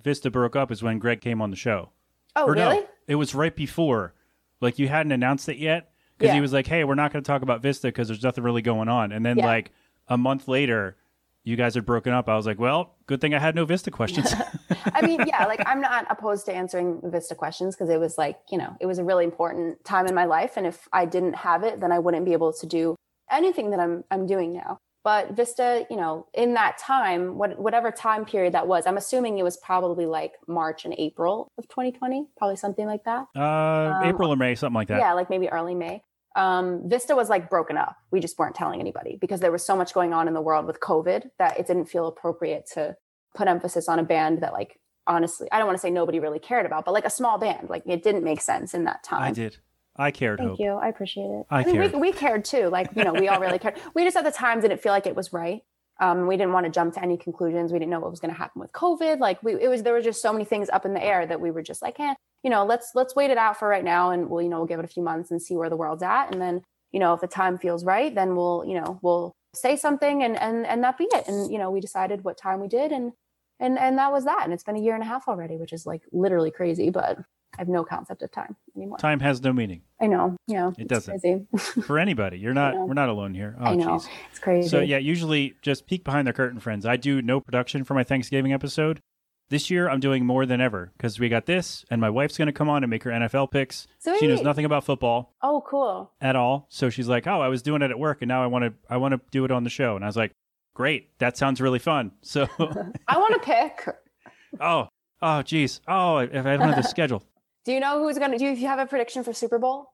Vista 0.03 0.29
broke 0.31 0.55
up 0.55 0.71
is 0.71 0.81
when 0.83 0.99
Greg 0.99 1.21
came 1.21 1.41
on 1.41 1.51
the 1.51 1.55
show. 1.55 1.91
oh, 2.35 2.45
or 2.45 2.53
really? 2.53 2.79
no, 2.79 2.87
it 3.07 3.15
was 3.15 3.35
right 3.35 3.55
before. 3.55 4.13
Like 4.59 4.79
you 4.79 4.87
hadn't 4.87 5.11
announced 5.11 5.47
it 5.49 5.57
yet 5.57 5.91
because 6.17 6.33
he 6.33 6.41
was 6.41 6.51
like, 6.51 6.67
"Hey, 6.67 6.83
we're 6.83 6.95
not 6.95 7.13
going 7.13 7.23
to 7.23 7.27
talk 7.27 7.43
about 7.43 7.61
Vista 7.61 7.87
because 7.87 8.07
there's 8.09 8.23
nothing 8.23 8.43
really 8.43 8.61
going 8.61 8.89
on." 8.89 9.11
And 9.11 9.25
then 9.25 9.37
Yeah. 9.37 9.45
like 9.45 9.71
a 10.07 10.17
month 10.17 10.47
later, 10.47 10.97
you 11.43 11.55
guys 11.55 11.75
had 11.75 11.85
broken 11.85 12.11
up. 12.11 12.27
I 12.27 12.35
was 12.35 12.45
like, 12.45 12.59
"Well, 12.59 12.95
good 13.05 13.21
thing 13.21 13.33
I 13.33 13.39
had 13.39 13.55
no 13.55 13.65
Vista 13.65 13.91
questions." 13.91 14.33
I 14.93 15.01
mean, 15.05 15.21
yeah, 15.27 15.45
like 15.45 15.61
I'm 15.65 15.79
not 15.81 16.07
opposed 16.09 16.45
to 16.47 16.53
answering 16.53 16.99
Vista 17.05 17.35
questions 17.35 17.75
because 17.75 17.89
it 17.89 17.99
was 17.99 18.17
like, 18.17 18.39
you 18.51 18.57
know, 18.57 18.75
it 18.81 18.85
was 18.87 18.97
a 18.99 19.03
really 19.03 19.23
important 19.25 19.83
time 19.85 20.07
in 20.07 20.15
my 20.15 20.25
life. 20.25 20.57
And 20.57 20.65
if 20.67 20.87
I 20.91 21.05
didn't 21.05 21.35
have 21.35 21.63
it, 21.63 21.79
then 21.79 21.91
I 21.91 21.99
wouldn't 21.99 22.25
be 22.25 22.33
able 22.33 22.51
to 22.53 22.65
do 22.65 22.95
anything 23.31 23.69
that 23.71 23.79
I'm 23.79 24.03
I'm 24.11 24.25
doing 24.25 24.53
now. 24.53 24.79
But 25.03 25.31
Vista, 25.31 25.85
you 25.89 25.95
know, 25.95 26.27
in 26.33 26.53
that 26.55 26.77
time, 26.77 27.37
what, 27.37 27.57
whatever 27.57 27.91
time 27.91 28.25
period 28.25 28.53
that 28.53 28.67
was, 28.67 28.85
I'm 28.85 28.97
assuming 28.97 29.37
it 29.37 29.43
was 29.43 29.57
probably 29.57 30.05
like 30.05 30.33
March 30.47 30.85
and 30.85 30.93
April 30.97 31.47
of 31.57 31.67
2020, 31.69 32.27
probably 32.37 32.57
something 32.57 32.85
like 32.85 33.05
that. 33.05 33.25
uh, 33.35 34.01
April 34.03 34.31
or 34.31 34.35
May, 34.35 34.55
something 34.55 34.75
like 34.75 34.89
that. 34.89 34.99
Yeah, 34.99 35.13
like 35.13 35.29
maybe 35.29 35.49
early 35.49 35.75
May. 35.75 36.03
Um, 36.35 36.83
Vista 36.87 37.15
was 37.15 37.29
like 37.29 37.49
broken 37.49 37.77
up. 37.77 37.95
We 38.11 38.19
just 38.19 38.37
weren't 38.37 38.55
telling 38.55 38.79
anybody 38.79 39.17
because 39.19 39.39
there 39.39 39.51
was 39.51 39.65
so 39.65 39.75
much 39.75 39.93
going 39.93 40.13
on 40.13 40.27
in 40.27 40.33
the 40.33 40.41
world 40.41 40.65
with 40.65 40.79
COVID 40.79 41.29
that 41.39 41.59
it 41.59 41.65
didn't 41.65 41.85
feel 41.85 42.07
appropriate 42.07 42.69
to 42.73 42.95
put 43.35 43.47
emphasis 43.47 43.87
on 43.87 43.99
a 43.99 44.03
band 44.03 44.41
that, 44.43 44.53
like, 44.53 44.79
honestly, 45.07 45.47
I 45.51 45.57
don't 45.57 45.67
want 45.67 45.77
to 45.77 45.81
say 45.81 45.89
nobody 45.89 46.19
really 46.19 46.39
cared 46.39 46.65
about, 46.65 46.85
but 46.85 46.93
like 46.93 47.05
a 47.05 47.09
small 47.09 47.37
band, 47.39 47.69
like 47.69 47.83
it 47.87 48.03
didn't 48.03 48.23
make 48.23 48.41
sense 48.41 48.73
in 48.73 48.83
that 48.83 49.03
time. 49.03 49.23
I 49.23 49.31
did. 49.31 49.57
I 49.99 50.11
cared. 50.11 50.39
Thank 50.39 50.51
Hope. 50.51 50.59
you. 50.59 50.71
I 50.71 50.87
appreciate 50.87 51.25
it. 51.25 51.45
I 51.49 51.63
mean, 51.65 51.75
cared. 51.75 51.93
We, 51.93 51.99
we 51.99 52.11
cared 52.13 52.45
too. 52.45 52.69
Like, 52.69 52.89
you 52.95 53.03
know, 53.03 53.11
we 53.11 53.27
all 53.27 53.39
really 53.39 53.59
cared. 53.59 53.77
We 53.93 54.05
just 54.05 54.15
at 54.15 54.23
the 54.23 54.31
time 54.31 54.61
didn't 54.61 54.81
feel 54.81 54.93
like 54.93 55.05
it 55.05 55.15
was 55.15 55.33
right. 55.33 55.61
Um, 55.99 56.25
we 56.25 56.37
didn't 56.37 56.53
want 56.53 56.65
to 56.65 56.71
jump 56.71 56.93
to 56.93 57.03
any 57.03 57.17
conclusions. 57.17 57.73
We 57.73 57.79
didn't 57.79 57.91
know 57.91 57.99
what 57.99 58.09
was 58.09 58.21
going 58.21 58.33
to 58.33 58.37
happen 58.37 58.61
with 58.61 58.71
COVID. 58.71 59.19
Like, 59.19 59.43
we, 59.43 59.61
it 59.61 59.67
was, 59.67 59.83
there 59.83 59.91
were 59.91 60.01
just 60.01 60.21
so 60.21 60.31
many 60.31 60.45
things 60.45 60.69
up 60.69 60.85
in 60.85 60.93
the 60.93 61.03
air 61.03 61.25
that 61.25 61.41
we 61.41 61.51
were 61.51 61.61
just 61.61 61.81
like, 61.81 61.99
eh, 61.99 62.13
you 62.43 62.49
know, 62.49 62.65
let's, 62.65 62.91
let's 62.95 63.13
wait 63.13 63.29
it 63.29 63.37
out 63.37 63.59
for 63.59 63.67
right 63.67 63.83
now. 63.83 64.11
And 64.11 64.29
we'll, 64.29 64.41
you 64.41 64.47
know, 64.47 64.59
we'll 64.59 64.67
give 64.67 64.79
it 64.79 64.85
a 64.85 64.89
few 64.89 65.03
months 65.03 65.31
and 65.31 65.41
see 65.41 65.57
where 65.57 65.69
the 65.69 65.75
world's 65.75 66.03
at. 66.03 66.31
And 66.31 66.41
then, 66.41 66.61
you 66.93 67.01
know, 67.01 67.13
if 67.13 67.19
the 67.19 67.27
time 67.27 67.57
feels 67.57 67.83
right, 67.83 68.15
then 68.15 68.37
we'll, 68.37 68.63
you 68.65 68.79
know, 68.79 68.99
we'll 69.01 69.33
say 69.53 69.75
something 69.75 70.23
and, 70.23 70.39
and, 70.39 70.65
and 70.65 70.81
that 70.85 70.97
be 70.97 71.07
it. 71.11 71.27
And, 71.27 71.51
you 71.51 71.57
know, 71.57 71.71
we 71.71 71.81
decided 71.81 72.23
what 72.23 72.37
time 72.37 72.61
we 72.61 72.69
did 72.69 72.93
and, 72.93 73.11
and, 73.59 73.77
and 73.77 73.97
that 73.97 74.13
was 74.13 74.23
that. 74.23 74.41
And 74.45 74.53
it's 74.53 74.63
been 74.63 74.77
a 74.77 74.81
year 74.81 74.93
and 74.93 75.03
a 75.03 75.07
half 75.07 75.27
already, 75.27 75.57
which 75.57 75.73
is 75.73 75.85
like 75.85 76.03
literally 76.13 76.51
crazy, 76.51 76.89
but 76.89 77.17
I 77.57 77.61
have 77.61 77.67
no 77.67 77.83
concept 77.83 78.21
of 78.21 78.31
time 78.31 78.55
anymore. 78.75 78.97
Time 78.99 79.19
has 79.19 79.41
no 79.41 79.51
meaning 79.51 79.81
I 79.99 80.07
know, 80.07 80.37
you 80.47 80.55
know, 80.55 80.73
It 80.77 80.87
doesn't. 80.87 81.47
for 81.83 81.99
anybody. 81.99 82.37
You're 82.39 82.53
not. 82.53 82.75
We're 82.75 82.93
not 82.93 83.09
alone 83.09 83.33
here. 83.33 83.55
Oh, 83.59 83.65
I 83.65 83.75
know. 83.75 83.87
jeez. 83.97 84.07
It's 84.29 84.39
crazy. 84.39 84.69
So 84.69 84.79
yeah, 84.79 84.97
usually 84.97 85.55
just 85.61 85.87
peek 85.87 86.03
behind 86.03 86.27
the 86.27 86.33
curtain, 86.33 86.59
friends. 86.59 86.85
I 86.85 86.95
do 86.95 87.21
no 87.21 87.39
production 87.41 87.83
for 87.83 87.93
my 87.95 88.03
Thanksgiving 88.03 88.53
episode. 88.53 89.01
This 89.49 89.71
year, 89.71 89.89
I'm 89.89 89.99
doing 89.99 90.27
more 90.27 90.45
than 90.45 90.61
ever 90.61 90.91
because 90.95 91.19
we 91.19 91.27
got 91.27 91.47
this, 91.47 91.83
and 91.89 91.99
my 91.99 92.09
wife's 92.11 92.37
going 92.37 92.45
to 92.45 92.53
come 92.53 92.69
on 92.69 92.83
and 92.83 92.89
make 92.91 93.01
her 93.03 93.09
NFL 93.09 93.49
picks. 93.49 93.87
She 94.19 94.27
knows 94.27 94.43
nothing 94.43 94.63
about 94.63 94.83
football 94.83 95.33
Oh, 95.41 95.63
cool. 95.67 96.11
at 96.21 96.35
all, 96.35 96.67
so 96.69 96.91
she's 96.91 97.07
like, 97.07 97.25
"Oh, 97.25 97.41
I 97.41 97.47
was 97.47 97.63
doing 97.63 97.81
it 97.81 97.89
at 97.89 97.97
work, 97.97 98.21
and 98.21 98.29
now 98.29 98.43
I 98.43 98.45
want 98.45 98.65
to, 98.65 98.73
I 98.87 98.97
want 98.97 99.15
to 99.15 99.21
do 99.31 99.45
it 99.45 99.51
on 99.51 99.63
the 99.63 99.71
show." 99.71 99.95
And 99.95 100.05
I 100.05 100.07
was 100.07 100.15
like, 100.15 100.33
"Great, 100.75 101.17
that 101.17 101.35
sounds 101.35 101.59
really 101.59 101.79
fun." 101.79 102.11
So, 102.21 102.47
I 103.07 103.17
want 103.17 103.33
to 103.33 103.39
pick. 103.39 103.87
oh, 104.61 104.87
oh, 105.23 105.41
geez, 105.41 105.81
oh, 105.87 106.17
if 106.19 106.45
I 106.45 106.55
don't 106.55 106.67
have 106.67 106.75
the 106.75 106.83
schedule, 106.83 107.23
Do 107.69 107.75
you 107.75 107.79
know 107.79 107.99
who's 107.99 108.17
going 108.17 108.31
to 108.31 108.39
do 108.39 108.47
if 108.47 108.57
you 108.57 108.65
have 108.65 108.79
a 108.79 108.87
prediction 108.87 109.23
for 109.23 109.31
Super 109.31 109.59
Bowl? 109.59 109.93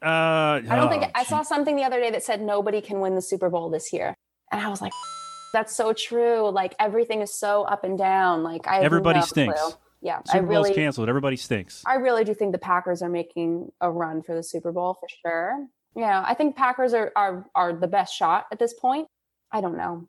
Uh, 0.00 0.62
I 0.62 0.76
don't 0.76 0.88
think 0.88 1.02
oh, 1.02 1.10
I 1.12 1.24
saw 1.24 1.42
something 1.42 1.74
the 1.74 1.82
other 1.82 1.98
day 1.98 2.12
that 2.12 2.22
said 2.22 2.40
nobody 2.40 2.80
can 2.80 3.00
win 3.00 3.16
the 3.16 3.20
Super 3.20 3.50
Bowl 3.50 3.68
this 3.68 3.92
year, 3.92 4.14
and 4.52 4.60
I 4.60 4.68
was 4.68 4.80
like, 4.80 4.92
"That's 5.52 5.74
so 5.74 5.92
true." 5.92 6.48
Like 6.50 6.76
everything 6.78 7.20
is 7.20 7.34
so 7.34 7.62
up 7.62 7.82
and 7.82 7.98
down. 7.98 8.44
Like 8.44 8.68
I 8.68 8.82
Everybody 8.82 9.18
no 9.18 9.24
stinks. 9.24 9.60
clue. 9.60 9.72
Yeah, 10.00 10.20
Super 10.24 10.38
I 10.38 10.40
Bowl's 10.42 10.68
really, 10.68 10.74
canceled. 10.74 11.08
Everybody 11.08 11.34
stinks. 11.34 11.82
I 11.84 11.96
really 11.96 12.22
do 12.22 12.32
think 12.32 12.52
the 12.52 12.58
Packers 12.58 13.02
are 13.02 13.10
making 13.10 13.72
a 13.80 13.90
run 13.90 14.22
for 14.22 14.36
the 14.36 14.44
Super 14.44 14.70
Bowl 14.70 14.94
for 14.94 15.08
sure. 15.20 15.66
Yeah, 15.96 16.22
I 16.24 16.34
think 16.34 16.54
Packers 16.54 16.94
are 16.94 17.10
are 17.16 17.44
are 17.56 17.72
the 17.72 17.88
best 17.88 18.14
shot 18.14 18.46
at 18.52 18.60
this 18.60 18.72
point. 18.72 19.08
I 19.50 19.60
don't 19.60 19.76
know. 19.76 20.06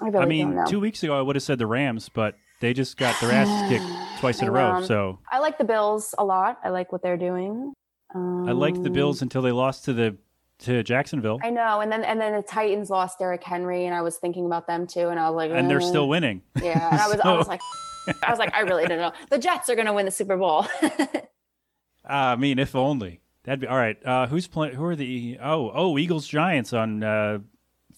I 0.00 0.06
really 0.06 0.24
I 0.24 0.26
mean, 0.26 0.64
two 0.68 0.80
weeks 0.80 1.02
ago 1.02 1.18
I 1.18 1.20
would 1.20 1.36
have 1.36 1.42
said 1.42 1.58
the 1.58 1.66
Rams, 1.66 2.08
but 2.08 2.34
they 2.60 2.72
just 2.72 2.96
got 2.96 3.20
their 3.20 3.32
asses 3.32 3.68
kicked 3.68 3.84
twice 4.20 4.40
in 4.40 4.48
a 4.48 4.50
row. 4.52 4.82
So 4.84 5.18
I 5.30 5.38
like 5.38 5.58
the 5.58 5.64
Bills 5.64 6.14
a 6.18 6.24
lot. 6.24 6.58
I 6.62 6.68
like 6.68 6.92
what 6.92 7.02
they're 7.02 7.16
doing. 7.16 7.72
Um, 8.14 8.48
I 8.48 8.52
liked 8.52 8.82
the 8.82 8.90
Bills 8.90 9.22
until 9.22 9.42
they 9.42 9.52
lost 9.52 9.84
to 9.86 9.92
the 9.92 10.16
to 10.60 10.82
Jacksonville, 10.82 11.38
I 11.42 11.48
know, 11.48 11.80
and 11.80 11.90
then 11.90 12.04
and 12.04 12.20
then 12.20 12.34
the 12.34 12.42
Titans 12.42 12.90
lost 12.90 13.18
Derrick 13.18 13.42
Henry, 13.42 13.86
and 13.86 13.94
I 13.94 14.02
was 14.02 14.18
thinking 14.18 14.44
about 14.44 14.66
them 14.66 14.86
too, 14.86 15.08
and 15.08 15.18
I 15.18 15.30
was 15.30 15.36
like, 15.36 15.50
and 15.52 15.70
they're 15.70 15.78
"Uh." 15.78 15.88
still 15.88 16.08
winning. 16.08 16.42
Yeah, 16.62 16.90
and 16.90 17.00
I 17.00 17.08
was, 17.08 17.20
I 17.20 17.36
was 17.36 17.48
like, 17.54 17.60
I 18.22 18.30
was 18.30 18.38
like, 18.38 18.54
I 18.54 18.60
really 18.60 18.86
don't 18.86 18.98
know. 18.98 19.12
The 19.30 19.38
Jets 19.38 19.70
are 19.70 19.74
going 19.74 19.86
to 19.86 19.94
win 19.94 20.04
the 20.04 20.10
Super 20.10 20.36
Bowl. 20.36 20.66
I 22.04 22.36
mean, 22.36 22.58
if 22.58 22.74
only 22.74 23.20
that'd 23.44 23.60
be 23.60 23.66
all 23.66 23.76
right. 23.76 23.96
Uh, 24.04 24.26
who's 24.26 24.46
playing? 24.48 24.74
Who 24.74 24.84
are 24.84 24.96
the? 24.96 25.38
Oh, 25.40 25.70
oh, 25.72 25.96
Eagles 25.98 26.26
Giants 26.26 26.72
on 26.74 27.02
uh, 27.02 27.38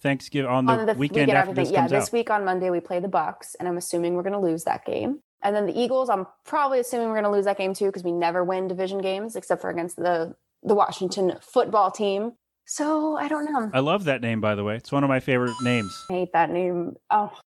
Thanksgiving 0.02 0.50
on 0.50 0.66
the, 0.66 0.72
on 0.72 0.78
the 0.86 0.94
weekend 0.94 0.98
weekend 0.98 1.30
after 1.30 1.50
after 1.50 1.54
this 1.54 1.68
the, 1.68 1.74
yeah, 1.74 1.86
this 1.88 2.08
out. 2.08 2.12
week 2.12 2.30
on 2.30 2.44
Monday 2.44 2.70
we 2.70 2.80
play 2.80 3.00
the 3.00 3.08
Bucks, 3.08 3.54
and 3.58 3.68
I'm 3.68 3.76
assuming 3.76 4.14
we're 4.14 4.22
going 4.22 4.32
to 4.34 4.38
lose 4.40 4.64
that 4.64 4.84
game. 4.84 5.20
And 5.42 5.56
then 5.56 5.66
the 5.66 5.78
Eagles, 5.78 6.08
I'm 6.08 6.26
probably 6.44 6.78
assuming 6.80 7.08
we're 7.08 7.14
going 7.20 7.24
to 7.24 7.30
lose 7.30 7.46
that 7.46 7.58
game 7.58 7.74
too 7.74 7.86
because 7.86 8.04
we 8.04 8.12
never 8.12 8.44
win 8.44 8.68
division 8.68 9.00
games 9.00 9.36
except 9.36 9.60
for 9.60 9.70
against 9.70 9.96
the 9.96 10.34
the 10.62 10.74
Washington 10.74 11.36
football 11.40 11.90
team. 11.90 12.32
So 12.64 13.16
I 13.16 13.28
don't 13.28 13.44
know. 13.50 13.70
I 13.72 13.80
love 13.80 14.04
that 14.04 14.20
name, 14.20 14.40
by 14.40 14.54
the 14.54 14.64
way. 14.64 14.76
It's 14.76 14.92
one 14.92 15.02
of 15.02 15.08
my 15.08 15.20
favorite 15.20 15.54
names. 15.62 15.92
I 16.10 16.14
hate 16.14 16.32
that 16.32 16.50
name. 16.50 16.94
Oh, 17.10 17.32
I 17.34 17.40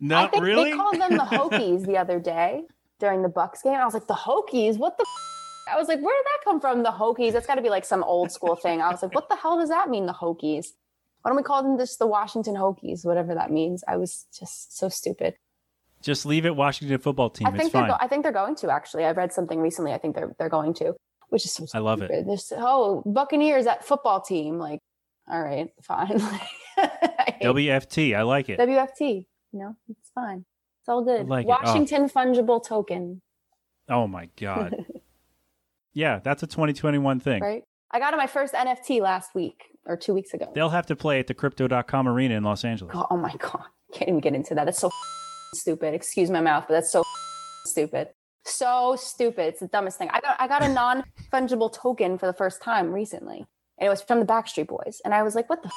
Not 0.00 0.30
think 0.32 0.44
really. 0.44 0.70
they 0.70 0.76
called 0.76 1.00
them 1.00 1.10
the 1.16 1.24
Hokies 1.24 1.84
the 1.86 1.98
other 1.98 2.20
day 2.20 2.62
during 3.00 3.22
the 3.22 3.28
Bucks 3.28 3.62
game. 3.62 3.74
I 3.74 3.84
was 3.84 3.94
like, 3.94 4.06
the 4.06 4.14
Hokies? 4.14 4.78
What 4.78 4.96
the? 4.96 5.02
F-? 5.02 5.74
I 5.74 5.78
was 5.78 5.88
like, 5.88 6.00
where 6.00 6.16
did 6.16 6.24
that 6.26 6.38
come 6.44 6.60
from? 6.60 6.82
The 6.84 6.90
Hokies? 6.90 7.32
That's 7.32 7.46
got 7.46 7.56
to 7.56 7.62
be 7.62 7.70
like 7.70 7.84
some 7.84 8.04
old 8.04 8.30
school 8.30 8.54
thing. 8.56 8.80
I 8.80 8.90
was 8.90 9.02
like, 9.02 9.14
what 9.14 9.28
the 9.28 9.36
hell 9.36 9.58
does 9.58 9.68
that 9.68 9.90
mean? 9.90 10.06
The 10.06 10.12
Hokies? 10.12 10.68
Why 11.22 11.30
don't 11.30 11.36
we 11.36 11.42
call 11.42 11.62
them 11.62 11.78
just 11.78 11.98
the 11.98 12.06
Washington 12.06 12.54
Hokies? 12.54 13.04
Whatever 13.04 13.34
that 13.34 13.50
means. 13.50 13.84
I 13.86 13.96
was 13.96 14.26
just 14.36 14.76
so 14.76 14.88
stupid. 14.88 15.34
Just 16.02 16.26
leave 16.26 16.44
it 16.46 16.56
Washington 16.56 16.98
football 16.98 17.30
team. 17.30 17.46
I 17.46 17.50
it's 17.50 17.58
think 17.60 17.72
they're. 17.72 17.82
fine. 17.82 17.90
Go- 17.90 17.96
I 18.00 18.08
think 18.08 18.24
they're 18.24 18.32
going 18.32 18.56
to 18.56 18.70
actually. 18.70 19.04
I 19.04 19.12
read 19.12 19.32
something 19.32 19.60
recently. 19.60 19.92
I 19.92 19.98
think 19.98 20.16
they're 20.16 20.34
they're 20.38 20.48
going 20.48 20.74
to, 20.74 20.94
which 21.28 21.44
is 21.44 21.52
so. 21.52 21.64
Stupid. 21.66 21.78
I 21.78 21.80
love 21.80 22.02
it. 22.02 22.26
They're 22.26 22.36
so, 22.36 22.56
oh, 22.58 23.02
Buccaneers 23.06 23.66
that 23.66 23.84
football 23.84 24.20
team. 24.20 24.58
Like, 24.58 24.80
all 25.30 25.40
right, 25.40 25.70
fine. 25.82 26.20
I 26.76 27.36
WFT. 27.40 28.16
I 28.16 28.22
like 28.22 28.48
it. 28.48 28.58
WFT. 28.58 29.26
You 29.52 29.58
know, 29.58 29.76
it's 29.88 30.10
fine. 30.12 30.44
It's 30.80 30.88
all 30.88 31.04
good. 31.04 31.28
like 31.28 31.44
it. 31.44 31.48
Oh. 31.48 31.50
Washington 31.62 32.08
fungible 32.08 32.64
token, 32.66 33.22
oh 33.88 34.08
my 34.08 34.28
god. 34.40 34.74
yeah, 35.92 36.18
that's 36.18 36.42
a 36.42 36.48
2021 36.48 37.20
thing. 37.20 37.40
right? 37.40 37.62
I 37.92 37.98
got 37.98 38.16
my 38.16 38.26
first 38.26 38.54
NFT 38.54 39.00
last 39.00 39.34
week 39.34 39.64
or 39.86 39.96
two 39.96 40.14
weeks 40.14 40.32
ago. 40.32 40.50
They'll 40.54 40.70
have 40.70 40.86
to 40.86 40.96
play 40.96 41.18
at 41.18 41.26
the 41.26 41.34
Crypto.com 41.34 42.08
arena 42.08 42.36
in 42.36 42.42
Los 42.42 42.64
Angeles. 42.64 42.94
Oh, 42.96 43.06
oh 43.10 43.16
my 43.16 43.34
god, 43.36 43.64
can't 43.92 44.08
even 44.08 44.20
get 44.20 44.34
into 44.34 44.54
that. 44.54 44.64
That's 44.64 44.78
so 44.78 44.90
stupid. 45.54 45.94
Excuse 45.94 46.30
my 46.30 46.40
mouth, 46.40 46.64
but 46.68 46.74
that's 46.74 46.90
so 46.90 47.04
stupid. 47.66 48.08
So 48.44 48.96
stupid. 48.98 49.46
It's 49.48 49.60
the 49.60 49.68
dumbest 49.68 49.98
thing. 49.98 50.08
I 50.10 50.20
got 50.20 50.36
I 50.40 50.48
got 50.48 50.62
a 50.62 50.68
non 50.72 51.04
fungible 51.32 51.72
token 51.72 52.18
for 52.18 52.26
the 52.26 52.32
first 52.32 52.62
time 52.62 52.92
recently, 52.92 53.44
and 53.78 53.86
it 53.86 53.90
was 53.90 54.02
from 54.02 54.20
the 54.20 54.26
Backstreet 54.26 54.68
Boys, 54.68 55.00
and 55.04 55.12
I 55.14 55.22
was 55.22 55.34
like, 55.34 55.50
"What 55.50 55.62
the 55.62 55.70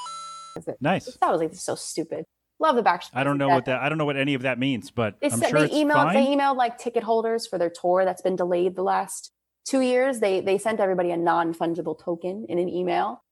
is 0.57 0.67
it?" 0.67 0.77
Nice. 0.79 1.05
That 1.21 1.31
was 1.31 1.41
like, 1.41 1.49
"This 1.49 1.59
is 1.59 1.65
so 1.65 1.75
stupid." 1.75 2.25
Love 2.57 2.77
the 2.77 2.83
Backstreet. 2.83 3.09
I 3.15 3.25
don't 3.25 3.37
know 3.37 3.49
to 3.49 3.55
what 3.55 3.65
that. 3.65 3.81
I 3.81 3.89
don't 3.89 3.97
know 3.97 4.05
what 4.05 4.15
any 4.15 4.33
of 4.33 4.43
that 4.43 4.57
means, 4.57 4.89
but 4.89 5.19
They 5.19 5.29
I'm 5.29 5.39
said 5.39 5.49
sure 5.49 5.67
they 5.67 5.67
emailed 5.67 5.93
fine. 5.95 6.13
they 6.15 6.25
emailed 6.25 6.55
like 6.55 6.77
ticket 6.77 7.03
holders 7.03 7.45
for 7.45 7.57
their 7.57 7.69
tour 7.69 8.05
that's 8.05 8.21
been 8.21 8.37
delayed 8.37 8.77
the 8.77 8.81
last 8.83 9.31
two 9.65 9.81
years. 9.81 10.19
They 10.19 10.39
they 10.41 10.57
sent 10.57 10.79
everybody 10.79 11.11
a 11.11 11.17
non 11.17 11.53
fungible 11.53 11.97
token 12.01 12.45
in 12.49 12.57
an 12.59 12.69
email, 12.69 13.23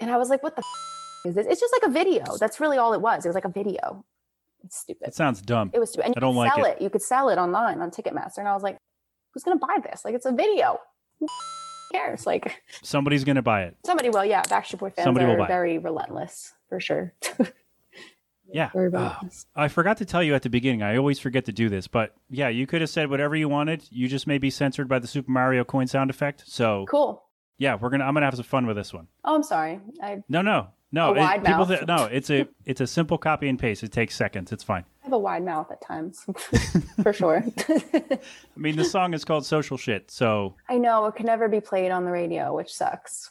and 0.00 0.10
I 0.10 0.16
was 0.16 0.28
like, 0.30 0.42
"What 0.42 0.56
the 0.56 0.62
f- 0.62 1.26
is 1.26 1.34
this?" 1.34 1.46
It's 1.46 1.60
just 1.60 1.72
like 1.80 1.88
a 1.88 1.92
video. 1.92 2.24
That's 2.38 2.58
really 2.60 2.78
all 2.78 2.92
it 2.94 3.00
was. 3.00 3.24
It 3.24 3.28
was 3.28 3.34
like 3.34 3.44
a 3.44 3.48
video. 3.50 4.04
It's 4.64 4.78
stupid. 4.78 5.08
It 5.08 5.14
sounds 5.14 5.42
dumb. 5.42 5.70
It 5.74 5.78
was 5.78 5.90
stupid. 5.90 6.06
And 6.06 6.14
I 6.16 6.18
you 6.18 6.20
don't 6.20 6.34
could 6.34 6.38
like 6.38 6.54
sell 6.54 6.64
it. 6.64 6.76
it. 6.78 6.82
You 6.82 6.90
could 6.90 7.02
sell 7.02 7.28
it 7.28 7.38
online 7.38 7.80
on 7.80 7.90
Ticketmaster, 7.90 8.38
and 8.38 8.48
I 8.48 8.54
was 8.54 8.62
like, 8.62 8.78
"Who's 9.32 9.42
gonna 9.44 9.58
buy 9.58 9.78
this? 9.82 10.04
Like, 10.04 10.14
it's 10.14 10.26
a 10.26 10.32
video. 10.32 10.78
Who 11.20 11.26
cares? 11.92 12.26
Like, 12.26 12.62
Somebody's 12.82 13.24
gonna 13.24 13.42
buy 13.42 13.64
it. 13.64 13.76
somebody 13.86 14.08
will. 14.10 14.24
Yeah, 14.24 14.42
Backstreet 14.42 14.78
Boy 14.78 14.90
fans 14.90 15.04
Somebody 15.04 15.26
will 15.26 15.34
are 15.34 15.38
buy 15.38 15.44
it. 15.44 15.48
very 15.48 15.78
relentless 15.78 16.52
for 16.68 16.80
sure. 16.80 17.12
Yeah. 18.54 18.70
very 18.72 18.86
Oh, 18.86 18.90
relentless. 18.92 19.46
I 19.56 19.68
forgot 19.68 19.96
to 19.98 20.04
tell 20.04 20.22
you 20.22 20.34
at 20.34 20.42
the 20.42 20.48
beginning. 20.48 20.82
I 20.82 20.96
always 20.96 21.18
forget 21.18 21.44
to 21.46 21.52
do 21.52 21.68
this, 21.68 21.88
but 21.88 22.14
yeah, 22.30 22.48
you 22.48 22.66
could 22.66 22.80
have 22.80 22.90
said 22.90 23.10
whatever 23.10 23.34
you 23.36 23.48
wanted. 23.48 23.84
You 23.90 24.08
just 24.08 24.26
may 24.26 24.38
be 24.38 24.48
censored 24.50 24.88
by 24.88 24.98
the 25.00 25.06
Super 25.08 25.30
Mario 25.30 25.64
coin 25.64 25.86
sound 25.88 26.08
effect. 26.10 26.44
So 26.46 26.86
Cool. 26.88 27.22
yeah, 27.58 27.74
we're 27.74 27.90
gonna. 27.90 28.04
I'm 28.04 28.14
gonna 28.14 28.26
have 28.26 28.36
some 28.36 28.44
fun 28.44 28.66
with 28.66 28.76
this 28.76 28.94
one. 28.94 29.08
Oh, 29.24 29.34
I'm 29.34 29.42
sorry. 29.42 29.80
I 30.02 30.22
No, 30.28 30.40
no, 30.42 30.68
no. 30.92 31.10
A 31.14 31.18
wide 31.18 31.44
people 31.44 31.66
mouth. 31.66 31.80
thi- 31.80 31.84
no, 31.86 32.04
it's 32.04 32.30
a 32.30 32.46
it's 32.64 32.80
a 32.80 32.86
simple 32.86 33.18
copy 33.18 33.48
and 33.48 33.58
paste. 33.58 33.82
It 33.82 33.90
takes 33.92 34.14
seconds. 34.14 34.52
It's 34.52 34.62
fine. 34.64 34.84
I 35.02 35.06
have 35.06 35.12
a 35.14 35.18
wide 35.18 35.44
mouth 35.44 35.70
at 35.72 35.80
times, 35.82 36.24
for 37.02 37.12
sure. 37.12 37.44
I 37.68 38.18
mean, 38.56 38.76
the 38.76 38.84
song 38.84 39.14
is 39.14 39.24
called 39.24 39.44
"Social 39.44 39.76
Shit," 39.76 40.10
so 40.12 40.54
I 40.68 40.78
know 40.78 41.06
it 41.06 41.16
can 41.16 41.26
never 41.26 41.48
be 41.48 41.60
played 41.60 41.90
on 41.90 42.04
the 42.04 42.10
radio, 42.12 42.54
which 42.54 42.72
sucks. 42.72 43.30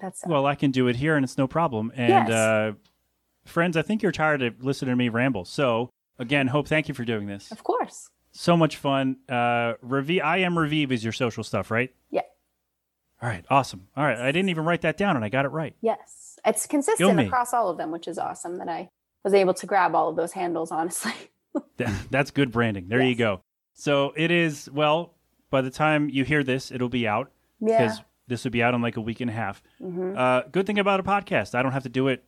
That's 0.00 0.22
well, 0.24 0.46
I 0.46 0.54
can 0.54 0.70
do 0.70 0.86
it 0.86 0.94
here, 0.96 1.16
and 1.16 1.24
it's 1.24 1.36
no 1.36 1.48
problem. 1.48 1.90
And 1.96 2.28
Yes. 2.28 2.30
uh, 2.30 2.72
friends, 3.44 3.76
I 3.76 3.82
think 3.82 4.02
you're 4.02 4.12
tired 4.12 4.42
of 4.42 4.64
listening 4.64 4.90
to 4.92 4.96
me 4.96 5.08
ramble. 5.08 5.44
So 5.44 5.90
again, 6.18 6.48
hope 6.48 6.68
thank 6.68 6.88
you 6.88 6.94
for 6.94 7.04
doing 7.04 7.26
this. 7.26 7.50
of 7.50 7.62
course. 7.64 8.08
So 8.32 8.56
much 8.56 8.76
fun. 8.76 9.16
Uh, 9.28 9.74
Ravive, 9.82 10.22
I 10.22 10.38
am 10.38 10.56
Ravive 10.58 10.92
is 10.92 11.02
your 11.02 11.12
social 11.12 11.42
stuff, 11.42 11.70
right? 11.70 11.92
Yeah. 12.10 12.20
All 13.22 13.28
right, 13.28 13.44
awesome. 13.50 13.88
All 13.96 14.04
right, 14.04 14.18
I 14.18 14.30
didn't 14.32 14.48
even 14.50 14.64
write 14.64 14.82
that 14.82 14.96
down, 14.96 15.16
and 15.16 15.24
I 15.24 15.28
got 15.28 15.44
it 15.44 15.48
right. 15.48 15.74
Yes, 15.82 16.38
it's 16.44 16.66
consistent 16.66 17.20
across 17.20 17.52
all 17.52 17.68
of 17.68 17.76
them, 17.76 17.90
which 17.90 18.06
is 18.08 18.18
awesome. 18.18 18.56
That 18.58 18.68
I 18.68 18.88
was 19.24 19.34
able 19.34 19.52
to 19.54 19.66
grab 19.66 19.94
all 19.94 20.08
of 20.08 20.16
those 20.16 20.32
handles. 20.32 20.70
Honestly. 20.70 21.12
That's 22.10 22.30
good 22.30 22.52
branding. 22.52 22.86
There 22.88 23.02
you 23.02 23.14
go. 23.16 23.40
So 23.74 24.12
it 24.16 24.30
is. 24.30 24.70
Well, 24.72 25.14
by 25.50 25.60
the 25.62 25.70
time 25.70 26.08
you 26.08 26.24
hear 26.24 26.44
this, 26.44 26.70
it'll 26.70 26.88
be 26.88 27.08
out 27.08 27.30
Yeah. 27.60 27.82
because 27.82 28.00
this 28.28 28.44
would 28.44 28.52
be 28.52 28.62
out 28.62 28.72
in 28.74 28.80
like 28.82 28.96
a 28.96 29.00
week 29.00 29.20
and 29.20 29.28
a 29.28 29.34
half. 29.34 29.62
Mm-hmm. 29.82 30.16
Uh, 30.16 30.42
good 30.52 30.66
thing 30.66 30.78
about 30.78 31.00
a 31.00 31.02
podcast, 31.02 31.54
I 31.56 31.62
don't 31.62 31.72
have 31.72 31.82
to 31.82 31.88
do 31.88 32.06
it 32.08 32.22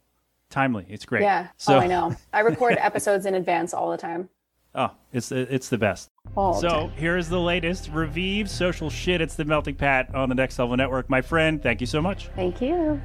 timely. 0.52 0.86
It's 0.88 1.04
great. 1.04 1.22
Yeah. 1.22 1.48
Oh, 1.48 1.54
so 1.56 1.74
oh, 1.76 1.80
I 1.80 1.86
know. 1.88 2.14
I 2.32 2.40
record 2.40 2.76
episodes 2.78 3.26
in 3.26 3.34
advance 3.34 3.74
all 3.74 3.90
the 3.90 3.96
time. 3.96 4.28
oh, 4.76 4.90
it's 5.12 5.32
it's 5.32 5.68
the 5.68 5.78
best. 5.78 6.10
All 6.36 6.54
So 6.54 6.68
time. 6.68 6.90
here 6.92 7.16
is 7.16 7.28
the 7.28 7.40
latest 7.40 7.90
Ravive 7.92 8.48
social 8.48 8.88
shit. 8.88 9.20
It's 9.20 9.34
the 9.34 9.44
Melting 9.44 9.74
Pat 9.74 10.14
on 10.14 10.28
the 10.28 10.34
Next 10.36 10.58
Level 10.58 10.76
Network. 10.76 11.10
My 11.10 11.20
friend, 11.20 11.60
thank 11.62 11.80
you 11.80 11.86
so 11.86 12.00
much. 12.00 12.28
Thank 12.36 12.60
you. 12.62 13.00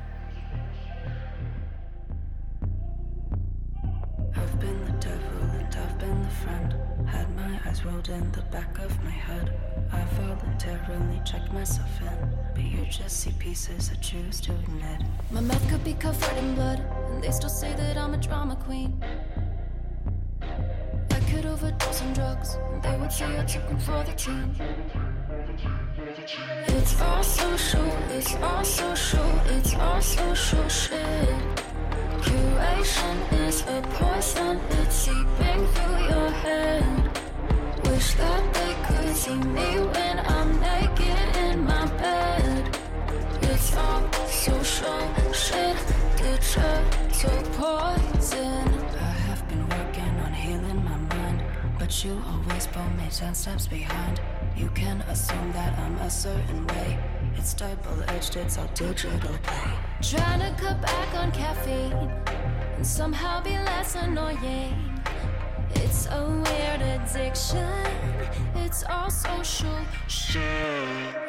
I've 4.35 4.59
been 4.59 4.85
the 4.85 4.91
devil 4.93 5.41
and 5.59 5.75
I've 5.75 5.99
been 5.99 6.21
the 6.21 6.29
friend. 6.29 6.75
Had 7.07 7.35
my 7.35 7.59
eyes 7.65 7.83
rolled 7.83 8.09
in 8.09 8.31
the 8.31 8.41
back 8.43 8.77
of 8.79 9.03
my 9.03 9.09
head. 9.11 9.53
I 9.97 10.03
voluntarily 10.21 11.19
checked 11.25 11.51
myself 11.51 11.89
in, 12.01 12.29
but 12.53 12.63
you 12.63 12.85
just 12.85 13.19
see 13.21 13.31
pieces 13.39 13.89
I 13.91 13.95
choose 13.95 14.39
to 14.41 14.51
admit. 14.51 15.01
My 15.31 15.41
mouth 15.41 15.67
could 15.69 15.83
be 15.83 15.93
covered 15.93 16.37
in 16.37 16.53
blood, 16.53 16.79
and 17.09 17.23
they 17.23 17.31
still 17.31 17.49
say 17.49 17.73
that 17.73 17.97
I'm 17.97 18.13
a 18.13 18.17
drama 18.17 18.55
queen. 18.57 19.03
I 21.09 21.19
could 21.31 21.47
overdose 21.47 22.01
on 22.03 22.13
drugs, 22.13 22.59
and 22.71 22.83
they 22.83 22.95
would 22.97 23.11
say 23.11 23.39
I 23.39 23.45
took 23.45 23.67
them 23.67 23.79
for 23.79 24.03
the 24.03 24.13
team. 24.13 24.55
It's 26.67 27.01
all 27.01 27.23
social, 27.23 27.87
it's 28.11 28.35
all 28.35 28.63
social, 28.63 29.31
it's 29.55 29.73
all 29.73 30.01
social 30.01 30.67
shit. 30.69 31.06
See 39.27 39.35
me 39.35 39.79
when 39.93 40.19
I'm 40.19 40.59
naked 40.59 41.35
in 41.45 41.65
my 41.65 41.85
bed. 42.01 42.77
It's 43.41 43.75
all 43.75 44.03
social 44.27 45.03
shit, 45.33 45.77
digital 46.15 47.41
poison. 47.59 48.67
I 49.09 49.13
have 49.27 49.41
been 49.49 49.67
working 49.67 50.13
on 50.25 50.33
healing 50.33 50.81
my 50.83 50.97
mind, 51.15 51.43
but 51.77 51.91
you 52.03 52.21
always 52.31 52.67
pull 52.67 52.89
me 52.99 53.07
ten 53.11 53.35
steps 53.35 53.67
behind. 53.67 54.21
You 54.55 54.69
can 54.69 55.01
assume 55.13 55.51
that 55.53 55.77
I'm 55.77 55.95
a 55.97 56.09
certain 56.09 56.65
way. 56.67 56.97
It's 57.35 57.53
double 57.53 58.03
edged, 58.07 58.35
it's 58.37 58.57
all 58.57 58.69
digital 58.73 59.37
play. 59.43 59.71
Trying 60.01 60.39
to 60.39 60.51
cut 60.61 60.81
back 60.81 61.09
on 61.15 61.31
caffeine 61.31 62.11
and 62.77 62.87
somehow 62.87 63.43
be 63.43 63.51
less 63.71 63.95
annoying. 63.95 64.96
It's 65.97 66.05
a 66.11 66.23
weird 66.29 66.81
addiction. 66.93 67.73
It's 68.53 68.83
all 68.83 69.09
social 69.09 69.79
shit. 70.07 70.43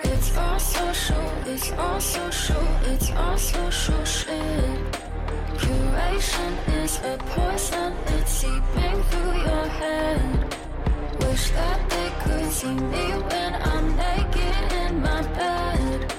It's 0.04 0.36
all 0.36 0.58
social. 0.58 1.32
It's 1.46 1.72
all 1.72 1.98
social. 1.98 2.66
It's 2.84 3.10
all 3.12 3.38
social 3.38 4.04
shit. 4.04 4.92
Curation 5.56 6.52
is 6.82 6.98
a 6.98 7.16
poison. 7.32 7.94
It's 8.08 8.30
seeping 8.30 9.02
through 9.08 9.36
your 9.48 9.68
head. 9.80 10.54
Wish 11.20 11.50
that 11.52 11.88
they 11.88 12.10
could 12.22 12.52
see 12.52 12.74
me 12.74 13.06
when 13.30 13.54
I'm 13.54 13.96
naked 13.96 14.72
in 14.84 15.00
my 15.00 15.22
bed. 15.32 16.14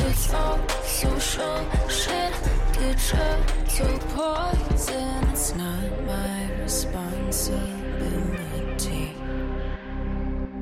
It's 0.00 0.34
all 0.34 0.60
social 0.84 1.64
shit. 1.88 2.34
Digital 2.74 3.98
poison. 4.12 5.24
It's 5.32 5.54
not 5.54 6.04
my 6.06 6.57
responsibility 6.68 9.08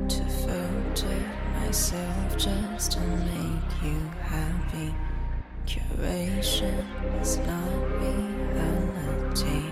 to 0.07 0.23
filter 0.45 1.19
myself 1.59 2.39
just 2.39 2.93
to 2.93 3.01
make 3.01 3.73
you 3.83 3.99
happy. 4.23 4.95
Curation 5.67 6.85
is 7.21 7.39
not 7.39 7.73
reality. 8.01 9.65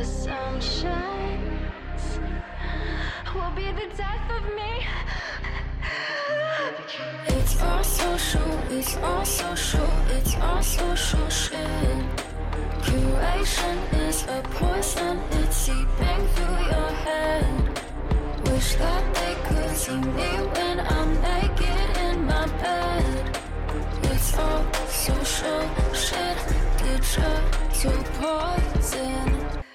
Assumptions 0.00 0.92
will 3.34 3.52
be 3.56 3.72
the 3.72 3.88
death 3.96 4.30
of 4.36 4.42
me. 4.58 4.72
It's 7.28 7.62
all 7.62 7.82
social, 7.82 8.52
it's 8.70 8.96
all 8.98 9.24
social, 9.24 9.90
it's 10.10 10.36
all 10.36 10.62
social 10.62 11.28
shit. 11.30 12.04
Curation 12.82 13.76
is 14.08 14.22
a 14.24 14.40
poison, 14.54 15.20
it's 15.32 15.56
seeping 15.56 16.22
through 16.34 16.60
your 16.72 16.90
head. 17.04 17.80
Wish 18.46 18.74
that 18.76 19.14
they 19.14 19.34
could 19.46 19.76
see 19.76 19.96
me 19.96 20.30
when 20.54 20.80
I'm 20.80 21.10
naked 21.20 21.96
in 22.06 22.24
my 22.24 22.46
bed. 22.62 23.38
It's 24.04 24.38
all 24.38 24.64
social 24.88 25.62
shit, 25.92 26.38
digital 26.78 28.04
poison. 28.18 29.67